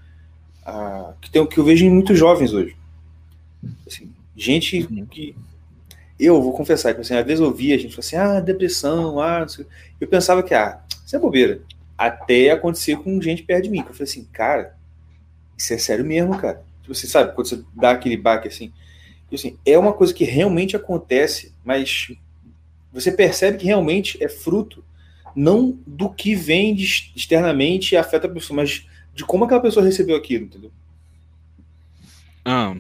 ah, 0.66 1.14
que, 1.22 1.32
tem 1.32 1.46
que 1.48 1.58
eu 1.60 1.64
vejo 1.64 1.86
em 1.86 1.90
muitos 1.90 2.18
jovens 2.18 2.54
hoje. 2.54 2.76
Assim, 3.88 4.10
gente 4.36 4.88
que. 5.10 5.36
Eu 6.20 6.42
vou 6.42 6.54
confessar 6.54 6.94
que 6.94 7.02
assim, 7.02 7.16
às 7.16 7.26
vezes 7.26 7.40
eu 7.40 7.54
via 7.54 7.76
a 7.76 7.78
gente 7.78 7.96
falar 7.96 8.00
assim, 8.06 8.16
ah, 8.18 8.40
depressão, 8.42 9.20
ah, 9.22 9.42
não 9.42 9.48
sei. 9.48 9.66
Eu 10.02 10.08
pensava 10.08 10.44
que, 10.44 10.54
ah, 10.54 10.82
isso 11.06 11.16
é 11.16 11.20
bobeira. 11.20 11.62
Até 11.98 12.52
acontecer 12.52 12.98
com 12.98 13.22
gente 13.22 13.44
perto 13.44 13.64
de 13.64 13.70
mim. 13.70 13.82
Que 13.84 13.90
eu 13.90 13.94
falei 13.94 14.10
assim, 14.12 14.26
cara, 14.34 14.76
isso 15.58 15.74
é 15.74 15.78
sério 15.78 16.06
mesmo, 16.06 16.38
cara. 16.38 16.64
Tipo, 16.82 16.94
você 16.96 17.08
sabe, 17.08 17.34
quando 17.36 17.48
você 17.48 17.64
dá 17.76 17.92
aquele 17.92 18.18
baque 18.18 18.48
assim. 18.50 18.72
E, 19.32 19.36
assim, 19.36 19.58
é 19.66 19.78
uma 19.78 19.94
coisa 19.94 20.14
que 20.14 20.24
realmente 20.24 20.76
acontece, 20.76 21.54
mas 21.64 22.12
você 22.92 23.12
percebe 23.12 23.58
que 23.58 23.66
realmente 23.66 24.22
é 24.24 24.28
fruto 24.30 24.84
não 25.36 25.78
do 25.86 26.10
que 26.10 26.36
vem 26.36 26.74
de- 26.76 27.12
externamente 27.16 27.94
e 27.94 27.98
afeta 27.98 28.28
a 28.28 28.30
pessoa, 28.30 28.58
mas 28.58 28.86
de 29.14 29.24
como 29.26 29.46
aquela 29.46 29.62
pessoa 29.62 29.86
recebeu 29.86 30.16
aquilo, 30.16 30.46
entendeu? 30.46 30.72
Ah, 32.46 32.76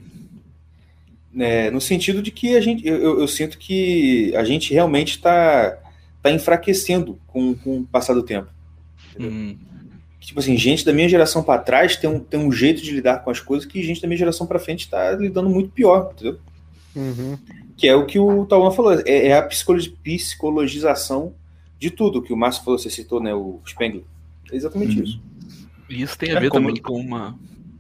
É, 1.38 1.70
no 1.70 1.80
sentido 1.80 2.22
de 2.24 2.32
que 2.32 2.56
a 2.56 2.62
gente, 2.62 2.86
eu, 2.88 2.96
eu- 2.98 3.20
eu 3.20 3.28
sinto 3.28 3.58
que 3.60 4.36
a 4.36 4.44
gente 4.44 4.74
realmente 4.74 5.12
está 5.12 5.78
tá 6.24 6.32
enfraquecendo 6.32 7.20
com, 7.28 7.54
com 7.56 7.80
o 7.82 7.86
passar 7.86 8.14
do 8.16 8.24
tempo. 8.24 8.50
hum, 9.18 9.56
Tipo 10.20 10.40
assim, 10.40 10.56
gente 10.58 10.86
da 10.86 10.94
minha 10.94 11.08
geração 11.10 11.42
para 11.42 11.62
trás 11.62 11.96
tem 11.96 12.10
um, 12.10 12.20
tem 12.20 12.40
um 12.40 12.52
jeito 12.52 12.82
de 12.82 12.92
lidar 12.92 13.24
com 13.24 13.30
as 13.32 13.40
coisas 13.40 13.66
que 13.66 13.82
gente 13.82 14.02
da 14.02 14.08
minha 14.08 14.18
geração 14.18 14.46
para 14.46 14.60
frente 14.60 14.82
está 14.82 15.12
lidando 15.12 15.50
muito 15.50 15.70
pior, 15.72 16.12
entendeu? 16.14 16.40
Uhum. 16.96 17.38
Que 17.78 17.88
é 17.88 17.96
o 17.96 18.06
que 18.06 18.20
o 18.20 18.46
Tauan 18.46 18.72
falou, 18.72 18.94
é, 18.94 19.28
é 19.28 19.38
a 19.38 19.42
psicologi- 19.44 19.96
psicologização 20.04 21.34
de 21.80 21.90
tudo, 21.90 22.22
que 22.22 22.34
o 22.34 22.38
Márcio 22.38 22.64
falou, 22.64 22.78
você 22.78 22.90
citou, 22.90 23.22
né, 23.22 23.34
o 23.34 23.60
Spengler. 23.66 24.04
É 24.52 24.56
exatamente 24.56 24.98
Uhum. 24.98 25.04
isso. 25.04 25.22
e 25.90 26.02
isso 26.02 26.18
tem 26.18 26.32
a 26.32 26.38
É 26.38 26.40
ver 26.40 26.50
como- 26.50 26.68
também 26.68 26.82
com 26.82 27.00
uma. 27.00 27.38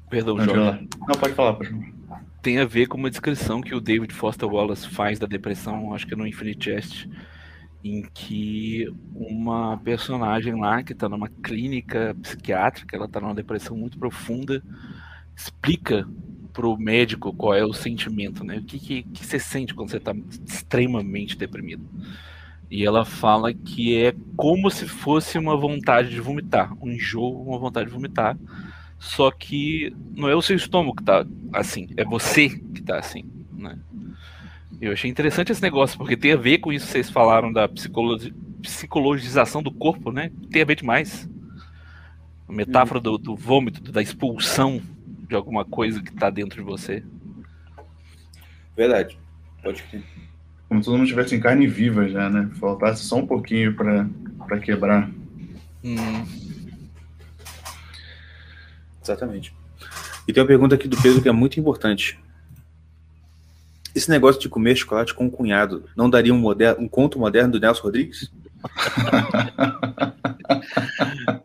Perdão, 0.10 0.36
Não, 0.36 0.46
Jorge. 0.46 0.88
Não, 1.08 1.16
pode 1.20 1.34
falar, 1.34 1.54
pode 1.54 1.70
falar. 1.70 2.24
tem 2.42 2.58
a 2.58 2.66
ver 2.66 2.88
com 2.88 2.98
uma 2.98 3.10
descrição 3.10 3.62
que 3.62 3.76
o 3.76 3.82
David 3.82 4.14
Foster 4.14 4.48
Wallace 4.50 4.88
faz 4.88 5.20
da 5.20 5.28
depressão, 5.28 5.94
acho 5.94 6.08
que 6.08 6.14
é 6.14 6.18
no 6.18 6.26
Infinite 6.26 6.66
Jest, 6.72 7.08
em 7.84 8.02
que 8.14 8.88
uma 9.14 9.78
personagem 9.78 10.60
lá 10.60 10.84
que 10.84 10.94
está 10.94 11.08
numa 11.08 11.30
clínica 11.30 12.16
psiquiátrica, 12.22 12.96
ela 12.96 13.06
está 13.06 13.20
numa 13.20 13.36
depressão 13.36 13.78
muito 13.78 13.98
profunda, 13.98 14.62
explica 15.36 16.08
pro 16.54 16.78
médico 16.78 17.34
qual 17.34 17.54
é 17.54 17.64
o 17.64 17.74
sentimento, 17.74 18.44
né? 18.44 18.58
O 18.58 18.64
que, 18.64 18.80
que, 18.80 19.04
que 19.04 19.26
você 19.26 19.40
sente 19.40 19.74
quando 19.74 19.92
você 19.92 19.98
está 19.98 20.14
extremamente 20.46 21.38
deprimido? 21.38 21.88
E 22.70 22.86
ela 22.86 23.06
fala 23.06 23.54
que 23.54 23.98
é 23.98 24.14
como 24.36 24.70
se 24.70 24.86
fosse 24.86 25.38
uma 25.38 25.56
vontade 25.56 26.10
de 26.10 26.20
vomitar, 26.20 26.72
um 26.82 26.92
enjoo, 26.92 27.42
uma 27.44 27.58
vontade 27.58 27.88
de 27.88 27.94
vomitar. 27.94 28.38
Só 29.00 29.32
que 29.32 29.96
não 30.16 30.28
é 30.28 30.36
o 30.36 30.42
seu 30.42 30.58
estômago 30.58 30.98
que 30.98 31.04
tá 31.04 31.26
assim, 31.54 31.88
é 31.96 32.04
você 32.04 32.50
que 32.50 32.82
tá 32.82 33.00
assim, 33.00 33.24
né? 33.54 33.80
Eu 34.82 34.94
achei 34.94 35.10
interessante 35.10 35.52
esse 35.52 35.62
negócio, 35.62 35.98
porque 35.98 36.16
tem 36.16 36.32
a 36.34 36.38
ver 36.38 36.60
com 36.60 36.72
isso 36.72 36.86
que 36.86 36.92
vocês 36.94 37.10
falaram 37.10 37.52
da 37.52 37.68
psicologi- 37.68 38.34
psicologização 38.62 39.62
do 39.62 39.72
corpo, 39.72 40.12
né? 40.12 40.32
Tem 40.52 40.62
a 40.62 40.66
ver 40.66 40.76
demais. 40.76 41.30
A 42.48 42.52
metáfora 42.54 43.00
do, 43.00 43.18
do 43.18 43.36
vômito, 43.36 43.92
da 43.92 44.02
expulsão 44.02 44.82
de 45.28 45.36
alguma 45.36 45.66
coisa 45.66 46.02
que 46.02 46.14
tá 46.14 46.30
dentro 46.30 46.60
de 46.62 46.66
você. 46.66 47.04
Verdade. 48.76 49.20
Pode 49.62 49.84
crer. 49.84 50.04
Como 50.70 50.82
se 50.82 50.86
todo 50.86 50.94
mundo 50.98 51.04
estivesse 51.06 51.36
em 51.36 51.40
carne 51.40 51.68
viva 51.68 52.08
já, 52.08 52.30
né? 52.30 52.50
Faltasse 52.60 53.04
só 53.04 53.18
um 53.18 53.28
pouquinho 53.28 53.76
pra, 53.76 54.08
pra 54.48 54.60
quebrar. 54.60 55.10
Hum, 55.84 56.26
Exatamente. 59.04 59.54
E 60.28 60.34
tem 60.34 60.42
uma 60.42 60.48
pergunta 60.48 60.76
aqui 60.76 60.88
do 60.88 61.02
Pedro 61.02 61.22
que 61.22 61.30
é 61.30 61.32
muito 61.32 61.60
importante. 61.60 62.20
Esse 63.96 64.10
negócio 64.10 64.42
de 64.42 64.50
comer 64.50 64.76
chocolate 64.76 65.14
com 65.14 65.28
o 65.28 65.32
cunhado 65.32 65.86
não 65.96 66.10
daria 66.10 66.34
um, 66.34 66.38
moderno, 66.38 66.84
um 66.84 66.88
conto 66.88 67.20
moderno 67.20 67.52
do 67.54 67.60
Nelson 67.60 67.84
Rodrigues? 67.84 68.32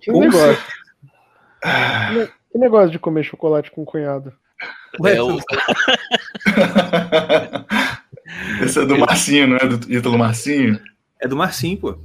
Que 0.00 0.10
negócio. 0.12 0.62
Que- 1.62 2.58
negócio 2.58 2.90
de 2.90 2.98
comer 2.98 3.24
chocolate 3.24 3.70
com 3.70 3.84
cunhado? 3.84 4.32
Ué, 5.00 5.16
é 5.16 5.22
o- 5.22 5.38
Esse 8.62 8.80
é 8.80 8.86
do 8.86 8.98
Marcinho, 8.98 9.48
não 9.48 9.56
é 9.56 9.66
do 9.66 9.92
Ítalo 9.92 10.18
Marcinho? 10.18 10.80
É 11.20 11.28
do 11.28 11.36
Marcinho, 11.36 11.76
pô. 11.78 11.98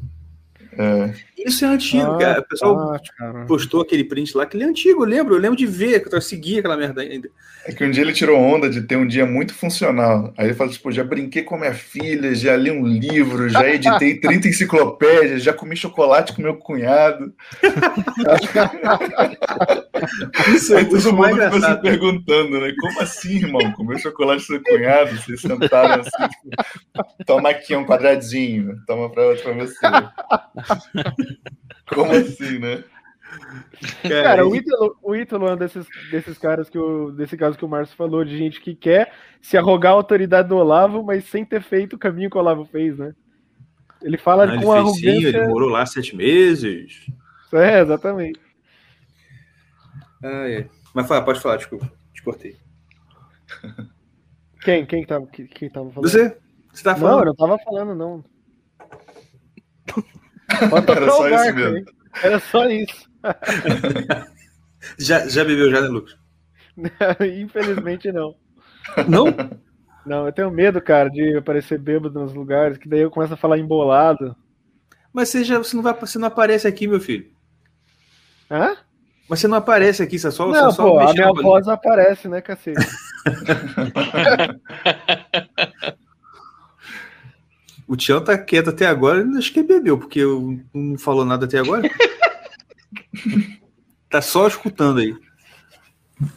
É. 0.80 1.14
Isso 1.38 1.66
é 1.66 1.68
antigo, 1.68 2.18
cara. 2.18 2.40
O 2.40 2.44
pessoal 2.44 2.94
ah, 2.94 3.00
cara. 3.18 3.46
postou 3.46 3.82
aquele 3.82 4.06
print 4.06 4.38
lá, 4.38 4.46
que 4.46 4.56
ele 4.56 4.64
é 4.64 4.68
antigo, 4.68 5.04
eu 5.04 5.08
lembro. 5.08 5.36
Eu 5.36 5.40
lembro 5.40 5.58
de 5.58 5.66
ver, 5.66 6.02
que 6.02 6.16
eu 6.16 6.22
seguia 6.22 6.60
aquela 6.60 6.78
merda 6.78 7.02
ainda. 7.02 7.30
É 7.66 7.74
que 7.74 7.84
um 7.84 7.92
dia 7.92 8.02
ele 8.02 8.14
tirou 8.14 8.40
onda 8.40 8.70
de 8.70 8.82
ter 8.82 8.96
um 8.96 9.06
dia 9.06 9.26
muito 9.26 9.54
funcional. 9.54 10.34
Aí 10.38 10.48
ele 10.48 10.54
fala, 10.54 10.70
tipo, 10.70 10.90
já 10.90 11.04
brinquei 11.04 11.44
com 11.44 11.56
a 11.56 11.60
minha 11.60 11.74
filha, 11.74 12.34
já 12.34 12.56
li 12.56 12.72
um 12.72 12.88
livro, 12.88 13.50
já 13.50 13.70
editei 13.70 14.16
30 14.22 14.48
enciclopédias, 14.48 15.44
já 15.44 15.52
comi 15.52 15.76
chocolate 15.76 16.34
com 16.34 16.42
meu 16.42 16.56
cunhado. 16.56 17.34
Isso 20.56 20.74
todo 20.74 20.98
é 20.98 21.12
mundo 21.12 21.18
mais 21.18 21.36
ficou 21.36 21.62
se 21.62 21.82
perguntando, 21.82 22.60
né? 22.60 22.74
Como 22.80 23.02
assim, 23.02 23.36
irmão? 23.38 23.72
Comeu 23.74 23.98
chocolate 23.98 24.42
com 24.42 24.54
seu 24.54 24.64
cunhado? 24.64 25.16
Vocês 25.18 25.42
sentaram 25.42 26.02
assim, 26.02 26.28
tipo, 26.30 27.26
toma 27.26 27.50
aqui 27.50 27.76
um 27.76 27.86
quadradinho, 27.86 28.78
toma 28.86 29.10
pra 29.10 29.28
outro 29.28 29.44
pra 29.44 29.54
você. 29.54 29.76
Como 31.94 32.12
assim, 32.12 32.60
né? 32.60 32.84
Cara, 34.08 34.48
o 34.48 34.56
Ítalo, 34.56 34.98
o 35.02 35.16
Ítalo 35.16 35.48
é 35.48 35.54
um 35.54 35.58
desses, 35.58 35.86
desses 36.12 36.38
caras 36.38 36.70
que 36.70 36.78
o, 36.78 37.12
desse 37.12 37.38
caso 37.38 37.58
que 37.58 37.66
o 37.66 37.68
Márcio 37.68 37.96
falou, 37.96 38.24
de 38.24 38.38
gente 38.38 38.60
que 38.60 38.76
quer 38.76 39.12
se 39.42 39.58
arrogar 39.58 39.92
a 39.92 39.96
autoridade 39.96 40.50
do 40.50 40.58
Olavo, 40.58 41.04
mas 41.04 41.26
sem 41.26 41.46
ter 41.46 41.62
feito 41.62 41.96
o 41.96 42.00
caminho 42.00 42.30
que 42.30 42.38
o 42.38 42.40
Olavo 42.40 42.66
fez, 42.66 42.98
né? 42.98 43.14
Ele 44.02 44.18
fala 44.18 44.46
Não, 44.46 44.54
ele 44.54 44.64
com 44.64 44.72
sim, 44.72 44.78
arrogância. 44.78 45.28
ele 45.28 45.48
morou 45.48 45.70
lá 45.70 45.86
sete 45.86 46.16
meses. 46.16 47.06
É, 47.54 47.82
exatamente. 47.82 48.40
Ah, 50.24 50.50
é. 50.50 50.68
Mas 50.94 51.08
fala, 51.08 51.24
pode 51.24 51.40
falar, 51.40 51.58
desculpa. 51.58 51.92
Te 52.14 52.24
cortei. 52.24 52.58
Quem? 54.62 54.86
Quem 54.86 55.02
que 55.02 55.08
tava, 55.08 55.26
que, 55.28 55.48
quem 55.48 55.70
tava 55.70 55.90
falando? 55.90 56.10
Você? 56.10 56.38
Você 56.74 56.84
tá 56.84 56.92
Não, 56.92 56.98
eu 56.98 57.08
falando? 57.08 57.26
não 57.26 57.36
tava 57.36 57.58
falando, 57.60 57.96
não. 57.96 58.26
Era 60.90 61.10
só 61.12 61.28
isso 61.28 61.54
barco? 61.56 61.92
Era 62.24 62.40
só 62.40 62.70
isso. 62.70 63.10
Já, 64.98 65.28
já 65.28 65.44
bebeu 65.44 65.70
já, 65.72 65.82
né, 65.82 65.88
Lucas? 65.88 66.18
Infelizmente, 67.42 68.12
não. 68.12 68.36
Não? 69.08 69.26
Não, 70.06 70.26
eu 70.26 70.32
tenho 70.34 70.50
medo, 70.52 70.82
cara, 70.82 71.10
de 71.10 71.38
aparecer 71.38 71.78
bêbado 71.78 72.20
nos 72.20 72.34
lugares, 72.34 72.78
que 72.78 72.88
daí 72.88 73.02
eu 73.02 73.12
começo 73.12 73.34
a 73.34 73.38
falar 73.38 73.58
embolado. 73.58 74.36
Mas 75.14 75.30
você, 75.30 75.44
já, 75.44 75.58
você, 75.58 75.76
não 75.76 75.84
vai, 75.84 75.94
você 75.94 76.18
não 76.18 76.28
aparece 76.28 76.68
aqui, 76.68 76.88
meu 76.88 77.00
filho. 77.00 77.30
Hã? 78.50 78.76
Mas 79.30 79.40
você 79.40 79.48
não 79.48 79.58
aparece 79.58 80.02
aqui, 80.02 80.18
você 80.18 80.32
só, 80.32 80.48
Não, 80.48 80.72
você 80.72 80.76
só 80.76 80.84
pô, 80.84 81.00
a 81.00 81.14
minha 81.14 81.32
com 81.32 81.40
a 81.40 81.44
voz 81.44 81.68
aparece, 81.68 82.28
né, 82.28 82.42
cacete? 82.42 82.80
O 87.88 87.96
Tião 87.96 88.24
tá 88.24 88.38
quieto 88.38 88.70
até 88.70 88.86
agora, 88.86 89.26
acho 89.38 89.52
que 89.52 89.64
bebeu, 89.64 89.98
porque 89.98 90.20
eu 90.20 90.60
não 90.74 90.96
falou 90.98 91.26
nada 91.26 91.46
até 91.48 91.58
agora. 91.58 91.90
tá 94.08 94.22
só 94.22 94.48
escutando 94.48 95.00
aí. 95.00 95.16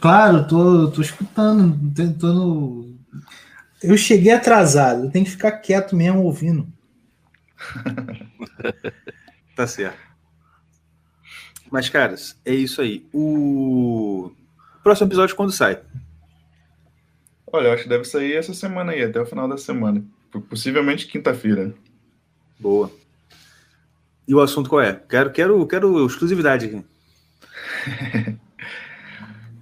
Claro, 0.01 0.47
tô, 0.47 0.91
tô 0.91 1.03
escutando. 1.03 1.79
no- 2.23 2.97
Eu 3.83 3.99
cheguei 3.99 4.33
atrasado, 4.33 5.05
eu 5.05 5.11
tenho 5.11 5.27
que 5.27 5.31
ficar 5.33 5.53
quieto 5.53 5.95
mesmo 5.95 6.23
ouvindo. 6.23 6.67
Tá 9.55 9.67
certo. 9.67 9.99
Mas, 11.73 11.89
caras, 11.89 12.39
é 12.45 12.55
isso 12.55 12.83
aí. 12.83 13.07
O 13.15 14.31
próximo 14.83 15.09
episódio 15.09 15.35
quando 15.35 15.51
sai? 15.51 15.81
Olha, 17.51 17.69
eu 17.69 17.73
acho 17.73 17.85
que 17.85 17.89
deve 17.89 18.05
sair 18.05 18.35
essa 18.35 18.53
semana 18.53 18.93
aí, 18.93 19.03
até 19.03 19.19
o 19.19 19.25
final 19.25 19.49
da 19.49 19.57
semana. 19.57 20.05
Possivelmente 20.51 21.07
quinta-feira. 21.07 21.75
Boa. 22.61 22.93
E 24.29 24.35
o 24.35 24.41
assunto 24.43 24.69
qual 24.69 24.83
é? 24.83 24.93
Quero, 25.09 25.33
quero, 25.33 25.67
quero 25.67 26.05
exclusividade 26.05 26.67
aqui. 26.67 26.85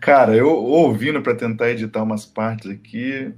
Cara, 0.00 0.34
eu 0.34 0.48
ouvindo 0.48 1.22
para 1.22 1.36
tentar 1.36 1.70
editar 1.70 2.02
umas 2.02 2.26
partes 2.26 2.68
aqui, 2.72 3.32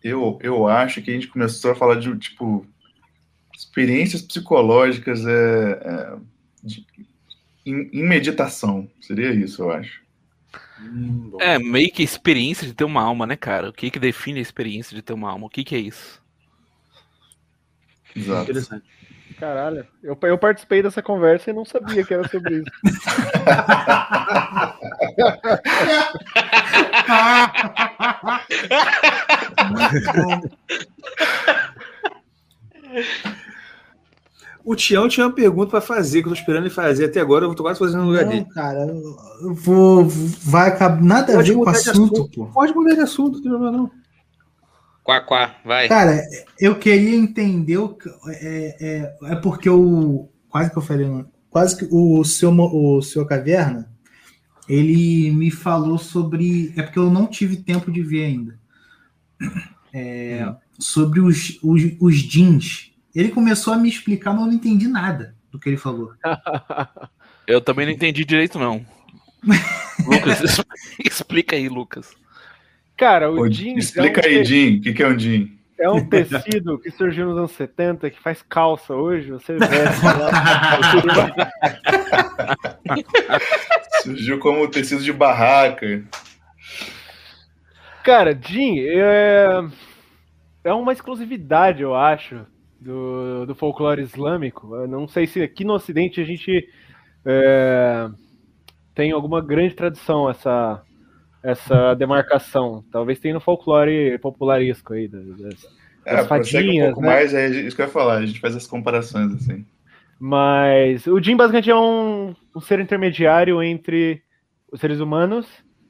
eu, 0.00 0.38
eu 0.42 0.68
acho 0.68 1.02
que 1.02 1.10
a 1.10 1.14
gente 1.14 1.26
começou 1.26 1.72
a 1.72 1.74
falar 1.74 1.96
de, 1.96 2.16
tipo, 2.18 2.64
experiências 3.52 4.22
psicológicas 4.22 5.26
é, 5.26 5.70
é, 5.72 6.16
de- 6.62 6.86
em, 7.64 7.90
em 7.92 8.02
meditação. 8.02 8.88
Seria 9.00 9.32
isso, 9.32 9.62
eu 9.62 9.70
acho. 9.70 10.02
Hum. 10.80 11.36
É, 11.40 11.58
meio 11.58 11.90
que 11.90 12.02
experiência 12.02 12.66
de 12.66 12.74
ter 12.74 12.84
uma 12.84 13.02
alma, 13.02 13.26
né, 13.26 13.36
cara? 13.36 13.70
O 13.70 13.72
que 13.72 13.90
que 13.90 13.98
define 13.98 14.38
a 14.38 14.42
experiência 14.42 14.94
de 14.94 15.02
ter 15.02 15.12
uma 15.12 15.30
alma? 15.30 15.46
O 15.46 15.50
que 15.50 15.64
que 15.64 15.74
é 15.74 15.78
isso? 15.78 16.22
Exato. 18.14 18.50
Interessante. 18.50 18.84
Caralho, 19.38 19.86
eu, 20.02 20.16
eu 20.22 20.38
participei 20.38 20.82
dessa 20.82 21.02
conversa 21.02 21.50
e 21.50 21.52
não 21.52 21.64
sabia 21.64 22.04
que 22.04 22.14
era 22.14 22.28
sobre 22.28 22.58
isso. 22.58 22.70
O 34.64 34.74
Tião 34.74 35.08
tinha 35.08 35.26
uma 35.26 35.32
pergunta 35.32 35.70
pra 35.72 35.80
fazer, 35.80 36.22
que 36.22 36.28
eu 36.28 36.32
tô 36.32 36.38
esperando 36.38 36.64
ele 36.64 36.74
fazer 36.74 37.04
até 37.04 37.20
agora, 37.20 37.44
eu 37.44 37.54
tô 37.54 37.62
quase 37.62 37.78
fazendo 37.78 38.02
no 38.02 38.08
lugar 38.08 38.24
Não, 38.24 38.32
dele. 38.32 38.46
cara, 38.46 38.86
eu 39.42 39.54
vou. 39.54 40.06
Vai 40.08 40.68
acabar. 40.68 41.02
Nada 41.02 41.32
a 41.32 41.36
Pode 41.36 41.50
ver 41.50 41.56
com 41.56 41.68
o 41.68 41.72
de 41.72 41.90
assunto, 41.90 42.30
pô. 42.30 42.46
Pode 42.46 42.74
mudar 42.74 42.94
de 42.94 43.00
assunto, 43.00 43.34
não 43.34 43.42
tem 43.42 43.50
problema 43.50 43.76
não. 43.76 43.90
Quá, 45.02 45.20
quá, 45.20 45.54
vai. 45.62 45.86
Cara, 45.86 46.22
eu 46.58 46.78
queria 46.78 47.14
entender 47.14 47.76
o 47.76 47.94
é, 48.26 48.76
é, 48.80 49.32
é 49.32 49.36
porque 49.36 49.68
o 49.68 50.30
quase 50.48 50.70
que 50.70 50.78
eu 50.78 50.82
falei, 50.82 51.06
não, 51.06 51.26
quase 51.50 51.76
que 51.76 51.86
o 51.90 52.24
seu 52.24 52.50
o 52.50 53.02
seu 53.02 53.26
caverna, 53.26 53.92
ele 54.66 55.30
me 55.30 55.50
falou 55.50 55.98
sobre 55.98 56.72
é 56.74 56.82
porque 56.82 56.98
eu 56.98 57.10
não 57.10 57.26
tive 57.26 57.56
tempo 57.58 57.92
de 57.92 58.02
ver 58.02 58.24
ainda. 58.24 58.58
É, 59.92 60.54
sobre 60.78 61.20
os, 61.20 61.58
os, 61.62 61.82
os 62.00 62.16
jeans. 62.16 62.93
Ele 63.14 63.30
começou 63.30 63.72
a 63.72 63.76
me 63.76 63.88
explicar, 63.88 64.32
mas 64.32 64.40
eu 64.42 64.46
não 64.48 64.54
entendi 64.54 64.88
nada 64.88 65.34
do 65.50 65.58
que 65.58 65.68
ele 65.68 65.76
falou. 65.76 66.12
Eu 67.46 67.60
também 67.60 67.84
não 67.84 67.92
entendi 67.92 68.24
direito, 68.24 68.58
não. 68.58 68.84
Lucas, 70.06 70.64
explica 71.04 71.54
aí, 71.54 71.68
Lucas. 71.68 72.14
Cara, 72.96 73.30
o 73.30 73.40
Ô, 73.40 73.48
jeans 73.48 73.84
Explica 73.86 74.20
é 74.20 74.24
um, 74.24 74.26
aí, 74.26 74.42
te- 74.42 74.44
Jim, 74.44 74.78
o 74.78 74.80
que, 74.80 74.92
que 74.94 75.02
é 75.02 75.08
um 75.08 75.18
Jim? 75.18 75.58
é 75.78 75.90
um 75.90 76.08
tecido 76.08 76.78
que 76.78 76.90
surgiu 76.90 77.26
nos 77.26 77.36
anos 77.36 77.50
70, 77.52 78.08
que 78.08 78.20
faz 78.22 78.40
calça 78.42 78.94
hoje, 78.94 79.30
você 79.32 79.56
veste 79.58 80.04
lá. 80.04 80.30
Surgiu 84.02 84.38
como 84.38 84.68
tecido 84.68 85.02
de 85.02 85.12
barraca. 85.12 86.04
Cara, 88.02 88.38
Jin 88.40 88.78
é, 88.80 89.64
é 90.64 90.72
uma 90.72 90.92
exclusividade, 90.92 91.82
eu 91.82 91.94
acho, 91.94 92.46
do, 92.84 93.46
do 93.46 93.54
folclore 93.54 94.02
islâmico. 94.02 94.74
Eu 94.76 94.86
não 94.88 95.08
sei 95.08 95.26
se 95.26 95.40
aqui 95.42 95.64
no 95.64 95.74
Ocidente 95.74 96.20
a 96.20 96.24
gente 96.24 96.68
é, 97.24 98.08
tem 98.94 99.12
alguma 99.12 99.40
grande 99.40 99.74
tradição 99.74 100.28
essa, 100.30 100.82
essa 101.42 101.94
demarcação. 101.94 102.84
Talvez 102.92 103.18
tenha 103.18 103.34
no 103.34 103.40
folclore 103.40 104.18
popularesco 104.18 104.92
aí. 104.94 105.08
das- 105.08 105.36
das- 105.38 105.84
É, 106.06 106.16
As 106.16 106.26
prossegue 106.26 106.68
um 106.68 106.74
fadinhas, 106.74 106.86
pouco 106.88 107.00
né? 107.00 107.06
mais, 107.08 107.32
é 107.32 107.48
isso 107.48 107.74
que 107.74 107.80
eu 107.80 107.86
ia 107.86 107.90
falar, 107.92 108.18
a 108.18 108.26
gente 108.26 108.38
faz 108.38 108.54
as 108.54 108.66
comparações 108.66 109.32
assim. 109.34 109.64
Mas 110.20 111.06
o 111.06 111.18
Jin 111.20 111.36
basicamente 111.36 111.70
é 111.70 111.74
um, 111.76 112.34
um 112.54 112.60
ser 112.60 112.78
intermediário 112.78 113.62
entre 113.62 114.22
os 114.70 114.80
seres 114.80 115.00
humanos 115.00 115.46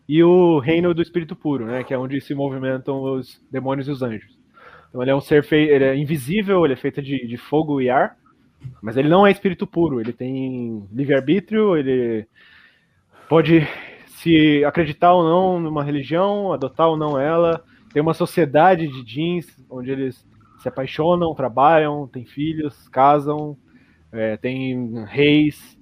e 0.09 0.23
o 0.23 0.61
reino 0.61 0.95
do 0.95 1.03
espírito 1.03 1.35
puro, 1.35 1.66
né? 1.66 1.83
Que 1.83 1.93
é 1.95 1.99
onde 1.99 2.21
se 2.21 2.33
movimentam 2.35 3.03
os 3.03 3.41
demônios 3.51 3.89
e 3.89 3.91
os 3.91 4.03
anjos. 4.03 4.39
Então 4.95 5.03
ele 5.03 5.11
é 5.11 5.16
um 5.16 5.21
ser 5.21 5.43
fei 5.43 5.69
ele 5.69 5.83
é 5.83 5.97
invisível, 5.97 6.65
ele 6.65 6.75
é 6.75 6.77
feito 6.77 7.03
de, 7.03 7.27
de 7.27 7.37
fogo 7.37 7.81
e 7.81 7.91
ar, 7.91 8.16
mas 8.81 8.97
ele 8.97 9.09
não 9.09 9.27
é 9.27 9.33
espírito 9.33 9.66
puro. 9.66 10.01
Ele 10.01 10.12
tem 10.12 10.87
livre-arbítrio, 10.93 11.77
ele 11.77 12.29
pode 13.29 13.66
se 14.07 14.65
acreditar 14.65 15.12
ou 15.12 15.25
não 15.25 15.59
numa 15.59 15.83
religião, 15.83 16.53
adotar 16.53 16.87
ou 16.87 16.97
não 16.97 17.19
ela. 17.19 17.65
Tem 17.93 18.01
uma 18.01 18.15
sociedade 18.15 18.87
de 18.87 19.03
jeans 19.03 19.49
onde 19.69 19.91
eles 19.91 20.25
se 20.61 20.69
apaixonam, 20.69 21.35
trabalham, 21.35 22.07
têm 22.07 22.25
filhos, 22.25 22.89
casam, 22.89 23.57
é, 24.12 24.37
tem 24.37 25.05
reis 25.07 25.77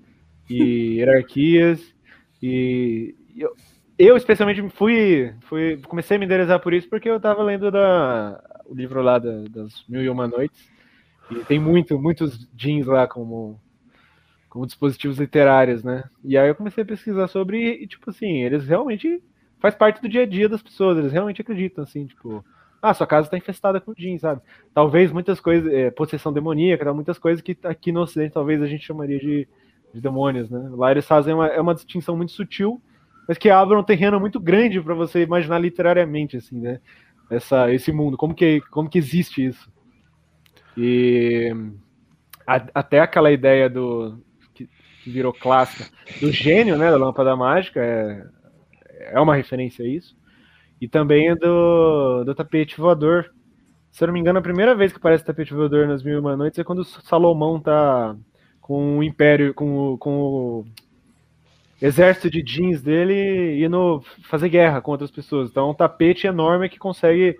e 0.48 0.96
hierarquias. 1.04 1.94
E 2.42 3.14
eu, 3.36 3.54
eu 3.98 4.16
especialmente 4.16 4.66
fui, 4.70 5.34
fui 5.42 5.76
comecei 5.86 6.16
a 6.16 6.18
me 6.18 6.24
interessar 6.24 6.58
por 6.60 6.72
isso 6.72 6.88
porque 6.88 7.10
eu 7.10 7.18
estava 7.18 7.42
lendo 7.42 7.70
da, 7.70 8.42
o 8.72 8.76
livro 8.76 9.02
lá 9.02 9.18
da- 9.18 9.44
das 9.50 9.84
Mil 9.88 10.02
e 10.02 10.08
Uma 10.10 10.26
Noites 10.28 10.70
e 11.30 11.44
tem 11.44 11.60
muito, 11.60 11.98
muitos 12.00 12.48
jeans 12.54 12.86
lá 12.86 13.06
como 13.08 13.60
como 14.48 14.66
dispositivos 14.66 15.18
literários, 15.18 15.82
né? 15.82 16.04
E 16.24 16.36
aí 16.36 16.48
eu 16.48 16.54
comecei 16.54 16.82
a 16.84 16.86
pesquisar 16.86 17.28
sobre 17.28 17.74
e 17.82 17.86
tipo 17.86 18.10
assim, 18.10 18.42
eles 18.42 18.66
realmente 18.66 19.22
faz 19.60 19.74
parte 19.74 20.00
do 20.02 20.08
dia 20.08 20.22
a 20.22 20.26
dia 20.26 20.48
das 20.48 20.62
pessoas, 20.62 20.98
eles 20.98 21.12
realmente 21.12 21.40
acreditam 21.40 21.84
assim, 21.84 22.06
tipo, 22.06 22.44
ah, 22.82 22.92
sua 22.92 23.06
casa 23.06 23.28
está 23.28 23.36
infestada 23.38 23.80
com 23.80 23.94
jeans, 23.94 24.20
sabe? 24.20 24.42
Talvez 24.74 25.10
muitas 25.12 25.40
coisas, 25.40 25.72
é, 25.72 25.90
possessão 25.90 26.32
demoníaca, 26.32 26.92
muitas 26.92 27.18
coisas 27.18 27.40
que 27.42 27.56
aqui 27.64 27.92
no 27.92 28.00
Ocidente 28.02 28.34
talvez 28.34 28.60
a 28.60 28.66
gente 28.66 28.84
chamaria 28.84 29.18
de, 29.18 29.48
de 29.94 30.00
demônios, 30.00 30.50
né? 30.50 30.68
Lá 30.72 30.90
eles 30.90 31.06
fazem 31.06 31.32
uma, 31.34 31.46
é 31.46 31.60
uma 31.60 31.74
distinção 31.74 32.16
muito 32.16 32.32
sutil, 32.32 32.82
mas 33.26 33.38
que 33.38 33.48
abre 33.48 33.76
um 33.76 33.84
terreno 33.84 34.18
muito 34.20 34.40
grande 34.40 34.80
para 34.80 34.94
você 34.94 35.22
imaginar 35.22 35.58
literariamente, 35.60 36.36
assim, 36.36 36.60
né? 36.60 36.80
Essa, 37.34 37.72
esse 37.72 37.92
mundo, 37.92 38.16
como 38.16 38.34
que, 38.34 38.60
como 38.70 38.88
que 38.90 38.98
existe 38.98 39.44
isso? 39.46 39.70
E 40.76 41.52
a- 42.46 42.66
até 42.74 43.00
aquela 43.00 43.30
ideia 43.30 43.68
do 43.68 44.18
que, 44.54 44.68
que 45.02 45.10
virou 45.10 45.32
clássica 45.32 45.90
do 46.20 46.30
gênio, 46.32 46.76
né, 46.76 46.90
da 46.90 46.96
lâmpada 46.96 47.36
mágica, 47.36 47.80
é, 47.80 48.26
é 49.12 49.20
uma 49.20 49.36
referência 49.36 49.84
a 49.84 49.88
isso. 49.88 50.16
E 50.80 50.88
também 50.88 51.28
é 51.28 51.36
do, 51.36 52.24
do 52.24 52.34
tapete 52.34 52.76
voador. 52.78 53.30
Se 53.90 54.02
eu 54.02 54.08
não 54.08 54.14
me 54.14 54.20
engano, 54.20 54.38
a 54.38 54.42
primeira 54.42 54.74
vez 54.74 54.92
que 54.92 54.98
aparece 54.98 55.24
tapete 55.24 55.54
voador 55.54 55.86
nas 55.86 56.02
Mil 56.02 56.16
e 56.16 56.18
Uma 56.20 56.36
Noites 56.36 56.58
é 56.58 56.64
quando 56.64 56.84
Salomão 56.84 57.60
tá 57.60 58.16
com 58.60 58.98
o 58.98 59.02
império, 59.02 59.54
com 59.54 59.92
o, 59.94 59.98
com 59.98 60.10
o 60.18 60.64
exército 61.82 62.30
de 62.30 62.42
jeans 62.42 62.80
dele 62.80 63.64
indo 63.64 64.02
fazer 64.22 64.48
guerra 64.48 64.80
com 64.80 64.92
outras 64.92 65.10
pessoas. 65.10 65.50
Então 65.50 65.68
é 65.68 65.70
um 65.70 65.74
tapete 65.74 66.26
enorme 66.26 66.68
que 66.68 66.78
consegue 66.78 67.36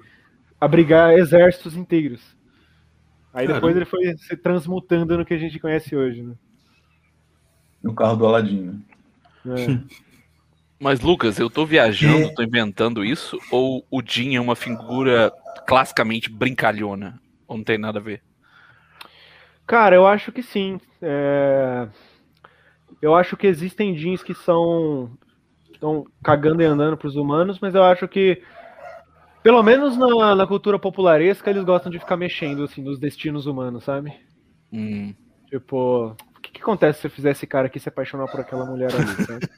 abrigar 0.60 1.14
exércitos 1.14 1.76
inteiros. 1.76 2.36
Aí 3.32 3.46
depois 3.46 3.74
ele 3.74 3.86
foi 3.86 4.14
se 4.16 4.36
transmutando 4.36 5.16
no 5.16 5.24
que 5.24 5.32
a 5.32 5.38
gente 5.38 5.58
conhece 5.58 5.96
hoje, 5.96 6.22
né? 6.22 6.34
No 7.82 7.94
carro 7.94 8.16
do 8.16 8.26
Aladino. 8.26 8.82
É. 9.46 10.02
Mas, 10.78 11.00
Lucas, 11.00 11.38
eu 11.38 11.48
tô 11.48 11.64
viajando, 11.64 12.34
tô 12.34 12.42
inventando 12.42 13.04
isso? 13.04 13.38
Ou 13.50 13.86
o 13.90 14.02
Jin 14.04 14.34
é 14.34 14.40
uma 14.40 14.56
figura 14.56 15.32
classicamente 15.66 16.28
brincalhona? 16.28 17.20
Ou 17.46 17.56
não 17.56 17.64
tem 17.64 17.78
nada 17.78 18.00
a 18.00 18.02
ver? 18.02 18.20
Cara, 19.66 19.94
eu 19.96 20.06
acho 20.06 20.32
que 20.32 20.42
sim. 20.42 20.80
É, 21.00 21.88
Eu 23.02 23.14
acho 23.14 23.36
que 23.36 23.46
existem 23.46 23.94
jeans 23.94 24.22
que 24.22 24.32
são 24.32 25.10
estão 25.72 26.06
cagando 26.22 26.62
e 26.62 26.64
andando 26.64 26.96
pros 26.96 27.16
humanos, 27.16 27.58
mas 27.60 27.74
eu 27.74 27.82
acho 27.82 28.06
que 28.06 28.40
pelo 29.42 29.60
menos 29.62 29.96
na, 29.96 30.34
na 30.36 30.46
cultura 30.46 30.78
popularesca 30.78 31.50
eles 31.50 31.64
gostam 31.64 31.90
de 31.90 31.98
ficar 31.98 32.16
mexendo 32.16 32.62
assim 32.62 32.80
nos 32.82 33.00
destinos 33.00 33.46
humanos, 33.46 33.82
sabe? 33.84 34.12
Hum, 34.72 35.12
Tipo, 35.48 36.16
o 36.36 36.40
que, 36.40 36.52
que 36.52 36.60
acontece 36.62 37.00
se 37.00 37.06
eu 37.08 37.10
fizer 37.10 37.32
esse 37.32 37.46
cara 37.46 37.66
aqui 37.66 37.80
se 37.80 37.88
apaixonar 37.88 38.28
por 38.28 38.40
aquela 38.40 38.64
mulher 38.64 38.90
ali, 38.94 39.26
sabe? 39.26 39.48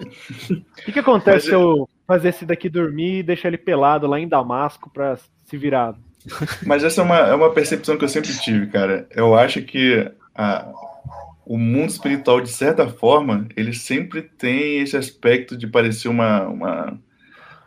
O 0.00 0.82
que, 0.84 0.92
que 0.92 0.98
acontece 0.98 1.46
se 1.46 1.52
eu 1.54 1.88
fazer 2.06 2.28
esse 2.28 2.44
daqui 2.46 2.68
dormir 2.68 3.18
e 3.18 3.22
deixar 3.22 3.48
ele 3.48 3.58
pelado 3.58 4.06
lá 4.06 4.20
em 4.20 4.28
Damasco 4.28 4.90
pra 4.90 5.16
se 5.16 5.56
virar? 5.56 5.94
Mas 6.66 6.84
essa 6.84 7.00
é 7.00 7.04
uma, 7.04 7.16
é 7.18 7.34
uma 7.34 7.52
percepção 7.52 7.96
que 7.96 8.04
eu 8.04 8.08
sempre 8.08 8.30
tive, 8.38 8.66
cara. 8.68 9.08
Eu 9.10 9.34
acho 9.34 9.62
que 9.62 10.10
a- 10.34 10.70
o 11.50 11.58
mundo 11.58 11.90
espiritual, 11.90 12.40
de 12.40 12.48
certa 12.48 12.88
forma, 12.88 13.48
ele 13.56 13.72
sempre 13.72 14.22
tem 14.22 14.78
esse 14.78 14.96
aspecto 14.96 15.56
de 15.56 15.66
parecer 15.66 16.06
uma, 16.06 16.46
uma, 16.46 17.00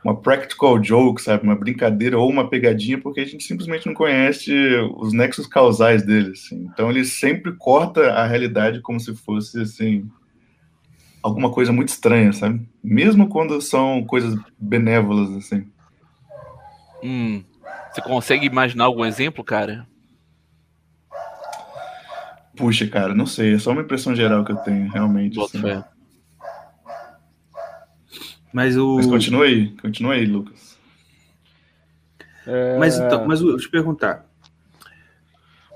uma 0.01 0.15
practical 0.15 0.81
joke, 0.81 1.21
sabe? 1.21 1.43
Uma 1.43 1.57
brincadeira 1.57 2.17
ou 2.17 2.29
uma 2.29 2.49
pegadinha, 2.49 2.97
porque 2.97 3.19
a 3.19 3.25
gente 3.25 3.43
simplesmente 3.43 3.85
não 3.85 3.93
conhece 3.93 4.53
os 4.95 5.11
nexos 5.11 5.47
causais 5.47 6.01
dele, 6.01 6.31
assim. 6.31 6.65
Então 6.73 6.89
ele 6.89 7.03
sempre 7.03 7.51
corta 7.57 8.09
a 8.13 8.25
realidade 8.25 8.79
como 8.79 9.01
se 9.01 9.13
fosse, 9.17 9.59
assim, 9.59 10.09
alguma 11.21 11.51
coisa 11.51 11.73
muito 11.73 11.89
estranha, 11.89 12.31
sabe? 12.31 12.65
Mesmo 12.81 13.27
quando 13.27 13.59
são 13.59 14.05
coisas 14.05 14.33
benévolas, 14.57 15.29
assim. 15.35 15.67
hum. 17.03 17.43
Você 17.91 18.01
consegue 18.01 18.45
imaginar 18.45 18.85
algum 18.85 19.03
exemplo, 19.03 19.43
cara? 19.43 19.85
Puxa, 22.55 22.87
cara, 22.87 23.15
não 23.15 23.25
sei. 23.25 23.55
É 23.55 23.59
só 23.59 23.71
uma 23.71 23.81
impressão 23.81 24.15
geral 24.15 24.45
que 24.45 24.51
eu 24.51 24.57
tenho, 24.57 24.89
realmente. 24.89 25.39
Assim. 25.39 25.61
fé. 25.61 25.83
Mas 28.53 28.77
o. 28.77 28.97
Mas 28.97 29.07
continua 29.07 29.45
aí, 29.45 29.69
continua 29.77 30.13
aí, 30.13 30.25
Lucas. 30.25 30.77
É, 32.45 32.77
Mas 32.77 32.97
então, 32.99 33.25
mas 33.25 33.41
eu 33.41 33.57
te 33.57 33.69
perguntar. 33.69 34.25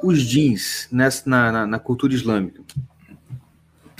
Os 0.04 0.22
jeans 0.22 0.88
nessa, 0.92 1.28
na, 1.28 1.52
na, 1.52 1.66
na 1.66 1.80
cultura 1.80 2.14
islâmica. 2.14 2.62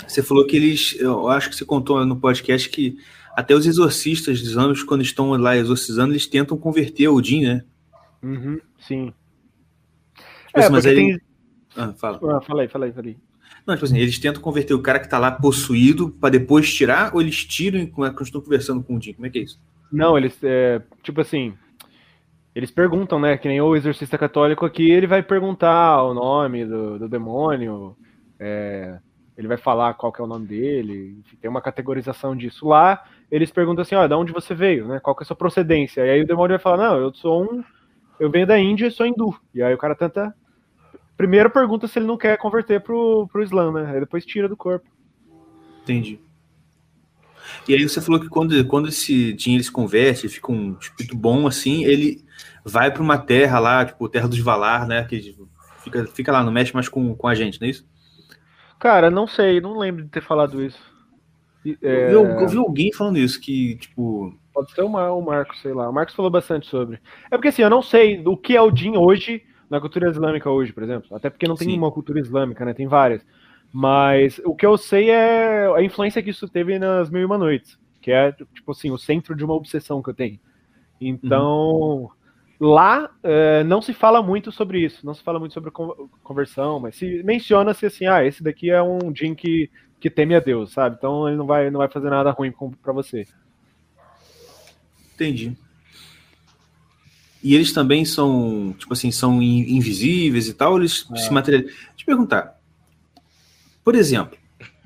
Você 0.06 0.22
falou 0.22 0.46
que 0.46 0.56
eles. 0.56 0.94
Eu 0.98 1.28
acho 1.28 1.50
que 1.50 1.56
você 1.56 1.64
contou 1.64 2.04
no 2.06 2.16
podcast 2.16 2.68
que 2.68 2.98
até 3.34 3.54
os 3.54 3.66
exorcistas 3.66 4.40
islâmicos, 4.40 4.82
quando 4.84 5.02
estão 5.02 5.30
lá 5.32 5.56
exorcizando, 5.56 6.12
eles 6.12 6.26
tentam 6.26 6.56
converter 6.56 7.08
o 7.08 7.20
jean, 7.22 7.54
né? 7.54 7.64
Uhum, 8.22 8.60
sim. 8.80 9.12
Tipo 10.46 10.58
assim, 10.58 10.66
É, 10.66 10.70
mas 10.70 10.84
porque 10.84 10.88
aí. 10.88 10.94
tem... 10.96 11.20
Ah, 11.78 11.92
fala. 11.92 12.18
Ah, 12.36 12.40
fala 12.40 12.62
aí, 12.62 12.68
fala 12.68 12.86
aí, 12.86 12.92
fala 12.92 13.06
aí. 13.06 13.16
Não, 13.66 13.74
tipo 13.74 13.84
assim, 13.84 13.98
eles 13.98 14.18
tentam 14.18 14.42
converter 14.42 14.74
o 14.74 14.82
cara 14.82 14.98
que 14.98 15.08
tá 15.08 15.18
lá 15.18 15.30
possuído 15.30 16.10
pra 16.10 16.28
depois 16.28 16.72
tirar, 16.72 17.14
ou 17.14 17.20
eles 17.20 17.44
tiram 17.44 17.86
quando 17.86 18.20
estão 18.22 18.40
conversando 18.40 18.82
com 18.82 18.96
o 18.96 19.00
Jim? 19.00 19.12
Como 19.12 19.26
é 19.26 19.30
que 19.30 19.38
é 19.38 19.42
isso? 19.42 19.60
Não, 19.92 20.18
eles, 20.18 20.38
é, 20.42 20.82
tipo 21.02 21.20
assim, 21.20 21.54
eles 22.54 22.70
perguntam, 22.70 23.20
né? 23.20 23.36
Que 23.38 23.48
nem 23.48 23.60
o 23.60 23.76
exorcista 23.76 24.18
católico 24.18 24.66
aqui, 24.66 24.90
ele 24.90 25.06
vai 25.06 25.22
perguntar 25.22 26.02
o 26.02 26.12
nome 26.12 26.64
do, 26.64 26.98
do 26.98 27.08
demônio, 27.08 27.96
é, 28.38 28.98
ele 29.36 29.46
vai 29.46 29.56
falar 29.56 29.94
qual 29.94 30.12
que 30.12 30.20
é 30.20 30.24
o 30.24 30.28
nome 30.28 30.46
dele, 30.46 31.16
enfim, 31.20 31.36
tem 31.36 31.48
uma 31.48 31.62
categorização 31.62 32.36
disso. 32.36 32.66
Lá, 32.66 33.04
eles 33.30 33.50
perguntam 33.50 33.82
assim, 33.82 33.94
ó, 33.94 34.06
de 34.06 34.14
onde 34.14 34.32
você 34.32 34.54
veio, 34.54 34.88
né? 34.88 34.98
Qual 34.98 35.14
que 35.14 35.22
é 35.22 35.24
a 35.24 35.26
sua 35.26 35.36
procedência? 35.36 36.04
E 36.04 36.10
aí 36.10 36.22
o 36.22 36.26
demônio 36.26 36.56
vai 36.56 36.62
falar, 36.62 36.88
não, 36.88 36.98
eu 36.98 37.14
sou 37.14 37.44
um, 37.44 37.62
eu 38.18 38.30
venho 38.30 38.46
da 38.46 38.58
Índia 38.58 38.88
e 38.88 38.90
sou 38.90 39.06
hindu. 39.06 39.38
E 39.54 39.62
aí 39.62 39.72
o 39.72 39.78
cara 39.78 39.94
tenta, 39.94 40.34
primeiro 41.18 41.50
pergunta 41.50 41.88
se 41.88 41.98
ele 41.98 42.06
não 42.06 42.16
quer 42.16 42.38
converter 42.38 42.80
pro, 42.80 43.28
pro 43.30 43.42
Islã, 43.42 43.72
né? 43.72 43.90
Aí 43.92 44.00
depois 44.00 44.24
tira 44.24 44.48
do 44.48 44.56
corpo. 44.56 44.88
Entendi. 45.82 46.20
E 47.66 47.74
aí 47.74 47.86
você 47.86 48.00
falou 48.00 48.20
que 48.20 48.28
quando, 48.28 48.64
quando 48.66 48.88
esse 48.88 49.36
ele 49.46 49.62
se 49.62 49.72
converte, 49.72 50.28
fica 50.28 50.52
um 50.52 50.76
espírito 50.80 51.16
bom 51.16 51.46
assim, 51.46 51.84
ele 51.84 52.24
vai 52.64 52.90
pra 52.90 53.02
uma 53.02 53.18
terra 53.18 53.58
lá, 53.58 53.84
tipo, 53.84 54.08
terra 54.08 54.28
dos 54.28 54.38
Valar, 54.38 54.86
né? 54.86 55.04
Que 55.04 55.36
fica, 55.82 56.06
fica 56.06 56.32
lá, 56.32 56.42
não 56.42 56.52
mexe 56.52 56.72
mais 56.72 56.88
com, 56.88 57.14
com 57.16 57.26
a 57.26 57.34
gente, 57.34 57.60
não 57.60 57.66
é 57.66 57.70
isso? 57.70 57.86
Cara, 58.78 59.10
não 59.10 59.26
sei, 59.26 59.60
não 59.60 59.76
lembro 59.76 60.04
de 60.04 60.10
ter 60.10 60.22
falado 60.22 60.62
isso. 60.62 60.78
É, 61.82 62.14
Eu, 62.14 62.24
eu 62.24 62.48
vi 62.48 62.56
alguém 62.56 62.92
falando 62.92 63.18
isso, 63.18 63.40
que, 63.40 63.76
tipo. 63.76 64.38
Pode 64.54 64.72
ser 64.72 64.82
o, 64.82 64.88
Mar 64.88 65.10
o 65.10 65.20
Marcos, 65.20 65.60
sei 65.60 65.72
lá. 65.72 65.88
O 65.88 65.92
Marcos 65.92 66.14
falou 66.14 66.30
bastante 66.30 66.68
sobre. 66.68 67.00
É 67.30 67.36
porque 67.36 67.48
assim, 67.48 67.62
eu 67.62 67.70
não 67.70 67.82
sei 67.82 68.22
o 68.24 68.36
que 68.36 68.56
é 68.56 68.62
o 68.62 68.74
Jin 68.74 68.96
hoje, 68.96 69.42
na 69.70 69.80
cultura 69.80 70.10
islâmica 70.10 70.50
hoje, 70.50 70.72
por 70.72 70.82
exemplo. 70.82 71.14
Até 71.16 71.28
porque 71.30 71.46
não 71.46 71.54
tem 71.56 71.68
Sim. 71.68 71.78
uma 71.78 71.90
cultura 71.92 72.18
islâmica, 72.20 72.64
né? 72.64 72.72
Tem 72.74 72.86
várias. 72.86 73.24
Mas 73.72 74.40
o 74.44 74.54
que 74.54 74.64
eu 74.64 74.76
sei 74.78 75.10
é 75.10 75.66
a 75.74 75.82
influência 75.82 76.22
que 76.22 76.30
isso 76.30 76.48
teve 76.48 76.78
nas 76.78 77.10
Mil 77.10 77.22
e 77.22 77.24
Uma 77.24 77.36
Noites. 77.38 77.78
Que 78.00 78.10
é, 78.10 78.32
tipo 78.32 78.72
assim, 78.72 78.90
o 78.90 78.98
centro 78.98 79.34
de 79.36 79.44
uma 79.44 79.54
obsessão 79.54 80.02
que 80.02 80.08
eu 80.10 80.14
tenho. 80.14 80.38
Então, 81.00 82.10
lá 82.58 83.10
é, 83.22 83.62
não 83.64 83.82
se 83.82 83.92
fala 83.92 84.22
muito 84.22 84.50
sobre 84.50 84.80
isso. 84.80 85.04
Não 85.04 85.12
se 85.14 85.22
fala 85.22 85.38
muito 85.38 85.52
sobre 85.52 85.70
con- 85.70 86.08
conversão, 86.22 86.80
mas 86.80 86.96
se 86.96 87.22
menciona-se 87.22 87.84
assim, 87.86 88.06
ah, 88.06 88.24
esse 88.24 88.42
daqui 88.42 88.70
é 88.70 88.82
um 88.82 89.14
Jin 89.14 89.34
que, 89.34 89.70
que 90.00 90.08
teme 90.08 90.34
a 90.34 90.40
Deus, 90.40 90.72
sabe? 90.72 90.96
Então 90.98 91.28
ele 91.28 91.36
não 91.36 91.46
vai, 91.46 91.70
não 91.70 91.78
vai 91.78 91.88
fazer 91.88 92.08
nada 92.08 92.30
ruim 92.30 92.50
com- 92.50 92.70
pra 92.70 92.92
você. 92.92 93.26
Entendi. 95.14 95.56
E 97.42 97.54
eles 97.54 97.72
também 97.72 98.04
são, 98.04 98.74
tipo 98.78 98.92
assim, 98.92 99.10
são 99.12 99.40
in- 99.42 99.76
invisíveis 99.76 100.48
e 100.48 100.54
tal, 100.54 100.76
eles 100.78 101.06
se 101.16 101.32
materializam. 101.32 101.72
Deixa 101.72 101.92
eu 101.92 101.96
te 101.96 102.04
perguntar. 102.04 102.58
Por 103.84 103.94
exemplo, 103.94 104.36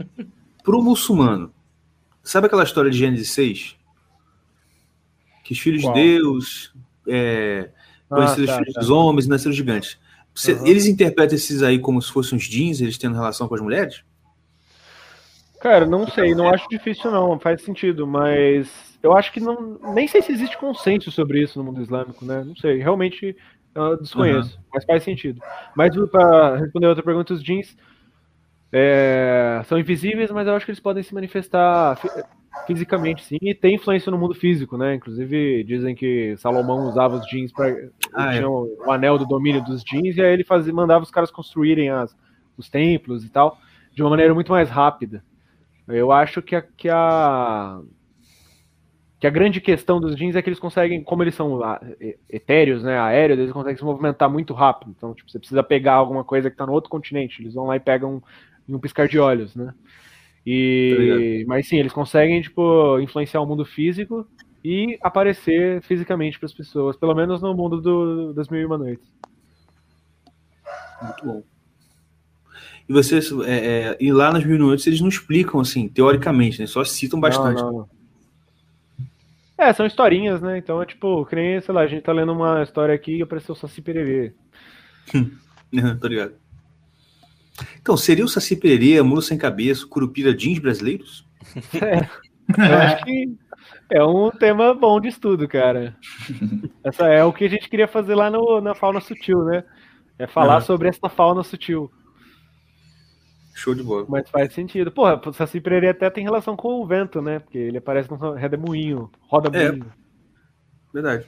pro 0.62 0.82
muçulmano, 0.82 1.52
sabe 2.22 2.46
aquela 2.46 2.62
história 2.64 2.90
de 2.90 2.98
Gênesis 2.98 3.30
6? 3.30 3.76
Que 5.44 5.52
os 5.54 5.58
filhos 5.58 5.82
Qual? 5.82 5.94
de 5.94 6.00
Deus 6.00 6.72
é, 7.08 7.70
conheceram 8.08 8.46
tá, 8.46 8.52
os 8.52 8.58
filhos 8.58 8.74
tá. 8.74 8.80
dos 8.80 8.90
homens 8.90 9.24
e 9.26 9.28
nasceram 9.28 9.52
gigantes. 9.52 9.98
Você- 10.34 10.52
Aham. 10.52 10.66
Eles 10.66 10.86
interpretam 10.86 11.34
esses 11.34 11.62
aí 11.62 11.78
como 11.78 12.00
se 12.00 12.12
fossem 12.12 12.36
uns 12.36 12.44
jeans, 12.44 12.80
eles 12.80 12.96
tendo 12.98 13.14
relação 13.14 13.48
com 13.48 13.54
as 13.54 13.60
mulheres? 13.60 14.02
Cara, 15.60 15.86
não 15.86 16.06
sei, 16.08 16.34
não 16.34 16.48
acho 16.48 16.68
difícil 16.68 17.10
não, 17.10 17.38
faz 17.38 17.62
sentido, 17.62 18.06
mas 18.06 18.68
eu 19.02 19.16
acho 19.16 19.32
que 19.32 19.40
não, 19.40 19.78
nem 19.94 20.06
sei 20.06 20.22
se 20.22 20.32
existe 20.32 20.56
consenso 20.56 21.10
sobre 21.10 21.42
isso 21.42 21.58
no 21.58 21.64
mundo 21.64 21.80
islâmico, 21.82 22.24
né? 22.24 22.44
Não 22.44 22.54
sei, 22.56 22.78
realmente 22.78 23.36
eu 23.74 23.96
desconheço, 23.96 24.58
mas 24.72 24.84
faz 24.84 25.02
sentido. 25.02 25.40
Mas 25.74 25.94
para 26.10 26.56
responder 26.56 26.86
outra 26.86 27.02
pergunta, 27.02 27.34
os 27.34 27.42
jeans 27.42 27.76
é, 28.72 29.60
são 29.64 29.78
invisíveis, 29.78 30.30
mas 30.30 30.46
eu 30.46 30.54
acho 30.54 30.64
que 30.64 30.70
eles 30.70 30.80
podem 30.80 31.02
se 31.02 31.14
manifestar 31.14 31.96
fi- 31.96 32.08
fisicamente, 32.66 33.24
sim, 33.24 33.38
e 33.42 33.54
tem 33.54 33.74
influência 33.74 34.10
no 34.10 34.18
mundo 34.18 34.34
físico, 34.34 34.76
né? 34.76 34.94
Inclusive 34.94 35.64
dizem 35.64 35.94
que 35.94 36.36
Salomão 36.36 36.86
usava 36.86 37.16
os 37.16 37.26
jeans 37.26 37.52
para 37.52 37.74
Ah, 38.14 38.34
é. 38.34 38.46
o 38.46 38.90
anel 38.90 39.18
do 39.18 39.26
domínio 39.26 39.62
dos 39.64 39.82
jeans 39.82 40.16
e 40.16 40.22
aí 40.22 40.32
ele 40.32 40.44
fazia, 40.44 40.72
mandava 40.72 41.02
os 41.02 41.10
caras 41.10 41.30
construírem 41.30 41.90
as, 41.90 42.16
os 42.56 42.68
templos 42.68 43.24
e 43.24 43.30
tal 43.30 43.58
de 43.94 44.02
uma 44.02 44.10
maneira 44.10 44.32
muito 44.32 44.52
mais 44.52 44.70
rápida. 44.70 45.22
Eu 45.86 46.12
acho 46.12 46.40
que 46.40 46.56
a, 46.56 46.62
que 46.62 46.88
a 46.88 47.80
que 49.22 49.26
a 49.28 49.30
grande 49.30 49.60
questão 49.60 50.00
dos 50.00 50.16
jeans 50.16 50.34
é 50.34 50.42
que 50.42 50.48
eles 50.48 50.58
conseguem, 50.58 51.00
como 51.00 51.22
eles 51.22 51.36
são 51.36 51.60
e- 52.00 52.18
etéreos, 52.28 52.82
né, 52.82 52.98
aéreos, 52.98 53.38
eles 53.38 53.52
conseguem 53.52 53.76
se 53.76 53.84
movimentar 53.84 54.28
muito 54.28 54.52
rápido. 54.52 54.92
Então, 54.98 55.14
tipo, 55.14 55.30
você 55.30 55.38
precisa 55.38 55.62
pegar 55.62 55.92
alguma 55.92 56.24
coisa 56.24 56.50
que 56.50 56.54
está 56.54 56.66
no 56.66 56.72
outro 56.72 56.90
continente, 56.90 57.40
eles 57.40 57.54
vão 57.54 57.66
lá 57.66 57.76
e 57.76 57.80
pegam 57.80 58.20
em 58.68 58.74
um 58.74 58.80
piscar 58.80 59.06
de 59.06 59.20
olhos, 59.20 59.54
né? 59.54 59.66
Tá 59.66 59.74
E 60.44 61.44
mas 61.46 61.68
sim, 61.68 61.76
eles 61.76 61.92
conseguem 61.92 62.42
tipo 62.42 62.98
influenciar 62.98 63.40
o 63.40 63.46
mundo 63.46 63.64
físico 63.64 64.26
e 64.64 64.98
aparecer 65.00 65.80
fisicamente 65.82 66.36
para 66.36 66.46
as 66.46 66.52
pessoas, 66.52 66.96
pelo 66.96 67.14
menos 67.14 67.40
no 67.40 67.54
mundo 67.54 67.80
do, 67.80 68.32
das 68.32 68.48
mil 68.48 68.60
e 68.60 68.64
uma 68.64 68.76
noites. 68.76 69.08
Muito 71.00 71.24
bom. 71.24 71.42
E 72.88 72.92
você, 72.92 73.20
é, 73.46 73.52
é, 73.54 73.96
e 74.00 74.12
lá 74.12 74.32
nas 74.32 74.44
mil 74.44 74.58
noites 74.58 74.84
eles 74.88 75.00
não 75.00 75.08
explicam 75.08 75.60
assim, 75.60 75.86
teoricamente, 75.86 76.60
né? 76.60 76.66
Só 76.66 76.84
citam 76.84 77.20
bastante. 77.20 77.62
Não, 77.62 77.72
não. 77.72 78.01
É, 79.62 79.72
são 79.72 79.86
historinhas, 79.86 80.42
né? 80.42 80.58
Então 80.58 80.82
é 80.82 80.86
tipo, 80.86 81.24
que 81.24 81.36
nem, 81.36 81.60
sei 81.60 81.72
lá, 81.72 81.82
a 81.82 81.86
gente 81.86 82.02
tá 82.02 82.12
lendo 82.12 82.32
uma 82.32 82.64
história 82.64 82.92
aqui 82.92 83.18
e 83.18 83.22
apareceu 83.22 83.54
o 83.54 83.56
Saci 83.56 83.80
Pererê. 83.80 84.34
Tô 86.00 86.08
ligado. 86.08 86.34
Então, 87.80 87.96
seria 87.96 88.24
o 88.24 88.28
Saci 88.28 88.56
Pererê, 88.56 88.98
a 88.98 89.04
Mula 89.04 89.22
Sem 89.22 89.38
Cabeça, 89.38 89.86
Curupira 89.86 90.34
jeans 90.34 90.58
brasileiros? 90.58 91.24
Eu 92.58 92.76
acho 92.76 93.04
que 93.04 93.36
é 93.88 94.02
um 94.02 94.30
tema 94.30 94.74
bom 94.74 95.00
de 95.00 95.08
estudo, 95.08 95.46
cara. 95.46 95.96
Essa 96.82 97.06
é 97.06 97.24
o 97.24 97.32
que 97.32 97.44
a 97.44 97.48
gente 97.48 97.68
queria 97.68 97.86
fazer 97.86 98.16
lá 98.16 98.28
no, 98.28 98.60
na 98.60 98.74
fauna 98.74 99.00
sutil, 99.00 99.44
né? 99.44 99.62
É 100.18 100.26
falar 100.26 100.56
Aham. 100.56 100.62
sobre 100.62 100.88
essa 100.88 101.08
fauna 101.08 101.44
sutil. 101.44 101.88
Show 103.54 103.74
de 103.74 103.82
bola. 103.82 104.06
Mas 104.08 104.28
faz 104.30 104.52
sentido. 104.54 104.90
Porra, 104.90 105.20
o 105.24 105.32
Saci 105.32 105.60
Pererê 105.60 105.88
até 105.90 106.08
tem 106.10 106.24
relação 106.24 106.56
com 106.56 106.80
o 106.80 106.86
vento, 106.86 107.20
né? 107.20 107.38
Porque 107.38 107.58
ele 107.58 107.78
aparece 107.78 108.10
no 108.10 108.32
redemoinho, 108.34 109.10
roda 109.28 109.56
É. 109.56 109.68
moinho. 109.70 109.92
Verdade. 110.92 111.26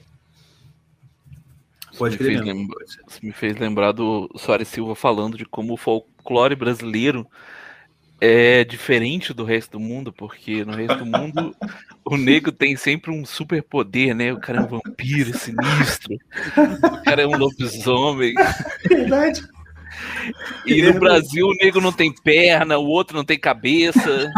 Pode 1.97 2.13
me 2.15 2.19
crer 2.19 2.29
fez 2.33 2.41
mesmo. 2.45 2.61
lembrar- 2.61 2.85
Isso 3.09 3.21
me 3.23 3.33
fez 3.33 3.57
lembrar 3.57 3.93
do 3.93 4.29
Soares 4.37 4.69
Silva 4.69 4.95
falando 4.95 5.37
de 5.39 5.45
como 5.45 5.75
o 5.75 5.77
folclore 5.77 6.57
brasileiro 6.57 7.27
é 8.21 8.65
diferente 8.65 9.33
do 9.33 9.45
resto 9.45 9.73
do 9.73 9.81
mundo, 9.81 10.13
porque 10.13 10.65
no 10.65 10.73
resto 10.73 10.97
do 11.05 11.07
mundo 11.07 11.55
o 12.05 12.17
negro 12.17 12.51
tem 12.51 12.75
sempre 12.75 13.11
um 13.13 13.25
super 13.25 13.63
poder, 13.63 14.15
né? 14.15 14.33
O 14.33 14.41
cara 14.41 14.59
é 14.59 14.63
um 14.63 14.67
vampiro 14.67 15.37
sinistro, 15.37 16.17
o 16.57 17.03
cara 17.05 17.23
é 17.23 17.27
um 17.27 17.37
lobisomem. 17.37 18.35
Verdade. 18.89 19.43
E 20.67 20.83
no 20.83 20.99
Brasil 20.99 21.47
o 21.47 21.55
negro 21.55 21.81
não 21.81 21.93
tem 21.93 22.13
perna, 22.13 22.79
o 22.79 22.87
outro 22.87 23.17
não 23.17 23.25
tem 23.25 23.39
cabeça. 23.39 24.25
né? 24.25 24.33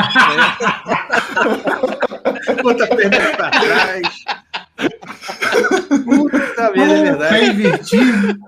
Bota 2.62 2.84
a 2.84 2.88
perna 2.88 3.36
pra 3.36 3.50
trás. 3.50 4.24
Puta 6.04 6.72
merda, 6.72 6.92
é 6.92 7.02
verdade. 7.02 7.34
Pé 7.34 7.46
invertido. 7.46 8.38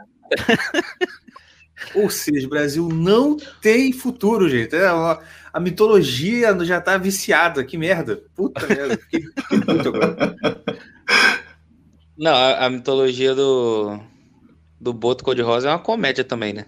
Ou 1.94 2.10
seja, 2.10 2.46
o 2.46 2.50
Brasil 2.50 2.88
não 2.88 3.36
tem 3.60 3.92
futuro, 3.92 4.48
gente. 4.48 4.74
É, 4.76 4.92
ó, 4.92 5.18
a 5.52 5.60
mitologia 5.60 6.56
já 6.64 6.80
tá 6.80 6.98
viciada. 6.98 7.64
Que 7.64 7.78
merda. 7.78 8.22
Puta 8.34 8.66
merda. 8.66 8.98
Fiquei, 8.98 9.22
fiquei 9.22 9.60
puto 9.60 9.88
agora. 9.88 10.36
Não, 12.16 12.34
a, 12.34 12.66
a 12.66 12.70
mitologia 12.70 13.34
do, 13.34 13.98
do 14.80 14.92
Boto 14.92 15.24
Cor-de-Rosa 15.24 15.68
é 15.68 15.72
uma 15.72 15.78
comédia 15.78 16.24
também, 16.24 16.52
né? 16.52 16.66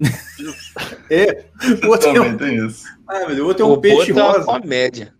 É. 1.10 1.44
O 1.84 1.88
outro 1.88 2.08
é 2.08 2.20
um, 2.20 2.36
tem 2.36 2.66
isso. 2.66 2.84
ah, 3.08 3.18
meu 3.26 3.28
Deus, 3.28 3.40
o 3.40 3.46
outro 3.46 3.62
é 3.64 3.68
um 3.68 3.72
o 3.72 3.80
peixe 3.80 4.12
Boto 4.12 4.20
é 4.20 4.22
uma 4.22 4.32
rosa. 4.32 4.60
comédia. 4.60 5.14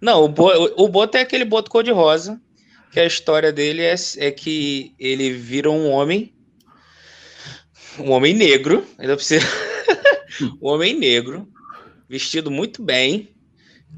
Não, 0.00 0.24
o, 0.24 0.28
Bo, 0.28 0.50
o, 0.76 0.88
Boto 0.88 1.16
é 1.16 1.20
aquele 1.22 1.44
Boto 1.44 1.70
Cor-de-Rosa, 1.70 2.40
que 2.92 3.00
a 3.00 3.04
história 3.06 3.52
dele 3.52 3.82
é, 3.82 3.94
é 4.18 4.30
que 4.30 4.94
ele 4.98 5.32
vira 5.32 5.70
um 5.70 5.90
homem, 5.90 6.32
um 7.98 8.10
homem 8.12 8.32
negro, 8.34 8.86
ainda 8.98 9.16
precisa, 9.16 9.44
um 10.62 10.68
homem 10.68 10.96
negro, 10.98 11.48
vestido 12.08 12.50
muito 12.50 12.82
bem, 12.82 13.34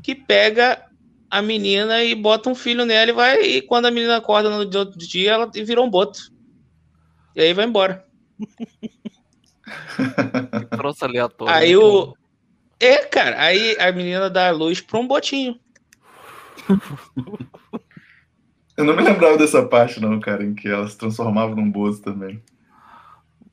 que 0.03 0.15
pega 0.15 0.83
a 1.31 1.43
menina 1.43 2.03
e 2.03 2.15
bota 2.15 2.49
um 2.49 2.55
filho 2.55 2.85
nela 2.87 3.11
e 3.11 3.15
vai, 3.15 3.43
e 3.43 3.63
quando 3.63 3.87
a 3.87 3.91
menina 3.91 4.17
acorda 4.17 4.49
no 4.49 4.65
dia- 4.65 4.81
outro 4.81 4.99
dia, 4.99 5.33
ela 5.33 5.51
virou 5.53 5.85
um 5.85 5.91
Boto. 5.91 6.21
E 7.35 7.41
aí 7.43 7.53
vai 7.53 7.67
embora. 7.67 8.05
Que 9.67 10.77
troço 10.77 11.05
aleatório. 11.05 11.55
Aí 11.55 11.71
né, 11.73 11.77
o. 11.77 12.15
É, 12.79 12.99
cara, 13.05 13.41
aí 13.41 13.77
a 13.81 13.91
menina 13.91 14.29
dá 14.31 14.49
a 14.49 14.53
luz 14.53 14.81
pra 14.81 14.99
um 14.99 15.07
botinho. 15.07 15.59
Eu 18.77 18.85
não 18.85 18.95
me 18.95 19.03
lembrava 19.03 19.39
dessa 19.39 19.65
parte, 19.67 20.01
não, 20.01 20.21
cara, 20.21 20.45
em 20.45 20.55
que 20.55 20.69
ela 20.69 20.87
se 20.89 20.97
transformava 20.99 21.55
num 21.55 21.71
bozo 21.71 22.03
também. 22.03 22.43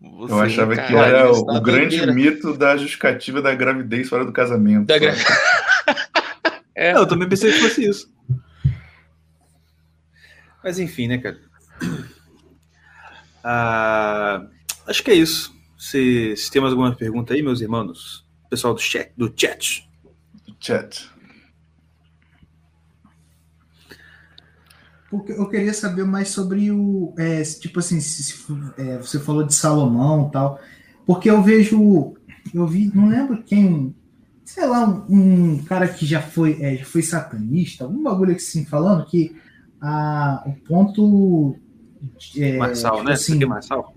Você- 0.01 0.33
Eu 0.33 0.39
achava 0.41 0.75
que 0.75 0.81
caralho, 0.81 1.15
era 1.15 1.31
o, 1.31 1.45
tá 1.45 1.53
o 1.53 1.61
grande 1.61 2.05
mito 2.11 2.57
da 2.57 2.75
justificativa 2.75 3.41
da 3.41 3.55
gravidez 3.55 4.09
fora 4.09 4.25
do 4.25 4.33
casamento. 4.33 4.85
Da 4.87 4.97
gra-? 4.97 5.13
É. 6.75 6.91
Não, 6.91 7.01
eu 7.01 7.07
também 7.07 7.29
pensei 7.29 7.51
que 7.51 7.59
fosse 7.59 7.87
isso. 7.87 8.11
Mas 10.63 10.79
enfim, 10.79 11.07
né, 11.07 11.19
cara? 11.19 11.39
Ah, 13.43 14.47
acho 14.87 15.03
que 15.03 15.11
é 15.11 15.13
isso. 15.13 15.52
Se, 15.83 16.33
se 16.37 16.49
tem 16.49 16.61
mais 16.61 16.71
alguma 16.71 16.95
pergunta 16.95 17.33
aí, 17.33 17.43
meus 17.43 17.59
irmãos, 17.59 18.25
pessoal 18.49 18.73
do 18.73 18.79
chat, 18.79 19.11
do 19.17 19.31
chat. 19.35 19.85
Chat. 20.57 21.11
Porque 25.09 25.33
eu 25.33 25.45
queria 25.49 25.73
saber 25.73 26.05
mais 26.05 26.29
sobre 26.29 26.71
o. 26.71 27.13
é, 27.17 27.41
tipo 27.43 27.79
assim, 27.79 27.99
se, 27.99 28.23
se, 28.23 28.45
é, 28.77 28.97
você 28.97 29.19
falou 29.19 29.43
de 29.43 29.53
Salomão 29.53 30.29
e 30.29 30.31
tal. 30.31 30.57
Porque 31.05 31.29
eu 31.29 31.43
vejo. 31.43 32.13
Eu 32.53 32.65
vi, 32.65 32.89
não 32.95 33.09
lembro 33.09 33.43
quem. 33.43 33.93
Sei 34.45 34.65
lá, 34.65 34.87
um, 34.87 35.55
um 35.55 35.63
cara 35.65 35.89
que 35.89 36.05
já 36.05 36.21
foi, 36.21 36.61
é, 36.61 36.77
já 36.77 36.85
foi 36.85 37.01
satanista, 37.01 37.83
algum 37.83 38.01
bagulho 38.01 38.33
assim, 38.33 38.63
falando 38.63 39.05
que 39.05 39.35
a, 39.81 40.45
o 40.47 40.53
ponto. 40.65 41.57
É, 42.37 42.55
Marçal, 42.55 42.95
tipo 42.95 43.07
né? 43.07 43.13
assim, 43.13 43.43
é 43.43 43.45
Marçal? 43.45 43.93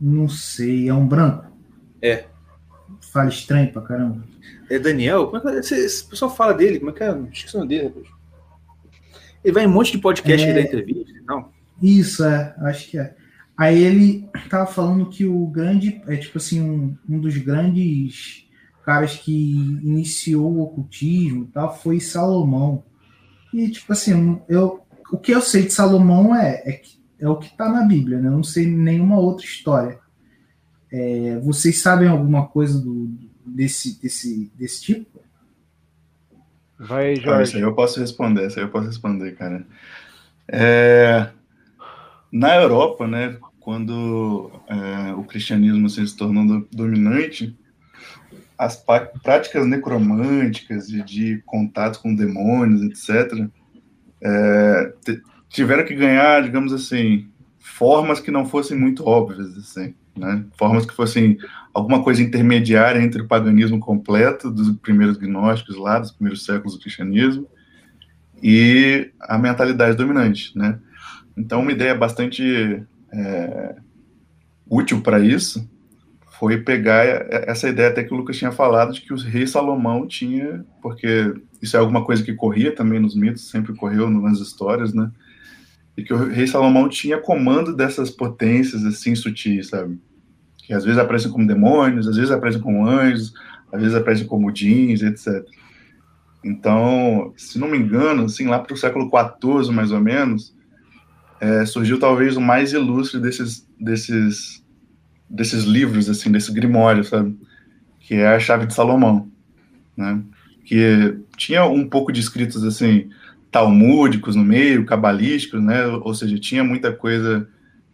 Não 0.00 0.28
sei, 0.28 0.88
é 0.88 0.94
um 0.94 1.06
branco. 1.06 1.46
É. 2.00 2.24
Fala 3.12 3.28
estranho 3.28 3.72
pra 3.72 3.82
caramba. 3.82 4.24
É 4.68 4.78
Daniel? 4.78 5.26
Como 5.26 5.36
é 5.38 5.40
que 5.40 5.48
é? 5.48 5.60
esse, 5.60 5.74
esse 5.74 6.04
pessoal 6.04 6.34
fala 6.34 6.54
dele? 6.54 6.78
Como 6.78 6.90
é 6.90 6.94
que 6.94 7.02
é? 7.02 7.18
Esqueci 7.32 7.54
o 7.56 7.58
nome 7.58 7.68
dele, 7.68 7.88
rapaz. 7.88 8.06
Ele 9.42 9.54
vai 9.54 9.64
em 9.64 9.66
um 9.66 9.72
monte 9.72 9.92
de 9.92 9.98
podcast 9.98 10.46
É. 10.46 10.52
da 10.52 10.60
entrevista 10.60 11.10
e 11.12 11.22
tal. 11.24 11.52
Isso, 11.82 12.24
é, 12.24 12.54
acho 12.60 12.88
que 12.90 12.98
é. 12.98 13.14
Aí 13.56 13.82
ele 13.82 14.28
tava 14.48 14.66
falando 14.66 15.08
que 15.08 15.24
o 15.26 15.46
grande, 15.46 16.00
é 16.06 16.16
tipo 16.16 16.38
assim, 16.38 16.60
um, 16.60 16.96
um 17.08 17.18
dos 17.18 17.36
grandes 17.38 18.46
caras 18.84 19.16
que 19.16 19.32
iniciou 19.82 20.50
o 20.50 20.60
ocultismo 20.62 21.44
e 21.44 21.46
tal 21.48 21.76
foi 21.76 22.00
Salomão. 22.00 22.84
E 23.52 23.68
tipo 23.70 23.92
assim, 23.92 24.40
eu, 24.48 24.80
o 25.12 25.18
que 25.18 25.32
eu 25.32 25.40
sei 25.42 25.62
de 25.64 25.72
Salomão 25.72 26.34
é, 26.34 26.62
é, 26.64 26.72
que- 26.72 26.99
é 27.20 27.28
o 27.28 27.36
que 27.38 27.56
tá 27.56 27.68
na 27.68 27.82
Bíblia, 27.84 28.18
né? 28.20 28.28
Eu 28.28 28.32
não 28.32 28.42
sei 28.44 28.66
nenhuma 28.66 29.18
outra 29.18 29.44
história. 29.44 29.98
É, 30.92 31.38
vocês 31.40 31.80
sabem 31.82 32.08
alguma 32.08 32.48
coisa 32.48 32.80
do, 32.80 33.08
desse, 33.46 34.00
desse, 34.00 34.50
desse 34.56 34.82
tipo? 34.82 35.20
Vai, 36.78 37.18
Ah, 37.26 37.42
isso 37.42 37.56
Jorge. 37.56 37.56
aí 37.56 37.62
eu 37.62 37.74
posso 37.74 38.00
responder, 38.00 38.46
isso 38.46 38.58
aí 38.58 38.64
eu 38.64 38.70
posso 38.70 38.86
responder, 38.86 39.36
cara. 39.36 39.66
É, 40.48 41.30
na 42.32 42.56
Europa, 42.56 43.06
né, 43.06 43.36
quando 43.60 44.50
é, 44.68 45.12
o 45.14 45.24
cristianismo 45.24 45.86
assim, 45.86 46.06
se 46.06 46.16
tornou 46.16 46.46
do- 46.46 46.68
dominante, 46.72 47.56
as 48.58 48.76
práticas 49.22 49.66
necromânticas 49.66 50.88
e 50.90 51.02
de 51.02 51.42
contato 51.46 52.00
com 52.00 52.14
demônios, 52.14 52.82
etc., 52.82 53.48
é, 54.22 54.92
te- 55.04 55.22
tiveram 55.50 55.84
que 55.84 55.94
ganhar, 55.94 56.42
digamos 56.42 56.72
assim, 56.72 57.28
formas 57.58 58.20
que 58.20 58.30
não 58.30 58.46
fossem 58.46 58.78
muito 58.78 59.04
óbvias, 59.06 59.56
assim, 59.58 59.94
né? 60.16 60.44
Formas 60.56 60.86
que 60.86 60.94
fossem 60.94 61.36
alguma 61.74 62.02
coisa 62.02 62.22
intermediária 62.22 63.02
entre 63.02 63.20
o 63.20 63.28
paganismo 63.28 63.78
completo 63.78 64.50
dos 64.50 64.70
primeiros 64.78 65.18
gnósticos 65.18 65.76
lá, 65.76 65.98
dos 65.98 66.12
primeiros 66.12 66.44
séculos 66.44 66.74
do 66.74 66.80
cristianismo, 66.80 67.46
e 68.42 69.10
a 69.20 69.36
mentalidade 69.36 69.96
dominante, 69.96 70.56
né? 70.56 70.78
Então, 71.36 71.60
uma 71.60 71.72
ideia 71.72 71.94
bastante 71.94 72.82
é, 73.12 73.76
útil 74.68 75.00
para 75.00 75.20
isso 75.20 75.68
foi 76.38 76.58
pegar 76.58 77.04
essa 77.04 77.68
ideia 77.68 77.90
até 77.90 78.02
que 78.02 78.14
o 78.14 78.16
Lucas 78.16 78.38
tinha 78.38 78.50
falado 78.50 78.92
de 78.92 79.02
que 79.02 79.12
o 79.12 79.16
rei 79.16 79.46
Salomão 79.46 80.06
tinha, 80.06 80.64
porque 80.80 81.34
isso 81.60 81.76
é 81.76 81.80
alguma 81.80 82.02
coisa 82.02 82.22
que 82.22 82.32
corria 82.32 82.74
também 82.74 82.98
nos 82.98 83.14
mitos, 83.14 83.50
sempre 83.50 83.74
correu 83.74 84.08
nas 84.08 84.38
histórias, 84.38 84.94
né? 84.94 85.10
E 86.00 86.02
que 86.02 86.14
o 86.14 86.28
rei 86.28 86.46
Salomão 86.46 86.88
tinha 86.88 87.18
comando 87.18 87.76
dessas 87.76 88.08
potências 88.08 88.86
assim 88.86 89.14
sutis, 89.14 89.68
sabe? 89.68 90.00
Que 90.56 90.72
às 90.72 90.82
vezes 90.82 90.98
aparecem 90.98 91.30
como 91.30 91.46
demônios, 91.46 92.08
às 92.08 92.16
vezes 92.16 92.30
aparecem 92.30 92.58
como 92.58 92.86
anjos, 92.88 93.34
às 93.70 93.82
vezes 93.82 93.94
aparecem 93.94 94.26
como 94.26 94.50
jeans, 94.50 95.02
etc. 95.02 95.44
Então, 96.42 97.34
se 97.36 97.58
não 97.58 97.68
me 97.68 97.76
engano, 97.76 98.24
assim, 98.24 98.46
lá 98.46 98.58
para 98.58 98.72
o 98.72 98.78
século 98.78 99.10
XIV, 99.10 99.74
mais 99.74 99.92
ou 99.92 100.00
menos, 100.00 100.56
é, 101.38 101.66
surgiu 101.66 102.00
talvez 102.00 102.34
o 102.34 102.40
mais 102.40 102.72
ilustre 102.72 103.20
desses, 103.20 103.68
desses, 103.78 104.64
desses 105.28 105.64
livros, 105.64 106.08
assim, 106.08 106.32
desse 106.32 106.50
grimório, 106.50 107.04
sabe? 107.04 107.38
Que 107.98 108.14
é 108.14 108.28
a 108.28 108.40
Chave 108.40 108.64
de 108.64 108.72
Salomão, 108.72 109.30
né? 109.94 110.18
Que 110.64 111.18
tinha 111.36 111.66
um 111.66 111.86
pouco 111.86 112.10
de 112.10 112.20
escritos, 112.20 112.64
assim, 112.64 113.10
talmúdicos 113.50 114.36
no 114.36 114.44
meio, 114.44 114.86
cabalísticos, 114.86 115.60
né? 115.62 115.86
Ou 115.86 116.14
seja, 116.14 116.38
tinha 116.38 116.62
muita 116.62 116.92
coisa 116.92 117.48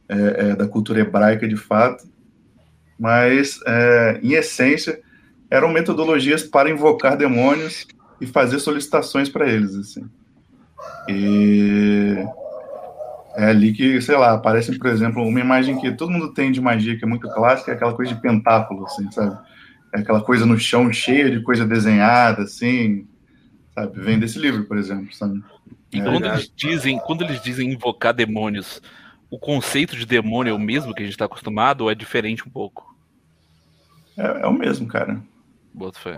é, 0.08 0.50
é, 0.50 0.56
da 0.56 0.68
cultura 0.68 1.00
hebraica 1.00 1.48
de 1.48 1.56
fato, 1.56 2.06
mas, 2.98 3.60
é, 3.66 4.20
em 4.22 4.32
essência, 4.32 5.00
eram 5.50 5.68
metodologias 5.68 6.42
para 6.42 6.70
invocar 6.70 7.16
demônios 7.16 7.86
e 8.20 8.26
fazer 8.26 8.58
solicitações 8.58 9.28
para 9.28 9.48
eles, 9.48 9.74
assim. 9.74 10.04
E 11.08 12.16
é 13.36 13.46
ali 13.46 13.72
que, 13.72 14.00
sei 14.00 14.16
lá, 14.16 14.32
aparece, 14.32 14.76
por 14.78 14.88
exemplo, 14.88 15.22
uma 15.22 15.40
imagem 15.40 15.78
que 15.78 15.92
todo 15.92 16.10
mundo 16.10 16.32
tem 16.32 16.50
de 16.50 16.60
magia, 16.60 16.96
que 16.96 17.04
é 17.04 17.08
muito 17.08 17.28
clássica, 17.28 17.70
é 17.70 17.74
aquela 17.74 17.94
coisa 17.94 18.14
de 18.14 18.20
pentáculo, 18.20 18.86
assim, 18.86 19.10
sabe? 19.12 19.38
É 19.94 20.00
aquela 20.00 20.22
coisa 20.22 20.46
no 20.46 20.58
chão 20.58 20.90
cheia 20.92 21.30
de 21.30 21.42
coisa 21.42 21.66
desenhada, 21.66 22.42
assim, 22.42 23.06
sabe? 23.76 24.00
Vem 24.00 24.18
desse 24.18 24.38
livro, 24.38 24.64
por 24.64 24.78
exemplo, 24.78 25.14
sabe? 25.14 25.40
E 25.92 26.00
É 26.00 26.02
quando 26.02 26.26
eles 26.26 26.50
dizem, 26.56 26.98
quando 26.98 27.22
eles 27.22 27.40
dizem 27.42 27.70
invocar 27.72 28.12
demônios, 28.14 28.80
o 29.30 29.38
conceito 29.38 29.94
de 29.94 30.06
demônio 30.06 30.50
é 30.50 30.54
o 30.54 30.58
mesmo 30.58 30.94
que 30.94 31.02
a 31.02 31.06
gente 31.06 31.16
tá 31.16 31.26
acostumado 31.26 31.82
ou 31.82 31.90
é 31.90 31.94
diferente 31.94 32.46
um 32.46 32.50
pouco? 32.50 32.96
É, 34.16 34.42
é 34.42 34.46
o 34.46 34.52
mesmo, 34.52 34.86
cara. 34.88 35.22
Boto 35.74 36.00
fé. 36.00 36.16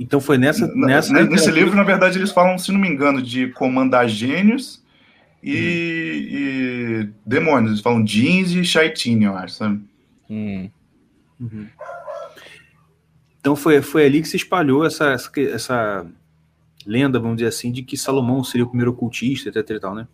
Então 0.00 0.20
foi 0.20 0.38
nessa. 0.38 0.66
N- 0.66 0.86
nessa 0.86 1.12
Nesse 1.24 1.50
livro, 1.50 1.74
na 1.76 1.82
verdade, 1.82 2.18
eles 2.18 2.32
falam, 2.32 2.56
se 2.56 2.72
não 2.72 2.80
me 2.80 2.88
engano, 2.88 3.20
de 3.20 3.48
comandar 3.48 4.08
gênios 4.08 4.82
e, 5.42 6.28
e 6.30 7.08
demônios. 7.26 7.72
Eles 7.72 7.82
falam 7.82 8.02
jeans 8.02 8.52
e 8.52 8.64
Shaitin, 8.64 9.24
eu 9.24 9.36
acho, 9.36 9.54
sabe? 9.54 9.80
Hum. 10.30 10.70
Uhum. 11.40 11.66
Então 13.40 13.54
foi, 13.54 13.80
foi 13.82 14.04
ali 14.04 14.20
que 14.20 14.28
se 14.28 14.36
espalhou 14.36 14.84
essa, 14.84 15.12
essa, 15.12 15.30
essa 15.40 16.06
lenda, 16.86 17.20
vamos 17.20 17.36
dizer 17.36 17.48
assim, 17.48 17.70
de 17.70 17.82
que 17.82 17.96
Salomão 17.96 18.42
seria 18.42 18.64
o 18.64 18.68
primeiro 18.68 18.92
ocultista, 18.92 19.48
etc 19.48 19.70
e 19.70 19.80
tal, 19.80 19.94
né? 19.94 20.06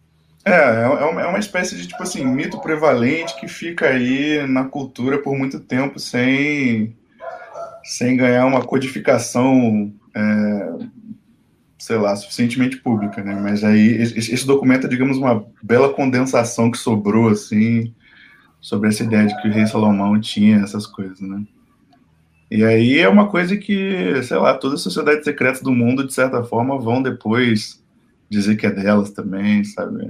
É, 0.45 0.83
é 0.83 0.87
uma 0.87 1.23
é 1.23 1.27
uma 1.27 1.39
espécie 1.39 1.75
de, 1.75 1.87
tipo 1.87 2.03
assim, 2.03 2.25
mito 2.25 2.61
prevalente 2.61 3.35
que 3.41 3.49
fica 3.49 3.87
aí 3.87 4.47
na 4.47 4.65
cultura 4.65 5.19
por 5.19 5.35
muito 5.37 5.59
tempo 5.59 5.99
sem, 5.99 6.95
sem 7.83 8.15
ganhar 8.17 8.45
uma 8.45 8.63
codificação, 8.63 9.91
é, 10.15 10.73
sei 11.79 11.97
lá, 11.97 12.15
suficientemente 12.15 12.77
pública, 12.77 13.23
né? 13.23 13.35
Mas 13.41 13.65
aí 13.65 14.03
esse 14.03 14.47
documento 14.47 14.87
é, 14.87 14.91
digamos, 14.91 15.17
uma 15.17 15.47
bela 15.63 15.95
condensação 15.95 16.71
que 16.71 16.77
sobrou, 16.77 17.31
assim, 17.31 17.95
sobre 18.61 18.91
essa 18.91 19.03
ideia 19.03 19.27
de 19.27 19.41
que 19.41 19.49
o 19.49 19.53
rei 19.53 19.67
Salomão 19.67 20.21
tinha 20.21 20.59
essas 20.59 20.87
coisas, 20.87 21.21
né? 21.21 21.43
E 22.55 22.65
aí 22.65 22.99
é 23.01 23.09
uma 23.09 23.29
coisa 23.29 23.57
que, 23.57 24.23
sei 24.23 24.37
lá, 24.37 24.55
todas 24.57 24.79
as 24.79 24.83
sociedades 24.85 25.25
secretas 25.25 25.61
do 25.61 25.73
mundo, 25.73 26.07
de 26.07 26.15
certa 26.15 26.45
forma, 26.45 26.79
vão 26.79 27.03
depois 27.03 27.83
dizer 28.31 28.55
que 28.55 28.65
é 28.65 28.71
delas 28.71 29.11
também, 29.11 29.65
sabe? 29.65 30.09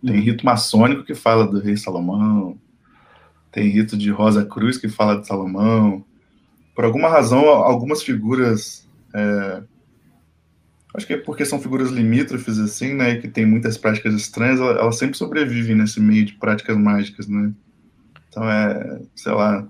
Tem 0.00 0.20
rito 0.20 0.46
maçônico 0.46 1.02
que 1.02 1.12
fala 1.12 1.44
do 1.44 1.58
rei 1.58 1.76
Salomão, 1.76 2.56
tem 3.50 3.68
rito 3.68 3.96
de 3.98 4.12
Rosa 4.12 4.44
Cruz 4.44 4.78
que 4.78 4.88
fala 4.88 5.20
de 5.20 5.26
Salomão. 5.26 6.04
Por 6.72 6.84
alguma 6.84 7.08
razão, 7.08 7.48
algumas 7.48 8.00
figuras, 8.00 8.88
é, 9.12 9.62
acho 10.94 11.04
que 11.04 11.14
é 11.14 11.18
porque 11.18 11.44
são 11.44 11.60
figuras 11.60 11.90
limítrofes, 11.90 12.60
assim, 12.60 12.94
né, 12.94 13.16
que 13.16 13.26
tem 13.26 13.44
muitas 13.44 13.76
práticas 13.76 14.14
estranhas, 14.14 14.60
ela- 14.60 14.78
elas 14.78 14.98
sempre 14.98 15.18
sobrevivem 15.18 15.74
nesse 15.74 15.98
meio 16.00 16.24
de 16.24 16.34
práticas 16.34 16.76
mágicas, 16.76 17.26
né? 17.26 17.52
Então 18.28 18.48
é, 18.48 19.00
sei 19.16 19.32
lá, 19.32 19.66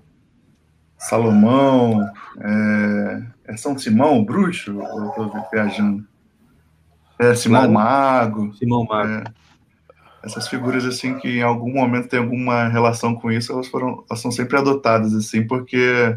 Salomão, 1.09 2.09
é, 2.39 3.23
é 3.45 3.57
São 3.57 3.77
Simão, 3.77 4.19
o 4.19 4.25
bruxo, 4.25 4.77
ou 4.77 5.05
eu 5.05 5.09
tô 5.11 5.49
viajando? 5.51 6.05
É 7.19 7.35
Simão 7.35 7.61
Claro. 7.61 7.73
Mago. 7.73 8.53
Simão 8.55 8.85
Mago. 8.85 9.09
É, 9.09 9.23
essas 10.23 10.47
figuras 10.47 10.85
assim 10.85 11.19
que 11.19 11.39
em 11.39 11.41
algum 11.41 11.73
momento 11.73 12.07
tem 12.07 12.19
alguma 12.19 12.69
relação 12.69 13.13
com 13.13 13.29
isso, 13.31 13.51
elas 13.51 13.67
foram, 13.67 14.03
elas 14.09 14.21
são 14.21 14.31
sempre 14.31 14.57
adotadas 14.57 15.13
assim, 15.13 15.45
porque 15.45 16.15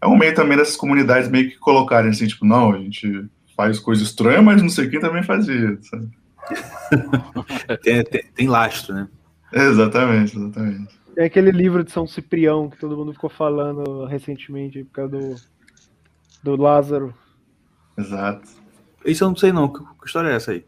é 0.00 0.06
um 0.06 0.16
meio 0.16 0.34
também 0.34 0.56
dessas 0.58 0.76
comunidades 0.76 1.28
meio 1.28 1.48
que 1.48 1.56
colocarem 1.56 2.10
assim, 2.10 2.26
tipo, 2.26 2.44
não, 2.44 2.72
a 2.72 2.78
gente 2.78 3.26
faz 3.56 3.78
coisa 3.78 4.02
estranha, 4.02 4.42
mas 4.42 4.60
não 4.60 4.68
sei 4.68 4.88
quem 4.88 4.98
também 4.98 5.22
fazia, 5.22 5.78
sabe? 5.82 6.08
Tem, 7.82 8.02
tem, 8.02 8.24
tem 8.34 8.48
lastro, 8.48 8.94
né? 8.94 9.08
Exatamente, 9.52 10.36
exatamente. 10.36 10.99
Tem 11.20 11.26
aquele 11.26 11.50
livro 11.50 11.84
de 11.84 11.92
São 11.92 12.06
Ciprião 12.06 12.70
que 12.70 12.78
todo 12.78 12.96
mundo 12.96 13.12
ficou 13.12 13.28
falando 13.28 14.06
recentemente 14.06 14.82
por 14.84 14.92
causa 14.92 15.18
do, 15.18 15.34
do 16.42 16.56
Lázaro. 16.56 17.14
Exato. 17.94 18.48
Isso 19.04 19.24
eu 19.24 19.28
não 19.28 19.36
sei 19.36 19.52
não. 19.52 19.70
Que, 19.70 19.80
que 19.80 20.06
história 20.06 20.30
é 20.30 20.36
essa 20.36 20.52
aí? 20.52 20.64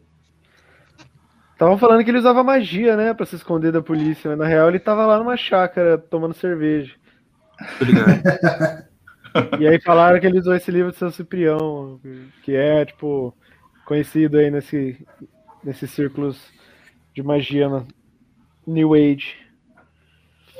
Estavam 1.54 1.78
falando 1.78 2.04
que 2.04 2.10
ele 2.10 2.18
usava 2.18 2.44
magia, 2.44 2.98
né, 2.98 3.14
pra 3.14 3.24
se 3.24 3.34
esconder 3.34 3.72
da 3.72 3.80
polícia, 3.80 4.28
mas 4.28 4.40
na 4.40 4.44
real 4.44 4.68
ele 4.68 4.78
tava 4.78 5.06
lá 5.06 5.16
numa 5.16 5.38
chácara 5.38 5.96
tomando 5.96 6.34
cerveja. 6.34 6.94
E 9.58 9.66
aí 9.66 9.80
falaram 9.80 10.20
que 10.20 10.26
ele 10.26 10.38
usou 10.38 10.54
esse 10.54 10.70
livro 10.70 10.92
de 10.92 10.98
São 10.98 11.10
Ciprião, 11.10 11.98
que 12.42 12.54
é, 12.54 12.84
tipo, 12.84 13.34
conhecido 13.86 14.36
aí 14.36 14.50
nesse, 14.50 15.02
nesses 15.64 15.90
círculos 15.90 16.52
de 17.14 17.22
magia 17.22 17.66
na 17.66 17.86
New 18.66 18.92
Age. 18.92 19.41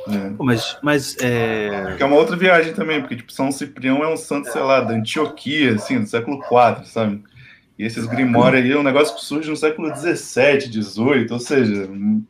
É. 0.08 0.30
Pô, 0.30 0.44
mas, 0.44 0.76
mas 0.82 1.16
é... 1.20 1.96
É 1.98 2.04
uma 2.04 2.16
outra 2.16 2.36
viagem 2.36 2.72
também, 2.72 3.00
porque 3.00 3.16
tipo, 3.16 3.32
São 3.32 3.52
Ciprião 3.52 4.02
é 4.02 4.12
um 4.12 4.16
santo, 4.16 4.50
sei 4.50 4.60
lá, 4.60 4.80
da 4.80 4.94
Antioquia, 4.94 5.74
assim, 5.74 6.00
do 6.00 6.06
século 6.06 6.38
IV, 6.38 6.86
sabe? 6.86 7.22
E 7.78 7.84
esses 7.84 8.06
grimórios 8.06 8.64
aí 8.64 8.72
é 8.72 8.78
um 8.78 8.82
negócio 8.82 9.14
que 9.14 9.24
surge 9.24 9.50
no 9.50 9.56
século 9.56 9.94
XVII, 9.94 10.60
XVIII, 10.72 11.26
ou 11.30 11.40
seja, 11.40 11.88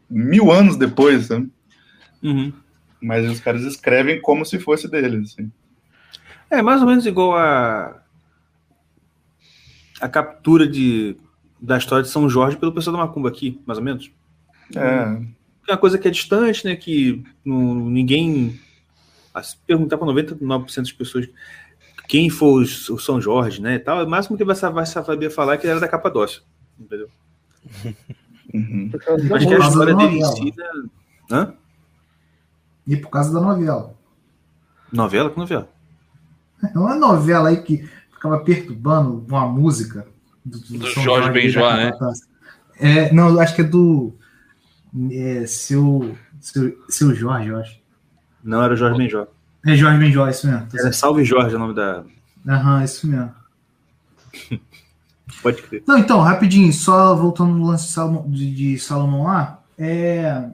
mil 0.09 0.51
anos 0.51 0.77
depois, 0.77 1.27
sabe? 1.27 1.51
Uhum. 2.23 2.53
Mas 3.01 3.29
os 3.29 3.41
caras 3.41 3.63
escrevem 3.63 4.21
como 4.21 4.45
se 4.45 4.59
fosse 4.59 4.89
deles, 4.89 5.33
assim. 5.33 5.51
É 6.49 6.63
mais 6.63 6.81
ou 6.81 6.87
menos 6.87 7.07
igual 7.07 7.37
a 7.37 8.03
a 10.01 10.09
captura 10.09 10.67
de 10.67 11.17
da 11.61 11.79
história 11.79 12.03
de 12.03 12.11
São 12.11 12.29
Jorge 12.29 12.57
pelo 12.57 12.73
pessoal 12.73 12.97
da 12.97 13.05
Macumba 13.05 13.29
aqui, 13.29 13.61
mais 13.65 13.79
ou 13.79 13.85
menos. 13.85 14.11
É, 14.75 15.23
É 15.69 15.73
uma 15.73 15.79
coisa 15.79 15.99
que 15.99 16.09
é 16.09 16.11
distante, 16.11 16.65
né? 16.65 16.77
Que 16.77 17.23
não- 17.45 17.75
ninguém. 17.89 18.59
Se 19.43 19.57
perguntar 19.67 19.97
para 19.97 20.07
99% 20.07 20.77
das 20.83 20.93
pessoas 20.93 21.29
quem 22.09 22.29
foi 22.29 22.65
o 22.65 22.99
São 22.99 23.21
Jorge, 23.21 23.63
né? 23.63 23.77
e 23.77 23.79
Tal, 23.79 24.05
o 24.05 24.09
máximo 24.11 24.37
que 24.37 24.45
vai 24.45 24.55
sa- 24.55 24.69
vai 24.71 24.85
saber 24.85 25.31
falar 25.31 25.55
é 25.55 25.57
que 25.57 25.65
ele 25.65 25.71
era 25.71 25.81
da 25.81 25.89
Capadócia. 25.89 26.43
Entendeu? 26.79 27.09
uhum. 28.53 28.91
Mas 29.31 29.47
que 29.47 29.55
a 29.55 29.59
história 29.59 29.95
dele 29.95 30.19
em 30.19 30.25
si. 30.25 30.55
né? 30.57 30.65
Hã? 31.31 31.55
E 32.87 32.97
por 32.97 33.09
causa 33.09 33.33
da 33.33 33.41
novela. 33.41 33.95
Novela? 34.93 35.31
Que 35.31 35.39
novela? 35.39 35.69
É 36.75 36.79
uma 36.79 36.95
novela 36.97 37.49
aí 37.49 37.63
que 37.63 37.89
ficava 38.13 38.41
perturbando 38.41 39.25
uma 39.29 39.47
música 39.47 40.07
do, 40.45 40.59
Do 40.59 40.87
São 40.89 41.03
Jorge 41.05 41.31
Benjó, 41.31 41.73
né? 41.75 41.93
É, 42.79 43.13
não, 43.13 43.39
acho 43.41 43.55
que 43.55 43.63
é 43.63 43.65
do 43.65 44.13
é, 45.11 45.47
seu, 45.47 46.17
seu, 46.41 46.85
seu 46.89 47.15
Jorge, 47.15 47.49
eu 47.49 47.59
acho. 47.59 47.81
Não, 48.43 48.63
era 48.63 48.75
o 48.75 48.77
Jorge 48.77 48.99
Benjó. 48.99 49.27
É 49.67 49.77
Jorge 49.77 49.99
Benjó, 49.99 50.29
isso 50.29 50.47
mesmo. 50.47 50.67
Tá 50.67 50.79
Era. 50.79 50.93
Salve 50.93 51.25
Jorge, 51.25 51.55
é 51.55 51.57
o 51.57 51.61
nome 51.61 51.75
da. 51.75 52.05
Aham, 52.47 52.85
isso 52.85 53.07
mesmo. 53.07 53.33
Pode 55.43 55.63
crer. 55.63 55.83
Não, 55.87 55.99
então, 55.99 56.21
rapidinho, 56.21 56.73
só 56.73 57.15
voltando 57.15 57.55
no 57.55 57.67
lance 57.67 57.87
de 57.87 57.93
Salomão, 57.93 58.31
de, 58.31 58.55
de 58.55 58.79
Salomão 58.79 59.25
lá, 59.25 59.63
é, 59.79 60.51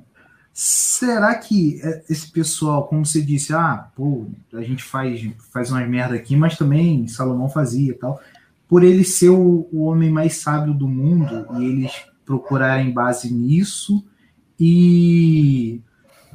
será 0.52 1.34
que 1.34 1.80
é, 1.82 2.04
esse 2.08 2.30
pessoal, 2.30 2.86
como 2.86 3.04
você 3.04 3.20
disse, 3.20 3.52
ah, 3.52 3.88
pô, 3.94 4.26
a 4.52 4.62
gente 4.62 4.84
faz, 4.84 5.28
faz 5.52 5.70
umas 5.70 5.88
merda 5.88 6.14
aqui, 6.14 6.36
mas 6.36 6.56
também 6.56 7.06
Salomão 7.08 7.48
fazia 7.48 7.90
e 7.90 7.94
tal, 7.94 8.20
por 8.68 8.84
ele 8.84 9.04
ser 9.04 9.30
o, 9.30 9.68
o 9.72 9.84
homem 9.84 10.10
mais 10.10 10.36
sábio 10.36 10.74
do 10.74 10.86
mundo 10.86 11.46
e 11.58 11.64
eles 11.64 11.92
procurarem 12.24 12.92
base 12.92 13.32
nisso 13.32 14.04
e 14.58 15.80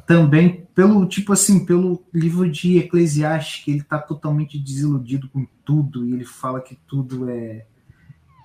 também 0.08 0.66
pelo 0.74 1.06
tipo 1.06 1.32
assim 1.34 1.66
pelo 1.66 2.04
livro 2.14 2.50
de 2.50 2.78
Eclesiastes 2.78 3.64
que 3.64 3.72
ele 3.72 3.80
está 3.82 3.98
totalmente 4.00 4.58
desiludido 4.58 5.30
com 5.30 5.46
tudo 5.64 6.06
e 6.06 6.14
ele 6.14 6.26
fala 6.26 6.60
que 6.62 6.78
tudo 6.88 7.30
é 7.30 7.66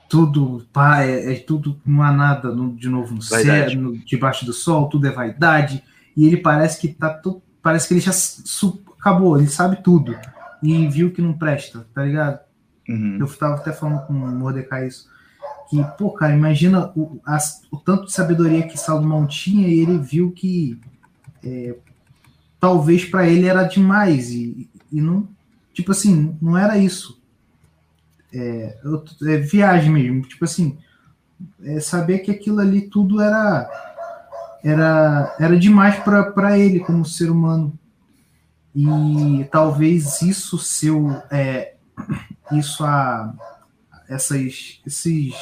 tudo 0.08 0.66
pá, 0.72 1.02
é, 1.02 1.34
é 1.34 1.36
tudo 1.40 1.80
não 1.84 2.02
há 2.02 2.12
nada 2.12 2.54
no- 2.54 2.74
de 2.74 2.88
novo 2.88 3.14
no 3.14 3.20
Vaidade. 3.22 3.72
céu 3.72 3.80
no- 3.82 3.98
debaixo 3.98 4.44
do 4.46 4.52
sol 4.52 4.88
tudo 4.88 5.06
é 5.06 5.10
vaidade 5.10 5.82
e 6.16 6.26
ele 6.26 6.36
parece 6.38 6.80
que 6.80 6.88
tá 6.88 7.10
to- 7.10 7.42
parece 7.62 7.88
que 7.88 7.94
ele 7.94 8.00
já 8.00 8.12
su- 8.12 8.82
acabou 8.98 9.38
ele 9.38 9.48
sabe 9.48 9.82
tudo 9.82 10.16
e 10.62 10.86
viu 10.88 11.10
que 11.12 11.22
não 11.22 11.32
presta 11.32 11.86
tá 11.94 12.04
ligado 12.04 12.40
Uhum. 12.88 13.18
eu 13.20 13.26
tava 13.28 13.56
até 13.56 13.70
falando 13.70 14.06
com 14.06 14.14
o 14.14 14.16
Mordecai 14.34 14.86
isso. 14.88 15.10
Que, 15.70 15.84
pô, 15.98 16.10
cara, 16.12 16.34
imagina 16.34 16.90
o, 16.96 17.20
o 17.70 17.76
tanto 17.76 18.06
de 18.06 18.12
sabedoria 18.12 18.66
que 18.66 18.78
Salomão 18.78 19.26
tinha 19.26 19.68
e 19.68 19.80
ele 19.80 19.98
viu 19.98 20.32
que 20.32 20.80
é, 21.44 21.76
talvez 22.58 23.04
para 23.04 23.26
ele 23.28 23.46
era 23.46 23.64
demais 23.64 24.30
e, 24.30 24.68
e 24.90 25.00
não, 25.00 25.28
tipo 25.74 25.92
assim, 25.92 26.36
não 26.40 26.56
era 26.56 26.78
isso. 26.78 27.20
É, 28.32 28.78
eu- 28.84 29.04
é 29.28 29.36
viagem 29.38 29.90
mesmo, 29.90 30.22
tipo 30.22 30.44
assim, 30.44 30.78
é 31.62 31.80
saber 31.80 32.18
que 32.20 32.30
aquilo 32.30 32.60
ali 32.60 32.82
tudo 32.82 33.20
era 33.20 33.68
era, 34.64 35.36
era 35.38 35.58
demais 35.58 35.98
para 36.00 36.58
ele 36.58 36.80
como 36.80 37.04
ser 37.04 37.30
humano. 37.30 37.72
E 38.74 39.44
talvez 39.50 40.20
isso 40.22 40.58
seu 40.58 41.10
é, 41.30 41.74
isso 42.52 42.84
a 42.84 43.32
essas 44.08 44.80
esses 44.86 45.34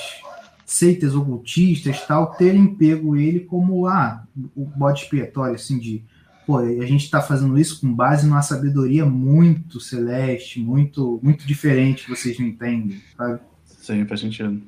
seitas 0.65 1.15
ocultistas 1.15 2.05
tal 2.07 2.33
terem 2.33 2.75
pego 2.75 3.17
ele 3.17 3.41
como 3.41 3.87
ah, 3.87 4.25
o 4.55 4.65
bode 4.65 5.03
expiatório 5.03 5.55
assim 5.55 5.79
de 5.79 6.03
pô, 6.47 6.59
a 6.59 6.87
gente 6.87 7.05
está 7.05 7.21
fazendo 7.21 7.59
isso 7.59 7.81
com 7.81 7.93
base 7.93 8.27
numa 8.27 8.43
sabedoria 8.43 9.05
muito 9.05 9.81
celeste, 9.81 10.61
muito 10.61 11.21
muito 11.23 11.47
diferente 11.47 12.05
que 12.05 12.11
vocês 12.11 12.39
não 12.39 12.47
entendem, 12.47 13.01
sabe? 13.17 13.41
Sim, 13.65 14.05
faz 14.07 14.21
sentido. 14.21 14.61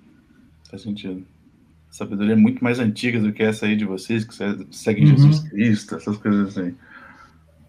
Faz 0.71 0.83
sentido. 0.83 1.25
Sabedoria 1.91 2.37
muito 2.37 2.63
mais 2.63 2.79
antiga 2.79 3.19
do 3.19 3.33
que 3.33 3.43
essa 3.43 3.67
aí 3.67 3.75
de 3.75 3.85
vocês, 3.85 4.25
que 4.25 4.35
seguem 4.71 5.07
Uhum. 5.07 5.17
Jesus 5.17 5.41
Cristo, 5.49 5.95
essas 5.97 6.17
coisas 6.19 6.57
assim. 6.57 6.75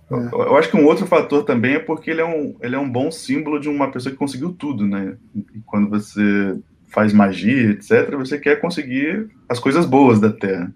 Eu, 0.10 0.32
eu 0.32 0.58
acho 0.58 0.70
que 0.70 0.78
um 0.78 0.86
outro 0.86 1.06
fator 1.06 1.44
também 1.44 1.76
é 1.76 1.80
porque 1.80 2.10
ele 2.10 2.22
é, 2.22 2.26
um, 2.26 2.56
ele 2.62 2.76
é 2.76 2.80
um 2.80 2.90
bom 2.90 3.12
símbolo 3.12 3.60
de 3.60 3.70
uma 3.70 3.92
pessoa 3.92 4.12
que 4.12 4.18
conseguiu 4.18 4.52
tudo, 4.54 4.88
né? 4.88 5.16
E 5.36 5.60
quando 5.66 5.90
você 5.90 6.58
faz 6.88 7.14
magia, 7.14 7.72
etc., 7.72 8.16
você 8.16 8.40
quer 8.40 8.60
conseguir 8.60 9.30
as 9.48 9.60
coisas 9.60 9.86
boas 9.86 10.20
da 10.20 10.32
Terra. 10.32 10.74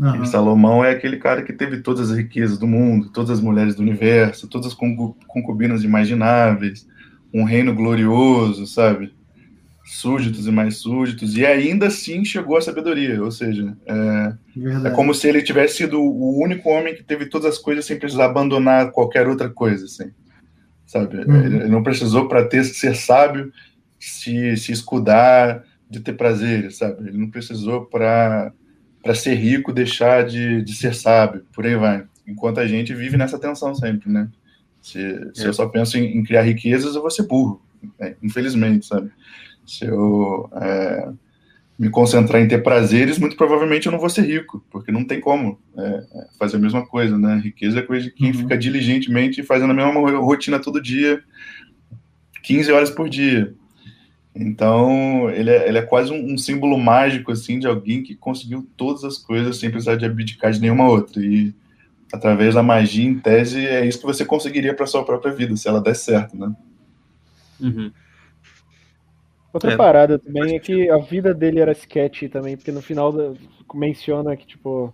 Aham. 0.00 0.22
E 0.22 0.26
Salomão 0.26 0.84
é 0.84 0.90
aquele 0.90 1.16
cara 1.16 1.42
que 1.42 1.52
teve 1.52 1.78
todas 1.80 2.10
as 2.10 2.16
riquezas 2.16 2.58
do 2.58 2.66
mundo, 2.66 3.10
todas 3.10 3.30
as 3.30 3.40
mulheres 3.40 3.74
do 3.74 3.82
universo, 3.82 4.48
todas 4.48 4.68
as 4.68 4.74
concu- 4.74 5.16
concubinas 5.26 5.82
imagináveis, 5.82 6.86
um 7.34 7.44
reino 7.44 7.74
glorioso, 7.74 8.66
sabe? 8.66 9.12
Súditos 9.94 10.46
e 10.46 10.50
mais 10.50 10.78
súditos, 10.78 11.36
e 11.36 11.44
ainda 11.44 11.88
assim 11.88 12.24
chegou 12.24 12.56
à 12.56 12.62
sabedoria, 12.62 13.22
ou 13.22 13.30
seja, 13.30 13.76
é, 13.86 14.34
é 14.86 14.90
como 14.90 15.12
se 15.12 15.28
ele 15.28 15.42
tivesse 15.42 15.76
sido 15.76 16.00
o 16.00 16.42
único 16.42 16.70
homem 16.70 16.94
que 16.94 17.02
teve 17.02 17.26
todas 17.26 17.52
as 17.52 17.58
coisas 17.58 17.84
sem 17.84 17.98
precisar 17.98 18.24
abandonar 18.24 18.90
qualquer 18.90 19.28
outra 19.28 19.50
coisa, 19.50 19.84
assim, 19.84 20.10
sabe? 20.86 21.18
Uhum. 21.18 21.44
Ele 21.44 21.68
não 21.68 21.82
precisou 21.82 22.26
para 22.26 22.42
ter 22.48 22.64
ser 22.64 22.96
sábio 22.96 23.52
se, 24.00 24.56
se 24.56 24.72
escudar 24.72 25.62
de 25.90 26.00
ter 26.00 26.14
prazeres, 26.14 26.78
sabe? 26.78 27.08
Ele 27.08 27.18
não 27.18 27.30
precisou 27.30 27.84
para 27.84 28.50
para 29.02 29.14
ser 29.14 29.34
rico 29.34 29.72
deixar 29.72 30.24
de, 30.24 30.62
de 30.62 30.74
ser 30.74 30.94
sábio, 30.94 31.44
por 31.52 31.66
aí 31.66 31.74
vai. 31.74 32.04
Enquanto 32.26 32.60
a 32.60 32.66
gente 32.66 32.94
vive 32.94 33.16
nessa 33.16 33.38
tensão 33.38 33.74
sempre, 33.74 34.08
né? 34.08 34.28
Se, 34.80 34.98
se 35.34 35.44
É. 35.44 35.48
eu 35.48 35.52
só 35.52 35.66
penso 35.68 35.98
em, 35.98 36.16
em 36.16 36.22
criar 36.24 36.42
riquezas, 36.42 36.94
eu 36.94 37.02
vou 37.02 37.10
ser 37.10 37.24
burro, 37.24 37.60
né? 37.98 38.14
infelizmente, 38.22 38.86
sabe? 38.86 39.10
Se 39.66 39.84
eu 39.86 40.50
é, 40.54 41.08
me 41.78 41.88
concentrar 41.90 42.40
em 42.42 42.48
ter 42.48 42.62
prazeres, 42.62 43.18
muito 43.18 43.36
provavelmente 43.36 43.86
eu 43.86 43.92
não 43.92 43.98
vou 43.98 44.10
ser 44.10 44.22
rico, 44.22 44.64
porque 44.70 44.92
não 44.92 45.04
tem 45.04 45.20
como 45.20 45.58
é, 45.76 45.82
é, 45.82 46.26
fazer 46.38 46.56
a 46.56 46.60
mesma 46.60 46.84
coisa, 46.86 47.16
né? 47.18 47.40
Riqueza 47.42 47.78
é 47.78 47.82
coisa 47.82 48.04
de 48.06 48.12
quem 48.12 48.28
Uhum. 48.28 48.34
fica 48.34 48.56
diligentemente 48.58 49.42
fazendo 49.42 49.70
a 49.70 49.74
mesma 49.74 49.92
ro- 49.92 50.24
rotina 50.24 50.58
todo 50.60 50.80
dia, 50.82 51.22
15 52.42 52.70
horas 52.72 52.90
por 52.90 53.08
dia. 53.08 53.54
Então, 54.34 55.28
ele 55.30 55.50
é, 55.50 55.68
ele 55.68 55.78
é 55.78 55.82
quase 55.82 56.10
um, 56.10 56.32
um 56.32 56.38
símbolo 56.38 56.78
mágico, 56.78 57.30
assim, 57.32 57.58
de 57.58 57.66
alguém 57.66 58.02
que 58.02 58.14
conseguiu 58.14 58.66
todas 58.76 59.04
as 59.04 59.18
coisas 59.18 59.58
sem 59.58 59.70
precisar 59.70 59.96
de 59.96 60.06
abdicar 60.06 60.50
de 60.52 60.60
nenhuma 60.60 60.88
outra. 60.88 61.22
E, 61.22 61.54
através 62.12 62.54
da 62.54 62.62
magia, 62.62 63.04
em 63.06 63.18
tese, 63.18 63.66
é 63.66 63.84
isso 63.84 63.98
que 64.00 64.06
você 64.06 64.24
conseguiria 64.24 64.74
para 64.74 64.86
sua 64.86 65.04
própria 65.04 65.32
vida, 65.34 65.54
se 65.56 65.68
ela 65.68 65.82
der 65.82 65.94
certo, 65.94 66.36
né? 66.36 66.54
Uhum. 67.60 67.92
Outra 69.52 69.72
É. 69.72 69.76
parada 69.76 70.18
também 70.18 70.56
é 70.56 70.58
que 70.58 70.88
a 70.88 70.96
vida 70.98 71.34
dele 71.34 71.60
era 71.60 71.72
sketchy 71.72 72.28
também, 72.28 72.56
porque 72.56 72.72
no 72.72 72.80
final 72.80 73.12
da- 73.12 73.32
menciona 73.74 74.36
que, 74.36 74.46
tipo, 74.46 74.92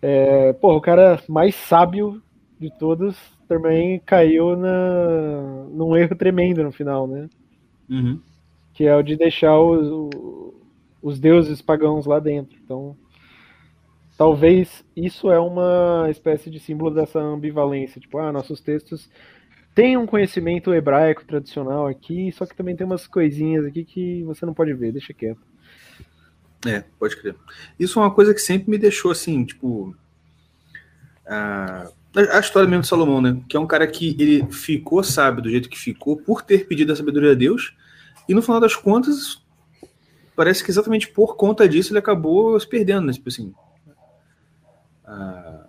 é, 0.00 0.52
pô, 0.54 0.76
o 0.76 0.80
cara 0.80 1.20
mais 1.28 1.54
sábio 1.54 2.22
de 2.60 2.70
todos 2.78 3.16
também 3.48 4.00
caiu 4.00 4.56
na, 4.56 5.66
num 5.70 5.96
erro 5.96 6.14
tremendo 6.16 6.62
no 6.62 6.72
final, 6.72 7.06
né? 7.06 7.28
Uhum. 7.88 8.20
Que 8.74 8.84
é 8.86 8.94
o 8.96 9.02
de 9.02 9.16
deixar 9.16 9.58
os, 9.60 10.10
os 11.02 11.18
deuses 11.18 11.60
pagãos 11.62 12.06
lá 12.06 12.18
dentro. 12.18 12.56
Então, 12.64 12.96
talvez 14.16 14.84
isso 14.96 15.30
é 15.30 15.38
uma 15.38 16.06
espécie 16.10 16.50
de 16.50 16.58
símbolo 16.60 16.94
dessa 16.94 17.18
ambivalência. 17.20 18.00
Tipo, 18.00 18.18
ah, 18.18 18.32
nossos 18.32 18.60
textos 18.60 19.08
têm 19.76 19.94
um 19.94 20.06
conhecimento 20.06 20.72
hebraico 20.72 21.22
tradicional 21.26 21.86
aqui, 21.86 22.32
só 22.32 22.46
que 22.46 22.56
também 22.56 22.74
tem 22.74 22.86
umas 22.86 23.06
coisinhas 23.06 23.66
aqui 23.66 23.84
que 23.84 24.24
você 24.24 24.46
não 24.46 24.54
pode 24.54 24.72
ver, 24.72 24.90
deixa 24.90 25.12
quieto. 25.12 25.42
É, 26.66 26.82
pode 26.98 27.14
crer. 27.14 27.36
Isso 27.78 28.00
é 28.00 28.02
uma 28.02 28.10
coisa 28.10 28.32
que 28.32 28.40
sempre 28.40 28.70
me 28.70 28.78
deixou 28.78 29.10
assim, 29.10 29.44
tipo. 29.44 29.94
A, 31.26 31.90
a 32.32 32.40
história 32.40 32.66
mesmo 32.66 32.82
de 32.82 32.88
Salomão, 32.88 33.20
né? 33.20 33.38
Que 33.46 33.58
é 33.58 33.60
um 33.60 33.66
cara 33.66 33.86
que 33.86 34.16
ele 34.18 34.50
ficou 34.50 35.04
sábio 35.04 35.42
do 35.42 35.50
jeito 35.50 35.68
que 35.68 35.78
ficou 35.78 36.16
por 36.16 36.40
ter 36.40 36.66
pedido 36.66 36.94
a 36.94 36.96
sabedoria 36.96 37.32
a 37.32 37.34
Deus, 37.34 37.76
e 38.26 38.32
no 38.32 38.40
final 38.40 38.58
das 38.58 38.74
contas, 38.74 39.44
parece 40.34 40.64
que 40.64 40.70
exatamente 40.70 41.08
por 41.08 41.36
conta 41.36 41.68
disso 41.68 41.92
ele 41.92 41.98
acabou 41.98 42.58
se 42.58 42.66
perdendo, 42.66 43.08
né? 43.08 43.12
Tipo 43.12 43.28
assim. 43.28 43.54
ah, 45.04 45.66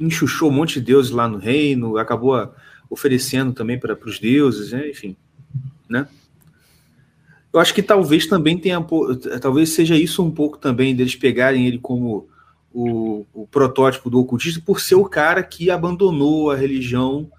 enxuxou 0.00 0.50
um 0.50 0.54
monte 0.54 0.74
de 0.74 0.86
deuses 0.86 1.10
lá 1.10 1.28
no 1.28 1.38
reino, 1.38 1.96
acabou 1.98 2.52
oferecendo 2.90 3.52
também 3.52 3.78
para 3.78 3.98
os 4.06 4.18
deuses, 4.18 4.72
né? 4.72 4.88
enfim, 4.88 5.16
né? 5.88 6.08
Eu 7.52 7.60
acho 7.60 7.74
que 7.74 7.82
talvez 7.82 8.26
também 8.26 8.58
tenha, 8.58 8.84
talvez 9.40 9.70
seja 9.70 9.96
isso 9.96 10.22
um 10.22 10.30
pouco 10.30 10.58
também 10.58 10.94
deles 10.94 11.16
pegarem 11.16 11.66
ele 11.66 11.78
como 11.78 12.28
o, 12.72 13.24
o 13.32 13.46
protótipo 13.46 14.10
do 14.10 14.20
ocultista 14.20 14.60
por 14.64 14.80
ser 14.80 14.96
o 14.96 15.04
cara 15.04 15.42
que 15.42 15.70
abandonou 15.70 16.50
a 16.50 16.56
religião, 16.56 17.30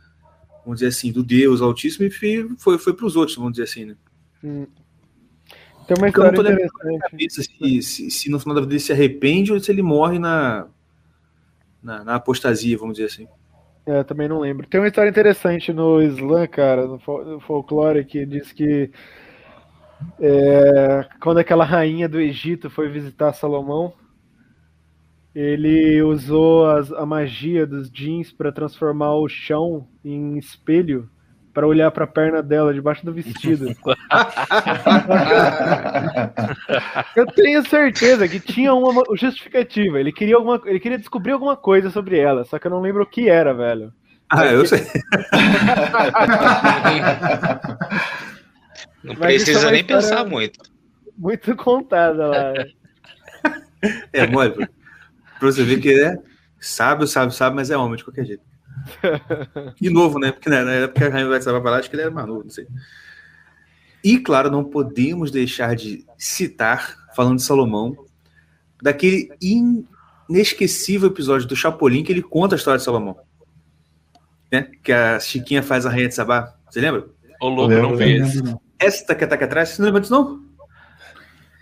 vamos 0.64 0.80
dizer 0.80 0.88
assim, 0.88 1.12
do 1.12 1.24
Deus 1.24 1.62
Altíssimo 1.62 2.06
e 2.06 2.12
foi, 2.58 2.78
foi 2.78 2.94
para 2.94 3.06
os 3.06 3.16
outros, 3.16 3.38
vamos 3.38 3.54
dizer 3.54 3.64
assim, 3.64 3.86
né? 3.86 3.96
Tem 4.42 5.98
uma 5.98 6.08
Porque 6.08 6.20
eu 6.20 6.24
não 6.24 6.30
história 6.32 6.34
tô 6.34 6.42
interessante. 6.42 7.12
cabeça 7.12 7.44
se, 7.44 7.82
se, 7.82 8.12
se 8.12 8.30
no 8.30 8.40
final 8.40 8.56
da 8.56 8.62
vida 8.62 8.74
ele 8.74 8.80
se 8.80 8.92
arrepende 8.92 9.54
ou 9.54 9.60
se 9.60 9.72
ele 9.72 9.82
morre 9.82 10.20
na, 10.20 10.68
na, 11.82 12.04
na 12.04 12.16
apostasia, 12.16 12.78
vamos 12.78 12.98
dizer 12.98 13.08
assim. 13.08 13.28
É, 13.86 14.04
também 14.04 14.28
não 14.28 14.40
lembro. 14.40 14.68
Tem 14.68 14.80
uma 14.80 14.88
história 14.88 15.10
interessante 15.10 15.74
no 15.74 16.02
Islã, 16.02 16.46
cara, 16.48 16.86
no, 16.86 17.00
fol- 17.00 17.26
no 17.26 17.40
folclore, 17.40 18.06
que 18.06 18.26
diz 18.26 18.52
que 18.52 18.92
é, 20.20 21.08
quando 21.22 21.40
aquela 21.40 21.66
rainha 21.66 22.08
do 22.08 22.20
Egito 22.20 22.70
foi 22.70 22.88
visitar 22.90 23.34
Salomão, 23.34 23.94
ele 25.34 26.02
usou 26.02 26.66
as- 26.66 26.92
a 26.92 27.06
magia 27.06 27.66
dos 27.66 27.90
jeans 27.92 28.32
para 28.32 28.52
transformar 28.52 29.16
o 29.16 29.28
chão 29.28 29.88
em 30.04 30.38
espelho 30.38 31.10
para 31.60 31.68
olhar 31.68 31.92
para 31.92 32.06
a 32.06 32.08
perna 32.08 32.42
dela 32.42 32.74
debaixo 32.74 33.06
do 33.06 33.12
vestido. 33.12 33.68
Eu 37.18 37.26
tenho 37.26 37.68
certeza 37.68 38.30
que 38.30 38.40
tinha 38.40 38.74
uma 38.74 39.04
justificativa. 39.18 40.00
Ele 40.00 40.14
queria, 40.14 40.38
alguma, 40.38 40.62
ele 40.66 40.80
queria 40.80 40.98
descobrir 40.98 41.34
alguma 41.34 41.58
coisa 41.58 41.90
sobre 41.90 42.18
ela, 42.18 42.46
só 42.46 42.58
que 42.58 42.66
eu 42.66 42.72
não 42.72 42.80
lembro 42.80 43.04
o 43.04 43.06
que 43.06 43.28
era, 43.28 43.54
velho. 43.54 43.92
Ah, 44.30 44.46
eu 44.46 44.66
sei. 44.66 44.88
Não 49.04 49.14
é 49.14 49.18
precisa 49.18 49.70
nem 49.70 49.84
pensar 49.84 50.24
muito. 50.26 50.62
Muito 51.18 51.54
contada 51.58 52.28
lá. 52.28 52.54
É 54.14 54.26
mole, 54.28 54.56
pra 54.56 54.68
você 55.42 55.64
ver 55.64 55.82
que 55.82 55.94
é 55.94 56.16
sábio, 56.58 57.06
sábio, 57.06 57.34
sábio, 57.34 57.58
mas 57.58 57.70
é 57.70 57.76
homem 57.76 57.98
de 57.98 58.06
qualquer 58.06 58.26
jeito. 58.26 58.49
E 59.82 59.90
novo, 59.90 60.20
né? 60.20 60.32
Porque 60.32 60.50
na 60.50 60.64
na 60.64 60.72
época 60.74 61.02
que 61.02 61.08
a 61.08 61.10
Rainha 61.10 61.28
vai 61.28 61.40
estava 61.40 61.62
pra 61.62 61.72
lá, 61.72 61.78
acho 61.78 61.90
que 61.90 61.96
ele 61.96 62.04
era 62.04 62.12
mais 62.12 62.28
novo, 62.28 62.44
não 62.44 62.50
sei. 62.50 62.68
E, 64.04 64.18
claro, 64.18 64.50
não 64.50 64.64
podemos 64.64 65.30
deixar 65.30 65.76
de 65.76 66.06
citar, 66.18 66.96
falando 67.16 67.38
de 67.38 67.44
Salomão, 67.44 67.98
daquele 68.82 69.30
inesquecível 70.30 71.10
episódio 71.10 71.48
do 71.48 71.56
Chapolin 71.56 72.04
que 72.04 72.12
ele 72.12 72.22
conta 72.22 72.56
a 72.56 72.58
história 72.58 72.78
de 72.78 72.84
Salomão. 72.84 73.18
Né? 74.52 74.70
Que 74.82 74.92
a 74.92 75.20
Chiquinha 75.20 75.62
faz 75.62 75.86
a 75.86 75.90
Rainha 75.90 76.08
de 76.08 76.16
Sabá. 76.16 76.56
Você 76.70 76.80
lembra? 76.80 77.08
Ô, 77.42 77.50
louco, 77.50 77.74
Lembro, 77.74 77.90
não 77.90 77.98
vi. 77.98 78.20
Esta 78.80 79.14
que 79.14 79.28
tá 79.28 79.36
aqui 79.36 79.44
atrás, 79.44 79.70
você 79.70 79.82
não 79.82 79.88
lembra 79.88 80.02
disso, 80.02 80.14
não? 80.14 80.48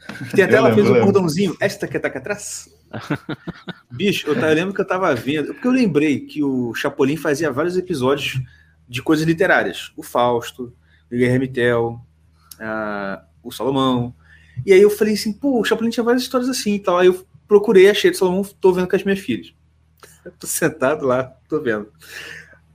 Tem 0.34 0.44
até 0.44 0.54
Eu 0.54 0.58
ela 0.58 0.70
lembro, 0.70 0.86
fez 0.86 0.98
um 0.98 1.04
cordãozinho, 1.04 1.58
esta 1.60 1.88
que 1.88 2.00
tá 2.00 2.08
aqui 2.08 2.18
atrás. 2.20 2.70
Bicho, 3.92 4.28
eu, 4.28 4.36
eu 4.36 4.54
lembro 4.56 4.74
que 4.74 4.82
eu 4.82 4.88
tava 4.88 5.14
vendo, 5.16 5.54
porque 5.54 5.68
eu 5.68 5.72
lembrei 5.72 6.22
que 6.22 6.44
o 6.44 6.74
Chapolin 6.74 7.18
fazia 7.18 7.52
vários 7.52 7.78
episódios 7.78 8.42
de 8.88 9.02
coisas 9.02 9.26
literárias. 9.26 9.92
O 9.96 10.04
Fausto, 10.04 10.74
o 11.08 11.10
Guilherme 11.12 11.48
Tell, 11.48 12.00
o 13.44 13.52
Salomão. 13.52 14.14
E 14.66 14.74
aí 14.74 14.82
eu 14.82 14.90
falei 14.90 15.14
assim, 15.14 15.34
pô, 15.34 15.60
o 15.60 15.64
Chapolin 15.64 15.90
tinha 15.90 16.04
várias 16.04 16.24
histórias 16.24 16.50
assim 16.50 16.76
e 16.76 16.80
tal. 16.80 16.98
Aí 16.98 17.08
eu 17.08 17.26
procurei, 17.48 17.90
achei 17.90 18.12
de 18.12 18.18
Salomão, 18.18 18.44
tô 18.60 18.74
vendo 18.74 18.88
com 18.88 18.96
as 18.96 19.04
minhas 19.04 19.20
filhas. 19.20 19.54
Eu 20.26 20.32
tô 20.40 20.48
sentado 20.48 21.06
lá, 21.06 21.24
tô 21.48 21.62
vendo. 21.62 21.88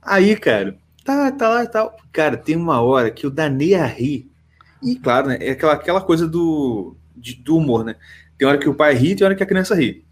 Aí, 0.01 0.35
cara, 0.35 0.77
tá, 1.03 1.31
tá 1.31 1.49
lá 1.49 1.63
e 1.63 1.67
tal. 1.67 1.97
Cara, 2.11 2.37
tem 2.37 2.55
uma 2.55 2.81
hora 2.81 3.11
que 3.11 3.25
eu 3.25 3.29
danei 3.31 3.75
a 3.75 3.85
rir. 3.85 4.29
E 4.81 4.95
claro, 4.95 5.27
né? 5.27 5.37
É 5.39 5.51
aquela, 5.51 5.73
aquela 5.73 6.01
coisa 6.01 6.27
do, 6.27 6.95
de- 7.15 7.35
do 7.35 7.57
humor, 7.57 7.85
né? 7.85 7.95
Tem 8.43 8.49
hora 8.49 8.57
que 8.57 8.67
o 8.67 8.75
pai 8.75 8.93
ri 8.93 9.11
e 9.11 9.15
tem 9.15 9.23
hora 9.23 9.35
que 9.35 9.43
a 9.43 9.45
criança 9.45 9.73
ri. 9.73 10.05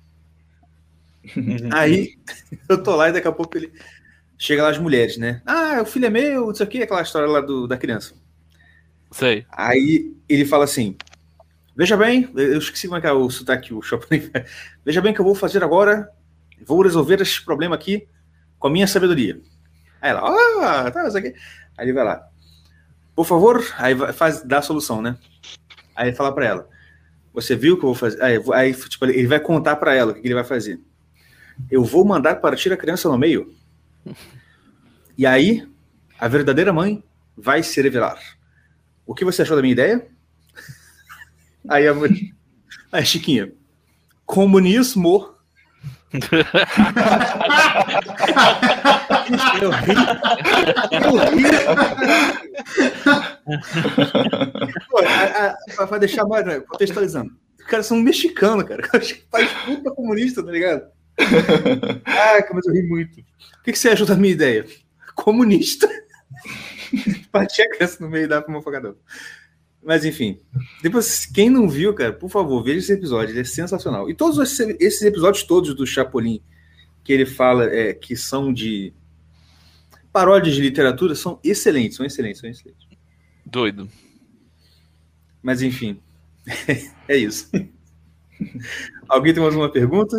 Aí 1.76 2.18
eu 2.70 2.82
tô 2.82 2.96
lá 2.96 3.10
e 3.10 3.12
daqui 3.12 3.28
a 3.28 3.32
pouco 3.34 3.58
ele. 3.58 3.74
Chega 4.38 4.64
lá 4.64 4.70
as 4.70 4.78
mulheres, 4.78 5.18
né? 5.18 5.42
Ah, 5.46 5.82
o 5.82 5.86
filho 5.86 6.06
é 6.06 6.10
meu, 6.10 6.50
isso 6.50 6.64
aqui, 6.64 6.82
aquela 6.82 7.02
história 7.02 7.28
lá 7.28 7.42
do, 7.42 7.68
da 7.68 7.78
criança. 7.78 8.14
Sei. 9.12 9.46
Aí 9.52 10.16
ele 10.30 10.46
fala 10.46 10.64
assim: 10.64 10.96
Veja 11.76 11.98
bem, 11.98 12.32
eu 12.34 12.58
esqueci 12.58 12.88
como 12.88 13.00
é 13.00 13.02
que 13.02 13.08
é 13.08 13.12
o 13.12 13.30
sotaque, 13.30 13.74
o 13.74 13.82
Chopin. 13.82 14.32
Veja 14.86 15.02
bem 15.02 15.14
que 15.14 15.20
eu 15.20 15.26
vou 15.26 15.36
fazer 15.36 15.62
agora. 15.62 16.10
Vou 16.66 16.82
resolver 16.84 17.22
esse 17.22 17.44
problema 17.44 17.76
aqui 17.76 18.08
com 18.58 18.70
a 18.70 18.72
minha 18.72 18.88
sabedoria. 18.88 19.42
Aí 20.02 20.12
ela, 20.12 20.22
ah, 20.22 20.90
tá, 20.90 21.06
isso 21.06 21.18
aqui. 21.18 21.36
Aí 21.78 21.86
ele 21.86 21.92
vai 21.94 22.06
lá. 22.06 22.26
Por 23.14 23.26
favor, 23.26 23.62
aí 23.78 23.94
faz, 24.14 24.42
dá 24.42 24.60
a 24.60 24.62
solução, 24.62 25.02
né? 25.02 25.18
Aí 25.94 26.08
ele 26.08 26.16
fala 26.16 26.34
pra 26.34 26.46
ela: 26.46 26.72
Você 27.34 27.56
viu 27.56 27.76
o 27.76 27.78
que 27.78 27.84
eu 27.84 27.90
vou 27.90 27.96
fazer? 27.96 28.22
Aí, 28.22 28.38
aí, 28.54 28.74
tipo, 28.74 29.06
ele 29.06 29.28
vai 29.28 29.40
contar 29.40 29.78
pra 29.78 29.94
ela 29.94 30.12
o 30.12 30.16
que 30.16 30.28
ele 30.28 30.34
vai 30.34 30.44
fazer. 30.44 30.80
Eu 31.70 31.84
vou 31.84 32.04
mandar 32.06 32.36
partir 32.36 32.72
a 32.74 32.78
criança 32.78 33.10
no 33.10 33.18
meio. 33.18 33.54
E 35.18 35.26
aí, 35.26 35.68
a 36.20 36.28
verdadeira 36.28 36.74
mãe 36.74 37.02
vai 37.38 37.64
se 37.64 37.82
revelar. 37.82 38.20
O 39.06 39.16
que 39.16 39.26
você 39.26 39.42
achou 39.42 39.56
da 39.56 39.62
minha 39.62 39.72
ideia? 39.72 40.06
Aí 41.70 41.88
a 41.88 41.94
mulher. 41.94 42.32
Aí, 42.92 43.06
Chiquinha. 43.06 43.54
Comunismo. 44.26 45.34
eu 49.62 49.72
ri. 49.72 49.94
Eu 50.92 51.16
ri. 51.30 51.44
Pra 55.88 55.98
deixar 55.98 56.26
mais 56.26 56.46
né, 56.46 56.60
contextualizando. 56.62 57.32
Os 57.60 57.66
caras 57.66 57.86
são 57.86 57.98
mexicanos, 58.00 58.64
cara. 58.70 58.84
Faz 59.30 59.52
puta 59.66 59.92
comunista, 59.92 60.44
tá 60.44 60.52
ligado? 60.52 60.90
Caraca, 62.04 62.54
mas 62.54 62.66
eu 62.66 62.74
ri 62.74 62.84
muito. 62.84 63.20
O 63.20 63.64
que, 63.64 63.72
que 63.72 63.80
você 63.80 63.90
achou 63.90 64.08
da 64.08 64.16
minha 64.16 64.34
ideia? 64.34 64.66
Comunista. 65.16 65.90
Partir 67.32 67.62
a 67.64 67.70
criança 67.70 67.98
no 68.04 68.10
meio 68.10 68.28
pra 68.28 68.46
uma 68.48 68.62
facadão. 68.62 68.96
Mas 69.84 70.06
enfim. 70.06 70.40
Depois, 70.82 71.26
quem 71.26 71.50
não 71.50 71.68
viu, 71.68 71.94
cara, 71.94 72.14
por 72.14 72.30
favor, 72.30 72.64
veja 72.64 72.80
esse 72.80 72.94
episódio. 72.94 73.34
Ele 73.34 73.42
é 73.42 73.44
sensacional. 73.44 74.10
E 74.10 74.16
todos 74.16 74.38
esses, 74.40 74.76
esses 74.80 75.02
episódios 75.02 75.44
todos 75.44 75.74
do 75.76 75.86
Chapolin 75.86 76.42
que 77.04 77.12
ele 77.12 77.26
fala 77.26 77.66
é, 77.66 77.94
que 77.94 78.16
são 78.16 78.54
de 78.54 78.94
paródias 80.12 80.56
de 80.56 80.62
literatura 80.62 81.16
são 81.16 81.40
excelentes, 81.44 81.98
são 81.98 82.06
excelentes, 82.06 82.42
são 82.42 82.50
excelentes. 82.50 82.91
Doido. 83.52 83.90
Mas 85.44 85.62
enfim, 85.62 86.00
é 87.06 87.18
isso. 87.18 87.52
Alguém 89.10 89.34
tem 89.34 89.44
mais 89.44 89.54
uma 89.54 89.70
pergunta? 89.70 90.16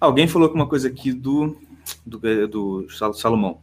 Alguém 0.00 0.26
falou 0.26 0.50
uma 0.54 0.66
coisa 0.66 0.88
aqui 0.88 1.12
do, 1.12 1.54
do, 2.06 2.48
do 2.48 2.90
Sal- 2.90 3.12
Salomão. 3.12 3.60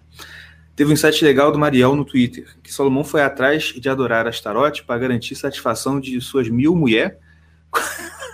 Teve 0.75 0.91
um 0.91 0.93
insight 0.93 1.25
legal 1.25 1.51
do 1.51 1.57
Mariel 1.57 1.95
no 1.95 2.05
Twitter, 2.05 2.55
que 2.61 2.71
Salomão 2.71 3.03
foi 3.03 3.23
atrás 3.23 3.63
de 3.73 3.89
adorar 3.89 4.27
Astarote 4.27 4.83
para 4.83 4.99
garantir 4.99 5.35
satisfação 5.35 5.99
de 5.99 6.21
suas 6.21 6.47
mil 6.47 6.75
mulheres. 6.75 7.17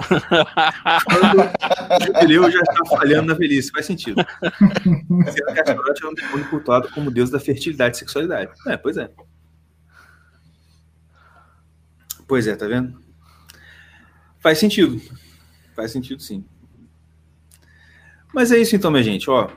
Quando 1.05 1.41
o 1.41 2.05
jubileu 2.05 2.51
já 2.51 2.61
está 2.61 2.85
falhando 2.85 3.27
na 3.27 3.33
velhice, 3.33 3.71
faz 3.71 3.85
sentido. 3.85 4.23
Sendo 4.41 5.53
que 5.53 6.05
é 6.05 6.09
um 6.09 6.13
demônio 6.13 6.49
cultuado 6.49 6.89
como 6.91 7.11
deus 7.11 7.29
da 7.29 7.39
fertilidade 7.39 7.95
e 7.95 7.99
sexualidade. 7.99 8.51
É, 8.67 8.77
pois 8.77 8.97
é. 8.97 9.09
Pois 12.27 12.47
é, 12.47 12.55
tá 12.55 12.67
vendo? 12.67 13.01
Faz 14.39 14.57
sentido. 14.57 15.01
Faz 15.75 15.91
sentido, 15.91 16.21
sim. 16.21 16.45
Mas 18.33 18.51
é 18.51 18.57
isso 18.57 18.75
então, 18.75 18.89
minha 18.89 19.03
gente. 19.03 19.29
Ó, 19.29 19.49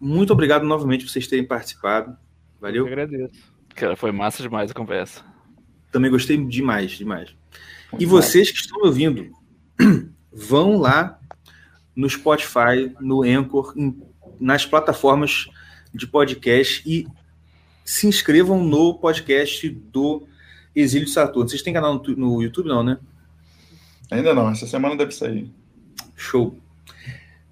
muito 0.00 0.32
obrigado 0.32 0.64
novamente 0.64 1.04
por 1.04 1.10
vocês 1.10 1.26
terem 1.26 1.46
participado. 1.46 2.10
Eu 2.10 2.60
Valeu. 2.60 2.86
agradeço. 2.86 3.54
Cara, 3.74 3.96
foi 3.96 4.12
massa 4.12 4.42
demais 4.42 4.70
a 4.70 4.74
conversa. 4.74 5.24
Também 5.90 6.10
gostei 6.10 6.36
demais, 6.36 6.92
demais. 6.92 7.34
E 7.98 8.06
vocês 8.06 8.50
que 8.50 8.58
estão 8.58 8.80
me 8.80 8.86
ouvindo, 8.88 9.30
vão 10.32 10.78
lá 10.78 11.18
no 11.94 12.08
Spotify, 12.08 12.92
no 13.00 13.22
Anchor, 13.22 13.74
nas 14.40 14.66
plataformas 14.66 15.48
de 15.94 16.06
podcast 16.06 16.82
e 16.84 17.06
se 17.84 18.06
inscrevam 18.06 18.64
no 18.64 18.94
podcast 18.94 19.68
do 19.68 20.26
Exílio 20.74 21.06
Saturno. 21.08 21.48
Vocês 21.48 21.62
têm 21.62 21.72
canal 21.72 21.94
no, 21.94 22.00
tu- 22.00 22.16
no 22.16 22.42
YouTube, 22.42 22.68
não, 22.68 22.82
né? 22.82 22.98
Ainda 24.10 24.34
não, 24.34 24.50
essa 24.50 24.66
semana 24.66 24.96
deve 24.96 25.12
sair. 25.12 25.48
Show. 26.16 26.58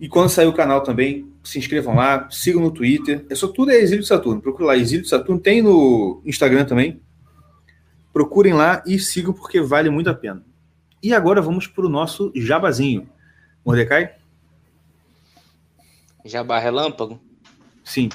E 0.01 0.09
quando 0.09 0.31
sair 0.31 0.47
o 0.47 0.53
canal 0.53 0.83
também, 0.83 1.31
se 1.45 1.59
inscrevam 1.59 1.95
lá, 1.95 2.29
sigam 2.31 2.61
no 2.63 2.71
Twitter. 2.73 3.25
É 3.31 3.35
só 3.35 3.47
tudo 3.47 3.71
é 3.71 3.77
Exílio 3.77 4.05
Saturno. 4.05 4.41
Procura 4.41 4.69
lá, 4.69 4.77
Exílio 4.77 5.05
Saturno. 5.07 5.41
Tem 5.41 5.63
no 5.63 6.21
Instagram 6.25 6.65
também. 6.65 7.01
Procurem 8.13 8.53
lá 8.53 8.83
e 8.87 8.99
sigam 8.99 9.33
porque 9.33 9.61
vale 9.61 9.91
muito 9.91 10.11
a 10.11 10.15
pena. 10.15 10.45
E 11.03 11.15
agora 11.15 11.41
vamos 11.41 11.67
para 11.67 11.87
o 11.87 11.89
nosso 11.89 12.31
jabazinho. 12.35 13.09
Mordecai? 13.65 14.15
Jabá 16.25 16.59
relâmpago. 16.59 17.21
Sim. 17.85 18.09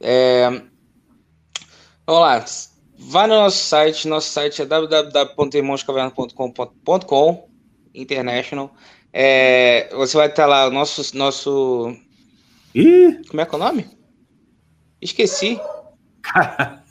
É, 0.00 0.48
Vamos 2.06 2.22
lá. 2.22 2.44
Vai 2.98 3.26
no 3.26 3.34
nosso 3.34 3.58
site. 3.58 4.06
Nosso 4.06 4.30
site 4.30 4.62
é 4.62 4.64
www.irmãoscaverna.com.com 4.64 7.48
International. 7.92 8.72
É, 9.12 9.88
você 9.92 10.16
vai 10.16 10.28
estar 10.28 10.46
lá 10.46 10.68
o 10.68 10.70
nosso, 10.70 11.16
nosso. 11.16 11.92
Ih, 12.74 13.20
Como 13.28 13.40
é 13.40 13.46
que 13.46 13.54
é 13.54 13.56
o 13.56 13.58
nome? 13.58 13.88
Esqueci. 15.00 15.60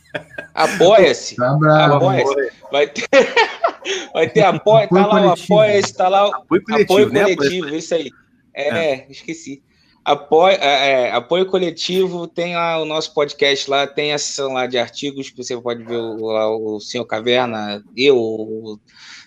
Apoia-se. 0.54 1.36
Tá. 1.36 1.86
Apoia-se. 1.86 2.52
Vai 2.72 2.88
ter, 2.88 3.08
vai 4.14 4.30
ter 4.30 4.42
apoio. 4.44 4.88
Tá 4.88 5.02
Apoio 5.02 5.24
lá 5.24 5.30
o 5.30 5.34
apoia-se, 5.34 5.94
tá 5.94 6.08
lá 6.08 6.30
o 6.30 6.34
apoio 6.34 6.64
coletivo, 6.64 6.94
apoio 6.94 7.10
né? 7.10 7.36
coletivo, 7.36 7.76
isso 7.76 7.96
aí. 7.96 8.10
É, 8.54 9.12
esqueci. 9.12 9.62
Apoio, 10.04 10.56
é, 10.62 11.08
é, 11.08 11.12
apoio 11.12 11.48
coletivo, 11.48 12.28
tem 12.28 12.56
lá 12.56 12.80
o 12.80 12.86
nosso 12.86 13.14
podcast 13.14 13.70
lá, 13.70 13.88
tem 13.88 14.14
a 14.14 14.18
seção 14.18 14.54
lá 14.54 14.68
de 14.68 14.78
artigos, 14.78 15.32
que 15.32 15.38
você 15.38 15.58
pode 15.60 15.84
ver 15.84 15.98
o, 15.98 16.28
lá 16.28 16.48
o 16.56 16.80
Senhor 16.80 17.06
Caverna, 17.06 17.84
eu, 17.98 18.16
o 18.16 18.80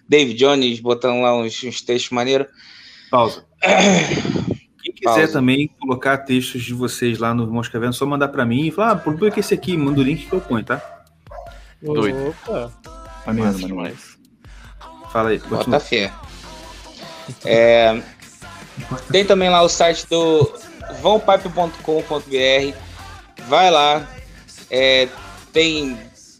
David 0.09 0.39
Jones, 0.39 0.81
botando 0.81 1.21
lá 1.21 1.37
uns, 1.37 1.63
uns 1.65 1.83
textos 1.83 2.11
maneiros. 2.11 2.47
Pausa. 3.11 3.45
Quiser 5.09 5.21
Pausa. 5.23 5.33
também 5.33 5.71
colocar 5.81 6.19
textos 6.19 6.63
de 6.63 6.75
vocês 6.75 7.19
lá 7.19 7.35
no 7.35 7.45
Irmãos 7.45 7.69
Caverna, 7.69 7.95
é 7.95 7.97
só 7.97 8.07
mandar 8.07 8.29
para 8.29 8.45
mim 8.45 8.67
e 8.67 8.71
falar, 8.71 8.93
ah, 8.93 8.97
publica 8.97 9.41
esse 9.41 9.55
aqui, 9.55 9.77
manda 9.77 10.01
o 10.01 10.03
link 10.03 10.27
que 10.27 10.33
eu 10.33 10.41
ponho, 10.41 10.65
tá? 10.65 10.81
Doido. 11.83 12.29
Opa. 12.29 12.73
Maneiro, 13.27 13.49
Massa 13.49 13.61
maneiro. 13.61 13.67
demais. 13.69 14.19
Fala 15.13 15.31
aí, 15.31 15.39
Bota 15.39 15.81
fé. 15.81 16.13
É, 17.45 18.01
tem 19.11 19.25
também 19.25 19.49
lá 19.49 19.63
o 19.63 19.69
site 19.69 20.07
do 20.09 20.53
vãopipe.com.br. 21.01 22.77
Vai 23.49 23.71
lá. 23.71 24.07
É, 24.71 25.09
tem 25.53 25.99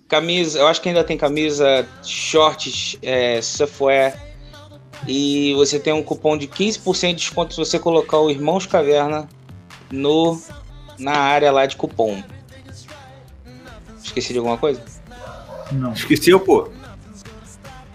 camisa, 0.09 0.59
eu 0.59 0.67
acho 0.67 0.81
que 0.81 0.89
ainda 0.89 1.05
tem 1.05 1.17
camisa, 1.17 1.87
shorts, 2.03 2.97
é, 3.03 3.41
surfwear. 3.43 4.28
E 5.09 5.55
você 5.55 5.81
tem 5.81 5.93
um 5.95 6.03
cupom 6.03 6.37
de 6.37 6.47
15% 6.47 7.09
de 7.09 7.15
desconto 7.15 7.55
se 7.55 7.59
você 7.59 7.79
colocar 7.79 8.19
o 8.19 8.31
Irmãos 8.31 8.67
Caverna 8.67 9.27
no, 9.91 10.39
na 10.99 11.13
área 11.13 11.51
lá 11.51 11.65
de 11.65 11.77
cupom. 11.77 12.23
Esqueci 14.05 14.35
de 14.35 14.39
alguma 14.39 14.59
coisa? 14.59 14.83
Não. 15.73 15.95
Esqueceu, 15.95 16.39
pô. 16.39 16.69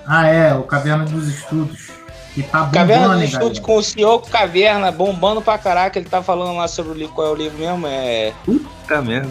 Ah, 0.07 0.27
é, 0.27 0.55
o 0.55 0.63
Caverna 0.63 1.05
dos 1.05 1.27
Estudos. 1.27 1.91
Que 2.33 2.41
tá 2.41 2.63
bombando, 2.63 2.73
Caverna 2.73 3.13
dos 3.13 3.23
Estudos 3.25 3.59
galera? 3.59 3.61
com 3.61 3.75
o 3.77 3.83
senhor 3.83 4.19
Caverna, 4.21 4.91
bombando 4.91 5.39
pra 5.39 5.59
caraca. 5.59 5.99
Ele 5.99 6.09
tá 6.09 6.23
falando 6.23 6.57
lá 6.57 6.67
sobre 6.67 6.93
o 6.93 6.95
livro. 6.95 7.13
Qual 7.13 7.27
é 7.27 7.29
o 7.29 7.35
livro 7.35 7.59
mesmo? 7.59 7.85
É. 7.85 8.33
Puta 8.43 9.01
merda. 9.03 9.29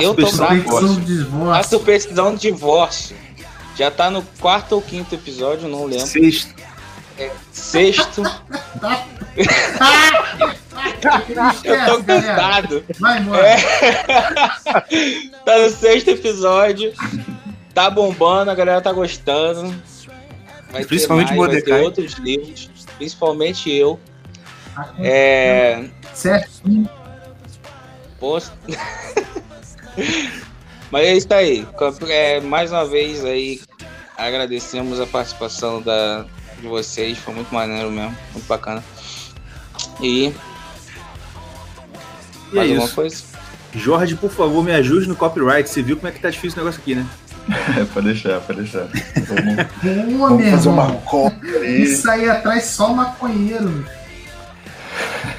Eu 0.00 0.14
tô 0.14 0.26
superstição 0.26 1.52
A 1.52 1.62
superstição 1.62 2.34
do 2.34 2.38
divórcio. 2.38 3.16
Já 3.76 3.90
tá 3.90 4.10
no 4.10 4.22
quarto 4.40 4.72
ou 4.72 4.82
quinto 4.82 5.14
episódio, 5.14 5.68
não 5.68 5.86
lembro. 5.86 6.06
Sexto. 6.06 6.54
Sexto. 7.52 8.22
Eu 11.64 11.84
tô 11.86 12.04
cansado. 12.04 12.84
Vai 12.98 13.18
embora. 13.20 13.46
É. 13.46 13.56
Tá 15.44 15.58
no 15.58 15.70
sexto 15.70 16.08
episódio. 16.08 16.92
Tá 17.74 17.90
bombando, 17.90 18.50
a 18.50 18.54
galera 18.54 18.80
tá 18.80 18.92
gostando. 18.92 19.74
Vai 20.70 20.84
Principalmente 20.84 21.28
ter 21.28 21.36
mais, 21.36 21.52
vai 21.52 21.62
ter 21.62 21.82
outros 21.82 22.12
livros. 22.14 22.70
Principalmente 22.96 23.70
eu. 23.70 23.98
É. 24.98 25.84
Certinho. 26.14 26.88
Mas 30.90 31.06
é 31.06 31.14
isso 31.14 31.34
aí. 31.34 31.66
É, 32.08 32.40
mais 32.40 32.70
uma 32.70 32.84
vez 32.84 33.24
aí, 33.24 33.60
agradecemos 34.16 35.00
a 35.00 35.06
participação 35.06 35.82
da, 35.82 36.24
de 36.62 36.68
vocês. 36.68 37.18
Foi 37.18 37.34
muito 37.34 37.52
maneiro 37.52 37.90
mesmo. 37.90 38.16
Muito 38.32 38.46
bacana. 38.46 38.82
E. 40.00 40.32
E 42.52 42.52
é 42.52 42.56
mais 42.56 42.70
alguma 42.70 42.86
isso. 42.86 42.94
coisa? 42.94 43.24
Jorge, 43.74 44.14
por 44.16 44.30
favor, 44.30 44.62
me 44.62 44.72
ajude 44.72 45.08
no 45.08 45.16
copyright. 45.16 45.68
Você 45.68 45.82
viu 45.82 45.96
como 45.96 46.08
é 46.08 46.12
que 46.12 46.20
tá 46.20 46.30
difícil 46.30 46.60
o 46.60 46.64
negócio 46.64 46.80
aqui, 46.80 46.94
né? 46.94 47.06
É, 47.78 47.84
pode 47.92 48.06
deixar, 48.06 48.40
pode 48.40 48.60
deixar. 48.62 48.86
Vamos, 49.26 49.54
Boa, 50.12 50.28
vamos 50.28 50.42
meu 50.42 50.50
fazer 50.52 50.68
uma 50.68 51.02
aí. 51.62 51.82
Isso 51.82 52.10
aí 52.10 52.28
atrás 52.28 52.64
só 52.64 52.92
maconheiro. 52.94 53.84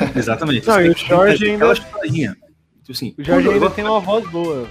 Exatamente. 0.16 0.68
Não, 0.68 0.82
e 0.82 0.90
o 0.90 0.98
Jorge 0.98 1.46
ainda- 1.46 1.72
aquela. 1.72 1.76
Tipo 1.76 2.92
assim, 2.92 3.16
O 3.18 3.24
Jorge 3.24 3.50
ainda 3.50 3.70
tem 3.70 3.86
uma 3.86 4.00
voz 4.00 4.28
boa. 4.30 4.68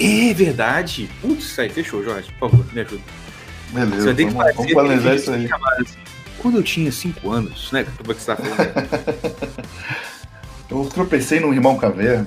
É 0.00 0.32
verdade. 0.32 1.08
Putz, 1.20 1.44
isso 1.44 1.60
aí, 1.60 1.68
fechou, 1.68 2.02
Jorge. 2.02 2.32
Por 2.38 2.50
favor, 2.50 2.66
me 2.72 2.80
ajuda. 2.80 3.02
Você 3.72 3.86
Beleza, 3.86 4.04
vai 4.04 4.14
ter 4.14 4.24
que 4.26 4.30
vamos, 4.32 4.56
vamos 4.56 4.72
planejar 4.72 5.14
isso 5.14 5.30
aí. 5.30 5.48
Quando 6.38 6.58
eu 6.58 6.62
tinha 6.62 6.90
5 6.90 7.30
anos, 7.30 7.70
né? 7.70 7.86
Como 7.96 8.10
é 8.10 8.14
que 8.14 8.20
você 8.20 8.34
tá 8.34 8.36
falando? 8.36 9.70
Eu 10.70 10.84
tropecei 10.86 11.40
num 11.40 11.52
irmão 11.52 11.76
caverna. 11.76 12.26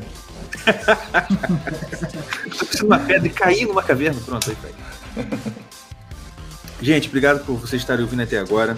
Eu 2.44 2.50
preciso 2.50 2.78
de 2.78 2.84
uma 2.86 3.00
pedra 3.00 3.28
e 3.28 3.30
caí 3.30 3.66
numa 3.66 3.82
caverna. 3.82 4.20
Pronto, 4.26 4.50
aí 4.50 4.58
cai. 4.62 4.74
Gente, 6.82 7.08
obrigado 7.08 7.46
por 7.46 7.56
vocês 7.56 7.82
estarem 7.82 8.04
ouvindo 8.04 8.22
até 8.22 8.38
agora. 8.38 8.78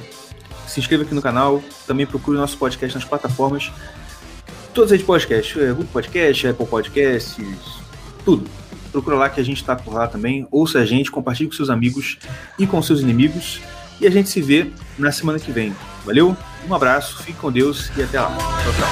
Se 0.68 0.80
inscreva 0.80 1.04
aqui 1.04 1.16
no 1.16 1.22
canal. 1.22 1.64
Também 1.88 2.06
procure 2.06 2.38
nosso 2.38 2.58
podcast 2.58 2.96
nas 2.96 3.06
plataformas. 3.06 3.72
Todas 4.74 4.92
as 4.92 5.02
podcasts. 5.02 5.58
é, 5.58 5.70
Google 5.70 5.88
Podcast, 5.92 6.48
Apple 6.48 6.68
Podcasts, 6.68 7.38
tudo. 8.24 8.48
Procura 8.96 9.18
lá 9.18 9.30
que 9.30 9.42
a 9.42 9.44
gente 9.44 9.58
está 9.58 9.76
por 9.76 9.94
lá 9.94 10.08
também. 10.08 10.48
Ouça 10.50 10.80
a 10.80 10.86
gente, 10.86 11.12
compartilhe 11.12 11.50
com 11.50 11.56
seus 11.58 11.70
amigos 11.70 12.18
e 12.58 12.66
com 12.66 12.82
seus 12.82 13.02
inimigos. 13.02 13.60
E 14.00 14.08
a 14.08 14.10
gente 14.10 14.30
se 14.30 14.42
vê 14.42 14.72
na 14.98 15.12
semana 15.12 15.38
que 15.38 15.52
vem. 15.52 15.76
Valeu, 16.06 16.34
um 16.66 16.74
abraço, 16.74 17.22
fique 17.22 17.38
com 17.38 17.52
Deus 17.52 17.92
e 17.98 18.04
até 18.04 18.22
lá. 18.22 18.30
Tchau, 18.64 18.72
tchau. 18.72 18.88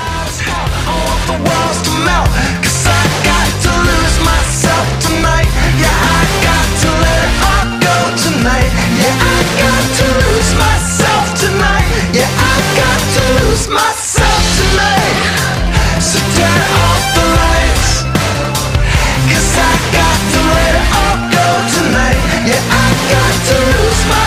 got 23.13 23.33
to 23.45 23.55
lose 23.77 24.05
my 24.09 24.22